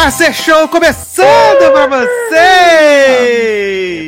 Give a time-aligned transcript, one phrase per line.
[0.00, 1.86] Sacer Show começando pra
[2.30, 3.60] vocês!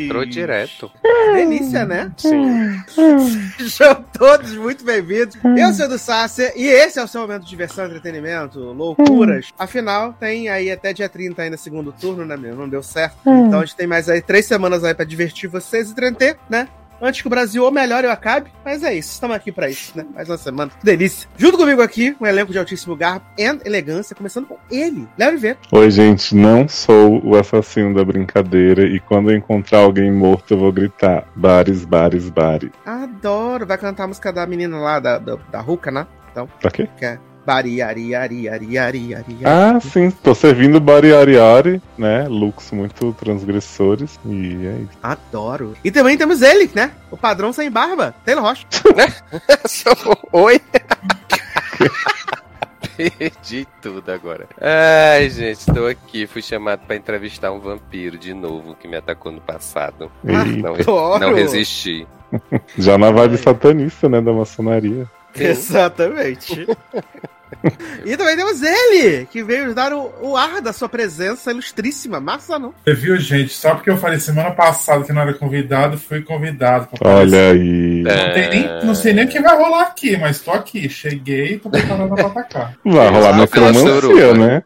[0.07, 0.91] Entrou direto.
[1.35, 2.11] Delícia, né?
[2.17, 2.83] Sim.
[3.69, 5.37] Sejam todos muito bem-vindos.
[5.45, 9.51] Eu sou o do Sacer e esse é o seu momento de diversão, entretenimento, loucuras.
[9.59, 12.57] Afinal, tem aí até dia 30 ainda segundo turno, né, meu?
[12.57, 13.19] Não deu certo.
[13.27, 16.69] Então a gente tem mais aí três semanas aí pra divertir vocês e entreter, né?
[17.05, 19.93] Antes que o Brasil ou melhor eu acabe, mas é isso, estamos aqui pra isso,
[19.97, 20.07] né?
[20.15, 20.71] Mais uma semana.
[20.79, 21.29] Que delícia.
[21.37, 25.59] Junto comigo aqui, um elenco de altíssimo garbo e elegância, começando com ele, Léo ver.
[25.73, 30.59] Oi, gente, não sou o assassino da brincadeira e quando eu encontrar alguém morto eu
[30.59, 32.71] vou gritar bares, bares, bares.
[32.87, 33.67] Adoro.
[33.67, 36.07] Vai cantar a música da menina lá, da, da, da Ruca, né?
[36.31, 36.89] Então, Pra quê?
[36.97, 41.83] que é Bari, ari, ari, ari, ari, ari, Ah, sim, tô servindo Bari Ari Ari,
[41.99, 42.29] né?
[42.29, 44.99] Looks muito transgressores e é isso.
[45.03, 45.75] Adoro.
[45.83, 46.93] E também temos ele, né?
[47.11, 48.67] O padrão sem barba, Taylor Rocha.
[50.33, 50.61] Oi?
[52.97, 54.47] Perdi tudo agora.
[54.61, 56.27] Ai, gente, tô aqui.
[56.27, 60.11] Fui chamado pra entrevistar um vampiro de novo que me atacou no passado.
[60.23, 61.19] Não, Adoro.
[61.19, 62.07] não resisti.
[62.79, 64.21] já na vibe satanista, né?
[64.21, 65.09] Da maçonaria.
[65.35, 66.67] Exatamente.
[68.05, 72.21] e também temos ele, que veio nos dar o, o ar da sua presença ilustríssima.
[72.21, 72.75] Massa, não?
[72.85, 73.53] Você viu, gente?
[73.53, 76.89] Só porque eu falei semana passada que não era convidado, fui convidado.
[76.99, 78.05] pra Olha aí.
[78.07, 78.27] É.
[78.27, 80.89] Não, tem nem, não sei nem o que vai rolar aqui, mas tô aqui.
[80.89, 82.75] Cheguei e tô preparado pra atacar.
[82.85, 84.63] Vai rolar Exato, necromancia, né?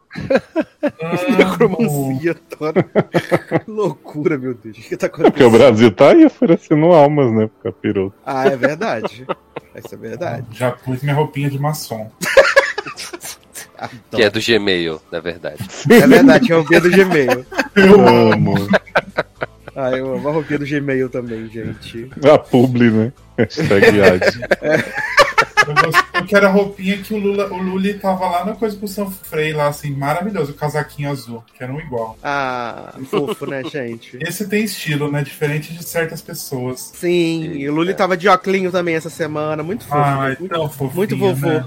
[1.39, 2.83] Necromancia toda.
[2.83, 4.77] que loucura, meu Deus.
[4.77, 5.51] O que tá Porque o acontecendo?
[5.59, 7.49] Brasil tá aí oferecendo almas, né?
[7.49, 8.15] Pro capiroto.
[8.25, 9.27] Ah, é verdade.
[9.77, 10.47] Isso é verdade.
[10.53, 12.11] Já pus minha roupinha de maçom.
[14.11, 15.59] Que é do Gmail, na verdade.
[15.91, 17.47] É verdade, é a roupinha do Gmail.
[17.77, 18.55] Eu amo.
[19.75, 22.11] Ah, eu amo a roupinha do Gmail também, gente.
[22.25, 23.13] A publi, né?
[23.39, 23.99] Hashtag.
[25.67, 28.77] Eu, gosto- eu quero a roupinha que o Lula, o Luli tava lá na coisa
[28.77, 31.43] pro São Frei, lá, assim, maravilhoso, o casaquinho azul.
[31.59, 32.17] Quero um igual.
[32.23, 34.17] Ah, fofo, né, gente?
[34.21, 35.25] Esse tem estilo, né?
[35.25, 36.93] Diferente de certas pessoas.
[36.95, 39.63] Sim, e o Luli tava de óculos também essa semana.
[39.65, 39.97] Muito fofo.
[40.01, 41.49] Ai, muito, tão fofinho, muito vovô.
[41.49, 41.65] né?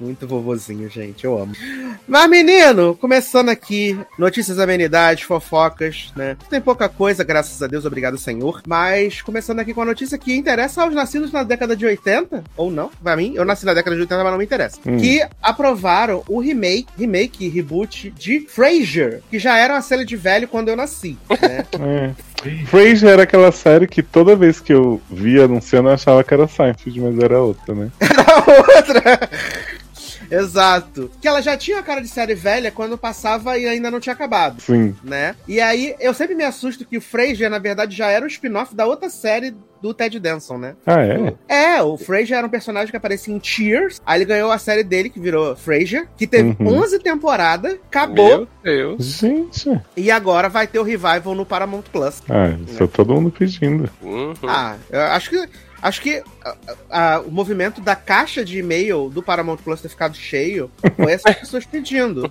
[0.00, 1.24] Muito vovozinho, gente.
[1.26, 1.52] Eu amo.
[2.06, 6.34] Mas, menino, começando aqui, notícias, amenidades, fofocas, né?
[6.48, 8.62] Tem pouca coisa, graças a Deus, obrigado, Senhor.
[8.66, 12.70] Mas, começando aqui com a notícia que interessa aos nascidos na década de 80, ou
[12.70, 14.78] não, pra mim, eu nasci na década de 80, mas não me interessa.
[14.86, 14.96] Hum.
[14.96, 20.48] Que aprovaram o remake, remake, reboot de Frasier, que já era uma série de velho
[20.48, 21.64] quando eu nasci, né?
[21.78, 22.12] É.
[22.66, 26.46] Frasier era aquela série que toda vez que eu via anunciando eu achava que era
[26.46, 27.90] Seinfeld, mas era outra, né?
[28.00, 29.28] a outra.
[30.30, 31.10] Exato.
[31.20, 34.12] Que ela já tinha a cara de série velha quando passava e ainda não tinha
[34.12, 34.60] acabado.
[34.60, 34.94] Sim.
[35.02, 35.34] Né?
[35.46, 38.74] E aí, eu sempre me assusto que o Frasier, na verdade, já era um spin-off
[38.74, 40.74] da outra série do Ted Danson, né?
[40.86, 41.34] Ah, é?
[41.76, 44.00] É, o Frasier era um personagem que aparecia em Cheers.
[44.04, 46.78] Aí ele ganhou a série dele, que virou Frasier, que teve Uhum.
[46.80, 48.38] 11 temporadas, acabou.
[48.38, 49.04] Meu Deus.
[49.04, 49.80] Gente.
[49.96, 52.22] E agora vai ter o revival no Paramount Plus.
[52.28, 53.88] Ah, isso é todo mundo pedindo.
[54.02, 54.34] Uhum.
[54.46, 55.48] Ah, eu acho que.
[55.80, 56.22] Acho que
[57.26, 61.64] o movimento da caixa de e-mail do Paramount Plus ter ficado cheio foi essas pessoas
[61.64, 62.30] pedindo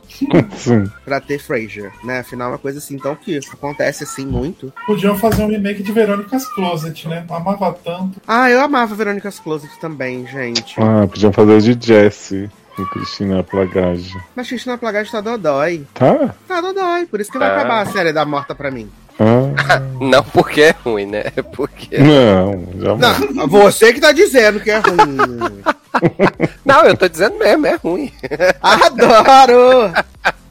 [0.56, 0.90] Sim.
[1.06, 2.19] pra ter Frasier, né?
[2.19, 4.74] Afinal, é uma coisa assim, então, que acontece assim muito.
[4.85, 7.25] Podiam fazer um remake de Verônica's Closet, né?
[7.30, 8.22] Amava tanto.
[8.28, 10.75] Ah, eu amava Verônica's Closet também, gente.
[10.79, 14.14] Ah, podiam fazer de Jesse com Cristina Plagage.
[14.35, 15.85] Mas Cristina Plagage tá dodói.
[15.94, 16.35] Tá?
[16.47, 17.56] Tá dodói, por isso que vai Ah.
[17.56, 18.90] acabar a série da morta pra mim.
[19.19, 21.23] Ah, Não porque é ruim, né?
[21.35, 21.97] É porque.
[21.97, 23.33] não, jamais.
[23.33, 25.63] Não, você que tá dizendo que é ruim.
[26.63, 28.11] Não, eu tô dizendo mesmo, é ruim.
[28.61, 29.91] Adoro!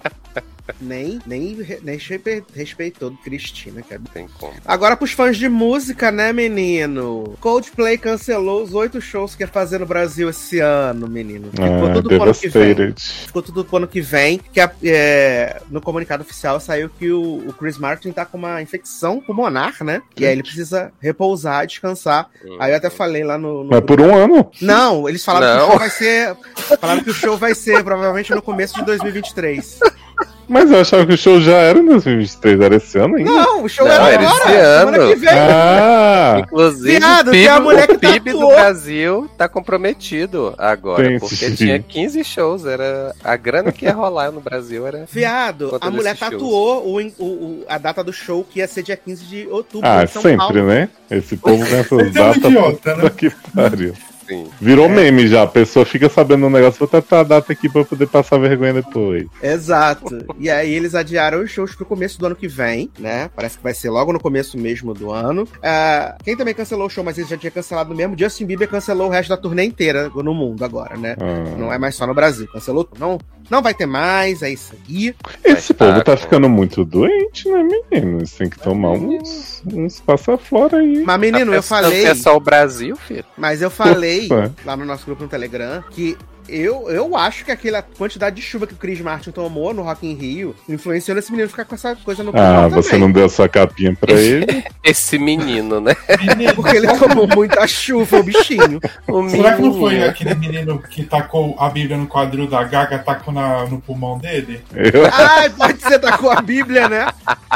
[0.80, 4.52] Nem, nem, nem respe- respeitou do Cristina, que é Não tem como.
[4.64, 7.36] Agora pros fãs de música, né, menino?
[7.40, 11.50] Coldplay cancelou os oito shows que ia fazer no Brasil esse ano, menino.
[11.50, 12.94] Ficou Ah, tudo pro ano que vem.
[12.96, 14.38] Ficou tudo pro ano que vem.
[14.52, 18.60] Que a- é, no comunicado oficial saiu que o, o Chris Martin tá com uma
[18.60, 20.02] infecção pulmonar, né?
[20.16, 22.28] E aí ele precisa repousar, descansar.
[22.58, 23.64] Aí eu até falei lá no.
[23.64, 24.50] no Mas por um ano?
[24.60, 25.66] Não, eles falaram que Não.
[25.66, 26.36] o show vai ser.
[26.80, 29.78] Falaram que o show vai ser provavelmente no começo de 2023.
[30.48, 33.28] Mas eu achava que o show já era em 2023, era esse ano ainda?
[33.30, 35.08] Não, o show Não, era era agora, esse semana ano.
[35.08, 35.28] que vem.
[35.34, 36.36] Ah!
[36.38, 38.54] Inclusive, Viado, o tem PIB, a mulher que o PIB do tatuou.
[38.54, 41.02] Brasil tá comprometido agora.
[41.02, 41.54] Tem, porque sim.
[41.56, 42.64] tinha 15 shows.
[42.64, 45.04] Era a grana que ia rolar no Brasil era.
[45.08, 48.84] Fiado, Conta a mulher tatuou o, o- o- a data do show que ia ser
[48.84, 50.62] dia 15 de outubro Ah, em São sempre, Paulo.
[50.62, 50.88] né?
[51.10, 52.36] Esse povo com essas Esse é datas.
[52.44, 53.10] idiota, né?
[53.10, 53.94] que pariu.
[54.26, 54.48] Assim.
[54.60, 57.82] Virou meme já, a pessoa fica sabendo um negócio, vou tatuar a data aqui pra
[57.82, 59.26] eu poder passar vergonha depois.
[59.42, 60.26] Exato.
[60.38, 63.30] E aí eles adiaram os shows pro começo do ano que vem, né?
[63.34, 65.46] Parece que vai ser logo no começo mesmo do ano.
[65.62, 69.08] Ah, quem também cancelou o show, mas ele já tinha cancelado mesmo, Justin Bieber cancelou
[69.08, 71.16] o resto da turnê inteira no mundo agora, né?
[71.20, 71.56] Ah.
[71.56, 72.48] Não é mais só no Brasil.
[72.48, 72.88] Cancelou.
[72.98, 73.18] Não,
[73.50, 75.14] Não vai ter mais, é isso aí.
[75.44, 78.18] Esse tá povo tá com- ficando muito doente, né, menino?
[78.18, 81.02] Eles têm que tomar uns, uns passa fora aí.
[81.04, 82.04] Mas, menino, Tá eu pensando falei.
[82.06, 83.24] é só o Brasil, filho.
[83.36, 84.52] Mas eu falei Ufa.
[84.64, 86.16] lá no nosso grupo no Telegram que
[86.48, 90.06] eu, eu acho que aquela quantidade de chuva que o Chris Martin tomou no Rock
[90.06, 93.06] in Rio influenciou esse menino ficar com essa coisa no Ah, você também.
[93.06, 94.64] não deu sua capinha pra ele?
[94.84, 95.96] Esse menino, né?
[96.20, 98.80] Menino, Porque ele tomou muita chuva, o bichinho.
[99.08, 100.10] O será que não foi menino.
[100.10, 104.62] aquele menino que tacou a Bíblia no quadril da Gaga, tacou na, no pulmão dele?
[104.72, 107.06] Eu, Ai, pode ser da com a Bíblia, né?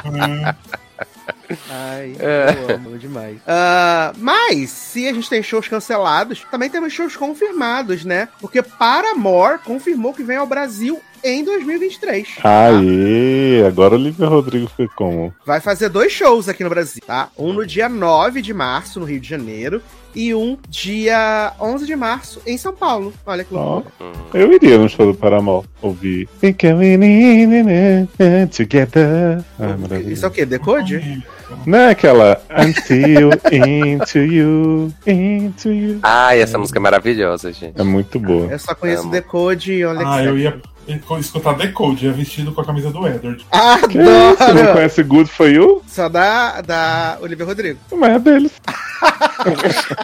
[0.05, 0.53] Hum,
[1.69, 2.57] Ai, É.
[2.69, 3.39] eu amo demais.
[3.47, 8.29] Ah, mas, se a gente tem shows cancelados, também temos shows confirmados, né?
[8.41, 12.37] Porque Paramore confirmou que vem ao Brasil em 2023.
[12.43, 15.35] Aê, agora o Olivia Rodrigo foi como?
[15.45, 17.29] Vai fazer dois shows aqui no Brasil, tá?
[17.37, 19.83] Um no dia 9 de março, no Rio de Janeiro,
[20.15, 23.13] e um dia 11 de março, em São Paulo.
[23.27, 23.93] Olha que loucura.
[24.35, 26.29] Eu iria no show do Paramore ouvir.
[26.41, 26.67] Think
[28.57, 29.45] together.
[29.59, 30.13] Ah, maravilha.
[30.13, 30.45] Isso é o quê?
[30.45, 31.23] Decode?
[31.67, 35.99] Não é aquela Until into you, into you.
[36.03, 37.81] Ai, essa música é maravilhosa, gente.
[37.81, 38.47] É muito boa.
[38.51, 39.11] Eu só conheço Amo.
[39.11, 40.61] Decode e olha Ah, eu ia
[41.21, 43.45] escutar Decode, ia vestido com a camisa do Edward.
[43.89, 44.37] Que isso?
[44.39, 45.83] Você não conhece Good For You?
[45.87, 47.79] Só da, da Olivia Rodrigo.
[47.93, 48.53] Mas é deles.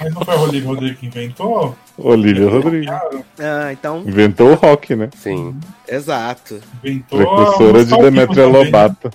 [0.00, 1.76] Mas não foi o Rodrigo Rodrigo que inventou?
[1.96, 2.92] Olivia Rodrigo.
[3.38, 5.08] Ah, então, Inventou o rock, né?
[5.16, 5.56] Sim.
[5.88, 6.60] exato.
[6.84, 7.18] Inventou.
[7.18, 8.46] Precursora de Demetria.
[8.46, 9.10] Lobato.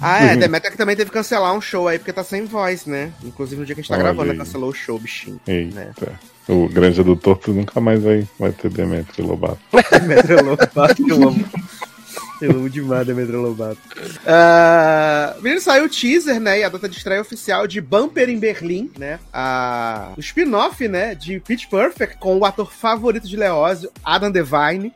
[0.00, 2.86] Ah, é, Demetra que também teve que cancelar um show aí, porque tá sem voz,
[2.86, 3.12] né?
[3.24, 4.38] Inclusive no dia que a gente tá Olha gravando, aí.
[4.38, 5.40] cancelou o show, bichinho.
[5.46, 5.92] Eita.
[6.48, 9.58] O Granja do Torto nunca mais vai, vai ter Demetria Lobato.
[9.92, 11.44] Demetra Lobato, eu amo.
[12.42, 13.78] Eu amo demais Demetra Lobato.
[14.26, 16.58] Ah, menino, saiu o teaser, né?
[16.58, 19.20] E a data de estreia oficial de Bumper em Berlim, né?
[19.32, 21.14] A, o spin-off, né?
[21.14, 24.92] De Pitch Perfect com o ator favorito de Leózio, Adam Devine.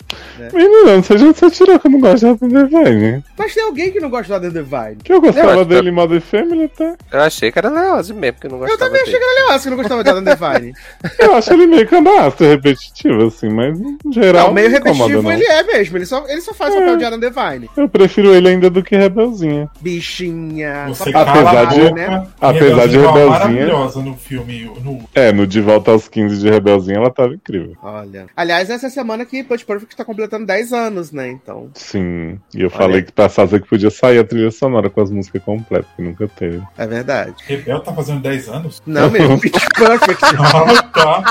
[0.53, 3.25] Menino, não seja você tirou que eu não gosto de Adam Devine.
[3.39, 4.97] Mas tem alguém que não gosta do Adam Devine.
[5.05, 6.97] Que eu gostava Eu dele em Modern Family, tá?
[7.13, 9.25] Eu achei que era Leose mesmo, porque eu não Eu gostava também achei dele.
[9.25, 10.75] que era Leózio que não gostava de Adam Devine.
[11.19, 14.49] Eu acho ele meio cambastro, repetitivo, assim, mas no geral.
[14.49, 15.33] Não, meio não incomoda, repetitivo não.
[15.33, 15.97] ele é mesmo.
[15.97, 17.36] Ele só, ele só faz o papel de Adam Devine.
[17.77, 19.69] Eu prefiro ele ainda do que Rebelzinha.
[19.81, 20.87] Bichinha.
[20.89, 22.27] Você só Apesar de- boca, né?
[22.41, 24.71] apesar de Rebelzinha maravilhosa no filme.
[24.83, 25.01] No...
[25.15, 27.77] É, no De Volta aos 15 de Rebelzinha ela tava incrível.
[27.83, 28.27] Olha.
[28.37, 31.29] Aliás, essa semana que Punch Perfect tá completando 10 anos, né?
[31.29, 31.69] Então.
[31.75, 32.39] Sim.
[32.55, 35.43] E eu falei que pra fazer que podia sair a trilha sonora com as músicas
[35.43, 36.63] completas, que nunca teve.
[36.79, 37.35] É verdade.
[37.47, 38.83] Rebel tá fazendo 10 anos?
[38.87, 39.39] Não, mesmo.
[39.41, 40.23] Pitch Perfect.
[40.57, 41.25] Ah, tá.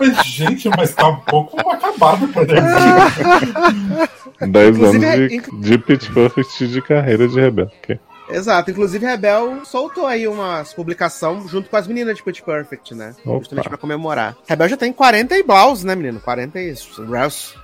[0.00, 3.12] Mas, gente, mas tá um pouco acabado pra 10 anos.
[4.40, 7.70] 10 Inclusive, anos é- de, de Pitch Perfect de carreira de Rebel.
[8.30, 8.70] Exato.
[8.70, 13.14] Inclusive, Rebel soltou aí uma publicação junto com as meninas de Pitch Perfect, né?
[13.24, 13.38] Opa.
[13.38, 14.36] Justamente pra comemorar.
[14.46, 16.20] Rebel já tem 40 e blaus, né, menino?
[16.20, 16.74] 40 e.
[17.08, 17.54] Rouse.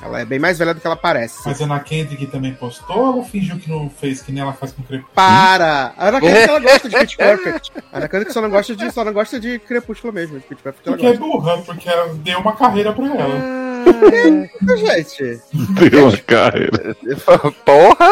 [0.00, 1.40] Ela é bem mais velha do que ela parece.
[1.44, 4.52] Mas a Ana Kendrick também postou ou ela fingiu que não fez, que nem ela
[4.52, 5.14] faz com Crepúsculo?
[5.16, 5.92] Para!
[5.96, 7.72] A Ana Kendrick ela gosta de Pitch Perfect.
[7.92, 10.38] A Ana Kendrick só não gosta de, só não gosta de Crepúsculo mesmo.
[10.38, 13.34] De Pitch Perfect ela Porque é burra, porque ela deu uma carreira pra ela.
[13.36, 13.63] Ah,
[14.76, 15.40] gente.
[15.78, 16.96] Tem uma carreira.
[17.64, 18.10] Porra!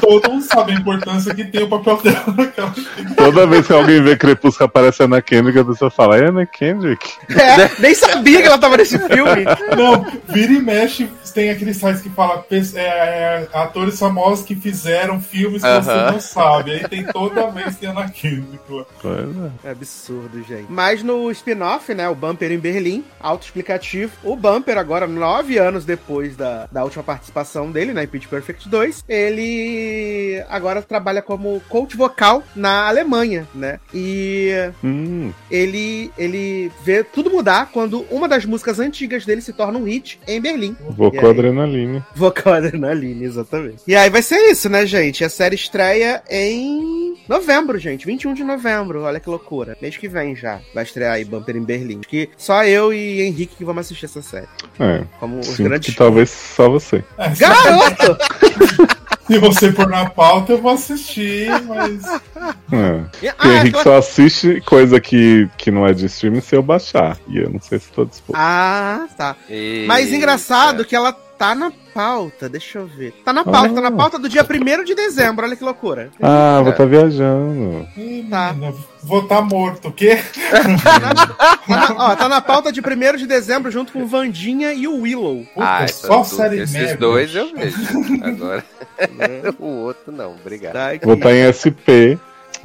[0.00, 2.74] Todo mundo sabe a importância que tem o papel dela naquela.
[3.16, 6.46] Toda vez que alguém vê Crepúsculo aparece a Ana Kendrick, a pessoa fala, é Ana
[6.46, 7.12] Kendrick?
[7.30, 9.44] É, nem sabia que ela tava nesse filme.
[9.76, 15.20] Não, vira e mexe, tem aqueles sites que fala é, é, atores famosos que fizeram
[15.20, 16.12] filmes que você Aham.
[16.12, 16.72] não sabe.
[16.72, 18.62] Aí tem toda vez tem Ana Kendrick
[19.64, 19.68] é.
[19.68, 20.66] É absurdo, gente.
[20.68, 26.36] Mas no spin-off, né, o Bumper em Berlim, autoexplicativo, o Bumper agora, nove anos depois
[26.36, 31.96] da, da última participação dele, né, em Pitch Perfect 2, ele agora trabalha como coach
[31.96, 34.50] vocal na Alemanha, né, e
[34.82, 39.84] Hum, ele, ele vê tudo mudar quando uma das músicas antigas dele se torna um
[39.84, 40.76] hit em Berlim.
[40.80, 41.30] E aí?
[41.30, 42.06] adrenalina.
[42.14, 43.82] Vocal Adrenaline, exatamente.
[43.86, 45.24] E aí vai ser isso, né, gente?
[45.24, 48.06] A série estreia em novembro, gente.
[48.06, 49.02] 21 de novembro.
[49.02, 49.76] Olha que loucura.
[49.80, 50.60] Mês que vem já.
[50.74, 52.00] Vai estrear aí Bumper em Berlim.
[52.00, 54.48] Acho que só eu e Henrique que vamos assistir essa série.
[54.82, 55.90] É, Como os sinto grandes.
[55.90, 57.04] que talvez só você.
[57.18, 58.18] É, se- Garoto!
[59.24, 62.04] Se você pôr na pauta, eu vou assistir, mas.
[62.72, 63.04] É.
[63.22, 66.56] E- Porque ah, é Henrique só assiste coisa que, que não é de streaming se
[66.56, 67.16] eu baixar.
[67.28, 68.36] E eu não sei se tô disposto.
[68.38, 69.36] ah, tá.
[69.86, 70.16] Mas Eita.
[70.16, 72.48] engraçado que ela tá na pauta.
[72.48, 73.12] Deixa eu ver.
[73.24, 73.74] Tá na pauta, Ah.
[73.74, 75.44] tá na pauta do dia 1 de dezembro.
[75.44, 76.10] Olha que loucura.
[76.22, 77.86] Ah, vou estar viajando.
[77.96, 78.52] Ih, Tá.
[78.52, 80.20] menina, Vou estar morto, o quê?
[80.82, 85.00] Tá na, ó, tá na pauta de 1 de dezembro junto com Vandinha e o
[85.00, 85.44] Willow.
[85.54, 86.96] Puta, Ah, só série Esses merda.
[86.98, 87.76] dois eu vejo.
[88.22, 88.64] Agora,
[89.58, 90.72] o outro não, obrigado.
[90.74, 90.90] Tá.
[91.02, 92.16] Vou estar em SP.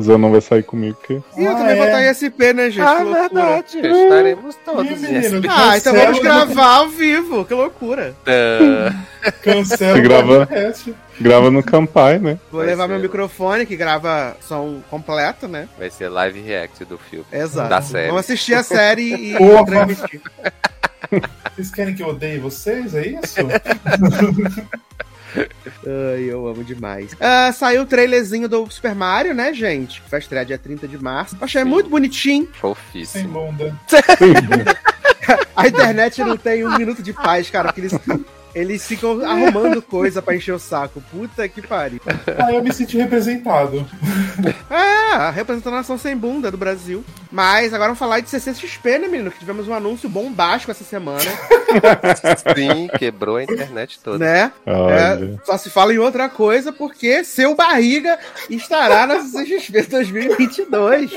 [0.04, 1.22] Zé não vai sair comigo, porque.
[1.38, 1.88] E eu Ah, também vou é?
[1.88, 2.82] estar em SP, né, gente?
[2.86, 3.78] Ah, que verdade.
[3.88, 4.92] Estaremos todos.
[4.92, 8.16] Ih, menino, nesse- Ah, então vamos gravar ao vivo, que loucura.
[8.26, 10.96] Ah, Cancela grava- podcast.
[11.20, 12.38] Grava no Campai, né?
[12.52, 12.90] Vou Vai levar ser.
[12.94, 15.68] meu microfone, que grava som completo, né?
[15.78, 17.26] Vai ser live react do filme.
[17.32, 17.70] Exato.
[17.70, 18.08] Da série.
[18.08, 19.36] Vamos assistir a série e
[19.66, 20.22] transmitir.
[21.56, 22.94] Vocês querem que eu odeie vocês?
[22.94, 23.38] É isso?
[25.36, 27.12] Ai, eu amo demais.
[27.20, 30.02] Ah, saiu o trailerzinho do Super Mario, né, gente?
[30.02, 31.38] Que vai estrear dia 30 de março.
[31.42, 31.70] Achei Sim.
[31.70, 32.46] muito bonitinho.
[32.46, 33.34] Sem Fofíssimo.
[33.34, 33.76] bunda.
[35.56, 37.94] A internet não tem um minuto de paz, cara, porque eles,
[38.56, 41.02] eles ficam arrumando coisa pra encher o saco.
[41.12, 42.00] Puta que pariu.
[42.38, 43.86] Ah, eu me senti representado.
[44.70, 47.04] É, a representação sem bunda do Brasil.
[47.32, 49.32] Mas agora vamos falar de CCXP, né, menino?
[49.32, 51.20] Que tivemos um anúncio bombástico essa semana,
[52.56, 54.18] Sim, quebrou a internet toda.
[54.18, 54.52] né?
[54.66, 58.18] É, só se fala em outra coisa porque seu barriga
[58.50, 61.12] estará na CCXP 2022.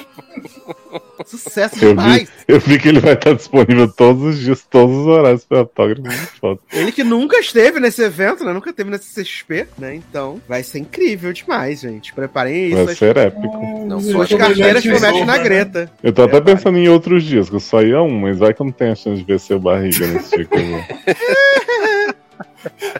[1.27, 2.29] Sucesso Eu vi, demais.
[2.49, 6.03] eu vi que ele vai estar disponível todos os dias, todos os horários para autógrafo
[6.09, 6.63] e foto.
[6.73, 8.53] Ele que nunca esteve nesse evento, né?
[8.53, 9.95] Nunca esteve nesse CCXP, né?
[9.95, 12.13] Então vai ser incrível demais, gente.
[12.13, 12.85] Preparem isso.
[12.85, 13.87] Vai ser épico.
[13.87, 15.43] Não Eu sou tô As de melhor carteiras que prometem na né?
[15.45, 15.93] Greta.
[16.03, 16.55] Eu tô até É, vai.
[16.55, 18.93] pensando em outros dias, que eu só ia um, mas vai que eu não tenho
[18.93, 20.81] a chance de ver seu barriga nesse dia que eu vou.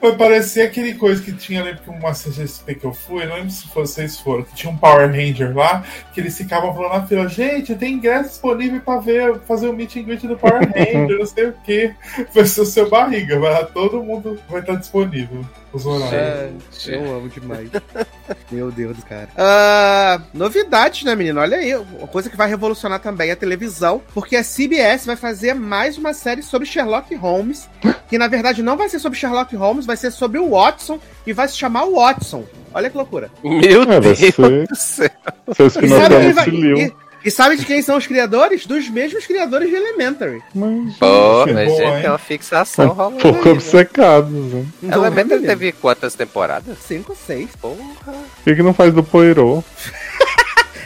[0.01, 3.51] Vai parecer aquele coisa que tinha, lembro que uma CGSP que eu fui, não lembro
[3.51, 7.29] se vocês foram, que tinha um Power Ranger lá, que eles ficavam falando na fila,
[7.29, 11.27] gente, tem ingresso disponível pra ver, fazer o meet and greet do Power Ranger, não
[11.27, 11.95] sei o que.
[12.33, 15.45] Vai ser o seu barriga, vai lá, todo mundo vai estar disponível.
[15.73, 16.13] Os horários.
[16.13, 16.93] É, Gente.
[16.93, 17.71] eu amo demais.
[18.51, 19.29] Meu Deus, cara.
[19.37, 21.41] Ah, novidades, né, menino?
[21.41, 25.55] Olha aí, uma coisa que vai revolucionar também a televisão, porque a CBS vai fazer
[25.55, 27.69] mais uma série sobre Sherlock Holmes,
[28.09, 31.33] que na verdade não vai ser sobre Sherlock Holmes, vai ser sobre o Watson e
[31.33, 32.45] vai se chamar Watson.
[32.73, 33.31] Olha que loucura.
[33.43, 35.11] Meu É, Deus ser- do céu.
[35.57, 36.93] Seu E sabe, quem vai- e-
[37.25, 38.65] e de quem são os criadores?
[38.65, 40.41] Dos mesmos criadores de Elementary.
[40.55, 42.01] Mas, Pô, mas boa, gente, hein?
[42.03, 43.17] tem uma fixação um rolando.
[43.19, 43.51] pouco aí, né?
[43.53, 44.65] obcecados, né?
[44.83, 46.79] Então, menino, teve quantas temporadas?
[46.79, 47.51] Cinco, seis.
[47.61, 47.77] Porra.
[48.07, 49.65] Por que, que não faz do Poirot?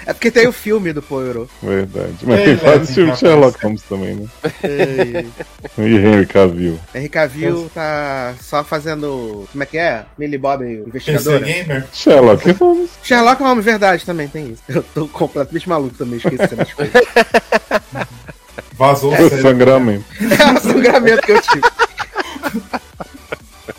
[0.07, 1.51] É porque tem o filme do Poirot.
[1.63, 2.15] Verdade.
[2.23, 3.21] Mas É, tem vários filmes de.
[3.21, 4.27] Sherlock Holmes também, né?
[4.65, 6.79] E- E Henry Cavill.
[6.95, 9.47] Henry Cavill tá só fazendo.
[9.51, 10.05] Como é que é?
[10.19, 10.65] Millie Bob.
[10.65, 11.87] Gamer?
[11.93, 12.91] Sherlock Holmes.
[13.03, 14.63] Sherlock Holmes, verdade, também tem isso.
[14.69, 16.93] Eu tô completamente maluco também, esquecendo as coisas.
[18.77, 19.51] Vazou o Foi cérebro.
[19.51, 20.05] sangramento.
[20.21, 21.63] é o sangramento que eu tive.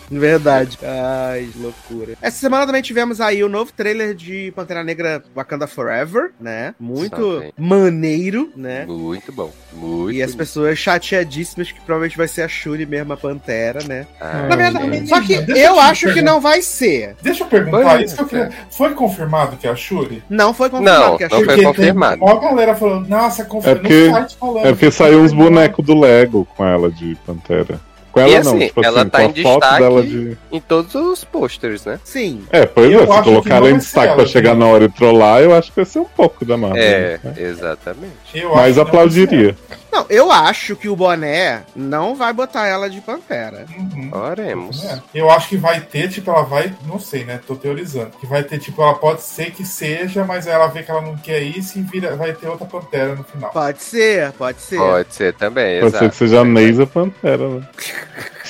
[0.12, 0.78] Verdade.
[0.84, 2.14] Ai, loucura.
[2.22, 6.74] Essa semana também tivemos aí o novo trailer de Pantera Negra Wakanda Forever, né?
[6.80, 7.54] Muito Também.
[7.58, 8.86] maneiro, né?
[8.86, 9.52] Muito bom.
[9.74, 14.06] Muito E as pessoas chateadíssimas que provavelmente vai ser a Shuri mesmo, a Pantera, né?
[14.22, 15.10] Ah, Na verdade, gente.
[15.10, 17.16] só que Deixa eu acho que não vai ser.
[17.22, 18.06] Deixa eu perguntar, é.
[18.06, 18.52] isso que eu queria...
[18.72, 20.24] Foi confirmado que é a Shuri?
[20.30, 21.46] Não foi confirmado Não, que a não Shuri.
[21.46, 22.20] foi Porque confirmado.
[22.20, 23.80] Tem uma galera falando, nossa, confirmado.
[23.80, 24.66] É porque- no site falando.
[24.66, 27.80] É porque saiu uns bonecos do Lego com ela de Pantera.
[28.16, 29.84] Com ela E não, assim, tipo ela assim, tá em foto destaque.
[29.84, 30.38] dela de.
[30.50, 32.00] Em todos os posters, né?
[32.02, 32.44] Sim.
[32.50, 34.86] É, pois Eu é, se colocar não ela em destaque ela, pra chegar na hora
[34.86, 36.82] e trollar, eu acho que vai ser um pouco da Marvel.
[36.82, 37.34] É, né?
[37.38, 38.14] exatamente.
[38.34, 39.54] Eu Mas não aplaudiria.
[39.96, 43.66] Não, eu acho que o boné não vai botar ela de Pantera.
[43.78, 44.10] Uhum.
[44.12, 44.84] Oremos.
[44.84, 45.02] É.
[45.14, 47.40] Eu acho que vai ter, tipo, ela vai, não sei, né?
[47.48, 48.12] Tô teorizando.
[48.20, 51.16] Que vai ter, tipo, ela pode ser que seja, mas ela vê que ela não
[51.16, 53.52] quer isso e vira, vai ter outra pantera no final.
[53.52, 54.78] Pode ser, pode ser.
[54.78, 56.04] Pode ser também, Pode exato.
[56.04, 57.68] ser que seja a Neisa Pantera, né?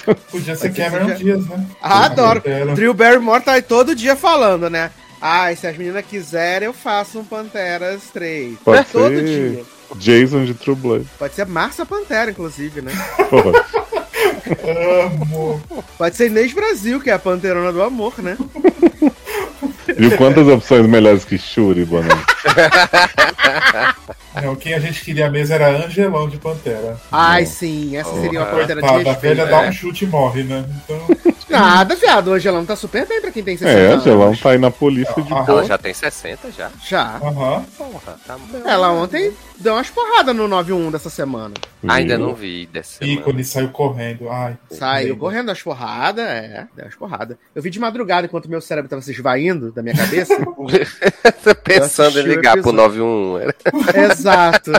[0.32, 1.64] Podia ser Cameron seja- Dias, né?
[1.82, 2.42] Ah, adoro.
[2.42, 2.74] Pantera.
[2.74, 4.90] Drew Barrymore tá aí todo dia falando, né?
[5.22, 8.58] Ah, e se as meninas quiserem, eu faço um Panteras 3.
[8.66, 9.64] Pode todo ser- dia.
[10.00, 11.06] Jason de True Blood.
[11.18, 12.92] Pode ser Marcia Pantera, inclusive, né?
[13.30, 13.66] Porra.
[15.06, 15.62] Amo.
[15.98, 18.38] Pode ser Inês Brasil, que é a Panterona do Amor, né?
[19.98, 22.10] Viu quantas opções melhores que Shuri, Boné?
[24.44, 27.00] Não, quem a gente queria mesmo era Angelão de Pantera.
[27.12, 28.46] Ai, sim, essa seria uma.
[28.48, 29.20] Pantera de Tá, da respeito.
[29.22, 30.66] velha dá um chute e morre, né?
[30.84, 31.08] Então,
[31.60, 32.28] Nada, viado.
[32.30, 34.02] O Angelão tá super bem pra quem tem 60 É, anos.
[34.06, 35.60] Angelão tá aí na polícia de Ah, boa.
[35.60, 36.70] Ela já tem 60 já?
[36.88, 37.16] Já.
[37.18, 37.66] aham.
[37.78, 38.62] Porra, tá bom.
[38.70, 41.54] Ela ontem deu umas porradas no 9-1 dessa semana.
[41.88, 43.20] Ainda não vi dessa semana.
[43.22, 44.30] Ícone saiu correndo.
[44.30, 44.58] Ai.
[44.72, 45.20] Saiu lindo.
[45.20, 47.38] correndo as porradas, é, deu as porradas.
[47.54, 50.36] Eu vi de madrugada enquanto meu cérebro tava se esvaindo da minha cabeça.
[51.44, 53.04] Tô pensando em o ligar pro episódio.
[53.06, 53.40] 91.
[54.12, 54.72] Exato.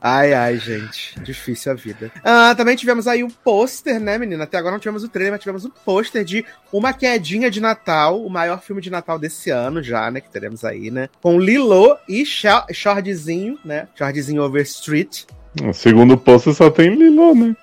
[0.00, 1.20] Ai, ai, gente.
[1.20, 2.10] Difícil a vida.
[2.24, 4.44] Ah, também tivemos aí o pôster, né, menina?
[4.44, 8.24] Até agora não tivemos o trailer, mas tivemos o pôster de Uma Quedinha de Natal,
[8.24, 10.20] o maior filme de Natal desse ano já, né?
[10.20, 11.10] Que teremos aí, né?
[11.20, 13.88] Com Lilo e Shortzinho, né?
[13.94, 15.26] Shortzinho Overstreet.
[15.62, 17.56] O segundo posto só tem Lilo, né?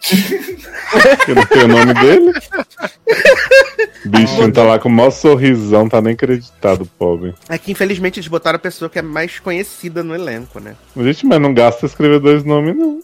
[1.26, 2.34] que não tem o nome dele.
[4.06, 7.34] Bichinho tá lá com o maior sorrisão, tá nem acreditado, pobre.
[7.48, 10.76] É que infelizmente eles botaram a pessoa que é mais conhecida no elenco, né?
[10.98, 13.00] Gente, mas não gasta escrever dois nomes, não.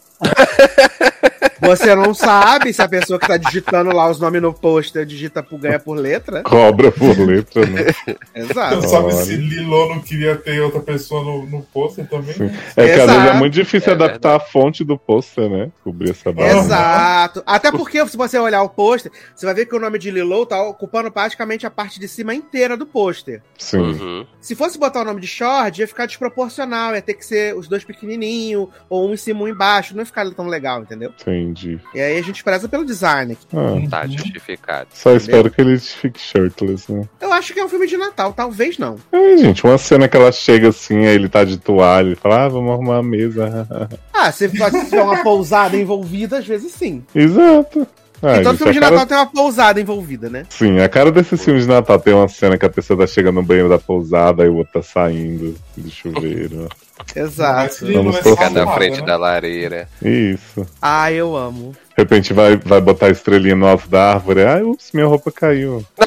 [1.64, 5.42] Você não sabe se a pessoa que tá digitando lá os nomes no pôster digita
[5.42, 6.44] por ganha por letra.
[6.44, 7.86] Cobra por letra, né?
[8.36, 8.76] Exato.
[8.76, 12.34] Não sabe se Lilo não queria ter outra pessoa no, no pôster também.
[12.34, 12.52] Sim.
[12.76, 13.38] É que às vezes é Exato.
[13.38, 15.72] muito difícil É adaptar a fonte do pôster, né?
[15.84, 16.58] Cobrir essa barra.
[16.58, 17.44] Exato.
[17.46, 20.46] Até porque, se você olhar o pôster, você vai ver que o nome de Lilo
[20.46, 23.42] tá ocupando praticamente a parte de cima inteira do pôster.
[23.58, 23.78] Sim.
[23.78, 24.28] Uhum.
[24.42, 26.94] Se fosse botar o nome de Short, ia ficar desproporcional.
[26.94, 29.94] Ia ter que ser os dois pequenininhos, ou um em cima e um embaixo.
[29.94, 31.12] Não ia ficar tão legal, entendeu?
[31.20, 31.80] Entendi.
[31.94, 33.46] E aí a gente preza pelo design aqui.
[33.54, 34.88] Ah, Tá justificado.
[34.94, 37.04] só espero que ele fique shirtless, né?
[37.20, 38.98] Eu acho que é um filme de Natal, talvez não.
[39.12, 42.46] É, gente, uma cena que ela chega assim, aí ele tá de toalha, ele fala,
[42.46, 43.68] ah, vamos arrumar a mesa.
[44.16, 47.04] Ah, se tiver uma pousada envolvida, às vezes sim.
[47.14, 47.86] Exato.
[48.22, 50.46] Ah, e todo gente, filme de cara- Natal tem uma pousada envolvida, né?
[50.48, 53.36] Sim, a cara desses filmes de Natal tem uma cena que a pessoa tá chegando
[53.36, 56.70] no banheiro da pousada e o outro tá saindo do chuveiro.
[57.16, 57.86] Exato.
[57.92, 59.06] Vamos é colocar Ficar na frente né?
[59.08, 59.88] da lareira.
[60.02, 60.66] Isso.
[60.82, 61.72] Ah, eu amo.
[61.72, 64.44] De repente vai, vai botar a estrelinha no alto da árvore.
[64.44, 65.86] Ai, ups, minha roupa caiu.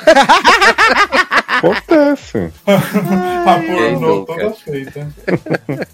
[1.59, 2.51] Acontece.
[2.67, 5.09] A pornô toda feita.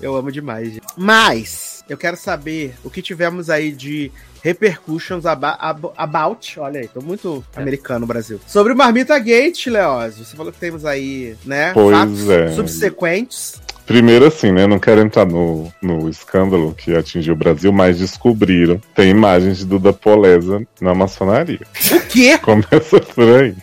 [0.00, 0.72] Eu amo demais.
[0.72, 0.80] gente.
[0.96, 4.10] Mas, eu quero saber o que tivemos aí de
[4.42, 6.58] repercussions aba- ab- about.
[6.58, 8.40] Olha aí, tô muito americano no Brasil.
[8.46, 10.24] Sobre o Marmita Gate, Leózio.
[10.24, 11.72] Você falou que temos aí, né?
[11.74, 12.50] Pois é.
[12.52, 13.60] subsequentes.
[13.86, 14.66] Primeiro, assim, né?
[14.66, 18.80] Não quero entrar no, no escândalo que atingiu o Brasil, mas descobriram.
[18.94, 21.60] Tem imagens de Duda Polesa na maçonaria.
[21.92, 22.38] O quê?
[22.38, 23.54] Começa por aí.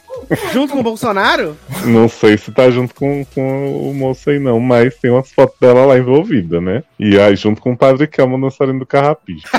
[0.52, 1.58] Junto com o Bolsonaro?
[1.86, 5.56] Não sei se tá junto com, com o moço aí, não, mas tem umas fotos
[5.60, 6.84] dela lá envolvida, né?
[7.00, 9.48] E aí, junto com o Padre Kelmo dançarino do Carrapicho.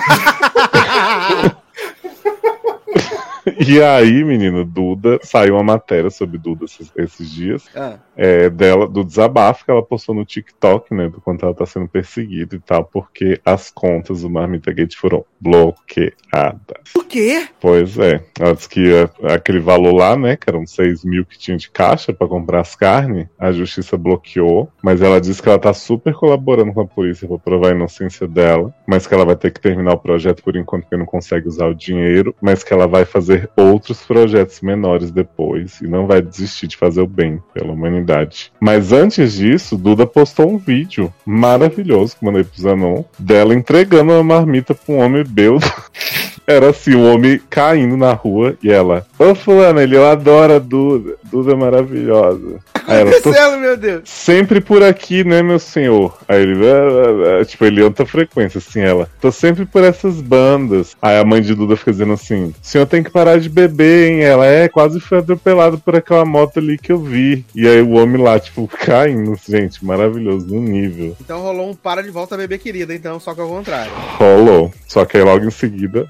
[3.69, 8.88] E aí, menino, Duda, saiu uma matéria sobre Duda esses, esses dias, Ah, é, dela,
[8.88, 12.59] do desabafo que ela postou no TikTok, né, do quanto ela tá sendo perseguida e
[12.59, 16.92] tal, porque as contas do Marmita Gate foram bloqueadas.
[16.96, 17.46] o quê?
[17.61, 18.92] Pois é, ela disse que
[19.25, 22.75] aquele valor lá, né, que eram 6 mil que tinha de caixa pra comprar as
[22.75, 27.29] carnes, a justiça bloqueou, mas ela disse que ela tá super colaborando com a polícia
[27.29, 30.57] pra provar a inocência dela, mas que ela vai ter que terminar o projeto por
[30.57, 35.11] enquanto porque não consegue usar o dinheiro, mas que ela vai fazer outros projetos menores
[35.11, 38.53] depois e não vai desistir de fazer o bem pela humanidade.
[38.61, 44.22] Mas antes disso, Duda postou um vídeo maravilhoso que mandei pro Zanon, dela entregando uma
[44.22, 45.66] marmita pra um homem bêbado.
[46.48, 50.58] Era assim, o homem caindo na rua e ela, ô fulano, ele eu adoro a
[50.58, 52.56] Duda, Duda é maravilhosa.
[52.87, 54.00] Aí ela, tô Acontecendo, meu Deus.
[54.06, 56.16] sempre por aqui, né, meu senhor?
[56.26, 60.22] Aí ele, "Ah, ah, ah", tipo, ele outra frequência, assim, ela, tô sempre por essas
[60.22, 60.96] bandas.
[61.02, 64.11] Aí a mãe de Duda fica dizendo assim, o senhor tem que parar de beber,
[64.11, 64.22] hein?
[64.22, 67.44] Ela, é, quase foi atropelado por aquela moto ali que eu vi.
[67.54, 71.14] E aí o homem lá, tipo, caindo, gente, maravilhoso, no nível.
[71.20, 73.92] Então rolou um para de volta a bebê querida, então, só que ao contrário.
[74.16, 74.72] Rolou.
[74.87, 76.06] Só que aí logo em seguida,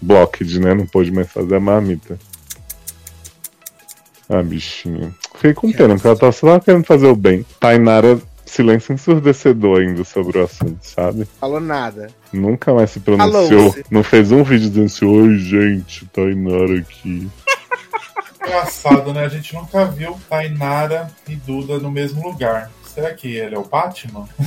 [0.00, 0.74] blo blocked, né?
[0.74, 2.18] Não pôde mais fazer a marmita.
[4.28, 5.14] Ah, bichinho.
[5.34, 7.44] Fiquei com pena, porque ela tava só querendo fazer o bem.
[7.58, 11.26] Tainara, silêncio ensurdecedor ainda sobre o assunto, sabe?
[11.40, 12.10] Falou nada.
[12.32, 13.48] Nunca mais se pronunciou.
[13.48, 13.84] Falou-se.
[13.90, 17.28] Não fez um vídeo dizendo assim, oi gente, Tainara aqui.
[18.40, 19.24] Engraçado, né?
[19.24, 22.70] A gente nunca viu Tainara e Duda no mesmo lugar.
[22.94, 24.28] Será que ele é o Batman?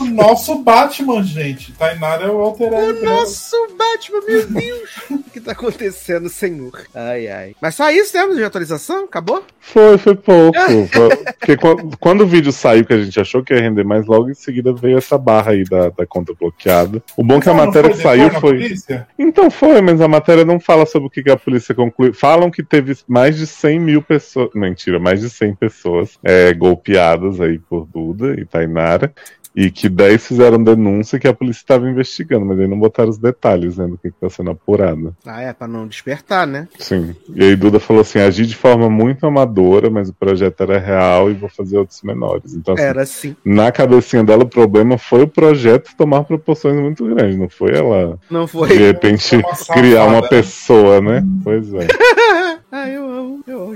[0.00, 1.72] O nosso Batman, gente.
[1.72, 4.90] Tainara é o alter ego o Batman, meu Deus!
[5.10, 6.84] o que tá acontecendo, senhor?
[6.94, 7.56] Ai, ai.
[7.60, 9.04] Mas só isso temos de atualização?
[9.04, 9.42] Acabou?
[9.60, 10.58] Foi, foi pouco.
[11.38, 14.30] Porque quando, quando o vídeo saiu, que a gente achou que ia render mais, logo
[14.30, 17.02] em seguida veio essa barra aí da, da conta bloqueada.
[17.16, 18.58] O bom é que a não matéria que saiu foi.
[18.58, 19.06] polícia?
[19.18, 22.12] Então foi, mas a matéria não fala sobre o que que a polícia concluiu.
[22.14, 24.50] Falam que teve mais de 100 mil pessoas.
[24.54, 29.12] Mentira, mais de 100 pessoas é, golpeadas aí por Duda e Tainara.
[29.58, 33.16] E que 10 fizeram denúncia que a polícia estava investigando, mas aí não botaram os
[33.16, 35.16] detalhes, né, do que está sendo apurado.
[35.24, 36.68] Ah, é, pra não despertar, né?
[36.78, 37.16] Sim.
[37.34, 41.30] E aí Duda falou assim: agi de forma muito amadora, mas o projeto era real
[41.30, 42.52] e vou fazer outros menores.
[42.52, 43.34] Então, assim, Era assim.
[43.42, 48.18] na cabecinha dela, o problema foi o projeto tomar proporções muito grandes, não foi ela,
[48.30, 48.68] Não de foi?
[48.76, 51.24] repente, Uma criar uma pessoa, né?
[51.42, 51.86] Pois é.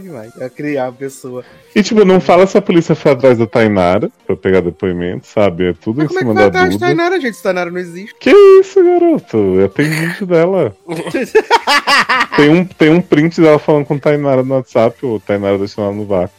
[0.00, 0.32] amo demais.
[0.40, 1.44] É criar uma pessoa.
[1.74, 5.68] E, tipo, não fala se a polícia foi atrás da Tainara pra pegar depoimento, sabe?
[5.68, 6.86] É tudo Mas em como é que cima da atrás Duda.
[6.86, 7.36] Tainara, gente?
[7.36, 8.14] Se Tainara não existe.
[8.18, 9.36] Que isso, garoto?
[9.36, 10.74] Eu tenho vídeo dela.
[12.36, 15.94] tem, um, tem um print dela falando com Tainara no WhatsApp, ou Tainara deixando ela
[15.94, 16.34] no vácuo.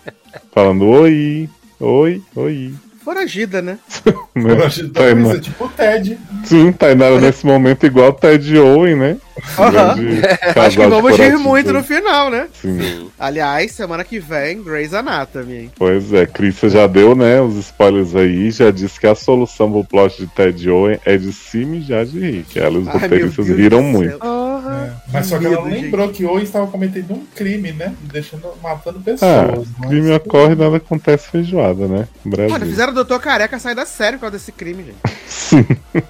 [0.52, 1.48] falando oi,
[1.78, 2.74] oi, oi.
[3.02, 3.78] Foragida, né?
[4.34, 4.68] né?
[4.70, 6.18] Que Tainá- talvez é tipo o Ted.
[6.44, 9.16] Sim, Tainara nesse momento igual o Ted Owen, né?
[9.56, 10.20] Grande
[10.58, 12.48] Acho que vamos rir muito no final, né?
[12.52, 13.08] Sim.
[13.18, 15.70] Aliás, semana que vem, Grey's Anatomy, hein?
[15.76, 19.84] Pois é, Crissa já deu, né, os spoilers aí, já disse que a solução pro
[19.84, 23.48] plot de Ted Owen é de se mijar de rir, que ela e os roteiristas
[23.48, 24.18] riram muito.
[24.18, 24.41] céu.
[24.72, 25.02] Porra.
[25.12, 27.94] Mas só que ela lembrou que Owen estava cometendo um crime, né?
[28.02, 29.68] Deixando, matando Ah, pessoas.
[29.78, 32.08] mas- crime ocorre, nada acontece feijoada, né?
[32.24, 32.50] Brasil.
[32.50, 34.96] Mano, fizeram o Doutor Careca sair da série por causa desse crime, gente.
[35.26, 35.66] Sim.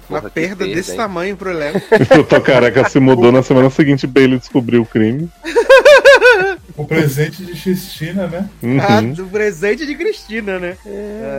[0.09, 0.97] Uma Porra, perda desse hein?
[0.97, 1.79] tamanho pro elenco.
[2.11, 5.29] O Doutor Careca se mudou na semana seguinte, Bailey descobriu o crime.
[6.75, 8.49] O presente de Cristina, né?
[8.87, 9.13] Ah, Uhum.
[9.13, 10.75] do presente de Cristina, né?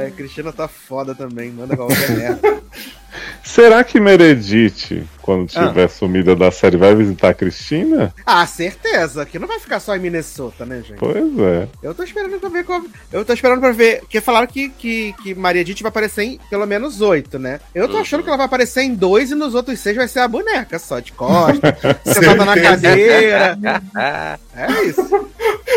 [0.01, 2.63] Ai, Cristina tá foda também, manda qualquer merda.
[3.43, 8.13] Será que Meredith, quando tiver sumida da série, vai visitar a Cristina?
[8.27, 10.99] Ah, certeza, que não vai ficar só em Minnesota, né, gente?
[10.99, 11.69] Pois é.
[11.83, 12.83] Eu tô esperando pra ver qual...
[13.13, 14.01] Eu tô esperando pra ver.
[14.01, 17.61] Porque falaram que, que, que Maria Dite vai aparecer em pelo menos oito, né?
[17.75, 18.01] Eu tô Uhum.
[18.01, 20.79] achando que ela vai aparecer em dois e nos outros seis vai ser a boneca
[20.79, 23.59] só, de costa, sentada na cadeira.
[23.95, 25.29] Ah, É isso.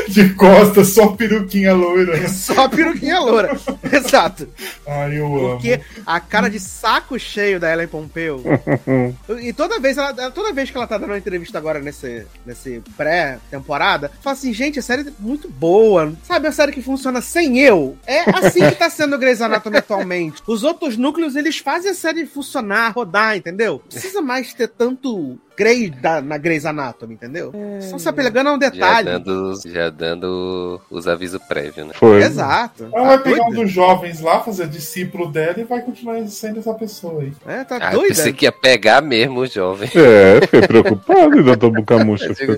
[0.10, 2.28] De costas, só peruquinha loira.
[2.30, 3.58] Só peruquinha loura.
[3.92, 4.48] Exato.
[4.88, 5.50] Ai, eu amo.
[5.52, 8.42] Porque a cara de saco cheio da Ellen Pompeu.
[9.42, 12.82] e toda vez, ela, toda vez que ela tá dando uma entrevista agora nesse, nesse
[12.96, 16.14] pré-temporada, fala assim, gente, a série é muito boa.
[16.24, 17.98] Sabe, a série que funciona sem eu.
[18.06, 20.42] É assim que tá sendo o Grey's Anatomy atualmente.
[20.48, 23.74] Os outros núcleos, eles fazem a série funcionar, rodar, entendeu?
[23.74, 27.52] Não Precisa mais ter tanto Grey da, na Grey's Anatomy, entendeu?
[27.82, 29.06] Só se apegando a um já, detalhe.
[29.10, 31.94] dando, já dando os avisos prévios, né?
[31.96, 32.22] Foi.
[32.22, 32.88] Exato.
[32.94, 33.62] Ela vai Tá pegar um doida?
[33.64, 37.34] dos jovens lá, fazer discípulo dela e vai continuar sendo essa pessoa aí.
[37.48, 38.08] É, tá Ah, doida.
[38.10, 39.90] pensei que ia pegar mesmo o jovem.
[39.96, 41.72] É, fiquei preocupado Doutor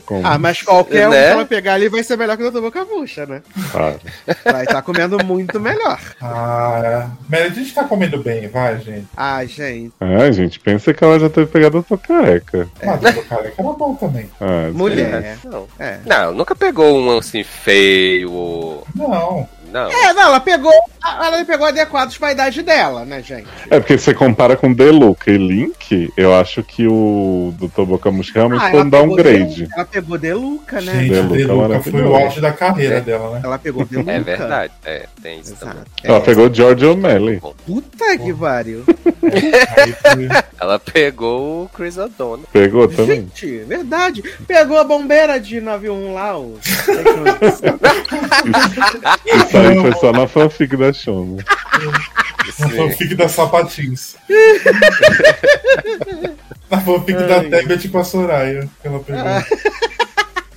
[0.05, 0.25] como?
[0.27, 1.27] Ah, mas qualquer um Né?
[1.27, 2.59] que ela pegar ali vai ser melhor que o Dr.
[2.62, 3.41] Boca Bucha, né?
[3.73, 3.93] Ah,
[4.51, 5.99] Vai estar comendo muito melhor.
[6.21, 7.07] Ah, é.
[7.29, 9.07] Meredith tá comendo bem, vai, gente.
[9.15, 9.93] Ai, gente.
[9.99, 12.67] ah, gente, pensa que ela já teve pegado a tua careca.
[12.83, 14.30] Mas o cara que era bom também.
[14.39, 15.38] Ah, Mulher.
[15.43, 15.67] Não.
[15.80, 15.99] É.
[16.06, 18.88] Não, nunca pegou um assim feio ou.
[18.95, 19.47] Não.
[19.71, 19.89] Não.
[19.91, 20.71] É, não, ela pegou.
[21.03, 23.47] Ela pegou adequados pra idade dela, né, gente?
[23.69, 27.84] É porque você compara com Deluca e Link, eu acho que o Dr.
[27.84, 29.65] Bocamucha realmente Ah, foi um downgrade.
[29.65, 30.91] De, ela pegou Deluca, né?
[30.99, 33.01] Gente, Deluca Deluca foi o auge da carreira É.
[33.01, 33.41] dela, né?
[33.43, 34.12] Ela pegou Deluca.
[34.19, 34.73] É verdade.
[34.86, 35.75] É, tem isso também.
[35.75, 35.91] Exato.
[36.03, 36.21] Ela É.
[36.21, 37.41] pegou George O'Malley.
[37.65, 38.84] Puta que pariu.
[40.60, 42.47] Ela pegou o Chris O'Donnell.
[42.51, 43.21] Pegou também?
[43.21, 44.21] Gente, verdade.
[44.47, 46.60] Pegou a bombeira de 91 lá, o.
[49.25, 51.43] Isso aí foi só na fanfic da show, né?
[52.59, 54.15] Na fanfic da Sapatins.
[56.69, 57.49] Na fanfic da Ai.
[57.49, 58.69] Tebet com a Soraya.
[58.81, 59.23] Que ela pegou.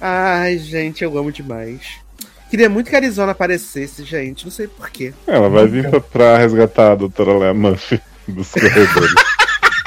[0.00, 2.00] Ai, gente, eu amo demais.
[2.50, 4.44] Queria muito que a Arizona aparecesse, gente.
[4.44, 5.14] Não sei porquê.
[5.26, 9.14] Ela vai vir pra, pra resgatar a doutora Lea Murphy dos corredores.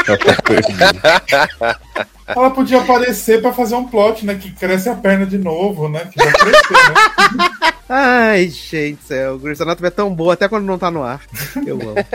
[0.08, 1.80] Ela tá.
[2.28, 4.36] Ela podia aparecer pra fazer um plot, né?
[4.36, 6.10] Que cresce a perna de novo, né?
[6.12, 7.74] Que já cresceu, né?
[7.88, 9.36] Ai, gente, céu.
[9.36, 11.22] O Grey's Anatomy é tão boa até quando não tá no ar.
[11.66, 11.96] Eu amo.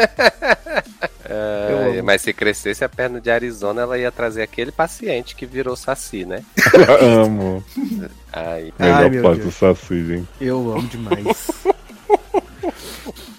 [1.30, 2.02] Eu amo.
[2.02, 6.24] mas se crescesse a perna de Arizona, ela ia trazer aquele paciente que virou saci,
[6.24, 6.42] né?
[7.00, 7.62] Amo.
[8.32, 8.74] Aí.
[8.76, 9.38] Ai, Melhor meu Deus.
[9.44, 10.28] do Saci, gente.
[10.40, 11.50] Eu amo demais.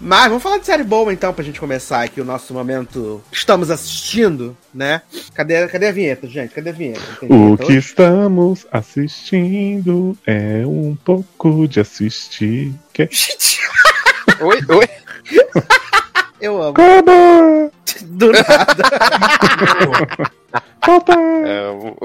[0.00, 3.20] Mas vamos falar de série boa então, pra gente começar aqui o nosso momento.
[3.32, 5.02] Estamos assistindo, né?
[5.34, 6.54] Cadê, cadê a vinheta, gente?
[6.54, 7.00] Cadê a vinheta?
[7.18, 7.78] Tem O vinheta que hoje?
[7.78, 12.72] estamos assistindo é um pouco de assistir.
[12.92, 13.08] Que...
[14.40, 14.88] Oi, oi.
[16.40, 16.70] Eu amo.
[16.70, 17.72] Acaba!
[18.04, 18.84] Do nada.
[20.86, 21.12] Volta!
[21.14, 21.96] Amo.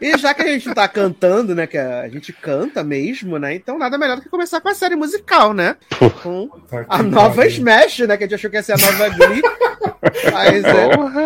[0.00, 1.66] E já que a gente tá cantando, né?
[1.66, 3.54] Que a gente canta mesmo, né?
[3.54, 5.76] Então nada melhor do que começar com a série musical, né?
[6.22, 6.50] Com
[6.88, 7.46] a nova.
[7.46, 8.16] Smash, né?
[8.16, 9.42] Que a gente achou que ia ser a nova Glee.
[10.32, 11.22] Mas é Porra.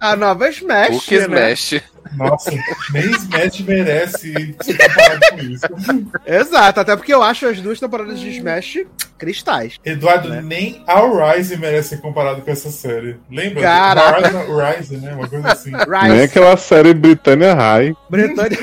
[0.00, 0.96] A nova Smash.
[0.96, 1.52] O que né?
[1.52, 1.82] smash.
[2.16, 2.50] Nossa,
[2.92, 4.32] nem Smash merece
[4.62, 5.66] ser comparado com isso.
[6.26, 8.78] Exato, até porque eu acho as duas temporadas de Smash
[9.18, 9.78] cristais.
[9.84, 10.40] Eduardo, Né?
[10.42, 13.16] nem a Rise merece ser comparado com essa série.
[13.30, 13.62] Lembra?
[13.62, 14.28] Caraca.
[14.28, 15.14] Rise, Rise, né?
[15.14, 15.70] Uma coisa assim.
[15.72, 17.94] Nem Rise, aquela série Britannia High.
[18.08, 18.58] Bretânia.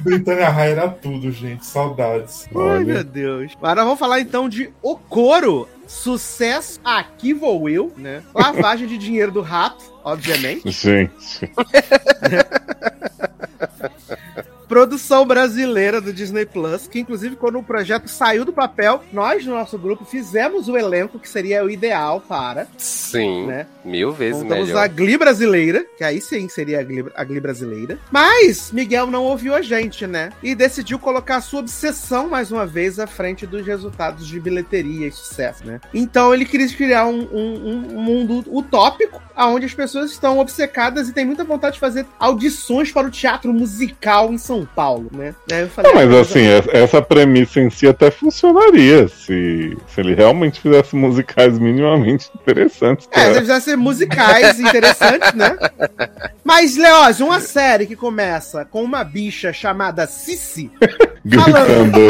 [0.00, 1.64] Britânia High era tudo, gente.
[1.64, 2.46] Saudades.
[2.50, 2.84] Ai, Olha.
[2.84, 3.52] meu Deus.
[3.62, 5.68] Nós vamos falar então de O Coro.
[5.92, 8.22] Sucesso, aqui vou eu, né?
[8.34, 10.70] Lavagem de dinheiro do rato, obviamente.
[10.70, 11.52] Gente.
[14.72, 19.52] produção brasileira do Disney Plus, que inclusive quando o projeto saiu do papel, nós no
[19.52, 23.66] nosso grupo fizemos o elenco que seria o ideal para, Sim, né?
[23.84, 24.82] mil vezes Montamos melhor.
[24.82, 27.98] a Glee brasileira, que aí sim seria a Glee, a Glee brasileira.
[28.10, 30.30] Mas Miguel não ouviu a gente, né?
[30.42, 35.06] E decidiu colocar a sua obsessão mais uma vez à frente dos resultados de bilheteria
[35.06, 35.80] e sucesso, né?
[35.92, 41.12] Então ele queria criar um, um- um mundo utópico, onde as pessoas estão obcecadas e
[41.12, 45.34] têm muita vontade de fazer audições para o teatro musical em São Paulo, né?
[45.50, 49.76] Aí eu falei, Não, mas ah, assim, essa- essa premissa em si até funcionaria se,
[49.88, 53.08] se ele realmente fizesse musicais minimamente interessantes.
[53.12, 55.56] É, se eles fizessem musicais interessantes, né?
[56.44, 60.70] Mas, Leoz, uma série que começa com uma bicha chamada Cici,
[61.24, 62.08] Gritando.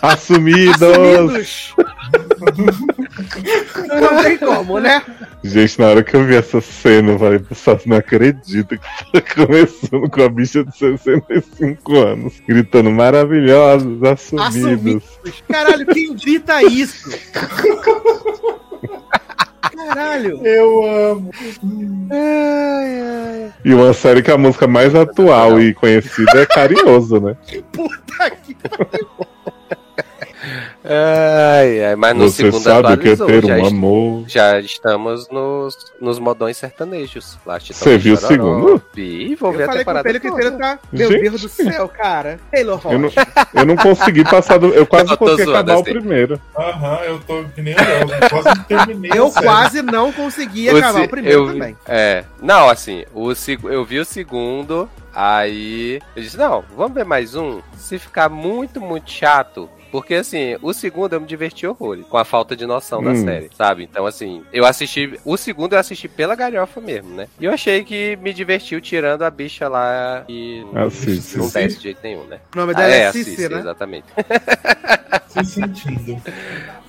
[0.00, 0.82] Assumidos!
[0.82, 1.74] assumidos.
[3.86, 5.02] Não tem como, né?
[5.42, 9.12] Gente, na hora que eu vi essa cena, eu falei, pessoal, você não acredita que
[9.12, 14.56] tá começando com a bicha de 65 anos, gritando maravilhosos, assumidos.
[14.56, 15.04] Assumidos.
[15.48, 17.10] Caralho, quem grita isso?
[19.76, 20.46] Caralho.
[20.46, 21.30] Eu amo.
[22.10, 23.52] Ai, ai.
[23.64, 27.36] E uma série que a música mais atual e conhecida é Carinhoso, né?
[27.72, 28.56] Puta que
[30.86, 34.24] Ai, ai, mas no Você segundo sabe o que é ter já, um est- amor.
[34.28, 37.38] já estamos nos, nos modões sertanejos.
[37.46, 38.82] Lá, Você viu o segundo?
[38.92, 40.78] Vi, vou ver Eu a falei com o temporada Pedro o tá.
[40.92, 41.22] Meu Gente.
[41.22, 42.38] Deus do céu, cara.
[42.52, 43.26] Taylor Eu não, Rocha.
[43.54, 44.66] eu não consegui passar do.
[44.74, 45.92] Eu quase Eu consegui zoando, acabar o assim.
[45.92, 46.40] primeiro.
[46.54, 49.10] Aham, eu tô que nem o Léo, quase terminei.
[49.12, 51.76] a Eu quase não consegui O acabar se- o primeiro eu- também.
[51.86, 57.04] É, não, assim, o seg- eu vi o segundo, aí eu disse, não, vamos ver
[57.06, 57.62] mais um.
[57.78, 59.66] Se ficar muito, muito chato.
[59.94, 63.24] Porque, assim, o segundo eu me diverti horrores, com a falta de noção da Hum.
[63.24, 63.84] série, sabe?
[63.84, 65.20] Então, assim, eu assisti.
[65.24, 67.28] O segundo eu assisti pela galhofa mesmo, né?
[67.38, 71.38] E eu achei que me divertiu tirando a bicha lá e Ah, sim, sim.
[71.38, 72.40] não desce de jeito nenhum, né?
[72.52, 73.60] O nome Ah, dela é, a Cici, Cici, né?
[73.60, 74.06] exatamente.
[75.28, 76.20] Se sentindo.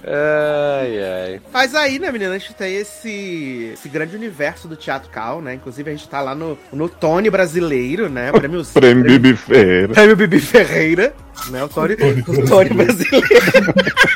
[0.07, 1.41] Ai, ai.
[1.51, 5.55] Mas aí, né, menina, a gente tem esse, esse grande universo do Teatro Cal, né?
[5.55, 8.31] Inclusive, a gente tá lá no, no Tony brasileiro, né?
[8.33, 9.93] Prêmio, Prêmio Bibi Ferreira.
[9.93, 11.15] Prêmio Bibi Ferreira,
[11.49, 11.63] né?
[11.63, 11.95] O Tony,
[12.27, 13.25] o Tony brasileiro.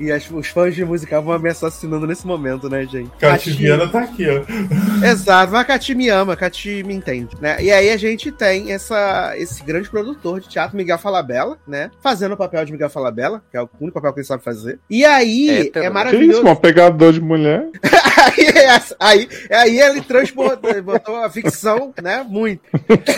[0.00, 3.10] E as- os fãs de musical vão me assassinando nesse momento, né, gente?
[3.18, 4.42] Cativiana tá aqui, ó.
[5.06, 7.56] Exato, mas a Cati me ama, a Cati me entende, né?
[7.62, 11.90] E aí a gente tem essa, esse grande produtor de teatro, Miguel Falabella, né?
[12.02, 14.78] Fazendo o papel de Miguel Falabella, que é o único papel que ele sabe fazer.
[14.90, 15.72] E aí É, é, também.
[15.72, 16.46] Que isso, maravilhoso.
[16.48, 17.68] um pegador de mulher?
[18.34, 22.24] aí, é aí, aí ele transportou, botou a ficção, né?
[22.28, 22.62] Muito.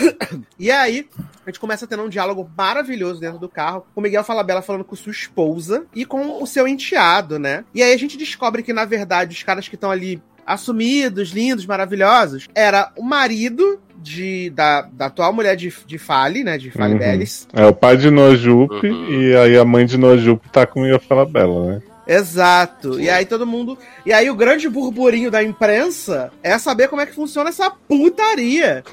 [0.59, 1.07] e aí,
[1.47, 4.83] a gente começa tendo um diálogo maravilhoso dentro do carro, com o Miguel Falabella falando
[4.83, 7.63] com sua esposa e com o seu enteado, né?
[7.73, 11.65] E aí a gente descobre que, na verdade, os caras que estão ali assumidos, lindos,
[11.65, 16.57] maravilhosos, era o marido de, da, da atual mulher de, de Fale, né?
[16.57, 16.99] De Fale Uhum.
[16.99, 17.47] Bellis.
[17.53, 19.09] É o pai de Nojupe Uhum.
[19.09, 21.81] e aí a mãe de Nojupe tá com Ia Falabella, né?
[22.05, 22.99] Exato.
[22.99, 23.77] E aí todo mundo.
[24.05, 28.83] E aí o grande burburinho da imprensa é saber como é que funciona essa putaria.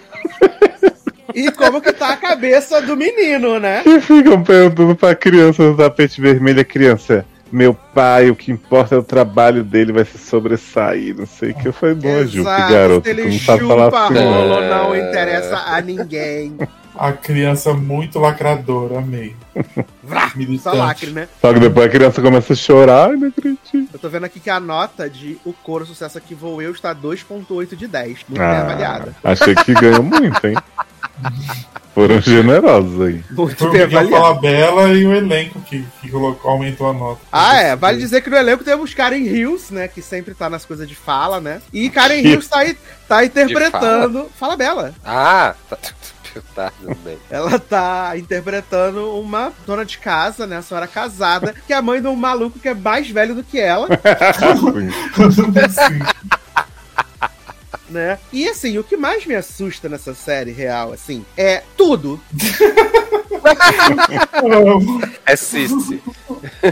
[1.32, 3.82] e como que tá a cabeça do menino, né?
[3.86, 7.24] E ficam perguntando pra criança no tapete vermelho, a criança.
[7.52, 11.54] Meu pai, o que importa é o trabalho dele, vai se sobressair, não sei o
[11.54, 11.68] que.
[11.68, 14.62] Eu falei, Nojupe, garoto, ele não sabe chupa falar assim, rolo, não.
[14.62, 14.68] É.
[14.68, 16.56] não interessa a ninguém.
[16.96, 19.34] A criança muito lacradora, amei.
[20.02, 21.28] Vrá, Só lacre, né?
[21.40, 23.88] Só que depois a criança começa a chorar, ai, não acredito.
[23.92, 26.94] Eu tô vendo aqui que a nota de O Coro Sucesso Aqui Vou Eu está
[26.94, 28.08] 2.8 de 10.
[28.28, 29.14] Muito bem Ah, avaliada.
[29.24, 30.54] achei que ganhou muito, hein?
[31.94, 33.24] Foram generosos aí.
[33.30, 34.08] Muito Foi o bem Miguel.
[34.08, 37.20] Falabella e o elenco que, que colocou, aumentou a nota.
[37.30, 37.76] Ah, é.
[37.76, 39.86] Vale dizer que no elenco temos Karen Hills, né?
[39.86, 41.62] Que sempre tá nas coisas de fala, né?
[41.72, 42.76] E Karen Hills tá, aí-
[43.08, 44.28] tá interpretando.
[44.38, 44.92] Fala Bela.
[45.04, 45.78] Ah, tá,
[46.54, 46.72] tá.
[47.30, 50.56] Ela tá interpretando uma dona de casa, né?
[50.56, 53.44] A senhora casada, que é a mãe de um maluco que é mais velho do
[53.44, 53.86] que ela,
[55.70, 55.98] Sim.
[57.94, 58.18] né?
[58.32, 62.20] E assim, o que mais me assusta nessa série real, assim, é tudo.
[65.26, 66.02] É Cici.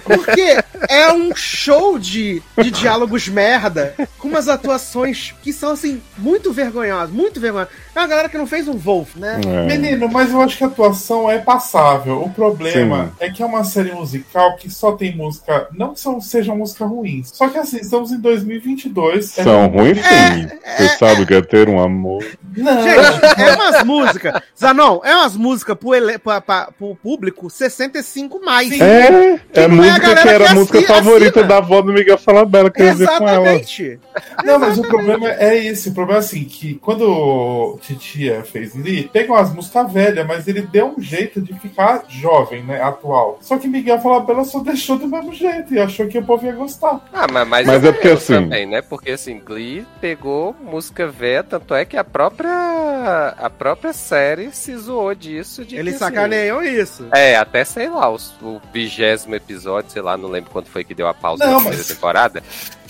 [0.05, 0.59] Porque
[0.89, 7.11] é um show de, de diálogos merda, com umas atuações que são, assim, muito vergonhosas,
[7.11, 7.73] muito vergonhosas.
[7.95, 9.41] É uma galera que não fez um Wolf, né?
[9.47, 9.67] É.
[9.67, 12.23] Menino, mas eu acho que a atuação é passável.
[12.23, 15.69] O problema é que é uma série musical que só tem música.
[15.73, 17.31] Não que são, sejam músicas ruins.
[17.33, 19.27] Só que assim, estamos em 2022.
[19.27, 20.49] São ruins sim.
[20.77, 22.25] Você sabe o que é ter um amor.
[22.57, 24.43] Não, Gente, é umas músicas.
[24.59, 28.69] Zanon, é umas músicas pro, ele, pra, pra- pro público 65 mais.
[28.69, 28.83] Sim.
[28.83, 31.47] É, Que É é a música que era a música assi- favorita assina.
[31.47, 33.49] da avó do Miguel Falabella, que eu ia ver com ela.
[33.49, 34.01] Exatamente.
[34.45, 35.89] Não, mas o problema é esse.
[35.89, 40.47] O problema é assim, que quando o Titia fez ele pegou umas músicas velhas, mas
[40.49, 42.81] ele deu um jeito de ficar jovem, né?
[42.83, 43.39] Atual.
[43.41, 46.53] Só que Miguel Falabella só deixou do mesmo jeito e achou que o povo ia
[46.53, 47.01] gostar.
[47.13, 48.83] Ah, mas, mas, Mas é porque, assim- também, né?
[48.83, 54.77] Porque assim, Glee pegou música velha, tanto é que a própria a própria série se
[54.77, 56.15] zoou disso de Eles que, assim,
[56.61, 57.07] isso.
[57.15, 60.93] É, até sei lá, os- o vigésimo episódio, sei lá, não lembro quando foi que
[60.97, 62.43] deu a pausa Não, na mas- primeira temporada.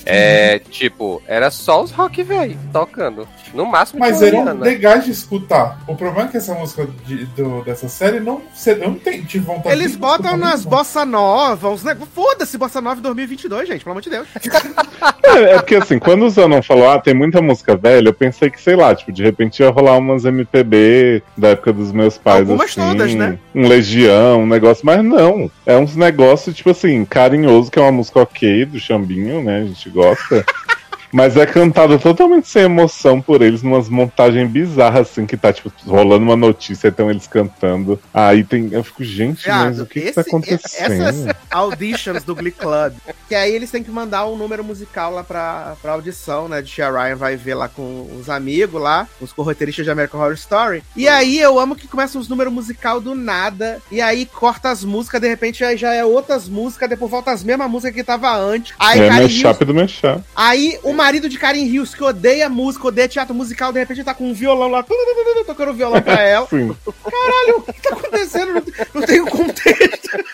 [0.04, 3.26] É, tipo, era só os rock velho tocando.
[3.54, 4.64] No máximo Mas eram Rihanna.
[4.64, 5.78] legais de escutar.
[5.86, 9.22] O problema é que essa música de- do- dessa série não, cê- eu não tenho
[9.24, 12.08] de vontade Eles de botam nas bossa nova, uns negócios.
[12.14, 14.26] Foda-se, bossa nova em 2022, gente, pelo amor de Deus.
[15.24, 18.50] É, é porque assim, quando o Zanon falou, ah, tem muita música velha, eu pensei
[18.50, 22.40] que, sei lá, tipo, de repente ia rolar umas MPB da época dos meus pais,
[22.40, 22.80] Algumas assim.
[22.80, 23.38] todas, né?
[23.54, 25.50] Um Legião, um negócio, mas não.
[25.64, 29.60] É uns negócios, tipo assim, carinhoso, que é uma música ok, do Chambinho, né?
[29.60, 30.44] A gente gosta.
[31.12, 35.70] Mas é cantado totalmente sem emoção por eles, numas montagens bizarras, assim, que tá, tipo,
[35.86, 38.00] rolando uma notícia e tem eles cantando.
[38.12, 38.70] Aí tem.
[38.72, 41.02] Eu fico, gente, mas Viado, o que, que esse- tá acontecendo?
[41.02, 42.94] Essas auditions do Glee Club,
[43.28, 46.62] que aí eles têm que mandar um número musical lá pra, pra audição, né?
[46.62, 50.34] De Tia Ryan vai ver lá com os amigos lá, os corroteiristas de American Horror
[50.34, 50.82] Story.
[50.96, 54.82] E aí eu amo que começa uns números musical do nada, e aí corta as
[54.84, 58.34] músicas, de repente aí já é outras músicas, depois volta as mesmas músicas que tava
[58.36, 58.72] antes.
[58.78, 60.22] Aí é Hills- do mashup.
[60.34, 64.14] Aí o marido de Karen Hills, que odeia música, odeia teatro musical, de repente tá
[64.14, 64.84] com um violão lá,
[65.44, 66.46] tocando violão pra ela.
[66.46, 66.76] Sim.
[67.02, 68.52] Caralho, o que tá acontecendo?
[68.54, 68.62] Não,
[68.94, 70.24] não tem o contexto.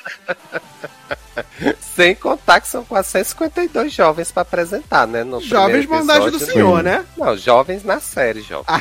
[1.96, 5.24] Sem contar que são quase 152 jovens pra apresentar, né?
[5.24, 6.52] No Jovens bondade do episódio.
[6.52, 6.84] senhor, Sim.
[6.84, 7.04] né?
[7.16, 8.66] Não, jovens na série, jovem.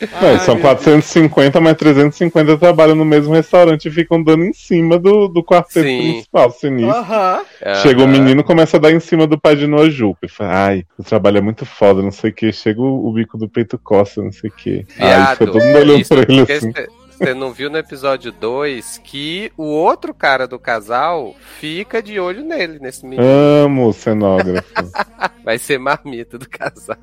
[0.00, 4.52] Não, Ai, são meu 450, mas 350 trabalham no mesmo restaurante e ficam dando em
[4.52, 5.98] cima do, do quarteto Sim.
[6.12, 6.94] principal, sinistro.
[6.96, 7.40] Aham.
[7.82, 10.26] Chega o menino começa a dar em cima do pai de Nojupe.
[10.26, 12.52] e Fala, ai, o trabalho é muito foda, não sei o que.
[12.52, 14.86] Chega o, o bico do peito coça, não sei o que.
[14.98, 16.72] Aí fica todo mundo olhando pra ele assim.
[16.72, 22.20] cê- Você não viu no episódio 2 que o outro cara do casal fica de
[22.20, 23.28] olho nele, nesse menino.
[23.28, 24.72] Amo o cenógrafo.
[25.44, 26.96] Vai ser marmita do casal.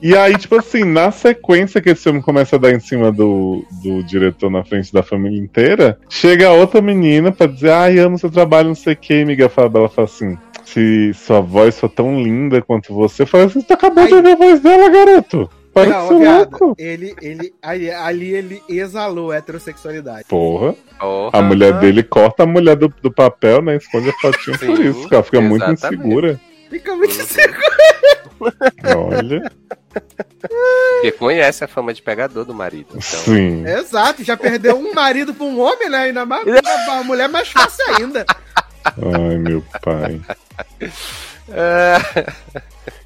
[0.00, 3.62] e aí, tipo assim, na sequência que esse homem começa a dar em cima do,
[3.82, 8.18] do diretor na frente da família inteira, chega a outra menina pra dizer, ai, amo
[8.18, 9.26] seu trabalho, não sei o que.
[9.26, 10.38] Miguel fala, ela fala assim.
[10.64, 14.18] Se sua voz for tão linda quanto você, fala assim, você acabou de Ai.
[14.20, 15.50] ouvir a voz dela, garoto.
[15.84, 16.74] De Não, viado, louco.
[16.78, 20.24] ele, ele, ali, ali ele exalou a heterossexualidade.
[20.28, 20.74] Porra.
[20.98, 21.38] Porra.
[21.38, 23.76] A mulher dele corta a mulher do, do papel, né?
[23.76, 26.00] Esconde a fotinha por Sim, isso, que ela fica muito exatamente.
[26.00, 26.40] insegura.
[26.70, 27.26] Fica muito Uhum.
[27.26, 27.70] seguro.
[28.96, 29.52] Olha.
[30.94, 32.86] Porque conhece a fama de pegador do marido.
[32.90, 33.66] Então, Sim.
[33.66, 35.98] Exato, já perdeu um marido pra um homem, né?
[36.04, 36.44] Ainda mais
[36.88, 38.24] a mulher mais fácil ainda.
[38.84, 40.20] Ai, meu pai.
[41.52, 41.96] É,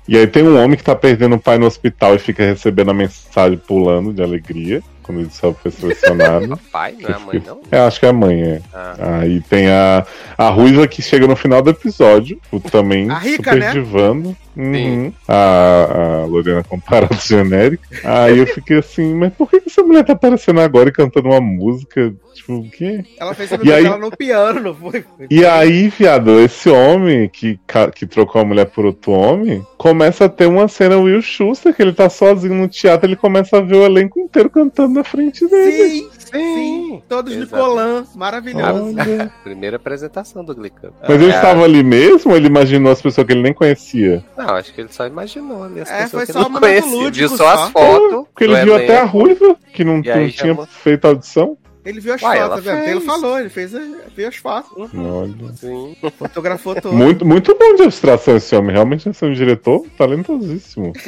[0.07, 2.91] E aí tem um homem que tá perdendo o pai no hospital e fica recebendo
[2.91, 6.59] a mensagem pulando de alegria quando ele só foi selecionado.
[6.73, 7.61] pai, não é a mãe, não?
[7.71, 8.61] É, acho que é a mãe, é.
[8.73, 9.19] Ah.
[9.21, 10.05] Aí tem a,
[10.37, 13.73] a Ruiva que chega no final do episódio, o também A rica, super né?
[13.73, 14.35] divando.
[14.57, 15.13] Uhum.
[15.29, 17.85] A, a Lorena comparada genérica.
[18.03, 21.41] Aí eu fiquei assim, mas por que essa mulher tá aparecendo agora e cantando uma
[21.41, 22.15] música?
[22.35, 23.05] Tipo, o quê?
[23.19, 25.05] Ela fez E aí- dela no piano, não foi?
[25.31, 27.59] E aí, viado, esse homem que,
[27.95, 31.83] que trocou a mulher por outro homem começa a ter uma cena Will Schuster, que
[31.83, 35.47] ele tá sozinho no teatro, ele começa a ver o elenco inteiro cantando na frente
[35.47, 35.73] dele.
[36.01, 36.31] Sim, Sim.
[36.33, 37.03] sim.
[37.07, 37.55] Todos Exato.
[37.55, 38.95] Nicolã, maravilhoso.
[38.99, 39.31] Olha.
[39.45, 40.71] Primeira apresentação do Club.
[41.03, 44.25] Mas ele É, estava ali mesmo ou ele imaginou as pessoas que ele nem conhecia?
[44.39, 46.53] Não, acho que ele só imaginou ali as É, pessoas foi que só ele um
[46.53, 47.11] não conhecia.
[47.11, 47.49] Viu só só.
[47.65, 48.25] as fotos.
[48.33, 49.19] Porque ele viu até a elenco.
[49.19, 51.59] Ruiva, que não, não tinha chamou- feito audição.
[51.85, 52.91] Ele viu as Uai, fotos, ela tá.
[52.91, 53.73] Ele falou, ele fez,
[54.17, 54.91] viu as fotos.
[54.95, 55.53] Olha.
[55.55, 55.97] Sim.
[56.19, 56.95] Fotografou tudo.
[56.95, 58.73] Muito, muito bom de abstração esse homem.
[58.73, 60.93] Realmente esse é um diretor talentosíssimo.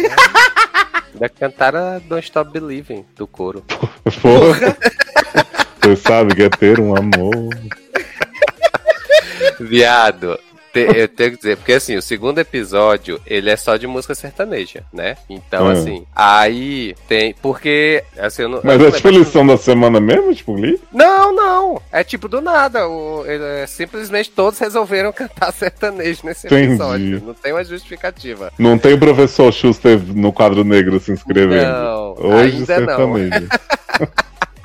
[1.15, 3.65] Ainda cantaram Don't Stop Believing do coro.
[4.21, 4.77] Porra.
[5.81, 7.49] Você sabe que é ter um amor.
[9.59, 10.39] Viado,
[10.85, 14.15] te- eu tenho que dizer, porque assim, o segundo episódio, ele é só de música
[14.15, 15.17] sertaneja, né?
[15.29, 15.71] Então, Hum.
[15.71, 17.35] assim, aí tem.
[17.41, 18.03] Porque.
[18.19, 20.81] Assim, eu não, Mas eu é tipo lição da semana mesmo, tipo, li?
[20.93, 21.83] Não, não.
[21.91, 22.87] É tipo do nada.
[22.89, 26.69] O, é, simplesmente todos resolveram cantar sertanejo nesse Entendi.
[26.75, 27.23] episódio.
[27.25, 28.53] Não tem uma justificativa.
[28.59, 31.71] Não tem o professor Schuster no quadro negro se inscrevendo.
[31.73, 33.15] Não, Hoje ainda não.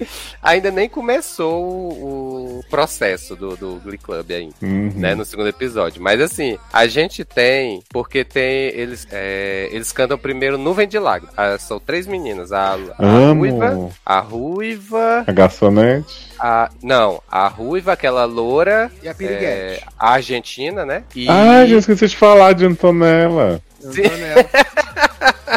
[0.42, 4.92] ainda nem começou o, processo do, do Glee Club ainda, Uhum.
[4.94, 5.14] né?
[5.14, 6.00] No segundo episódio.
[6.02, 8.68] Mas assim, a gente tem, porque tem.
[8.68, 11.34] Eles, é, eles cantam primeiro Nuvem de Lágrimas.
[11.36, 12.52] Ah, são três meninas.
[12.52, 15.24] A, a Ruiva, a Ruiva.
[15.26, 16.30] A garçonete.
[16.38, 18.90] A, não, a Ruiva, aquela loura.
[19.02, 19.84] E a É, Piriguete.
[19.98, 21.04] a Argentina, né?
[21.14, 23.60] E, Ah, já esqueci de falar de Antonella.
[23.82, 24.46] Nela.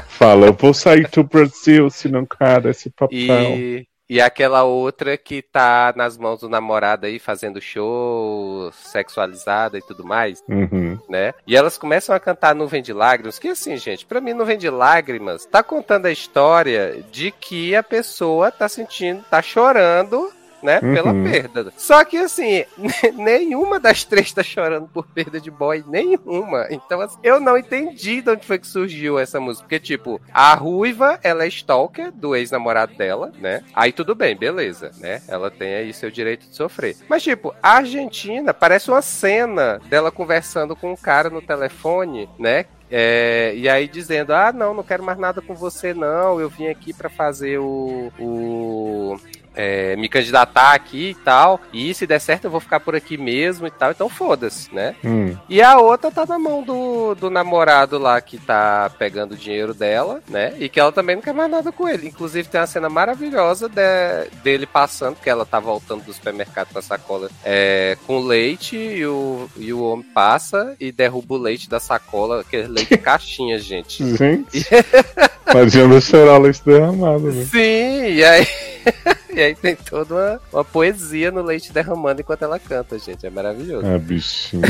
[0.08, 3.18] Fala, eu vou sair do Brasil se não cara esse papel.
[3.18, 9.82] E, e aquela outra que tá nas mãos do namorado aí fazendo show, sexualizada e
[9.82, 11.00] tudo mais, Uhum.
[11.10, 11.34] né?
[11.48, 14.70] E elas começam a cantar Nuvem de Lágrimas, que assim, gente, pra mim Nuvem de
[14.70, 20.32] Lágrimas tá contando a história de que a pessoa tá sentindo, tá chorando.
[20.64, 21.24] Né, pela Uhum.
[21.30, 21.74] perda.
[21.76, 22.64] Só que assim,
[23.16, 26.68] nenhuma das três tá chorando por perda de boy, nenhuma.
[26.70, 29.66] Então, assim, eu não entendi de onde foi que surgiu essa música.
[29.66, 33.62] Porque, tipo, a ruiva, ela é stalker do ex-namorado dela, né?
[33.74, 35.22] Aí tudo bem, beleza, né?
[35.28, 36.96] Ela tem aí seu direito de sofrer.
[37.10, 42.66] Mas, tipo, a Argentina parece uma cena dela conversando com um cara no telefone, né?
[42.96, 46.40] É, e aí dizendo, ah, não, não quero mais nada com você, não.
[46.40, 48.12] Eu vim aqui pra fazer o.
[48.20, 49.18] o
[49.56, 51.60] é, me candidatar aqui e tal.
[51.72, 53.92] E se der certo, eu vou ficar por aqui mesmo e tal.
[53.92, 54.96] Então foda-se, né?
[55.04, 55.36] Hum.
[55.50, 59.74] E a outra tá na mão do, do namorado lá que tá pegando o dinheiro
[59.74, 60.54] dela, né?
[60.60, 62.08] E que ela também não quer mais nada com ele.
[62.08, 66.80] Inclusive tem uma cena maravilhosa de- dele passando, que ela tá voltando do supermercado com
[66.80, 71.70] a sacola é, com leite e o, e o homem passa e derruba o leite
[71.70, 74.04] da sacola, aquele leite caixinha, gente.
[74.24, 74.66] Gente,
[75.48, 77.46] não adianta chorar leite derramado, né?
[77.46, 78.48] Sim, e aí.
[79.36, 83.26] E aí tem toda uma, uma poesia no leite derramando enquanto ela canta, gente.
[83.26, 83.84] É maravilhoso.
[83.84, 84.62] Ah, bichinho.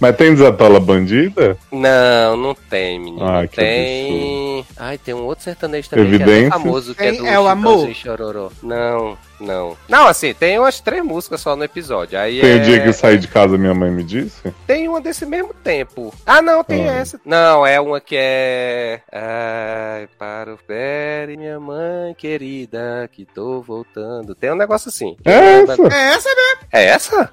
[0.00, 1.58] Mas tem desatola bandida?
[1.70, 3.26] Não, não tem, menino.
[3.50, 4.66] Que tem.
[4.78, 6.48] Ai, tem um outro sertanejo também que é Evidências?
[6.48, 7.72] famoso, que é Tem do É o Amor.
[7.72, 8.50] Chitãozinho Chororó.
[8.62, 9.76] Não, não.
[9.88, 12.18] Não, assim, tem umas três músicas só no episódio.
[12.18, 12.56] Aí Tem é...
[12.56, 14.42] o dia que eu saí de casa, minha mãe me disse?
[14.66, 16.12] Tem uma desse mesmo tempo.
[16.24, 16.94] Ah, não, tem Ah.
[16.94, 17.20] essa.
[17.24, 19.00] Não, é uma que é.
[19.12, 24.34] Ai, para o pé, minha mãe querida, que tô voltando.
[24.34, 25.16] Tem um negócio assim.
[25.24, 25.32] É
[25.62, 25.82] essa?
[25.82, 26.60] É essa mesmo.
[26.72, 27.32] É essa?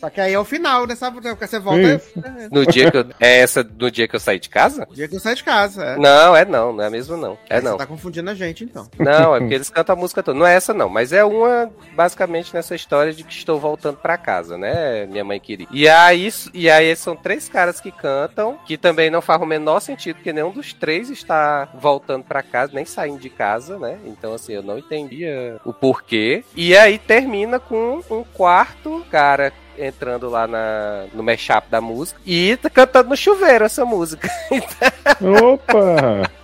[0.00, 1.10] Só que aí é o final dessa.
[1.10, 1.80] Porque você volta.
[1.80, 2.00] É,
[2.50, 3.06] No dia que eu...
[3.18, 4.86] É essa no dia que eu saí de casa?
[4.90, 5.84] o dia que eu saio de casa.
[5.84, 5.96] É.
[5.96, 7.38] Não, é não, não é mesmo não.
[7.48, 7.72] É não.
[7.72, 8.88] Você tá confundindo a gente, então.
[8.98, 10.38] Não, é porque eles cantam a música toda.
[10.38, 14.16] Não é essa, não, mas é uma, basicamente, nessa história de que estou voltando pra
[14.16, 15.06] casa, né?
[15.06, 15.66] Minha mãe queria.
[15.70, 19.80] E aí, e aí são três caras que cantam, que também não faz o menor
[19.80, 23.98] sentido, porque nenhum dos três está voltando pra casa, nem saindo de casa, né?
[24.04, 26.44] Então, assim, eu não entendia o porquê.
[26.54, 32.56] E aí termina com um quarto cara entrando lá na, no mashup da música e
[32.72, 34.28] cantando no chuveiro essa música.
[35.42, 36.39] Opa!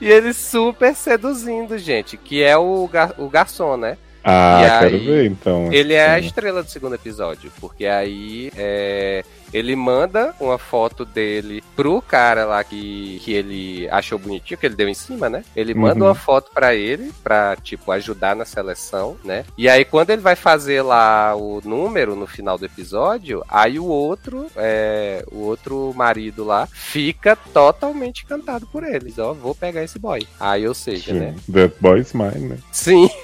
[0.00, 3.96] E ele super seduzindo, gente, que é o, gar o garçom, né?
[4.22, 5.72] Ah, E quero aí, ver então.
[5.72, 9.24] Ele é a estrela do segundo episódio, porque aí é,
[9.56, 14.74] ele manda uma foto dele pro cara lá que, que ele achou bonitinho, que ele
[14.76, 15.42] deu em cima, né?
[15.54, 16.08] Ele manda Uhum.
[16.10, 19.44] uma foto pra ele, pra, tipo, ajudar na seleção, né?
[19.56, 23.84] E aí, quando ele vai fazer lá o número no final do episódio, aí o
[23.86, 29.18] outro, é, o outro marido lá, fica totalmente encantado por eles.
[29.18, 30.26] Ó, vou pegar esse boy.
[30.38, 31.34] Aí, ou seja, né?
[31.46, 31.52] Sim.
[31.52, 32.58] That boy's mine, né?
[32.72, 33.08] Sim.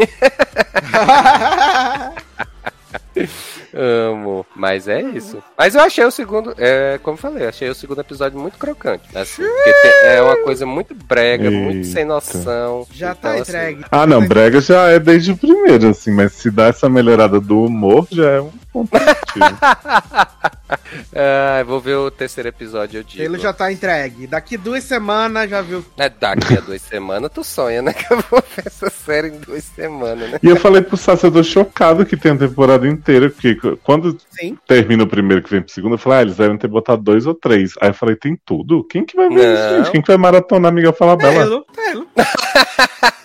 [3.74, 4.44] Amo.
[4.54, 5.42] Mas é isso.
[5.56, 9.04] Mas eu achei o segundo, é, como eu falei, achei o segundo episódio muito crocante.
[9.16, 12.04] Assim, porque tem- é uma coisa muito brega, muito sem Eita.
[12.14, 12.86] noção.
[12.92, 13.84] Já Então, tá assim, entregue.
[13.90, 17.64] Ah, não, brega já é desde o primeiro, assim, mas se dá essa melhorada do
[17.64, 19.58] humor, já é um ponto positivo.
[21.14, 23.22] ah, vou ver o terceiro episódio, eu digo.
[23.22, 24.26] Ele já tá entregue.
[24.26, 25.84] Daqui duas semanas já viu.
[25.96, 27.92] É daqui a duas semanas, tu sonha, né?
[28.02, 30.38] Que eu vou ver essa série em duas semanas, né?
[30.42, 34.18] E eu falei pro Sassi, eu tô chocado que tem a temporada inteira, porque quando
[34.30, 34.58] Sim.
[34.66, 37.26] termina o primeiro que vem pro segundo, eu falei, ah, eles devem ter botado dois
[37.26, 37.74] ou três.
[37.80, 38.82] Aí eu falei, tem tudo?
[38.84, 39.76] Quem que vai ver isso, Não.
[39.78, 39.90] gente?
[39.92, 41.44] Quem que vai maratonar Amiga Fala Bela?
[41.44, 42.06] Telo, telo.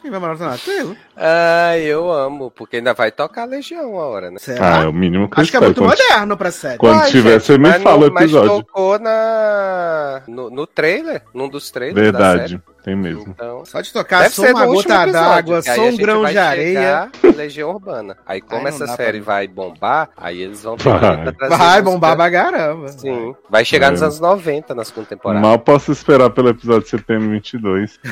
[0.00, 0.58] Quem vai maratonar?
[0.58, 0.96] Telo.
[1.16, 4.36] Ai, eu amo, porque ainda vai tocar Legião a hora, né?
[4.40, 4.76] Ah, Será?
[4.82, 6.78] é o mínimo que eu Acho que é muito Quando- moderno pra série.
[6.78, 8.50] Quando Ai, tiver, gente, você me fala no- o episódio.
[8.56, 10.22] Mas tocou na...
[10.26, 12.62] no, no trailer, num dos trailers Verdade, da série.
[12.96, 13.26] Mesmo.
[13.28, 16.38] Então, Só de tocar, deve só ser uma gota d'água, aí só um grão de
[16.38, 17.10] areia.
[17.36, 18.16] Legião Urbana.
[18.26, 21.32] Aí como não essa série pra- vai bombar, aí eles vão ter Vai.
[21.32, 22.88] trazer Vai bombar pra caramba.
[22.88, 23.90] Sim, vai chegar É.
[23.90, 25.40] nos anos 90 na segunda temporada.
[25.46, 27.98] Mal posso esperar pelo episódio de setembro 22.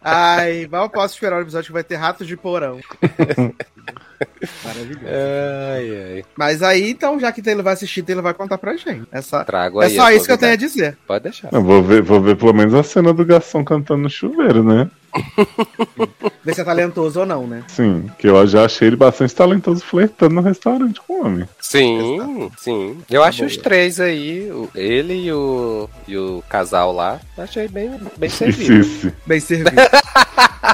[0.00, 2.80] Ai, mal posso esperar o episódio que vai ter ratos de porão.
[4.64, 5.06] Maravilhoso.
[5.06, 6.24] Ai, ai.
[6.36, 9.06] Mas aí, então, já que Taylor vai assistir, Taylor vai contar pra gente.
[9.12, 9.94] É só, Trago é aí.
[9.94, 10.96] só as isso que eu tenho a dizer.
[11.06, 11.48] Pode deixar.
[11.52, 14.90] Eu vou ver, vou ver pelo menos a cena do garçom cantando no chuveiro, né?
[16.44, 17.62] Ver se é talentoso ou não, né?
[17.68, 21.48] Sim, que eu já achei ele bastante talentoso flertando no restaurante com o homem.
[21.60, 22.98] Sim, sim.
[23.10, 23.48] Eu acho boa.
[23.48, 28.72] os três aí, ele e o, e o casal lá, achei bem, bem servido.
[28.74, 29.12] isso.
[29.26, 29.76] Bem servido.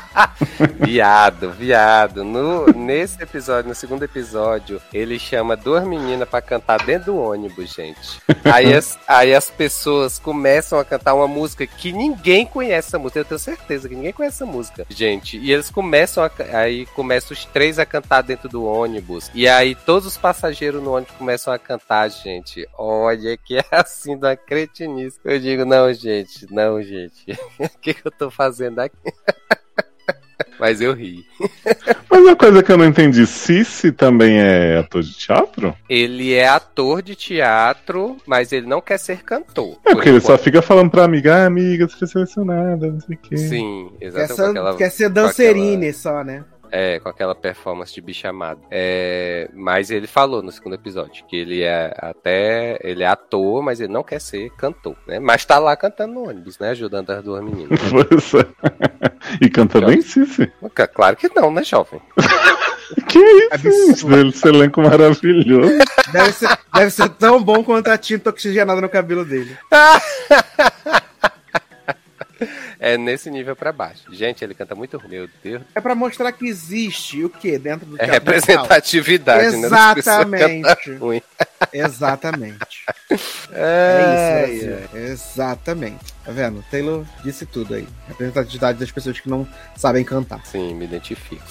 [0.80, 2.24] Viado, viado.
[2.24, 7.72] No, nesse episódio, no segundo episódio, ele chama duas meninas pra cantar dentro do ônibus,
[7.72, 8.20] gente.
[8.44, 13.20] Aí as, aí as pessoas começam a cantar uma música que ninguém conhece essa música.
[13.20, 15.38] Eu tenho certeza que ninguém conhece essa música, gente.
[15.38, 16.30] E eles começam a.
[16.58, 19.30] Aí começam os três a cantar dentro do ônibus.
[19.34, 22.68] E aí todos os passageiros no ônibus começam a cantar, gente.
[22.76, 25.18] Olha que é assim da cretinice.
[25.24, 27.24] Eu digo, não, gente, não, gente.
[27.58, 28.96] O que, que eu tô fazendo aqui?
[30.64, 31.26] Mas eu ri.
[32.08, 35.76] Mas uma coisa que eu não entendi, Cici também é ator de teatro?
[35.90, 39.72] Ele é ator de teatro, mas ele não quer ser cantor.
[39.84, 40.40] É por porque ele só enquanto.
[40.44, 43.36] fica falando pra amiga, ah, amiga, você foi selecionada, não sei o quê.
[43.36, 44.36] Sim, Quer exatamente.
[44.36, 46.44] ser, com aquela, quer ser com aquela- dancerine só, né?
[46.70, 48.60] É, com aquela performance de bichamado.
[48.70, 52.78] É, mas ele falou no segundo episódio que ele é até.
[52.82, 55.18] Ele é ator, mas ele não quer ser cantor, né?
[55.18, 56.70] Mas tá lá cantando no ônibus, né?
[56.70, 57.78] Ajudando as duas meninas.
[59.40, 60.52] E canta bem, Cici.
[60.92, 62.00] claro que não, né, jovem?
[63.08, 64.28] Que isso, Absurdo.
[64.28, 65.78] esse elenco maravilhoso.
[66.12, 69.56] Deve ser, deve ser tão bom quanto a tinta oxigenada no cabelo dele.
[72.78, 74.02] É nesse nível pra baixo.
[74.12, 75.10] Gente, ele canta muito ruim.
[75.10, 75.62] Meu Deus.
[75.74, 79.66] É pra mostrar que existe o quê dentro do É representatividade, né?
[79.66, 80.92] Exatamente.
[80.98, 81.22] ruim.
[81.72, 82.84] Exatamente.
[83.52, 85.00] É, É isso, Brasil.
[85.10, 86.12] Exatamente.
[86.24, 86.64] Tá vendo?
[86.70, 87.86] Taylor disse tudo aí.
[88.08, 90.44] Representatividade das pessoas que não sabem cantar.
[90.46, 91.42] Sim, me identifico.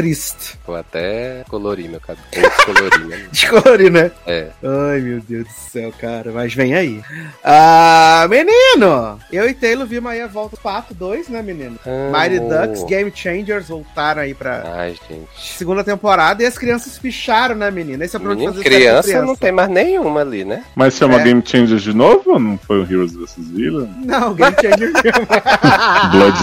[0.00, 0.58] Triste.
[0.66, 2.24] Vou até colorir meu cabelo.
[2.32, 3.26] Descolorir, né?
[3.30, 4.10] Descolorir, né?
[4.26, 4.48] É.
[4.64, 6.30] Ai, meu Deus do céu, cara.
[6.32, 7.02] Mas vem aí.
[7.44, 9.18] Ah, menino!
[9.30, 11.78] Eu e Taylor vimos aí a volta do Pato 2, né, menino?
[12.12, 12.48] Mighty Amo.
[12.48, 15.28] Ducks, Game Changers voltaram aí pra Ai, gente.
[15.38, 18.02] segunda temporada e as crianças picharam, né, menino?
[18.02, 20.64] Esse é o problema de com criança, não tem mais nenhuma ali, né?
[20.74, 21.24] Mas chama É.
[21.24, 23.90] Game Changers de novo ou não foi o Heroes vs Villain?
[24.04, 25.26] Não, Game Changer mesmo.
[26.12, 26.38] Blood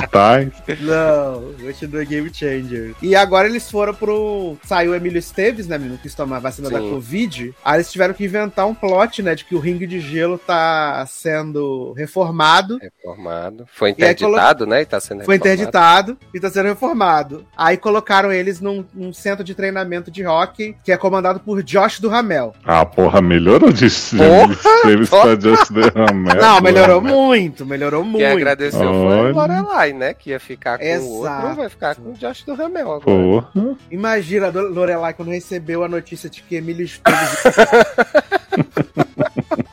[0.67, 0.79] Ties?
[0.81, 2.93] Não, continua Game Changer.
[3.01, 4.55] E agora eles foram pro.
[4.63, 5.97] Saiu o Emílio Esteves, né, menino?
[5.97, 6.89] Quis tomar a vacina da Sim.
[6.89, 7.53] Covid.
[7.63, 9.35] Aí eles tiveram que inventar um plot, né?
[9.35, 12.77] De que o ringue de gelo tá sendo reformado.
[12.81, 13.65] Reformado.
[13.73, 14.81] Foi E interditado, né?
[14.81, 15.53] E tá sendo Foi reformado.
[15.61, 17.45] interditado e tá sendo reformado.
[17.55, 21.99] Aí colocaram eles num, num centro de treinamento de hockey que é comandado por Josh
[21.99, 22.53] do Ramel.
[22.65, 26.35] Ah, porra, melhorou de Porra, Esteves pra Just the Hammer.
[26.35, 28.25] Não, melhorou muito, melhorou Quem muito.
[28.27, 29.31] agradeceu foi Olha.
[29.31, 30.13] o Lorelai, né?
[30.13, 31.41] Que ia ficar com o Exato.
[31.45, 33.17] outro, vai ficar com o Josh do Ramel agora.
[33.27, 33.75] Porra.
[33.91, 37.43] Imagina a Lorelai quando recebeu a notícia de que Emílio Esteves.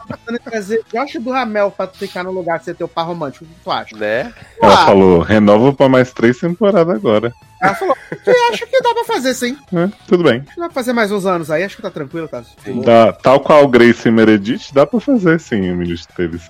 [0.09, 3.45] Tentando trazer Josh do Ramel pra tu ficar no lugar de ser teu par romântico.
[3.45, 3.97] O que tu acha?
[3.97, 4.33] Né?
[4.61, 4.87] Ela Ah.
[4.87, 7.33] falou, renova pra mais três temporadas agora.
[7.61, 7.97] Ela falou:
[8.27, 9.57] "Eu acho que dá pra fazer sim.
[9.73, 10.41] É, tudo bem.
[10.57, 11.63] Dá pra fazer mais uns anos aí.
[11.63, 12.43] Acho que tá tranquilo, tá?
[12.85, 16.43] Dá, tal qual Grace e Meredith, dá pra fazer sim, Emílio Esteves.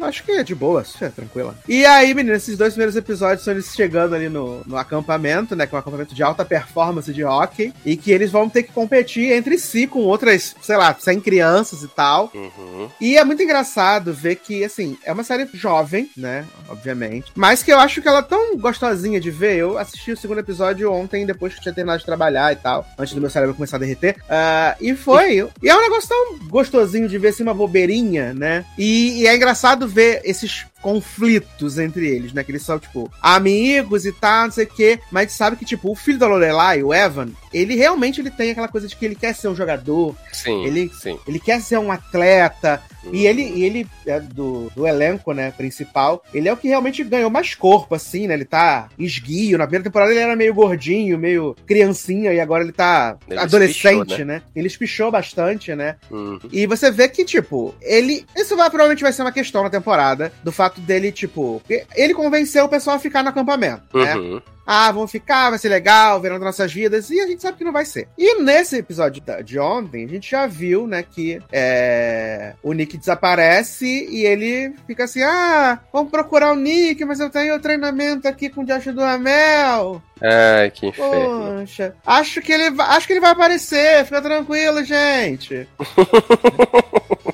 [0.00, 1.54] Acho que é de boa, é tranquila.
[1.68, 5.66] E aí, menino, esses dois primeiros episódios são eles chegando ali no, no acampamento, né?
[5.66, 7.72] Que é um acampamento de alta performance de hockey.
[7.84, 11.82] E que eles vão ter que competir entre si com outras, sei lá, 100 crianças
[11.82, 12.30] e tal.
[12.34, 12.88] Uhum.
[13.00, 16.46] E é muito engraçado ver que, assim, é uma série jovem, né?
[16.68, 17.32] Obviamente.
[17.34, 19.56] Mas que eu acho que ela é tão gostosinha de ver.
[19.56, 20.51] Eu assisti o segundo episódio
[20.84, 22.86] ontem, depois que tinha terminado de trabalhar e tal.
[22.98, 24.16] Antes do meu cérebro começar a derreter.
[24.28, 25.48] Ah, e foi.
[25.62, 28.64] E é um negócio tão gostosinho de ver, assim, uma bobeirinha, né?
[28.78, 32.42] E, e é engraçado ver esses conflitos entre eles, né?
[32.44, 34.98] Que eles são, tipo, amigos e tal, não sei o quê.
[35.10, 38.68] Mas sabe que, tipo, o filho da Lorelai, o Evan, ele realmente ele tem aquela
[38.68, 41.18] coisa de que ele quer ser um jogador, Sim, Ele- sim.
[41.26, 43.10] ele quer ser um atleta, Uhum.
[43.14, 47.02] e ele, e ele é do, do elenco, né, principal, ele é o que realmente
[47.02, 48.34] ganhou mais corpo, assim, né?
[48.34, 49.58] Ele tá esguio.
[49.58, 54.02] Na primeira temporada ele era meio gordinho, meio criancinha, e agora ele tá Ele adolescente,
[54.08, 54.42] espichou, né?
[54.54, 55.96] Ele espichou bastante, né?
[56.10, 56.38] Uhum.
[56.52, 58.24] E você vê que, tipo, ele.
[58.36, 61.62] Isso vai, provavelmente vai ser uma questão na temporada, do fato dele, tipo.
[61.94, 64.16] Ele convenceu o pessoal a ficar no acampamento, né?
[64.16, 64.42] Uhum.
[64.66, 67.64] ah, vamos ficar, vai ser legal, verão das nossas vidas, e a gente sabe que
[67.64, 68.08] não vai ser.
[68.16, 73.86] E nesse episódio de ontem, a gente já viu, né, que é, o Nick desaparece
[73.86, 78.62] e ele fica assim, ah, vamos procurar o Nick, mas eu tenho treinamento aqui com
[78.62, 80.00] o Josh do Ramel.
[80.20, 81.58] Ai, que inferno.
[81.58, 85.68] Poxa, acho que ele, acho que ele vai aparecer, fica tranquilo, gente.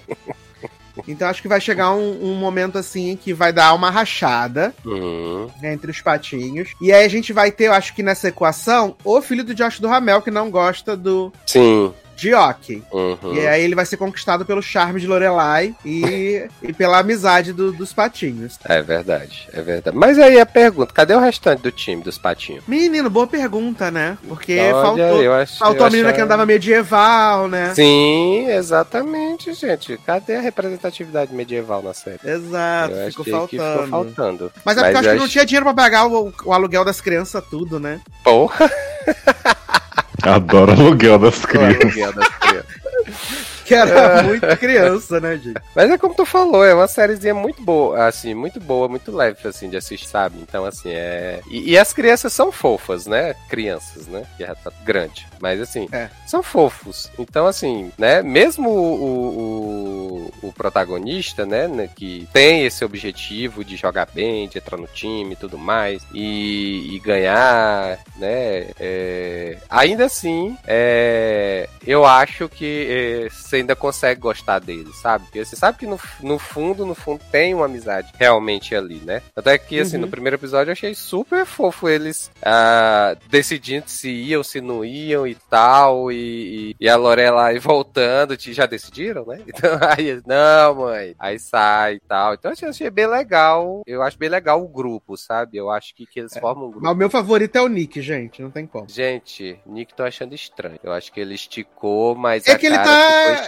[1.08, 5.48] Então acho que vai chegar um, um momento assim que vai dar uma rachada Uhum.
[5.62, 6.70] entre os patinhos.
[6.80, 9.80] E aí a gente vai ter, eu acho que nessa equação, o filho do Josh
[9.80, 12.82] do Ramel, que não gosta do, Sim, de hockey.
[12.92, 13.34] Uhum.
[13.34, 17.70] E aí ele vai ser conquistado pelo charme de Lorelai e, e pela amizade do-
[17.72, 18.58] dos patinhos.
[18.64, 19.96] É verdade, é verdade.
[19.96, 22.64] Mas aí a pergunta, cadê o restante do time dos patinhos?
[22.66, 24.18] Menino, boa pergunta, né?
[24.26, 27.72] Porque Olha, faltou, eu acho- faltou a menina achava- que andava medieval, né?
[27.74, 29.96] Sim, exatamente, gente.
[30.04, 32.18] Cadê a representatividade medieval na série?
[32.24, 33.48] Exato, eu ficou faltando.
[33.48, 34.52] que ficou faltando.
[34.64, 37.00] Mas é porque eu acho que não tinha dinheiro pra pagar o, o aluguel das
[37.00, 38.00] crianças, tudo, né?
[38.24, 38.68] Porra,
[40.22, 41.80] Adoro aluguel das crianças.
[41.82, 43.57] aluguel das crianças.
[43.68, 45.60] Que era muito criança, né, gente?
[45.74, 49.46] Mas é como tu falou, é uma sériezinha muito boa, assim, muito boa, muito leve,
[49.46, 50.38] assim, de assistir, sabe?
[50.40, 51.40] Então, assim, é...
[51.50, 53.34] E, e as crianças são fofas, né?
[53.48, 54.24] Crianças, né?
[54.36, 55.26] Que já tá grande.
[55.40, 56.08] Mas, assim, É.
[56.26, 57.10] são fofos.
[57.18, 58.22] Então, assim, né?
[58.22, 61.68] Mesmo o, o, o protagonista, né?
[61.68, 66.02] né, Que tem esse objetivo de jogar bem, de entrar no time e tudo mais,
[66.12, 68.66] e, e ganhar, né?
[68.80, 73.28] é, Ainda assim, é, eu acho que é,
[73.58, 75.24] você ainda consegue gostar dele, sabe?
[75.24, 79.22] Porque você sabe que no, no fundo, no fundo, tem uma amizade realmente ali, né?
[79.36, 80.02] Até que, assim, Uhum.
[80.02, 85.26] no primeiro episódio eu achei super fofo eles ah, decidindo se iam, se não iam
[85.26, 89.40] e tal, e, e, e a Lorelai voltando, te- já decidiram, né?
[89.48, 92.34] Então, aí, não, mãe, aí sai e tal.
[92.34, 95.56] Então, eu achei bem legal, eu acho bem legal o grupo, sabe?
[95.56, 96.84] Eu acho que, que eles formam um grupo.
[96.84, 98.40] Mas o meu favorito é o Nick, gente.
[98.42, 98.88] Não tem como.
[98.88, 100.78] Gente, Nick tô achando estranho.
[100.82, 102.84] Eu acho que ele esticou, mas É que ele tá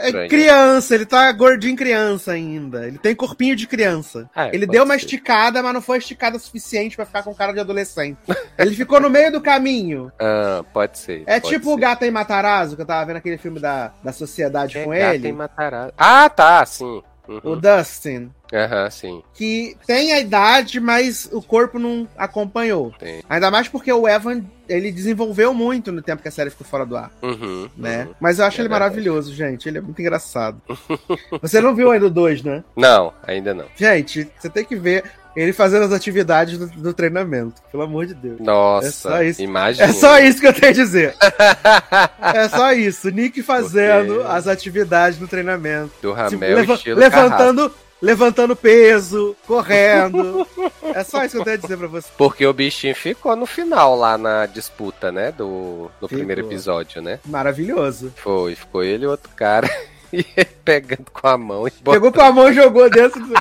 [0.08, 2.86] é criança, ele tá gordinho criança ainda.
[2.86, 4.28] Ele tem corpinho de criança.
[4.34, 5.00] É, ele deu uma ser.
[5.04, 8.18] esticada, mas não foi esticada suficiente pra ficar com cara de adolescente.
[8.58, 10.10] ele ficou no meio do caminho.
[10.22, 11.22] Ah, pode ser.
[11.26, 11.80] É pode tipo o ser.
[11.80, 15.28] Gato em Matarazzo, que eu tava vendo aquele filme da, da sociedade É com ele.
[15.28, 15.92] em Matarazzo.
[15.98, 17.02] Ah, tá, sim.
[17.28, 17.40] Uhum.
[17.44, 18.30] O Dustin.
[18.52, 19.22] Aham, sim.
[19.34, 22.92] Que tem a idade, mas o corpo não acompanhou.
[22.98, 23.22] Tem.
[23.28, 26.84] Ainda mais porque o Evan, ele desenvolveu muito no tempo que a série ficou fora
[26.84, 27.10] do ar.
[27.22, 28.06] Uhum, né?
[28.08, 28.14] uhum.
[28.20, 28.90] Mas eu acho É ele verdade.
[28.90, 29.68] maravilhoso, gente.
[29.68, 30.60] Ele é muito engraçado.
[31.40, 32.64] você não viu ainda o 2, né?
[32.76, 33.66] Não, ainda não.
[33.76, 35.04] Gente, você tem que ver
[35.36, 37.62] ele fazendo as atividades do, do treinamento.
[37.70, 38.40] Pelo amor de Deus.
[38.40, 39.42] Nossa, É só isso.
[39.42, 39.88] imagina.
[39.88, 41.14] É só isso que eu tenho a dizer.
[42.34, 43.10] É só isso.
[43.10, 45.92] Nick fazendo Porque- as atividades do treinamento.
[46.02, 47.72] Do Tipo, Ramel leva- estilo levantando,
[48.02, 50.46] levantando peso, correndo.
[50.94, 52.08] é só isso que eu tenho a dizer pra você.
[52.16, 55.32] Porque o bichinho ficou no final lá na disputa, né?
[55.32, 56.18] Do, do Ficou.
[56.18, 57.18] primeiro episódio, né?
[57.26, 58.12] Maravilhoso.
[58.16, 59.68] Foi, ficou ele e outro cara.
[60.12, 61.94] E ele pegando com a mão e botando.
[61.94, 63.32] Pegou com a mão e jogou dentro do...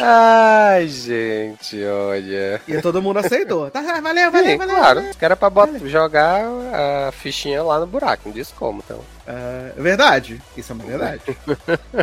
[0.00, 2.60] Ai, gente, olha.
[2.68, 3.68] E todo mundo aceitou.
[3.70, 4.76] Tá, valeu, Sim, valeu, valeu.
[4.76, 5.00] claro.
[5.00, 6.44] Os caras pra bot- jogar
[7.08, 9.00] a fichinha lá no buraco, não disse como, então.
[9.26, 10.40] É verdade.
[10.56, 11.20] Isso é uma verdade.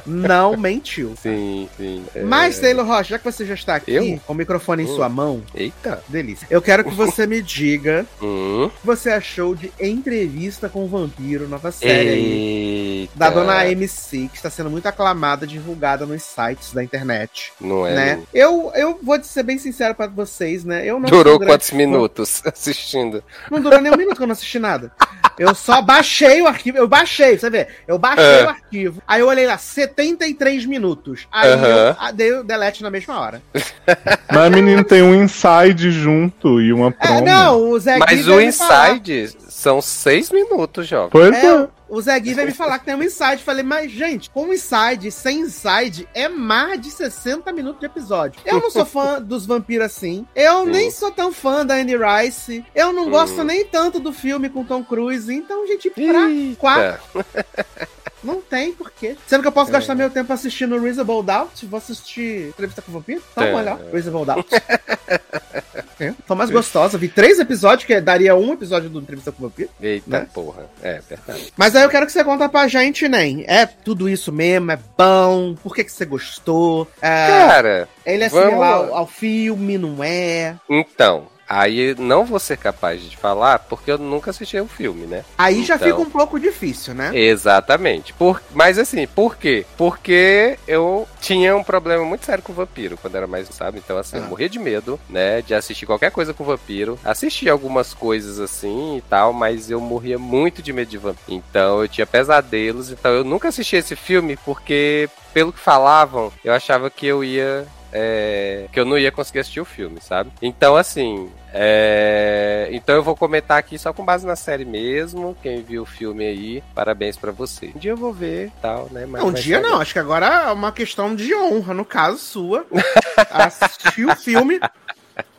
[0.05, 1.13] Não mentiu.
[1.21, 2.05] Sim, sim.
[2.13, 2.21] é.
[2.23, 4.19] Mas, Taylor Rocha, já que você já está aqui, Eu?
[4.25, 4.95] com o microfone em Hum.
[4.95, 6.03] sua mão, Eita.
[6.07, 6.45] delícia.
[6.49, 8.65] Eu quero que você me diga Hum.
[8.65, 14.27] o que você achou de Entrevista com o Vampiro, nova série aí, da dona MC,
[14.29, 17.93] que está sendo muito aclamada, divulgada nos sites da internet, Não é?
[17.95, 18.23] né?
[18.33, 20.85] Eu, eu vou ser bem sincero pra vocês, né?
[20.85, 23.23] Eu não Durou grande quantos minutos assistindo?
[23.49, 24.91] Não durou nem um minuto que eu não assisti nada.
[25.37, 26.77] Eu só baixei o arquivo.
[26.77, 27.67] Eu baixei, você vê?
[27.87, 28.45] Eu baixei É.
[28.45, 29.01] o arquivo.
[29.07, 31.27] Aí eu olhei lá, 73 minutos.
[31.31, 31.95] Aí Aham.
[32.07, 33.41] eu dei o delete na mesma hora.
[34.31, 37.17] Mas menino tem um inside junto e uma promo.
[37.19, 38.91] É, não, o Zé Mas o me falar.
[38.95, 41.09] inside são seis minutos, jovem.
[41.11, 41.45] Pois é.
[41.45, 43.43] É, o Zé Gui veio me falar que tem um inside.
[43.43, 48.41] Falei, mas gente, com inside, sem inside, é mais de 60 minutos de episódio.
[48.45, 50.25] Eu não sou fã dos vampiros assim.
[50.35, 50.71] Eu Sim.
[50.71, 52.65] nem sou tão fã da Anne Rice.
[52.73, 53.09] Eu não Hum.
[53.11, 55.31] gosto nem tanto do filme com Tom Cruise.
[55.33, 56.55] Então, gente, pra Eita.
[56.59, 57.01] quatro
[58.23, 59.15] Não tem porquê.
[59.27, 59.73] Sendo que eu posso É.
[59.73, 63.21] gastar meu tempo assistindo Reasonable Doubt, vou assistir Entrevista com o Vampiro.
[63.31, 63.53] Então, É.
[63.53, 64.49] olha, Reasonable Doubt.
[65.99, 66.13] é.
[66.27, 66.97] Tô mais gostosa.
[66.97, 69.69] Vi três episódios, que daria um episódio do Entrevista com o Vampiro.
[69.81, 70.27] Eita Né?
[70.33, 70.65] porra.
[70.81, 71.53] É verdade.
[71.57, 73.43] Mas aí eu quero que você conta pra gente, nem.
[73.47, 74.71] É tudo isso mesmo?
[74.71, 75.55] É bom?
[75.61, 76.87] Por que, que você gostou?
[77.01, 80.55] É, Cara, ele é similar ao, ao filme, não é?
[80.69, 81.27] então.
[81.47, 85.23] Aí não vou ser capaz de falar porque eu nunca assisti o filme, né?
[85.37, 85.87] Aí já Então.
[85.87, 87.11] fica um pouco difícil, né?
[87.13, 88.13] Exatamente.
[88.13, 88.41] Por...
[88.53, 89.65] Mas assim, por quê?
[89.77, 93.79] Porque eu tinha um problema muito sério com vampiro quando era mais, sabe?
[93.83, 94.27] Então, assim, eu Ah.
[94.27, 95.41] morria de medo, né?
[95.41, 96.97] De assistir qualquer coisa com vampiro.
[97.03, 101.13] Assisti algumas coisas assim e tal, mas eu morria muito de medo de vampiro.
[101.27, 102.89] Então eu tinha pesadelos.
[102.91, 107.65] Então eu nunca assisti esse filme porque, pelo que falavam, eu achava que eu ia.
[107.93, 110.31] É, que eu não ia conseguir assistir o filme, sabe?
[110.41, 115.37] Então, assim, é, Então eu vou comentar aqui só com base na série mesmo.
[115.43, 117.71] Quem viu o filme aí, parabéns pra você.
[117.75, 119.05] Um dia eu vou ver tal, né?
[119.05, 119.79] Mas Não, um dia não.
[119.79, 122.65] Acho que agora é uma questão de honra, no caso sua.
[123.29, 124.59] assistir o filme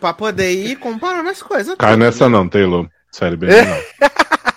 [0.00, 1.74] pra poder ir comparando as coisas.
[1.76, 2.86] Cai nessa não, Taylor.
[3.10, 4.08] Sério, bem não.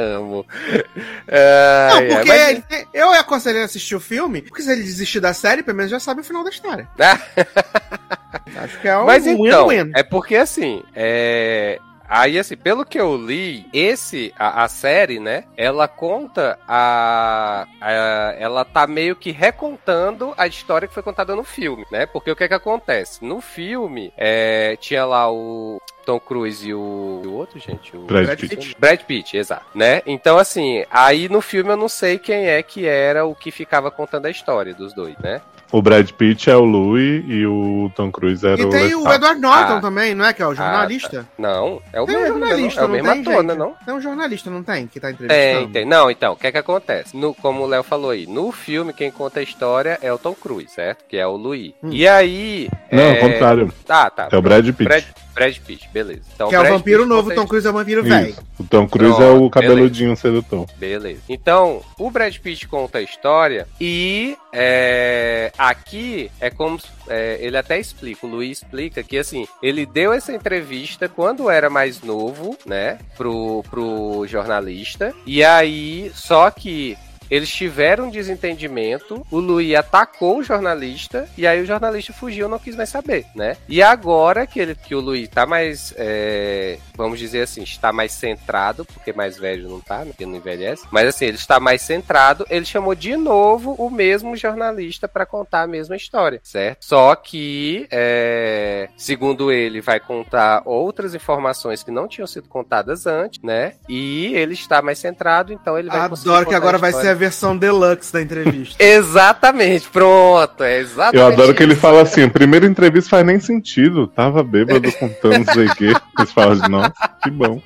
[0.00, 0.46] Amo.
[1.28, 5.62] Não, porque mas- ele eu aconselho assistir o filme, porque se ele desistir da série,
[5.62, 6.88] pelo menos já sabe o final da história.
[8.56, 9.92] Acho que é um Mas então, win-win.
[9.94, 11.78] é porque assim, é.
[12.08, 15.44] Aí, assim, pelo que eu li, esse, a, a série, né?
[15.56, 21.44] Ela conta a, a- Ela tá meio que recontando a história que foi contada no
[21.44, 22.06] filme, né?
[22.06, 23.22] Porque o que é que acontece?
[23.24, 27.20] No filme, é, tinha lá o Tom Cruise e o.
[27.24, 27.94] e o outro, gente?
[27.94, 28.56] O Brad Brad Pitt.
[28.56, 28.76] Pitt.
[28.78, 30.00] Brad Pitt, exato, né?
[30.06, 33.90] Então, assim, aí no filme eu não sei quem é que era o que ficava
[33.90, 35.42] contando a história dos dois, né?
[35.70, 39.00] O Brad Pitt é o Louis e o Tom Cruise era E o tem o.
[39.12, 39.80] Edward Norton Ah.
[39.80, 40.32] também, não é?
[40.32, 41.26] Que é o jornalista.
[41.38, 42.46] Não, é o tem um mesmo, né?
[42.46, 43.54] jornalista, É o não mesmo tem, ator, né?
[43.54, 43.74] Não?
[43.84, 44.86] Tem um jornalista, não tem?
[44.86, 45.58] Que tá entrevistando.
[45.64, 45.84] Tem, tem.
[45.84, 47.14] Não, então, o que é que acontece?
[47.16, 50.34] No, como o Léo falou aí, no filme quem conta a história é o Tom
[50.34, 51.04] Cruise, certo?
[51.06, 51.72] Que é o Louis.
[51.82, 51.90] Hum.
[51.92, 52.70] E aí.
[52.90, 53.10] Não, é...
[53.10, 53.72] ao contrário.
[53.88, 54.28] Ah, tá.
[54.32, 54.84] É o Brad Pitt.
[54.84, 55.04] Brad,
[55.38, 56.22] Brad Pitt, beleza.
[56.34, 58.00] Então, Que é o Brad vampiro Pitt novo, conta a Tom Cruise é o vampiro
[58.00, 58.08] Isso.
[58.10, 58.36] velho.
[58.58, 60.66] O Tom Cruise é Pronto, o cabeludinho sedutor.
[60.76, 61.20] Beleza.
[61.28, 66.78] Então, o Brad Pitt conta a história e é, aqui é como
[67.08, 71.70] é, ele até explica, o Luiz explica que assim, ele deu essa entrevista quando era
[71.70, 76.96] mais novo, né, pro, pro jornalista, e aí, só que
[77.30, 82.58] eles tiveram um desentendimento, o Luiz atacou o jornalista, e aí o jornalista fugiu não
[82.58, 83.56] quis mais saber, né?
[83.68, 88.12] E agora que, ele, que o Luiz tá mais, é, vamos dizer assim, está mais
[88.12, 91.82] centrado, porque mais velho não tá, né, porque não envelhece, mas assim, ele está mais
[91.82, 96.84] centrado, ele chamou de novo o mesmo jornalista para contar a mesma história, certo?
[96.84, 103.42] Só que, é, segundo ele, vai contar outras informações que não tinham sido contadas antes,
[103.42, 103.74] né?
[103.88, 107.56] E ele está mais centrado, então ele vai Adoro que contar agora vai ser versão
[107.56, 108.76] deluxe da entrevista.
[108.82, 111.16] Exatamente, pronto, é exatamente.
[111.16, 111.80] Eu adoro que ele isso.
[111.80, 114.06] fala assim, a primeira entrevista faz nem sentido.
[114.06, 115.92] Tava bêbado contando não sei o quê.
[116.18, 116.92] Eles falam de nossa,
[117.22, 117.60] que bom.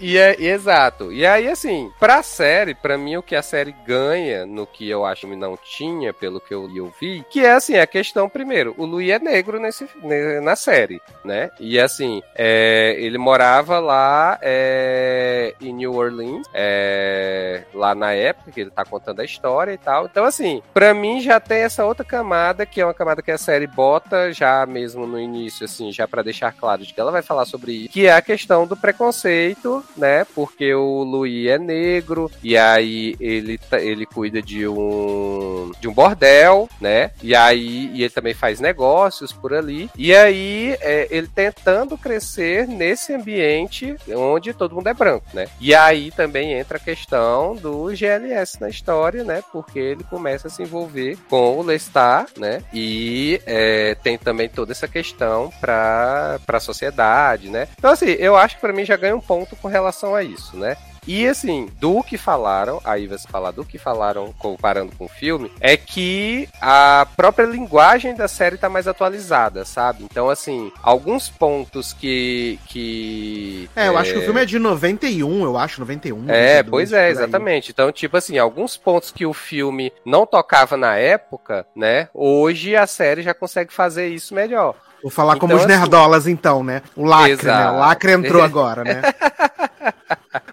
[0.00, 1.12] E é e exato.
[1.12, 5.04] E aí, assim, pra série, pra mim, o que a série ganha, no que eu
[5.04, 8.74] acho que não tinha, pelo que eu eu vi, que é assim, a questão, primeiro,
[8.78, 11.50] o Louis é negro nesse, ne- na série, né?
[11.60, 18.60] E assim, é, ele morava lá é, em New Orleans, é, lá na época que
[18.60, 20.06] ele tá contando a história e tal.
[20.06, 23.38] Então, assim, pra mim já tem essa outra camada, que é uma camada que a
[23.38, 27.22] série bota já mesmo no início, assim, já pra deixar claro de que ela vai
[27.22, 29.63] falar sobre isso, que é a questão do preconceito,
[29.96, 30.24] né?
[30.34, 35.92] Porque o Louis é negro e aí ele, tá- ele cuida de um de um
[35.94, 37.10] bordel, né?
[37.22, 39.90] E aí e ele também faz negócios por ali.
[39.96, 45.46] E aí é, ele tentando crescer nesse ambiente onde todo mundo é branco, né?
[45.60, 49.42] E aí também entra a questão do GLS na história, né?
[49.52, 52.62] Porque ele começa a se envolver com o Lestat, né?
[52.72, 57.68] E é, tem também toda essa questão para a sociedade, né?
[57.78, 60.56] Então, assim, eu acho que para mim já ganha um ponto com relação a isso,
[60.56, 60.76] né?
[61.06, 65.52] E assim, do que falaram, aí você falar do que falaram comparando com o filme,
[65.60, 70.04] é que a própria linguagem da série tá mais atualizada, sabe?
[70.04, 72.58] Então, assim, alguns pontos que.
[72.66, 76.30] que É, eu acho que o filme é de 91, eu acho, 91.
[76.30, 77.70] é, 92, pois é, exatamente.
[77.70, 82.08] Então, tipo assim, alguns pontos que o filme não tocava na época, né?
[82.14, 84.74] Hoje a série já consegue fazer isso melhor.
[85.04, 86.80] Vou falar como Então, os assim- nerdolas, então, né?
[86.96, 87.52] O lacre, né?
[87.52, 87.74] Exato.
[87.74, 89.02] O lacre entrou agora, né?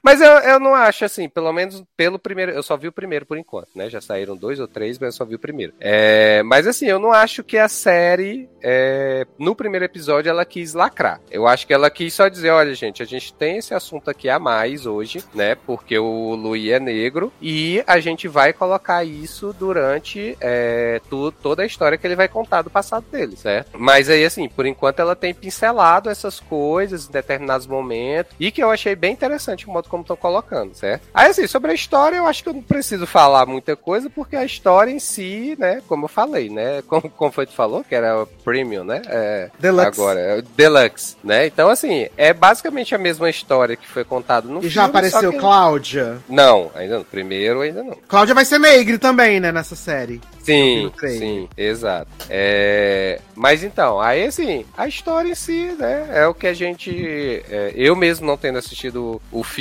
[0.04, 2.52] Mas eu, eu não acho assim, pelo menos pelo primeiro.
[2.52, 3.90] Eu só vi o primeiro por enquanto, né?
[3.90, 5.74] Já saíram dois ou três, mas eu só vi o primeiro.
[5.80, 10.74] É, mas assim, eu não acho que a série, é, no primeiro episódio, ela quis
[10.74, 11.20] lacrar.
[11.30, 14.30] Eu acho que ela quis só dizer: olha, gente, a gente tem esse assunto aqui
[14.30, 15.56] a mais hoje, né?
[15.56, 21.64] Porque o Louis é negro e a gente vai colocar isso durante é, tu- toda
[21.64, 23.72] a história que ele vai contar do passado dele, certo?
[23.78, 28.62] Mas aí, assim, por enquanto ela tem pincelado essas coisas em determinados momentos e que
[28.62, 31.04] eu achei bem interessante modo como estão colocando, certo?
[31.14, 34.36] Aí, assim, sobre a história, eu acho que eu não preciso falar muita coisa porque
[34.36, 37.84] a história em si, né, como eu falei, né, como, como foi que tu falou,
[37.84, 39.02] que era premium, né?
[39.08, 39.88] É, Deluxe.
[39.88, 41.46] Agora, é Deluxe, né?
[41.48, 44.70] Então, assim, é basicamente a mesma história que foi contada no E filme.
[44.70, 46.18] já apareceu que- Cláudia.
[46.30, 47.04] Não, ainda não.
[47.04, 47.98] Primeiro, ainda não.
[48.08, 50.22] Cláudia vai ser negre também, né, nessa série.
[50.44, 52.10] Sim, sim, exato.
[52.30, 57.44] É, mas então, aí assim, a história em si, né, é o que a gente.
[57.50, 59.61] é, eu mesmo não tendo assistido o filme,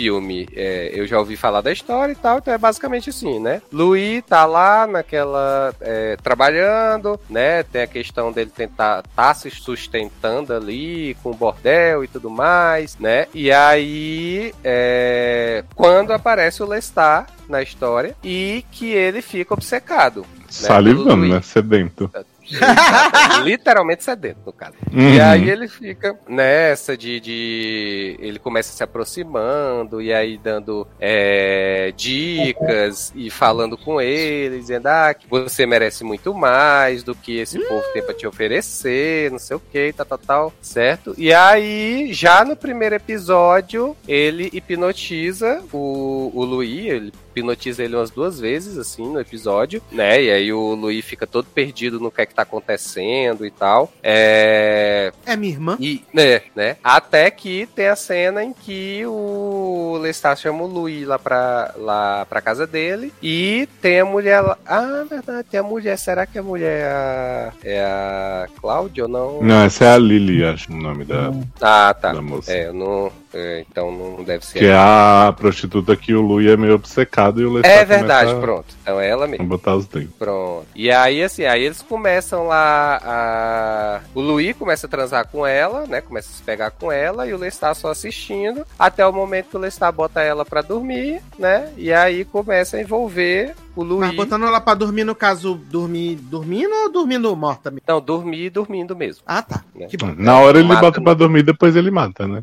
[0.55, 3.61] é, eu já ouvi falar da história e tal, então é basicamente assim, né?
[3.73, 5.75] Louis tá lá naquela.
[5.81, 7.63] é, trabalhando, né?
[7.63, 12.99] Tem a questão dele tentar tá se sustentando ali com o bordel e tudo mais,
[12.99, 13.27] né?
[13.35, 20.25] E aí, é, quando aparece o Lestat na história e que ele fica obcecado.
[20.49, 21.43] Salivando, pelo né?
[21.43, 22.11] Sedento.
[23.45, 24.75] Literalmente sedento, no caso.
[24.93, 25.15] Uhum.
[25.15, 28.17] E aí ele fica nessa de, de.
[28.21, 35.15] Ele começa se aproximando e aí dando é, dicas e falando com ele, dizendo ah,
[35.15, 39.57] que você merece muito mais do que esse povo tem pra te oferecer, não sei
[39.57, 41.15] o que, tal, tal, tal, certo?
[41.17, 48.11] E aí, já no primeiro episódio, ele hipnotiza o, o Louis, ele hipnotiza ele umas
[48.11, 50.23] duas vezes, assim, no episódio, né?
[50.23, 53.93] E aí o Louis fica todo perdido no que é que tá acontecendo e tal.
[54.03, 55.13] É.
[55.27, 55.77] É minha irmã.
[55.81, 56.77] E, né, né?
[56.83, 62.27] Até que tem a cena em que o Lestat chama o Louis lá pra, lá
[62.27, 64.59] pra casa dele e tem a mulher lá.
[64.67, 65.99] Ah, verdade, tem a mulher.
[65.99, 69.43] Será que a mulher é a, é a Cláudia ou não?
[69.43, 72.13] Não, essa é a Lily, acho o nome da, Ah, tá.
[72.13, 72.53] da moça.
[72.53, 73.13] É, eu não.
[73.33, 74.59] É, então não deve ser.
[74.59, 78.31] Que é a prostituta que o Louis é meio obcecado e o Lestat É verdade,
[78.31, 78.75] começa pronto.
[78.83, 79.47] Então é ela a mesmo.
[79.47, 80.11] botar os dentes.
[80.19, 80.67] Pronto.
[80.75, 84.01] E aí, assim, aí eles começam lá a.
[84.15, 86.01] O Louis começa a transar com ela, né?
[86.01, 88.67] Começa a se pegar com ela e o Lestat só assistindo.
[88.79, 91.73] Até o momento que o Lestat bota ela pra dormir, né?
[91.77, 94.09] E aí começa a envolver o Louis.
[94.09, 97.71] Mas botando ela pra dormir, no caso, dormir dormindo ou dormindo morta?
[97.71, 97.85] mesmo?
[97.87, 99.23] Não, dormir e dormindo mesmo.
[99.27, 99.63] Ah, tá.
[99.75, 99.87] Né?
[99.87, 100.13] Que bom.
[100.17, 102.43] Na hora ele Mata, bota pra dormir, depois ele mata, né?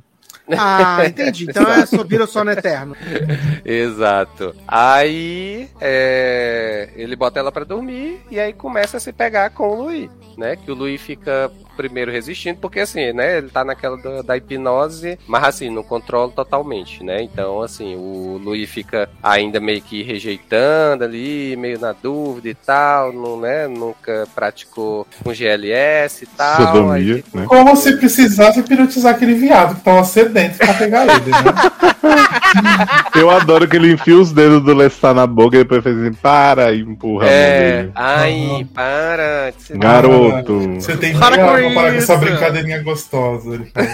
[0.58, 1.46] Ah, entendi.
[1.50, 2.96] Então é só vira o sono eterno.
[3.66, 4.56] Exato.
[4.68, 9.76] Aí é, ele bota ela pra dormir e aí começa a se pegar com o
[9.76, 10.56] Louis, né?
[10.56, 13.38] Que o Louis fica primeiro resistindo, porque assim, né?
[13.38, 17.22] Ele tá naquela da, da hipnose, mas assim, não controla totalmente, né?
[17.24, 23.14] Então, assim, o Louis fica ainda meio que rejeitando ali, meio na dúvida e tal,
[23.14, 23.68] não, né?
[23.68, 26.58] Nunca praticou com GLS e tal.
[26.68, 27.46] Sodomia, aí né?
[27.48, 31.38] Como se precisasse hipnotizar aquele viado que tava sedento pra pegar ele, né?
[33.16, 36.14] Eu adoro que ele enfia os dedos do Lestat na boca e depois faz assim,
[36.14, 37.92] para e empurra a mão É, dele.
[37.96, 39.54] ai, para.
[39.58, 40.60] ser- Garoto.
[40.76, 43.56] Você tem Para com pra parar com essa brincadeirinha gostosa.
[43.56, 43.88] Ele fala.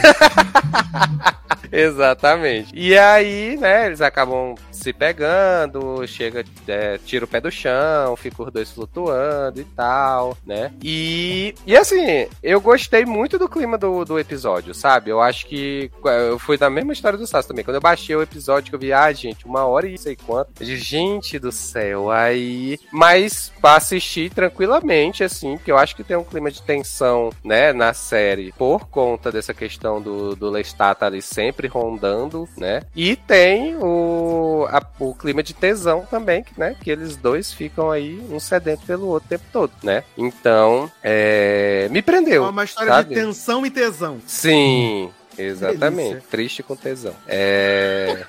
[1.71, 2.71] Exatamente.
[2.73, 8.43] E aí, né, eles acabam se pegando, chega, é, tira o pé do chão, fica
[8.43, 10.73] os dois flutuando e tal, né?
[10.83, 15.09] E, e assim, eu gostei muito do clima do, do episódio, sabe?
[15.09, 17.63] Eu acho que eu fui da mesma história do Sass também.
[17.63, 20.51] Quando eu baixei o episódio, que eu vi, ah, gente, uma hora e sei quanto.
[20.63, 22.77] Gente do céu, aí.
[22.91, 27.71] Mas pra assistir tranquilamente, assim, porque eu acho que tem um clima de tensão, né,
[27.71, 32.81] na série, por conta dessa questão do, do Lestat ali sempre rondando, né?
[32.95, 36.75] E tem o, a- o clima de tesão também, que, né?
[36.81, 40.03] Que eles dois ficam aí, um sedento pelo outro o tempo todo, né?
[40.17, 42.43] Então, é, me É prendeu.
[42.49, 43.09] uma história sabe?
[43.09, 44.19] de tensão e tesão.
[44.25, 46.09] Sim, exatamente.
[46.09, 46.23] Delícia.
[46.29, 47.13] Triste com tesão.
[47.27, 48.25] É.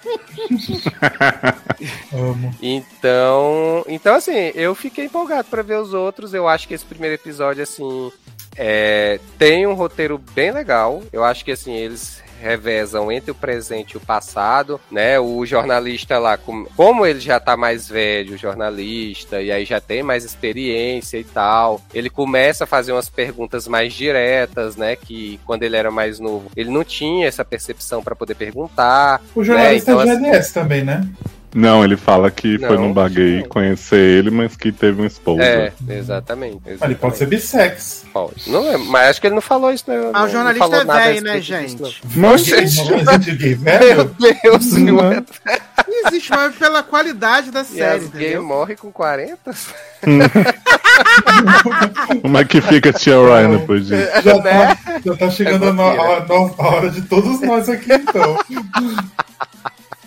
[2.13, 2.55] Amo.
[2.63, 6.33] Então, então assim, eu fiquei empolgado pra ver os outros.
[6.35, 8.11] Eu acho que esse primeiro episódio assim
[8.57, 11.03] é, tem um roteiro bem legal.
[11.13, 15.19] Eu acho que assim eles revezam entre o presente e o passado, né?
[15.19, 19.81] O jornalista lá, com- como ele já tá mais velho, o jornalista, e aí já
[19.81, 24.97] tem mais experiência e tal, ele começa a fazer umas perguntas mais diretas, né?
[24.97, 29.21] Que quando ele era mais novo, ele não tinha essa percepção pra poder perguntar.
[29.35, 31.07] O jornalista É, então, é assim- GLS também, né?
[31.55, 33.49] Não, ele fala que foi Não, num baguei não.
[33.49, 35.41] conhecer ele, mas que teve um esposo.
[35.41, 36.59] É, exatamente.
[36.81, 38.05] Ah, Ele pode ser bissex.
[38.13, 38.51] Pode.
[38.51, 40.11] Não lembro, mas acho que ele não falou isso, né?
[40.13, 42.01] Ah, Não- o jornalista não falou é velho, né, disso, gente?
[42.17, 44.17] Mas, Gente, Gente, gay Meu velho?
[44.43, 44.95] Deus, Não.
[45.87, 49.39] Não existe mais pela qualidade da E série, as gay morre com 40?
[52.23, 54.09] como é que fica a Tia Ryan depois disso?
[54.23, 56.25] Já tá, já tá chegando É a, a
[56.59, 58.37] a hora de todos nós aqui, então.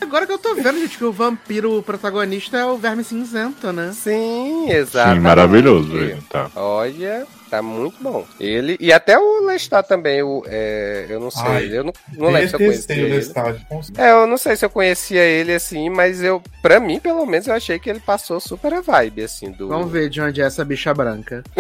[0.08, 3.92] Agora que eu tô vendo, gente, que o vampiro protagonista é o verme cinzento, né?
[3.94, 5.16] Sim, exato.
[5.16, 6.50] Sim, maravilhoso ele, tá.
[6.56, 8.26] Olha, tá muito bom.
[8.40, 12.30] Ele e até o Lestat também, o, é, eu não sei, Ai, eu não, não
[12.30, 13.16] lembro se eu conhecia ele.
[13.16, 13.62] Lestat.
[13.98, 17.46] É, eu não sei se eu conhecia ele assim, mas eu, pra mim, pelo menos,
[17.46, 19.68] eu achei que ele passou super a vibe, assim, do.
[19.68, 21.44] Vamos ver de onde é essa bicha branca.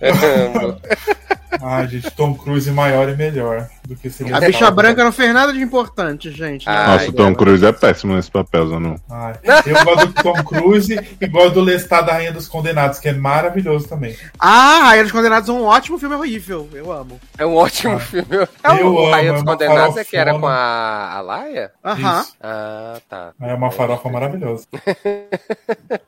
[1.62, 5.32] Ah, gente, Tom Cruise maior e melhor do que esse A bicha branca não fez
[5.32, 6.66] nada de importante, gente.
[6.66, 6.72] né?
[6.72, 7.34] Ah, Nossa, Ai, o Tom.
[7.34, 8.96] Cruise é péssimo nesse papel, Zanon.
[9.10, 9.34] Ai,
[9.66, 13.12] eu gosto do Tom Cruise e gosto do Lestat da Rainha dos Condenados, que é
[13.12, 14.16] maravilhoso também.
[14.38, 16.68] Ah, Raia dos Condenados é um ótimo filme horrível.
[16.72, 17.20] Eu amo.
[17.38, 18.28] É um ótimo Ah, filme.
[18.62, 20.56] É o eu Raia amo, dos é Condenados é que era com farofona.
[20.60, 21.70] a, a Laia?
[21.84, 22.24] Aham.
[22.42, 23.30] Ah, tá.
[23.40, 24.66] É uma farofa maravilhosa.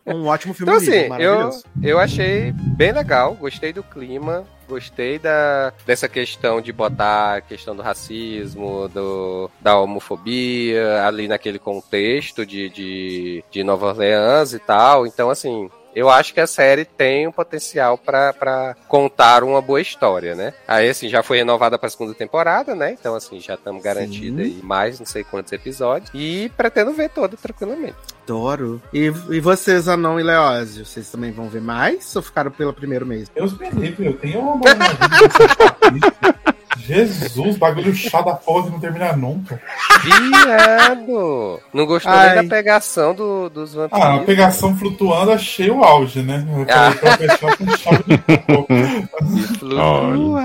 [0.06, 1.64] Um ótimo filme Então, assim, horrível, eu, maravilhoso.
[1.82, 7.74] eu achei bem legal, gostei do clima, gostei da, dessa questão de botar a questão
[7.74, 15.06] do racismo, do, da homofobia, ali naquele contexto de, de, de Nova Orleans e tal.
[15.06, 19.80] Então, assim, eu acho que a série tem um potencial pra pra contar uma boa
[19.80, 20.52] história, né?
[20.66, 22.92] Aí, assim, já foi renovada pra segunda temporada, né?
[22.92, 26.10] Então, assim, já estamos garantidos aí mais não sei quantos episódios.
[26.14, 27.96] E pretendo ver toda tranquilamente.
[28.24, 28.80] Adoro.
[28.92, 33.06] E, e vocês, Anão e Leózio, vocês também vão ver mais ou ficaram pelo primeiro
[33.06, 33.30] mês?
[33.34, 34.74] Me livre, eu tenho uma bola
[36.86, 39.60] Jesus, bagulho chato da porra que não termina nunca.
[40.02, 41.60] Viado!
[41.72, 42.34] Não gostou Ai.
[42.36, 44.04] nem da pegação do, dos vampiros?
[44.04, 46.46] Ah, a pegação flutuando, achei o auge, né?
[46.56, 46.92] Eu Ah.
[46.92, 48.18] falei pra fechar com chave de
[49.68, 50.36] eu,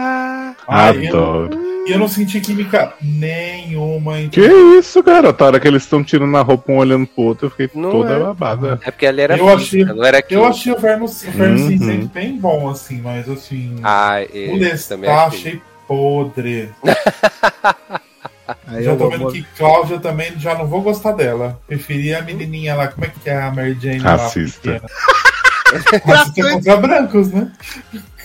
[0.68, 1.50] Adoro.
[1.88, 5.44] e eu não senti química nenhuma Que entre isso, garota?
[5.44, 7.92] A hora que eles estão tirando na roupa um olhando pro outro, eu fiquei Não
[7.92, 8.20] toda é.
[8.20, 8.80] babada.
[8.86, 10.48] É porque ali era Eu física, achei- não era Eu química.
[10.50, 11.68] achei o Verno, o Verno Uhum.
[11.70, 13.76] Cinzento bem bom, assim, mas assim.
[13.84, 15.62] Ah, o esse também Lestat achei.
[15.88, 16.72] Podre.
[18.68, 21.60] Aí já eu tô vou- vendo que Cláudia também já não vou gostar dela.
[21.68, 24.12] Preferia a menininha lá, como é que é a Mary Jane lá?
[24.18, 24.82] Racista.
[26.06, 27.52] Racista contra brancos, né?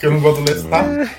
[0.01, 1.11] Que eu não gosto do Lestat.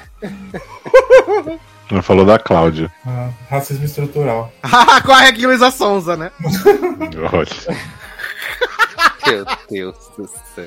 [1.91, 2.91] Ela falou da Cláudia.
[3.05, 4.51] Ah, racismo estrutural.
[5.05, 6.29] Corre aqui, Luísa Sonza, né?
[7.31, 7.79] Olha.
[9.27, 10.65] Meu Deus do céu.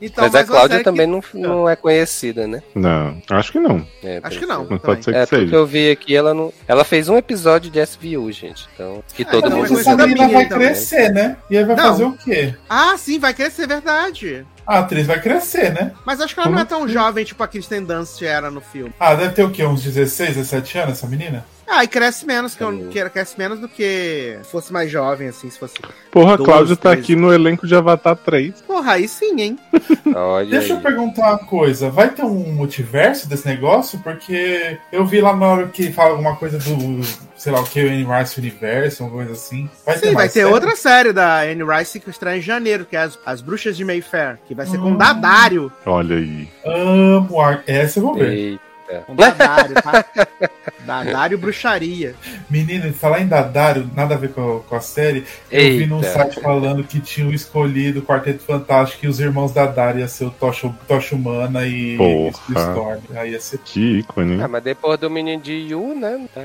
[0.00, 2.62] Então, Mas a uma Cláudia série também que- não, não é conhecida, né?
[2.74, 3.86] Não, acho que não.
[4.02, 4.60] É, Acho que não.
[4.60, 4.80] Mas também.
[4.80, 5.56] pode ser que É, tudo que seja.
[5.56, 6.52] eu vi aqui, ela não.
[6.66, 8.66] Ela fez um episódio de SVU, gente.
[8.74, 11.36] Então, que Ah, todo então mundo é minha, vai então, crescer, né?
[11.50, 11.84] E aí vai Não.
[11.84, 12.54] fazer o quê?
[12.68, 14.46] Ah, sim, vai crescer, verdade.
[14.66, 15.92] A atriz vai crescer, né?
[16.06, 18.60] Mas acho que ela Como não é tão jovem, tipo a Kristen Dunst era no
[18.62, 18.92] filme.
[18.98, 19.64] Ah, deve ter o quê?
[19.64, 21.44] Uns 16, 17 anos, essa menina?
[21.66, 25.48] Ah, e cresce menos, que, eu, que cresce menos do que fosse mais jovem, assim,
[25.50, 25.74] se fosse.
[26.10, 27.02] Porra, a Doze, Cláudia tá treze.
[27.02, 28.62] aqui no elenco de Avatar 3.
[28.62, 29.58] Porra, aí sim, hein?
[30.14, 30.82] Olha Deixa eu aí.
[30.82, 31.90] perguntar uma coisa.
[31.90, 33.98] Vai ter um multiverso desse negócio?
[34.00, 37.00] Porque eu vi lá na hora que fala alguma coisa do,
[37.36, 39.68] sei lá o que, o Universe Universo, uma coisa assim.
[39.84, 40.52] Vai Sim, vai mais ter série?
[40.52, 43.84] outra série da Anne Rice que estreia em janeiro, que é as, as Bruxas de
[43.84, 44.96] Mayfair, que vai ser com Hum.
[44.96, 45.72] Dadário.
[45.86, 46.48] Olha aí.
[46.64, 47.36] Amo.
[47.66, 48.32] Essa eu vou ver.
[48.32, 48.63] Eita.
[49.06, 50.04] Com Dadário, tá?
[50.84, 52.14] Dadário Bruxaria.
[52.48, 55.24] Menina, falar em Dadário, nada a ver com a, com a série.
[55.50, 56.10] Eu vi num Eita.
[56.12, 60.30] site falando que tinham escolhido o Quarteto Fantástico e os irmãos Dadário ia ser o
[60.30, 63.00] Tocha, Tocha Humana e o Storm.
[63.14, 63.58] Aí ia ser...
[63.58, 64.42] Que ícone.
[64.42, 66.28] Ah, mas depois do menino de Yu, né?
[66.34, 66.42] Tá.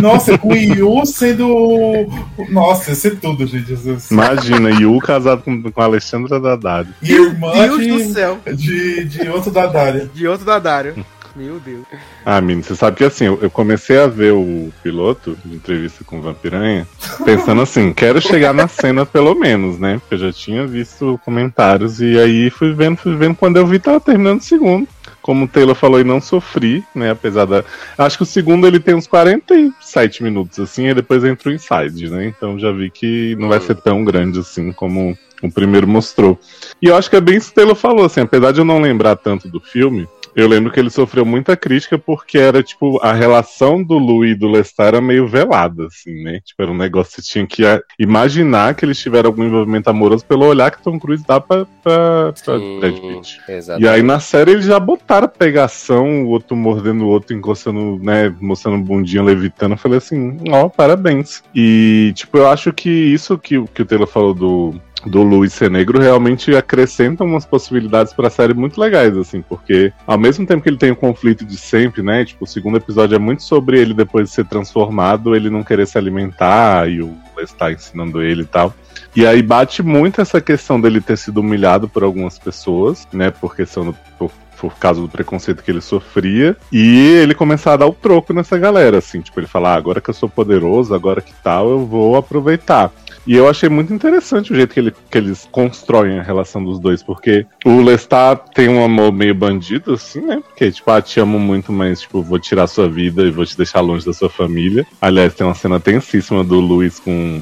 [0.00, 1.46] Nossa, com o Yu sendo.
[1.48, 2.10] o-
[2.50, 3.66] Nossa, ia ser tudo, gente.
[3.68, 4.10] Jesus.
[4.10, 6.92] Imagina, Yu casado com, com a Alexandra Daddario.
[7.02, 8.38] E irmã Deus de, do céu.
[8.54, 10.10] de, de outro Dadário.
[10.14, 10.94] De outro Dadário.
[11.34, 11.84] Meu Deus.
[12.26, 16.04] Ah, menino, você sabe que assim, eu, eu comecei a ver o piloto de entrevista
[16.04, 16.86] com o Vampiranha,
[17.24, 19.98] pensando assim, quero chegar na cena pelo menos, né?
[19.98, 23.78] Porque eu já tinha visto comentários e aí fui vendo, fui vendo, quando eu vi
[23.78, 24.86] tava terminando o segundo.
[25.22, 27.10] Como o Taylor falou, e não sofri, né?
[27.10, 27.64] Apesar da.
[27.96, 32.10] Acho que o segundo ele tem uns 47 minutos, assim, e depois entra o Inside,
[32.10, 32.26] né?
[32.26, 36.38] Então já vi que não vai ser tão grande assim como o primeiro mostrou.
[36.80, 38.64] E eu acho que é bem isso que o Taylor falou, assim, apesar de eu
[38.64, 42.98] não lembrar tanto do filme, eu lembro que ele sofreu muita crítica porque era, tipo,
[43.02, 46.40] a relação do Lu e do Lestat era meio velada, assim, né?
[46.44, 47.62] Tipo, era um negócio que você tinha que
[47.98, 52.32] imaginar que eles tiveram algum envolvimento amoroso pelo olhar que Tom Cruise dá pra, pra,
[52.44, 53.40] pra Sim, Brad Pitt.
[53.48, 53.80] Exato.
[53.82, 58.34] E aí na série eles já botaram pegação, o outro mordendo o outro, encostando, né,
[58.40, 59.72] mostrando bundinha, levitando.
[59.72, 61.42] Eu falei assim, ó, parabéns.
[61.54, 64.74] E, tipo, eu acho que isso que, o- que o Taylor falou do,
[65.06, 70.46] do Luiz negro realmente acrescenta umas possibilidades pra série muito legais, assim, porque ao mesmo
[70.46, 73.42] tempo que ele tem o conflito de sempre, né, tipo, o segundo episódio é muito
[73.42, 78.22] sobre ele depois de ser transformado, ele não querer se alimentar e o Lestat ensinando
[78.22, 78.74] ele e tal.
[79.14, 83.30] E aí bate muito essa questão dele ter sido humilhado por algumas pessoas, né?
[83.30, 83.96] Por questão do.
[84.18, 86.56] Por, por causa do preconceito que ele sofria.
[86.72, 89.20] E ele começar a dar o troco nessa galera, assim.
[89.20, 92.90] Tipo, ele falar, ah, agora que eu sou poderoso, agora que tal, eu vou aproveitar.
[93.26, 96.80] E eu achei muito interessante o jeito que, ele, que eles constroem a relação dos
[96.80, 100.42] dois, porque o Lestat tem um amor meio bandido, assim, né?
[100.48, 103.56] Porque, tipo, ah, te amo muito, mas, tipo, vou tirar sua vida e vou te
[103.56, 104.84] deixar longe da sua família.
[105.00, 107.40] Aliás, tem uma cena tensíssima do Luiz com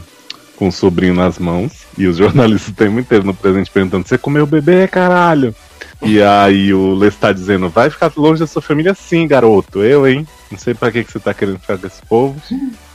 [0.61, 1.87] com o sobrinho nas mãos.
[1.97, 5.55] E os jornalistas o tempo inteiro no presente perguntando: Você comeu o bebê, caralho?
[6.03, 9.83] E aí o Lestat dizendo: Vai ficar longe da sua família sim, garoto.
[9.83, 10.27] Eu, hein?
[10.51, 12.43] Não sei pra que, que você tá querendo ficar com esse povo.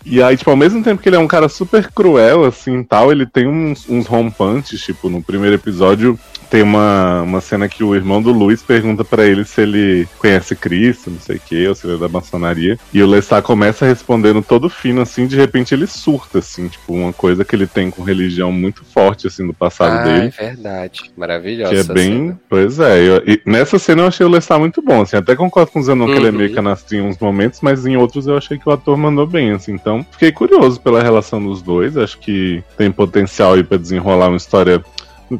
[0.05, 3.11] E aí, tipo, ao mesmo tempo que ele é um cara super cruel, assim, tal,
[3.11, 6.19] ele tem uns, uns rompantes, tipo, no primeiro episódio
[6.55, 10.55] tem uma, uma cena que o irmão do Luiz pergunta pra ele se ele conhece
[10.55, 12.79] Cristo, não sei o que, ou se ele é da maçonaria.
[12.93, 17.11] E o Lestat começa respondendo todo fino, assim, de repente ele surta, assim, tipo, uma
[17.11, 20.33] coisa que ele tem com religião muito forte, assim, do passado ah, dele.
[20.37, 21.11] é verdade.
[21.17, 21.73] Maravilhosa.
[21.73, 22.05] Que é bem.
[22.13, 22.39] cena.
[22.49, 23.01] Pois é.
[23.05, 25.17] eu- e nessa cena eu achei o Lestat muito bom, assim.
[25.17, 26.37] Até concordo com o Zenon que ele é Uhum.
[26.37, 29.51] meio canastro em uns momentos, mas em outros eu achei que o ator mandou bem,
[29.51, 29.73] assim.
[29.73, 31.97] Então, fiquei curioso pela relação dos dois.
[31.97, 34.81] Acho que tem potencial aí pra desenrolar uma história.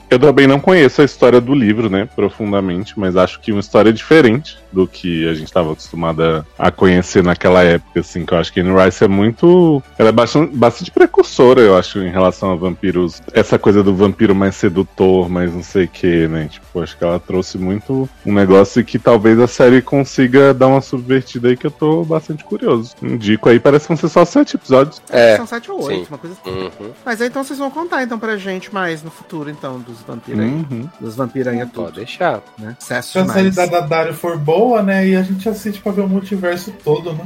[0.10, 3.94] Eu também não conheço a história do livro, né, profundamente, mas acho que uma história
[3.94, 8.52] diferente do que a gente estava acostumada a conhecer naquela época, assim, que eu acho
[8.52, 9.82] que Anne Rice é muito.
[9.98, 13.22] Ela é bastante, bastante precursora, eu acho, em relação a vampiros.
[13.34, 16.48] Essa coisa do vampiro mais sedutor, mais não sei o que, né?
[16.50, 20.82] Tipo, acho que ela trouxe muito um negócio que talvez a série consiga dar uma
[20.82, 22.94] subvertida aí que eu tô bastante curioso.
[23.02, 25.02] Indico aí, parece que vão ser só sete episódios.
[25.10, 25.38] É.
[25.38, 26.08] São sete ou oito, sim.
[26.10, 26.56] uma coisa assim.
[26.56, 26.92] Uhum.
[27.06, 30.40] Mas aí então vocês vão contar então pra gente mais no futuro, então, dos vampiros
[30.42, 30.48] aí.
[30.48, 30.90] Uhum.
[31.00, 32.42] Dos vampiranha Pode tudo, deixar.
[32.58, 32.76] né?
[32.80, 35.08] Se a série da Dario for boa, né?
[35.08, 37.26] E a gente assiste pra ver o multiverso todo, né?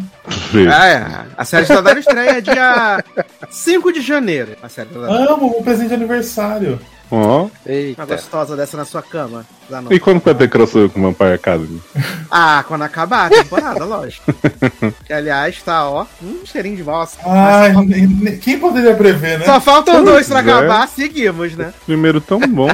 [0.73, 1.25] Ah, é.
[1.37, 3.03] A série de Dadário estreia dia
[3.49, 4.55] 5 de janeiro.
[4.61, 4.99] A série da.
[5.33, 6.79] Amo um presente de aniversário.
[7.12, 7.49] Ó.
[7.97, 9.45] Uma gostosa dessa na sua cama.
[9.70, 11.82] da E quando vai ter crossover com Vampire Academy?
[12.30, 14.32] Ah, quando acabar a temporada, lógico.
[15.05, 17.20] Que, aliás, tá, ó, um cheirinho de bosta.
[17.26, 17.74] Ai,
[18.39, 19.45] quem poderia prever, né?
[19.45, 20.41] Só faltam dois pra é.
[20.41, 21.74] acabar, seguimos, né?
[21.86, 22.70] Primeiro tão bom.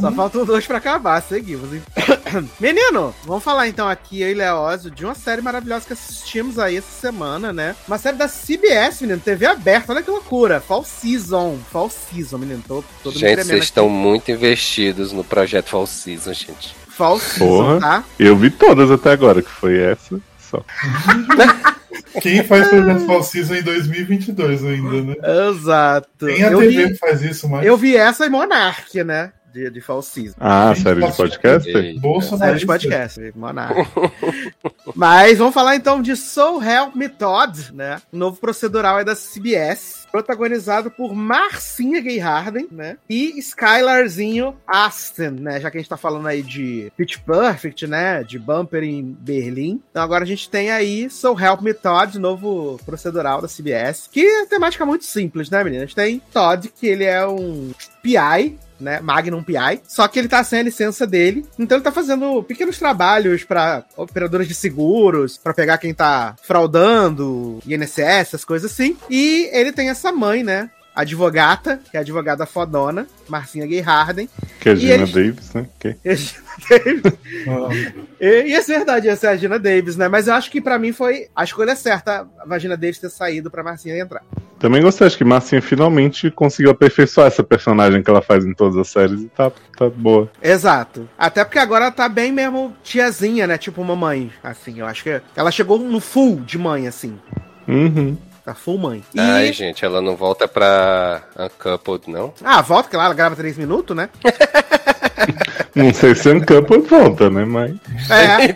[0.00, 1.72] Só faltam dois pra acabar, seguimos.
[1.72, 1.82] hein?
[2.60, 6.76] Menino, vamos falar então aqui, eu e Leózio, de uma série maravilhosa que assistimos aí
[6.76, 7.76] essa semana, né?
[7.86, 10.60] Uma série da CBS, menino, TV aberta, olha que loucura.
[10.60, 15.86] Fall Season, Fall Season, menino, tô me Gente, vocês estão muito investidos no projeto Fall
[15.86, 16.74] Season, gente.
[16.88, 17.80] Fall Season, Porra.
[17.80, 18.04] tá?
[18.18, 20.20] Eu vi todas até agora, que foi essa.
[20.38, 20.62] Só.
[22.20, 25.14] Quem faz projeto Fall Season em 2022 ainda, né?
[25.50, 26.26] Exato.
[26.26, 27.66] Tem a Eu TV vi, que faz isso, mas.
[27.66, 29.32] eu vi essa e Monark, né?
[29.54, 30.34] De, de Fall Season.
[30.40, 31.98] Ah, Gente, série de podcast?
[32.00, 32.38] Bolsonaro.
[32.38, 33.88] Série de podcast, Monark.
[34.96, 38.02] Mas vamos falar então de So Help Me Todd, né?
[38.12, 42.96] Um novo procedural aí da CBS, protagonizado por Marcinha Gay Harden, né?
[43.08, 45.60] E Skylarzinho Aston, né?
[45.60, 48.24] Já que a gente tá falando aí de Pitch Perfect, né?
[48.24, 49.80] De Bumper em Berlim.
[49.88, 54.26] Então agora a gente tem aí So Help Me Todd, novo procedural da CBS, que
[54.26, 55.84] é temática muito simples, né, menina?
[55.84, 57.70] A gente tem Todd, que ele é um
[58.02, 61.92] PI, né, Magnum PI, só que ele tá sem a licença dele, então ele tá
[61.92, 68.70] fazendo pequenos trabalhos para operadoras de seguros, pra pegar quem tá fraudando, INSS, essas coisas
[68.70, 68.96] assim.
[69.08, 74.28] E ele tem essa mãe, né, advogata, que é a advogada fodona, Marcinha Gay Harden.
[74.60, 75.66] Que é E Gina eles- Davis, né?
[75.78, 75.96] Que...
[77.48, 77.68] Ah,
[78.20, 80.08] E, e essa é verdade, essa é a Gina Davis, né?
[80.08, 83.50] Mas eu acho que pra mim foi a escolha certa a Vagina Davis ter saído
[83.50, 84.22] pra Marcinha entrar.
[84.58, 88.76] Também gostei, acho que Marcinha finalmente conseguiu aperfeiçoar essa personagem que ela faz em todas
[88.78, 90.30] as séries e tá, tá boa.
[90.40, 91.08] Exato.
[91.18, 93.58] Até porque agora ela tá bem mesmo tiazinha, né?
[93.58, 94.78] Tipo mamãe, assim.
[94.78, 97.18] Eu acho que ela chegou no full de mãe, assim.
[97.68, 98.16] Uhum.
[98.44, 99.02] Tá full mãe.
[99.14, 99.18] E...
[99.20, 102.34] Ai, gente, ela não volta pra Uncoupled, não?
[102.44, 104.08] Ah, volta, que lá ela grava três minutos, né?
[105.74, 107.44] Não sei se Uncoupled volta, né?
[107.44, 107.74] Mas.
[108.10, 108.54] É.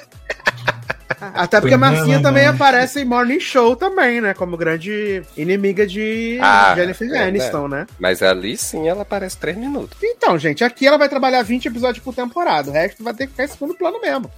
[1.34, 2.54] Até porque a Marcinha Não, também não.
[2.54, 4.32] aparece em Morning Show também, né?
[4.32, 7.86] Como grande inimiga de Ah, Jennifer é, Aniston, né?
[7.98, 9.98] Mas ali sim ela aparece três minutos.
[10.02, 12.70] Então, gente, aqui ela vai trabalhar 20 episódios por temporada.
[12.70, 14.30] O resto vai ter que ficar em segundo plano mesmo.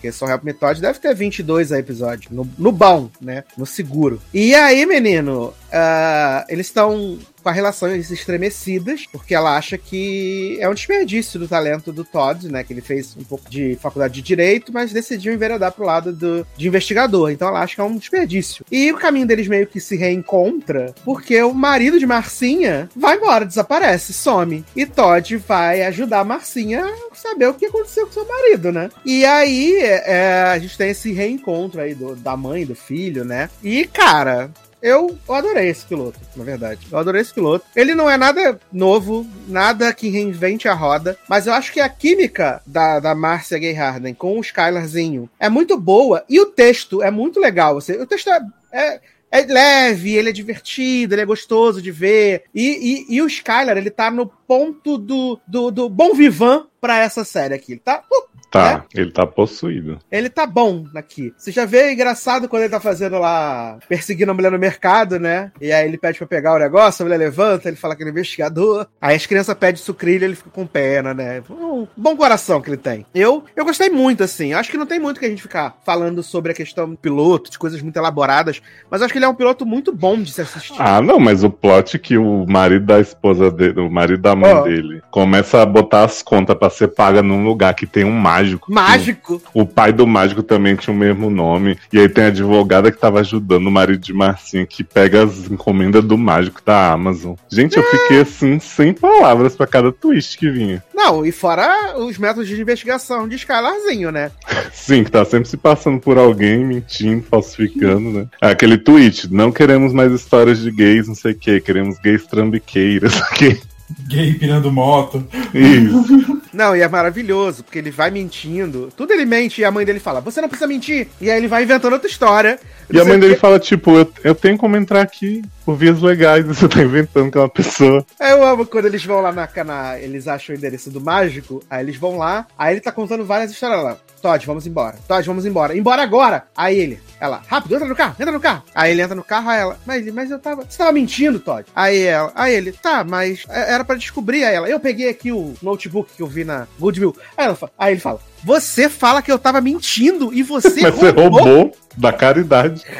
[0.00, 2.32] Porque só Help Me Todd deve ter 22 aí episódios.
[2.32, 3.44] No, no bom, né?
[3.54, 4.20] No seguro.
[4.32, 10.68] E aí, menino, ah, eles estão com as relações estremecidas, porque ela acha que é
[10.68, 12.62] um desperdício do talento do Todd, né?
[12.64, 16.46] Que ele fez um pouco de faculdade de direito, mas decidiu enveredar pro lado do,
[16.56, 17.30] de investigador.
[17.30, 18.64] Então ela acha que é um desperdício.
[18.70, 23.44] E o caminho deles meio que se reencontra, porque o marido de Marcinha vai embora,
[23.46, 24.64] desaparece, some.
[24.76, 28.90] E Todd vai ajudar a Marcinha a saber o que aconteceu com seu marido, né?
[29.04, 33.48] E aí é, a gente tem esse reencontro aí do- da mãe, do filho, né?
[33.62, 34.50] E, cara,
[34.82, 36.86] eu, eu adorei esse piloto, na verdade.
[36.90, 37.64] Eu adorei esse piloto.
[37.74, 41.88] Ele não é nada novo, nada que reinvente a roda, mas eu acho que a
[41.88, 47.02] química da, da Márcia Gay Harden com o Skylarzinho é muito boa e o texto
[47.02, 47.74] é muito legal.
[47.74, 48.40] Você, o texto é,
[48.72, 49.00] é,
[49.30, 52.44] é leve, ele é divertido, ele é gostoso de ver.
[52.54, 56.98] E, e, e o Skylar, ele tá no ponto do, do, do bom vivan pra
[56.98, 57.72] essa série aqui.
[57.72, 58.02] Ele tá.
[58.10, 59.98] uh, Tá, ele tá possuído.
[60.10, 61.32] ele tá bom aqui.
[61.36, 65.52] Você já vê engraçado quando ele tá fazendo lá, perseguindo a mulher no mercado, né?
[65.60, 68.10] E aí ele pede pra pegar o negócio, a mulher levanta, ele fala que ele
[68.10, 68.86] é investigador.
[69.00, 71.42] Aí as crianças pedem sucrilho, ele fica com pena, né?
[71.48, 73.06] Um bom coração que ele tem.
[73.14, 74.52] Eu, eu gostei muito, assim.
[74.52, 77.50] Acho que não tem muito que a gente ficar falando sobre a questão do piloto,
[77.50, 80.40] de coisas muito elaboradas, mas acho que ele é um piloto muito bom de se
[80.40, 80.74] assistir.
[80.78, 84.52] Ah, não, mas o plot que o marido da esposa dele, o marido da mãe
[84.52, 84.62] Ó.
[84.62, 88.72] dele, começa a botar as contas pra ser paga num lugar que tem um mágico.
[88.72, 89.42] Mágico.
[89.54, 91.78] O pai do mágico também tinha o mesmo nome.
[91.92, 95.50] E aí tem a advogada que tava ajudando o marido de Marcinho, que pega as
[95.50, 97.34] encomendas do mágico da Amazon.
[97.50, 100.82] Gente, eu fiquei assim, sem palavras pra cada twist que vinha.
[100.94, 104.30] Não, e fora os métodos de investigação de Skylarzinho, né?
[104.72, 108.26] Sim, que tá sempre se passando por alguém, mentindo, falsificando, né?
[108.40, 113.20] Aquele tweet, não queremos mais histórias de gays, não sei o que, queremos gays trambiqueiras.
[113.30, 113.60] que
[114.08, 115.26] Gay pirando moto.
[115.54, 116.40] Isso.
[116.52, 118.88] Não, e é maravilhoso, porque ele vai mentindo.
[118.96, 121.08] Tudo ele mente e a mãe dele fala: Você não precisa mentir.
[121.20, 122.58] E aí ele vai inventando outra história.
[122.92, 126.00] E a mãe dele vê- fala, tipo, eu, eu tenho como entrar aqui por vias
[126.02, 128.04] legais, e você tá inventando que é uma pessoa.
[128.18, 129.98] Eu amo quando eles vão lá na, na.
[129.98, 131.62] Eles acham o endereço do mágico.
[131.70, 132.46] Aí eles vão lá.
[132.58, 133.96] Aí ele tá contando várias histórias lá.
[134.20, 134.96] Todd, vamos embora.
[135.08, 135.76] Todd, vamos embora.
[135.76, 136.44] Embora agora.
[136.56, 138.62] Aí ele, ela, rápido, entra no carro, entra no carro.
[138.74, 140.62] Aí ele entra no carro, aí ela, mas, mas eu tava.
[140.68, 141.66] Você tava mentindo, Todd?
[141.74, 144.44] Aí ela, aí ele, tá, mas é- era pra descobrir.
[144.44, 147.16] Aí ela, eu peguei aqui o notebook que eu vi na Goodwill.
[147.36, 151.10] Aí, ela, aí ele fala, você fala que eu tava mentindo e você Mas você
[151.10, 152.82] roubou da caridade.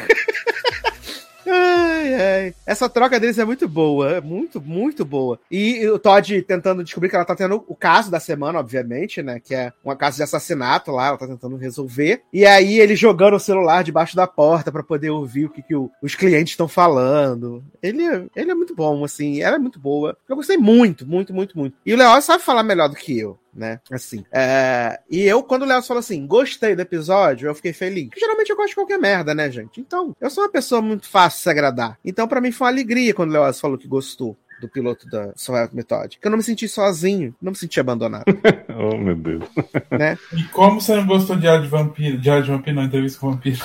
[2.01, 2.53] Ai, ai.
[2.65, 5.39] Essa troca deles é muito boa, é muito, muito boa.
[5.51, 9.39] E o Todd tentando descobrir que ela tá tendo o caso da semana, obviamente, né?
[9.39, 12.21] Que é um caso de assassinato lá, ela tá tentando resolver.
[12.33, 15.75] E aí ele jogando o celular debaixo da porta pra poder ouvir o que, que
[15.75, 17.63] o- os clientes estão falando.
[17.81, 18.03] Ele,
[18.35, 20.17] ele é muito bom, assim, ela é muito boa.
[20.27, 21.75] Eu gostei muito, muito, muito, muito.
[21.85, 23.37] E o Léo sabe falar melhor do que eu.
[23.53, 23.81] Né?
[23.91, 24.23] Assim.
[24.31, 28.05] É, E eu, quando o Léo falou assim, gostei do episódio, eu fiquei feliz.
[28.07, 29.81] Porque geralmente eu gosto de qualquer merda, né, gente?
[29.81, 31.90] Então, eu sou uma pessoa muito fácil de se agradar.
[32.03, 35.31] Então, pra mim foi uma alegria quando o Léo falou que gostou do piloto da
[35.35, 36.17] Survival Method.
[36.21, 38.23] Que eu não me senti sozinho, não me senti abandonado,
[38.77, 39.43] Oh, meu Deus.
[39.89, 40.17] né?
[40.33, 42.17] E como você não gostou de Diário de Vampiro?
[42.17, 43.59] Diário de Vampiro, não, entrevista com Vampiro.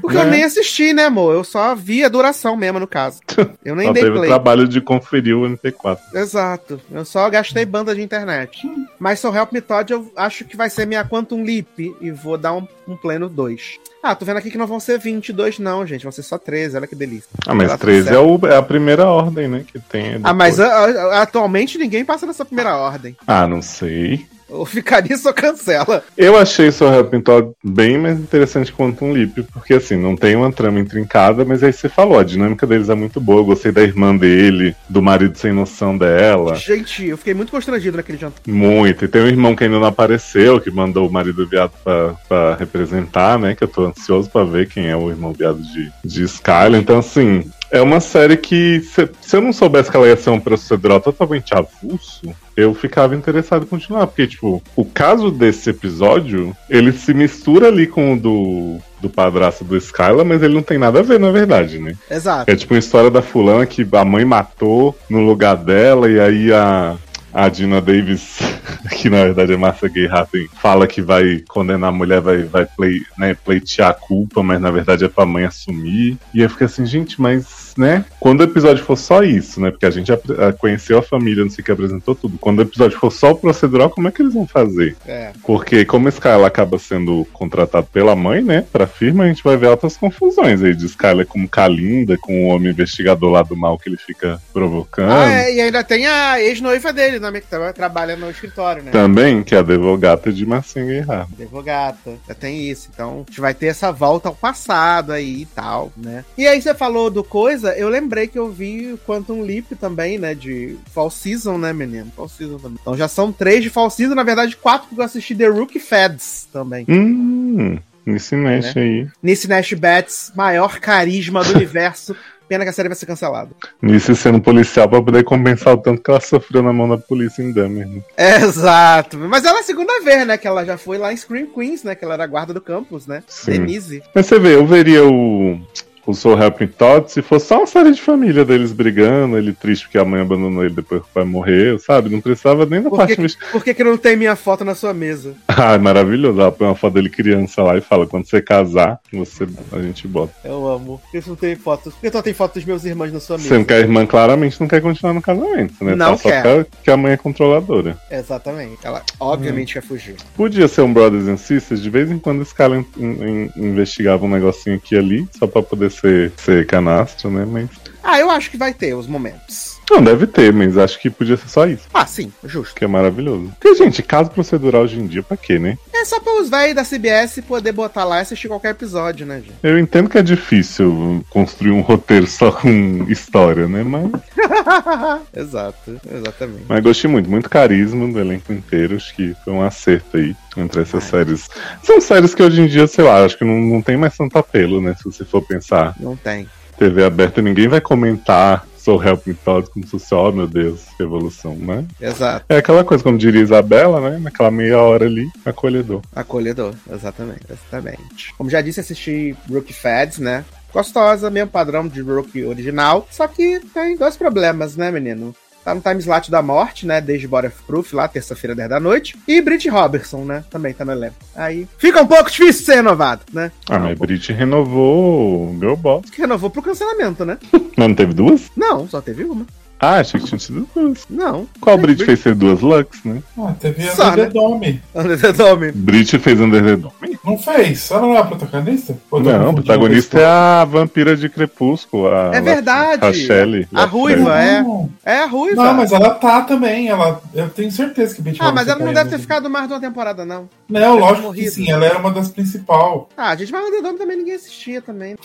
[0.00, 0.30] Porque eu Né?
[0.30, 1.34] nem assisti, né, amor?
[1.34, 3.20] Eu só vi a duração mesmo, no caso.
[3.64, 4.28] Eu nem Só dei teve o play.
[4.30, 5.98] trabalho de conferir o MP4.
[6.14, 6.80] Exato.
[6.90, 8.60] Eu só gastei banda de internet.
[8.98, 12.36] Mas Soul Help Me Todd eu acho que vai ser minha Quantum Leap e vou
[12.38, 13.78] dar um, um pleno 2.
[14.02, 16.02] Ah, tô vendo aqui que não vão ser 22 não, gente.
[16.04, 16.76] Vão ser só 13.
[16.76, 17.28] Olha que delícia.
[17.46, 18.18] Ah, mas Ela tá 13 certa.
[18.18, 19.64] é, o- é a primeira ordem, né?
[19.70, 20.19] Que tem.
[20.22, 23.16] Ah, mas a- a- atualmente ninguém passa nessa primeira ordem.
[23.26, 24.26] Ah, não sei.
[24.52, 26.02] Ou ficar nisso ou cancela.
[26.18, 30.34] Eu achei Help Me Todd bem mais interessante quanto um Leap, porque assim, não tem
[30.34, 33.42] uma trama intrincada, mas aí você falou, a dinâmica deles é muito boa.
[33.42, 36.56] Eu gostei da irmã dele, do marido sem noção dela.
[36.56, 38.40] Gente, eu fiquei muito constrangido naquele jantar.
[38.44, 39.04] Muito.
[39.04, 42.56] E tem um irmão que ainda não apareceu, que mandou o marido viado pra, pra
[42.56, 43.54] representar, né?
[43.54, 46.80] Que eu tô ansioso pra ver quem é o irmão viado de, de Skyler.
[46.80, 50.30] Então, assim, é uma série que, se, se eu não soubesse que ela ia ser
[50.30, 54.06] um procedural totalmente avulso, eu ficava interessado em continuar.
[54.06, 59.64] Porque, tipo, o caso desse episódio, ele se mistura ali com o do, do padrasto
[59.64, 61.94] do Skylar, mas ele não tem nada a ver, na verdade, né?
[62.10, 62.50] Exato.
[62.50, 66.52] É tipo uma história da fulana que a mãe matou no lugar dela, e aí
[66.52, 66.96] a,
[67.32, 68.38] a Dina Davis,
[68.92, 72.66] que na verdade é Marcia Gay Harden, fala que vai condenar a mulher, vai, vai
[72.66, 76.18] play, né, pleitear a culpa, mas na verdade é pra mãe assumir.
[76.34, 78.04] E eu fiquei assim, gente, mas, né?
[78.18, 79.70] Quando o episódio for só isso, né?
[79.70, 82.38] Porque a gente apre- a- conheceu a família, não sei o que, apresentou tudo.
[82.38, 84.96] Quando o episódio for só o procedural, como é que eles vão fazer?
[85.06, 85.32] É.
[85.44, 89.68] Porque como Skylar acaba sendo contratado pela mãe, né, pra firma, a gente vai ver
[89.68, 93.88] altas confusões aí de Skylar como Kalinda, com o homem investigador lá do mal que
[93.88, 95.10] ele fica provocando.
[95.12, 98.90] Ah, é, e ainda tem a ex-noiva dele, né, que tra- trabalha no escritório, né?
[98.90, 101.26] Também, que é a advogata de Marcinho Guerra.
[101.38, 102.88] Advogata, já tem isso.
[102.92, 106.24] Então, a gente vai ter essa volta ao passado aí e tal, né?
[106.38, 110.34] E aí você falou do coisa, eu lembrei que eu vi Quantum Leap também, né?
[110.34, 112.10] De Fall Season, né, menino?
[112.14, 112.78] Fall Season também.
[112.80, 115.80] Então já são três de Fall Season, na verdade, quatro porque eu assisti The Rookie
[115.80, 116.84] Feds também.
[116.88, 119.08] Hum, nesse mexe aí.
[119.22, 122.14] Nesse Nash Bats, maior carisma do universo.
[122.48, 123.50] Pena que a série vai ser cancelada.
[123.80, 127.44] Nisso sendo policial pra poder compensar o tanto que ela sofreu na mão da polícia
[127.44, 127.86] em Dahmer.
[127.86, 128.02] né?
[128.42, 129.16] Exato.
[129.16, 130.36] Mas ela é a segunda vez, né?
[130.36, 131.94] Que ela já foi lá em Scream Queens, né?
[131.94, 133.22] Que ela era guarda do campus, né?
[133.28, 133.52] Sim.
[133.52, 134.02] Denise.
[134.12, 135.60] Mas você vê, eu veria o,
[136.06, 139.52] o Soul Help Me Todd se fosse só uma série de família deles brigando, ele
[139.52, 142.08] triste porque a mãe abandonou ele depois que o pai morreu, sabe?
[142.08, 144.92] Não precisava nem da parte que, por que, que não tem minha foto na sua
[144.94, 145.34] mesa?
[145.62, 146.40] Ah, é maravilhoso.
[146.40, 150.08] Ela põe uma foto dele criança lá e fala: quando você casar, você, a gente
[150.08, 150.32] bota.
[150.42, 150.98] Eu amo.
[151.02, 151.92] Por que você não tem fotos?
[151.92, 153.50] Por que não tem foto dos meus irmãos na sua mesa?
[153.50, 155.94] Sendo que a irmã claramente não quer continuar no casamento, né?
[155.94, 156.66] Não Tá só quer.
[156.82, 157.98] que a mãe é controladora.
[158.10, 158.78] Exatamente.
[158.84, 160.14] Ela obviamente quer fugir.
[160.34, 164.24] Podia ser um Brothers and Sisters, de vez em quando esse cara in- in- investigava
[164.24, 167.44] um negocinho aqui e ali, só pra poder ser, ser canastro, né?
[167.44, 167.68] Mas.
[168.02, 169.79] Ah, eu acho que vai ter os momentos.
[169.90, 171.82] Não, deve ter, mas acho que podia ser só isso.
[171.92, 172.74] Ah, sim, justo.
[172.74, 173.52] Que é maravilhoso.
[173.58, 175.76] Porque, gente, caso procedural hoje em dia, pra quê, né?
[175.92, 179.40] É só para os velhos da CBS poder botar lá e assistir qualquer episódio, né,
[179.40, 179.54] gente?
[179.62, 183.82] Eu entendo que é difícil construir um roteiro só com história, né?
[183.82, 184.10] Mas,
[185.36, 186.64] Exato, exatamente.
[186.68, 188.96] mas gostei muito, muito carisma do elenco inteiro.
[188.96, 191.10] Acho que foi um acerto aí entre essas Ai.
[191.10, 191.48] séries.
[191.82, 194.38] São séries que hoje em dia, sei lá, acho que não, não tem mais tanto
[194.38, 194.94] apelo, né?
[194.96, 195.94] Se você for pensar.
[195.98, 196.48] Não tem.
[196.78, 200.86] TV aberta, ninguém vai comentar Sou Help Me Todd como se fosse, oh meu Deus,
[200.96, 201.86] que evolução, né?
[202.00, 202.46] Exato.
[202.48, 204.18] É aquela coisa, como diria Isabela, né?
[204.18, 206.00] Naquela meia hora ali, acolhedor.
[206.14, 208.34] Acolhedor, exatamente, exatamente.
[208.38, 210.44] Como já disse, assisti Rookie Fads, né?
[210.72, 213.06] Gostosa, mesmo padrão de Rookie original.
[213.10, 215.34] Só que tem dois problemas, né, menino?
[215.64, 217.00] Tá no time slot da morte, né?
[217.00, 219.16] Desde Body of Proof, lá, terça-feira, 10 da noite.
[219.28, 220.42] E Brit Robertson, né?
[220.50, 221.16] Também tá no elenco.
[221.34, 223.52] Aí fica um pouco difícil ser renovado, né?
[223.68, 226.08] Ah, mas Brit renovou o Girl Boss.
[226.10, 227.38] Que renovou pro cancelamento, né?
[227.76, 228.50] Mas não teve duas?
[228.56, 229.46] Não, só teve uma.
[229.80, 231.06] Ah, achei que tinha sido duas.
[231.08, 231.46] Não.
[231.60, 233.22] Qual Brit fez ser duas Lux, né?
[233.38, 234.24] Ah, teve Só, Under né?
[234.26, 234.82] the Dome.
[234.94, 235.72] Under the Dome.
[235.72, 237.18] Brit fez Under the Dome?
[237.24, 237.90] Não fez?
[237.90, 238.96] Ela não é a protagonista?
[239.10, 242.08] Ou Não, o confundindo protagonista é a vampira de Crepúsculo.
[242.08, 243.04] A É verdade.
[243.04, 243.66] A Shelley.
[243.74, 244.64] A ruiva, é.
[245.04, 245.64] É a ruiva.
[245.64, 246.88] Não, mas ela tá também.
[246.88, 249.22] Ela, eu tenho certeza que Betty Ah, mas ela não deve ter né?
[249.22, 250.48] ficado mais de uma temporada, não.
[250.68, 251.44] Não, lógico morrido.
[251.44, 251.70] que sim.
[251.70, 253.02] Ela era uma das principais.
[253.16, 255.16] Ah, gente, mas Under the Dome também ninguém assistia também.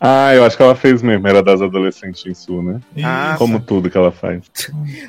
[0.00, 1.28] Ah, eu acho que ela fez mesmo.
[1.28, 2.80] Era das adolescentes em Sul, né?
[3.04, 3.38] Ah, Isso.
[3.38, 4.40] Como tudo que ela faz.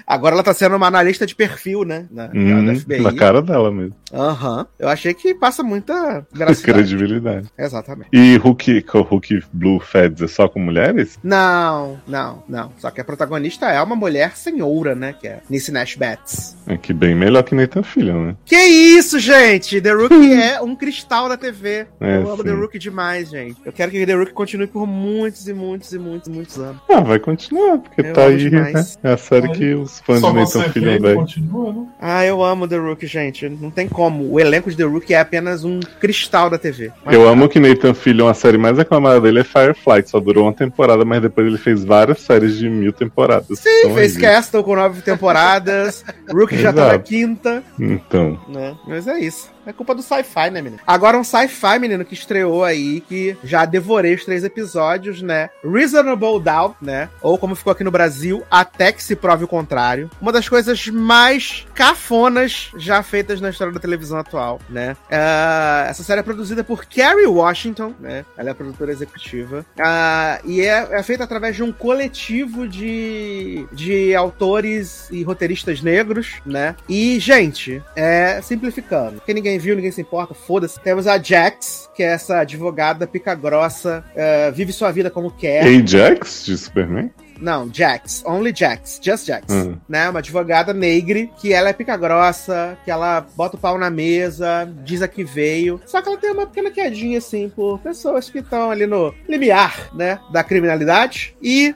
[0.05, 2.05] Agora ela tá sendo uma analista de perfil, né?
[2.11, 2.99] Na, Hum, da FBI.
[3.01, 3.95] na cara dela mesmo.
[4.13, 4.67] Aham.
[4.77, 6.61] Eu achei que passa muita graça.
[6.61, 7.47] Credibilidade.
[7.57, 8.09] Exatamente.
[8.11, 11.17] E Hulk, Hulk Blue Feds é só com mulheres?
[11.23, 12.71] Não, não, não.
[12.77, 15.15] Só que a protagonista é uma mulher senhora, né?
[15.19, 16.57] Que é Nisse Nash Betts.
[16.67, 18.35] É que bem melhor que Nathan Fillion, né?
[18.45, 19.79] Que isso, gente?
[19.79, 21.87] The Rookie é um cristal da TV.
[22.01, 22.43] É, eu amo sim.
[22.43, 23.55] The Rookie demais, gente.
[23.63, 26.81] Eu quero que The Rookie continue por muitos e muitos e muitos e muitos anos.
[26.89, 28.97] Ah, vai continuar, porque Eu tá aí, demais.
[29.03, 29.11] né?
[29.11, 31.15] É a série Aí, que os fãs Só de você Nathan vê Fillion e velho.
[31.17, 31.85] continua, né?
[31.99, 33.47] Ah, eu amo The Rookie, gente.
[33.47, 34.31] Não tem como.
[34.31, 36.91] O elenco de The Rookie é apenas um cristal da TV.
[37.05, 40.19] Mas- Eu amo que Nathan Fillion, a série mais aclamada dele é Firefly, que só
[40.19, 43.59] durou uma temporada, mas depois ele fez várias séries de mil temporadas.
[43.59, 46.03] Sim, Então, fez aí, Castle com nove temporadas.
[46.29, 47.63] Rookie já tá na quinta.
[47.79, 48.75] Então, né?
[48.87, 49.49] Mas é isso.
[49.65, 50.81] É culpa do sci-fi, né, menino?
[50.85, 55.49] Agora um sci-fi, menino, que estreou aí, que já devorei os três episódios, né?
[55.63, 57.09] Reasonable Doubt, né?
[57.21, 60.09] Ou como ficou aqui no Brasil, Até que se prove o contrário.
[60.21, 64.95] Uma das coisas mais cafonas já feitas na história da televisão atual, né?
[65.09, 68.25] Ah, essa série é produzida por Kerry Washington, né?
[68.37, 69.65] Ela é produtora executiva.
[69.79, 76.41] Ah, e é, é feita através de um coletivo de, de autores e roteiristas negros,
[76.45, 76.75] né?
[76.87, 79.17] E, gente, é simplificando.
[79.17, 80.79] Porque ninguém viu, ninguém se importa, foda-se.
[80.79, 85.65] Temos a Jax, que é essa advogada pica grossa, eh, vive sua vida como quer.
[85.65, 87.11] Ajax de Superman?
[87.39, 88.23] Não, Jax.
[88.25, 88.99] Only Jax.
[89.01, 89.51] Just Jax.
[89.51, 89.77] Hum.
[89.89, 90.07] Né?
[90.07, 94.71] Uma advogada negre, que ela é pica grossa, que ela bota o pau na mesa,
[94.83, 95.81] diz a que veio.
[95.87, 99.89] Só que ela tem uma pequena quedinha, assim, por pessoas que estão ali no limiar,
[99.95, 100.19] né?
[100.31, 101.35] Da criminalidade.
[101.41, 101.73] E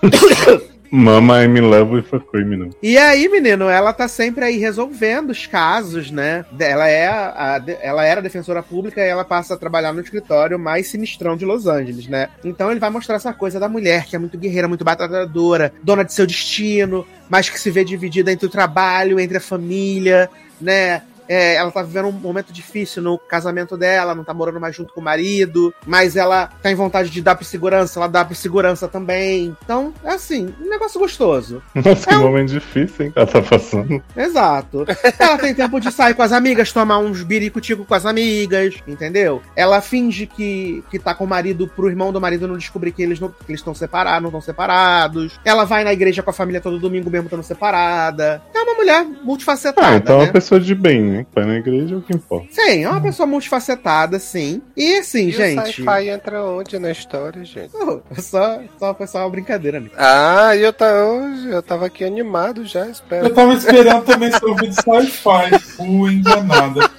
[0.90, 2.70] Mama I'm in love with a criminal.
[2.82, 6.44] E aí, menino, ela tá sempre aí resolvendo os casos, né?
[6.58, 10.58] Ela é a, a- ela era defensora pública e ela passa a trabalhar no escritório
[10.58, 12.28] mais sinistrão de Los Angeles, né?
[12.44, 16.04] Então ele vai mostrar essa coisa da mulher que é muito guerreira, muito batalhadora, dona
[16.04, 21.02] de seu destino, mas que se vê dividida entre o trabalho, entre a família, né?
[21.28, 24.92] É, ela tá vivendo um momento difícil no casamento dela, não tá morando mais junto
[24.94, 28.88] com o marido, mas ela tem vontade de dar por segurança, ela dá por segurança
[28.88, 29.56] também.
[29.64, 31.62] Então, é assim, um negócio gostoso.
[31.74, 33.10] Nossa, que É um- momento difícil, hein?
[33.12, 34.02] que Ela tá passando.
[34.16, 34.84] Exato.
[35.18, 39.42] Ela tem tempo de sair com as amigas, tomar uns biricutico com as amigas, entendeu?
[39.54, 43.02] Ela finge que, que tá com o marido pro irmão do marido não descobrir que
[43.02, 45.38] eles não que eles estão separados, não estão separados.
[45.44, 48.42] Ela vai na igreja com a família todo domingo mesmo estando separada.
[48.54, 50.24] É uma mulher multifacetada, Ah, então é né?
[50.26, 51.17] uma pessoa de bem, né?
[51.34, 52.48] Vai na igreja é o que importa.
[52.50, 54.62] Sim, é uma pessoa multifacetada, sim.
[54.76, 55.66] E assim, E o gente.
[55.66, 57.70] sci-fi entra onde na história, gente?
[57.74, 59.90] Oh, só, só foi só uma brincadeira, né?
[59.96, 63.30] Ah, eu, tá, eu, eu tava aqui animado já, Eu espera.
[63.30, 65.58] tava esperando também ser ouvido sci-fi.
[65.76, 66.90] Fui enganada.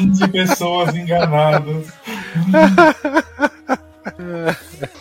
[0.00, 1.86] 20 pessoas enganadas.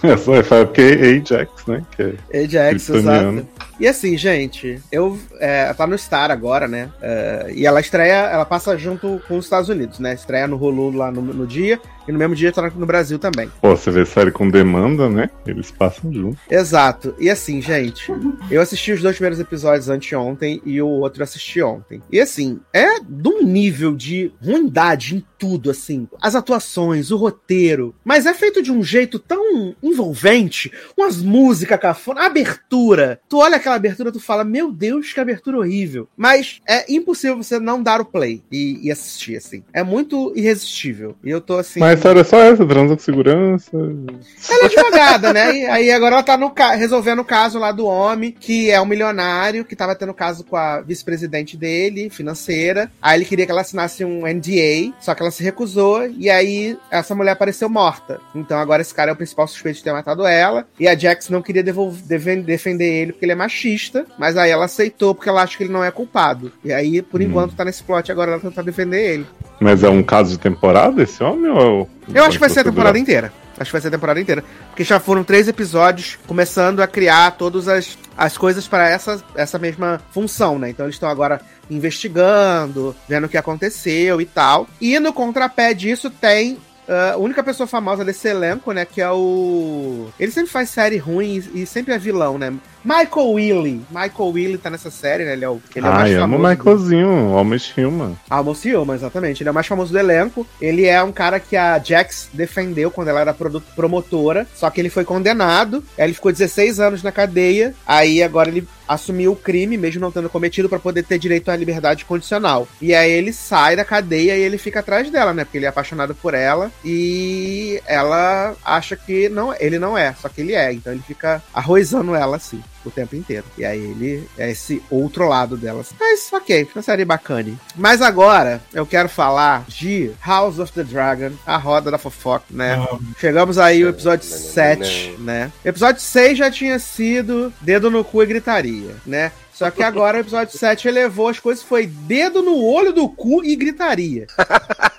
[0.04, 1.84] É só é porque é Ajax, né?
[1.96, 3.48] Que é Ajax, exato.
[3.80, 6.90] E assim, gente, eu é, tá no Star agora, né?
[7.02, 10.14] É, e ela estreia, ela passa junto com os Estados Unidos, né?
[10.14, 13.52] Estreia no Hulu lá no, no dia, e no mesmo dia tá no Brasil também.
[13.62, 15.30] Pô, você vê série com demanda, né?
[15.46, 16.38] Eles passam junto.
[16.50, 17.16] Exato.
[17.20, 18.12] E assim, gente,
[18.50, 22.02] eu assisti os dois primeiros episódios anteontem e o outro assisti ontem.
[22.12, 26.08] E assim, é de um nível de ruindade em tudo, assim.
[26.22, 27.96] As atuações, o roteiro.
[28.04, 33.20] Mas é feito de um jeito tão envolvente, umas músicas cafona, a abertura.
[33.28, 36.08] Tu olha aquela abertura, tu fala, meu Deus, que abertura horrível.
[36.16, 39.64] Mas é impossível você não dar o play e, e assistir, assim.
[39.74, 41.16] É muito irresistível.
[41.24, 41.80] E eu tô assim.
[41.80, 43.72] Mas a história é só essa, transa com segurança.
[43.74, 45.56] Ela é advogada, né?
[45.58, 48.80] E aí agora ela tá no ca- resolvendo o caso lá do homem, que é
[48.80, 52.92] um milionário, que tava tendo caso com a vice-presidente dele, financeira.
[53.02, 56.78] Aí ele queria que ela assinasse um NDA, só que ela se recusou, e aí
[56.92, 58.20] essa mulher apareceu morta.
[58.36, 61.30] Então agora esse cara é o principal suspeito de ter matado ela, e a Jax
[61.30, 65.30] não queria devolver- defen- defender ele porque ele é machista, mas aí ela aceitou porque
[65.30, 66.52] ela acha que ele não é culpado.
[66.64, 69.26] E aí, por enquanto, tá nesse plot agora ela tentar defender ele.
[69.60, 71.90] Mas é um caso de temporada esse homem ou.
[72.14, 73.32] Eu acho que vai ser a temporada inteira.
[73.58, 74.44] Acho que vai ser a temporada inteira.
[74.68, 79.58] Porque já foram três episódios começando a criar todas as, as coisas para essa, essa
[79.58, 80.70] mesma função, né?
[80.70, 84.68] Então eles estão agora investigando, vendo o que aconteceu e tal.
[84.82, 86.58] E no contrapé disso tem.
[86.88, 88.86] Ah, a única pessoa famosa desse elenco, né?
[88.86, 90.08] Que é o.
[90.20, 92.54] Ele sempre faz série ruim e, e sempre é vilão, né?
[92.84, 93.82] Michael Willie.
[93.90, 95.34] Michael Willie tá nessa série, né?
[95.34, 96.56] Ele é o, ele é o mais Ai, amo o famoso.
[96.56, 98.16] do- Michaelzinho, Homem Human.
[98.30, 99.42] Almost Human, exatamente.
[99.42, 100.46] Ele é o mais famoso do elenco.
[100.62, 103.34] Ele é um cara que a Jax defendeu quando ela era
[103.76, 105.84] promotora, só que ele foi condenado.
[105.98, 107.74] Aí ele ficou 16 anos na cadeia.
[107.88, 111.56] Aí agora ele assumiu o crime, mesmo não tendo cometido, pra poder ter direito à
[111.56, 112.68] liberdade condicional.
[112.82, 115.44] E aí ele sai da cadeia e ele fica atrás dela, né?
[115.44, 120.30] Porque ele é apaixonado por ela e ela acha que não, ele não é, só
[120.30, 120.74] que ele é.
[120.74, 123.46] Então ele fica arrozando ela assim o tempo inteiro.
[123.58, 125.84] E aí ele é esse outro lado dela.
[126.00, 127.36] Mas ok, uma série bacana.
[127.76, 132.76] Mas agora eu quero falar de House of the Dragon, a roda da fofoca, né?
[132.76, 135.52] Ah, Chegamos aí ao episódio 7, né?
[135.64, 139.32] Episódio 6 já tinha sido dedo no cu e gritaria, né?
[139.54, 143.44] Só que agora o episódio 7 elevou as coisas, foi dedo no olho do cu
[143.44, 144.28] e gritaria.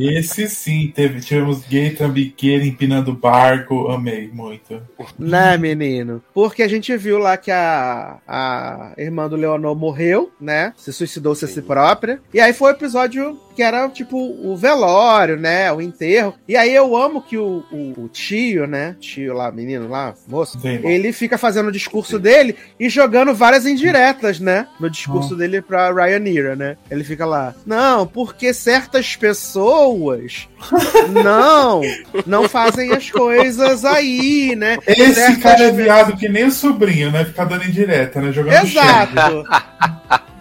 [0.00, 4.80] Esse sim, teve, tivemos gay trambiqueiro empinando barco, amei muito.
[5.18, 6.22] Né, menino?
[6.32, 10.72] Porque a gente viu lá que a, a irmã do Leonor morreu, né?
[10.76, 12.20] Se suicidou-se a si própria.
[12.32, 15.72] E aí foi o episódio que era, tipo, o velório, né?
[15.72, 16.34] O enterro.
[16.48, 18.96] E aí eu amo que o, o, o tio, né?
[19.00, 20.58] Tio lá, menino lá, moço.
[20.58, 20.88] Damon.
[20.88, 24.66] Ele fica fazendo o discurso dele e jogando várias indiretas, né?
[24.78, 26.76] No discurso dele pra Ryanira, né?
[26.90, 30.48] Ele fica lá, não, porque certas pessoas
[31.22, 31.80] não,
[32.26, 34.78] não fazem as coisas aí, né?
[34.86, 37.24] Esse Certas cara é viado que nem o sobrinho, né?
[37.24, 38.32] Ficar dando indireta, né?
[38.32, 39.44] Jogando Exato.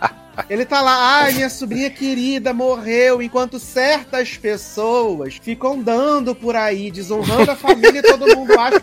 [0.50, 6.90] Ele tá lá, ai, minha sobrinha querida morreu, enquanto certas pessoas ficam dando por aí,
[6.90, 8.82] desonrando a família e todo mundo acha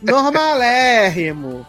[0.00, 1.66] normalérrimo,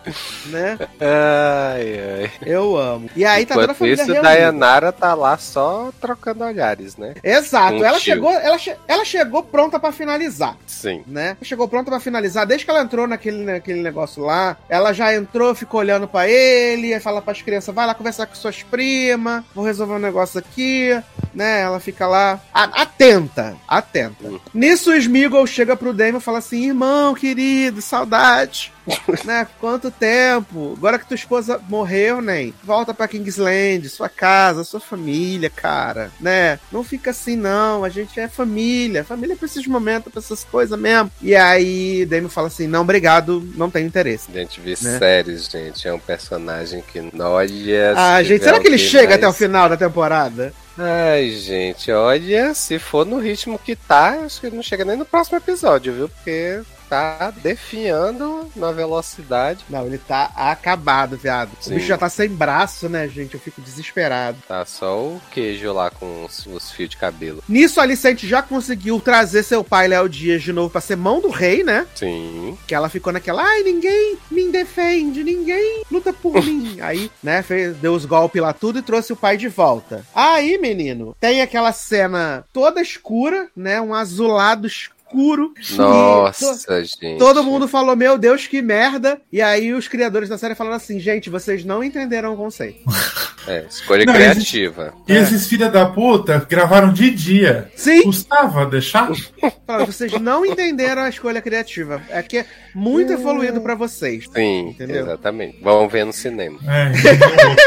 [0.47, 0.77] né?
[0.99, 2.31] Ai, ai.
[2.45, 3.09] Eu amo.
[3.15, 4.21] E aí tá toda a Enquanto família isso, reunida.
[4.29, 7.13] Dayanara tá lá só trocando olhares, né?
[7.23, 7.83] Exato.
[7.83, 8.13] Ela tio.
[8.13, 10.57] chegou, ela, che- ela chegou pronta pra finalizar.
[10.67, 11.03] Sim.
[11.07, 11.37] né?
[11.41, 12.45] Chegou pronta pra finalizar.
[12.45, 16.93] Desde que ela entrou naquele, naquele negócio lá, ela já entrou, ficou olhando pra ele,
[16.93, 20.89] aí fala pras crianças: vai lá conversar com suas primas, vou resolver um negócio aqui,
[21.33, 21.61] né?
[21.61, 24.27] Ela fica lá atenta, atenta.
[24.27, 24.39] Hum.
[24.53, 28.72] Nisso o Smeagol chega pro Damon e fala assim: irmão querido, saudade.
[29.25, 29.47] né?
[29.59, 30.73] Quanto tempo?
[30.77, 32.51] Agora que tua esposa morreu, né?
[32.63, 36.59] Volta pra Kingsland, sua casa, sua família, cara, né?
[36.71, 37.83] Não fica assim, não.
[37.83, 39.03] A gente é família.
[39.03, 41.11] Família pra esses momentos, pra essas coisas mesmo.
[41.21, 44.31] E aí, Damon fala assim: não, obrigado, não tenho interesse.
[44.31, 44.97] Gente, vê Né?
[44.99, 45.87] séries, gente.
[45.87, 47.93] É um personagem que, olha.
[47.95, 50.53] Ah, gente, será que ele chega mais- até o final da temporada?
[50.77, 55.05] Ai, gente, olha, se for no ritmo que tá, acho que não chega nem no
[55.05, 56.09] próximo episódio, viu?
[56.09, 56.61] Porque
[56.93, 59.65] tá definhando na velocidade.
[59.67, 61.49] Não, ele tá acabado, viado.
[61.59, 61.71] Sim.
[61.71, 63.33] O bicho já tá sem braço, né, gente?
[63.33, 64.37] Eu fico desesperado.
[64.47, 67.43] Tá só o queijo lá com os, os fios de cabelo.
[67.49, 71.19] Nisso, a Alicente já conseguiu trazer seu pai, Léo Dias, de novo pra ser mão
[71.19, 71.87] do rei, né?
[71.95, 72.55] Sim.
[72.67, 76.77] Que ela ficou naquela, ai, ninguém me defende, ninguém luta por mim.
[76.79, 80.05] Aí, né, fez, deu os golpes lá tudo e trouxe o pai de volta.
[80.13, 84.93] Aí, menino, tem aquela cena toda escura, né, um azulado escuro.
[85.15, 87.17] E to- Nossa, gente.
[87.17, 89.19] Todo mundo falou, meu Deus, que merda.
[89.31, 92.79] E aí os criadores da série falaram assim, gente, vocês não entenderam o conceito.
[93.45, 94.93] É, escolha Não, criativa.
[95.05, 97.69] E esses filha da puta gravaram de dia.
[97.75, 99.11] Sim, Custava deixar?
[99.67, 102.01] Fala, vocês não entenderam a escolha criativa.
[102.09, 104.29] É que é muito evoluído pra vocês.
[104.33, 105.01] Sim, Entendeu?
[105.03, 105.59] exatamente.
[105.61, 106.57] Vamos ver no cinema.
[106.65, 106.93] É,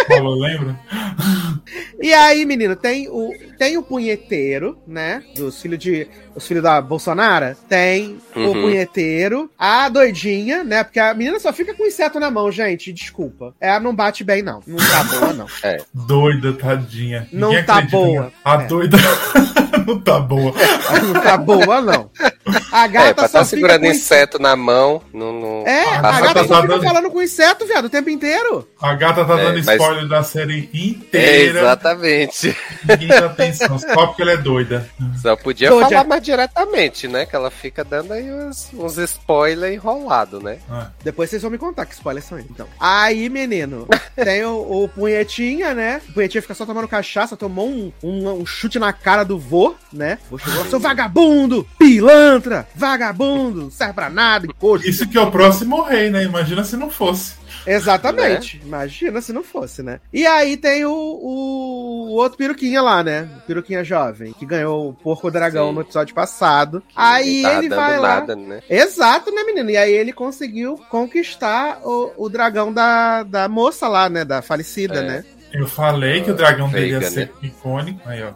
[0.09, 0.81] falou, lembra?
[2.01, 5.23] E aí, menino, tem o, tem o punheteiro, né?
[5.35, 6.06] Dos filhos de.
[6.36, 7.56] Os filhos da Bolsonaro.
[7.68, 8.52] Tem o Uhum.
[8.62, 9.50] punheteiro.
[9.58, 10.84] A doidinha, né?
[10.84, 12.92] Porque a menina só fica com inseto na mão, gente.
[12.92, 13.54] Desculpa.
[13.60, 14.60] Ela não bate bem, não.
[14.66, 15.46] Não tá boa, não.
[15.94, 17.26] Doida, tadinha.
[17.32, 18.12] Não Ninguém tá boa.
[18.12, 18.32] nela.
[18.44, 18.66] A É.
[18.66, 18.98] doida
[19.86, 20.52] não tá boa.
[20.90, 22.10] Ela não tá boa, não.
[22.73, 25.32] A É, gata pra só fica segurando com inseto na mão, não.
[25.32, 28.09] não É, A a gata só tá fica dando- falando com inseto, viado, o tempo
[28.10, 28.68] inteiro.
[28.81, 31.60] A gata tá É, dando mas- spoiler da série É, inteira.
[31.60, 32.56] exatamente.
[32.89, 34.89] Ninguém dá atenção, só porque ela é doida.
[35.20, 35.89] Só podia Doja.
[35.89, 37.27] falar mais diretamente, né?
[37.27, 40.59] Que ela fica dando aí uns, uns spoilers enrolados, né?
[40.70, 42.51] Ah, Depois vocês vão me contar que spoilers são eles.
[42.51, 42.66] Então.
[42.78, 46.01] Aí, menino, tem o, o punhetinha, né?
[46.09, 49.74] O punhetinha fica só tomando cachaça, tomou um, um, um chute na cara do vô,
[49.93, 50.18] né?
[50.31, 51.66] O vô chegou seu vagabundo,
[52.40, 54.88] pilantra, vagabundo, serve pra nada, encosto.
[54.88, 56.24] Isso que é o próximo rei, né?
[56.24, 57.34] Imagina se não fosse.
[57.66, 58.60] Exatamente.
[58.64, 59.98] Imagina se não fosse, né?
[60.12, 63.28] E aí tem o, o, outro peruquinha lá, né?
[63.38, 65.74] O peruquinha jovem, que ganhou o porco dragão Sim.
[65.74, 66.82] no episódio passado.
[66.94, 68.08] aí Não tá ele vai lá.
[68.20, 68.62] nada, né?
[68.70, 69.70] Exato, né, menino?
[69.70, 74.24] E aí ele conseguiu conquistar o, o dragão da, da moça lá, né?
[74.24, 75.02] Da falecida, É.
[75.02, 75.24] né?
[75.59, 78.01] Eu falei que o dragão dele ia Veiga, ser icônico.
[78.05, 78.33] Aí, ó.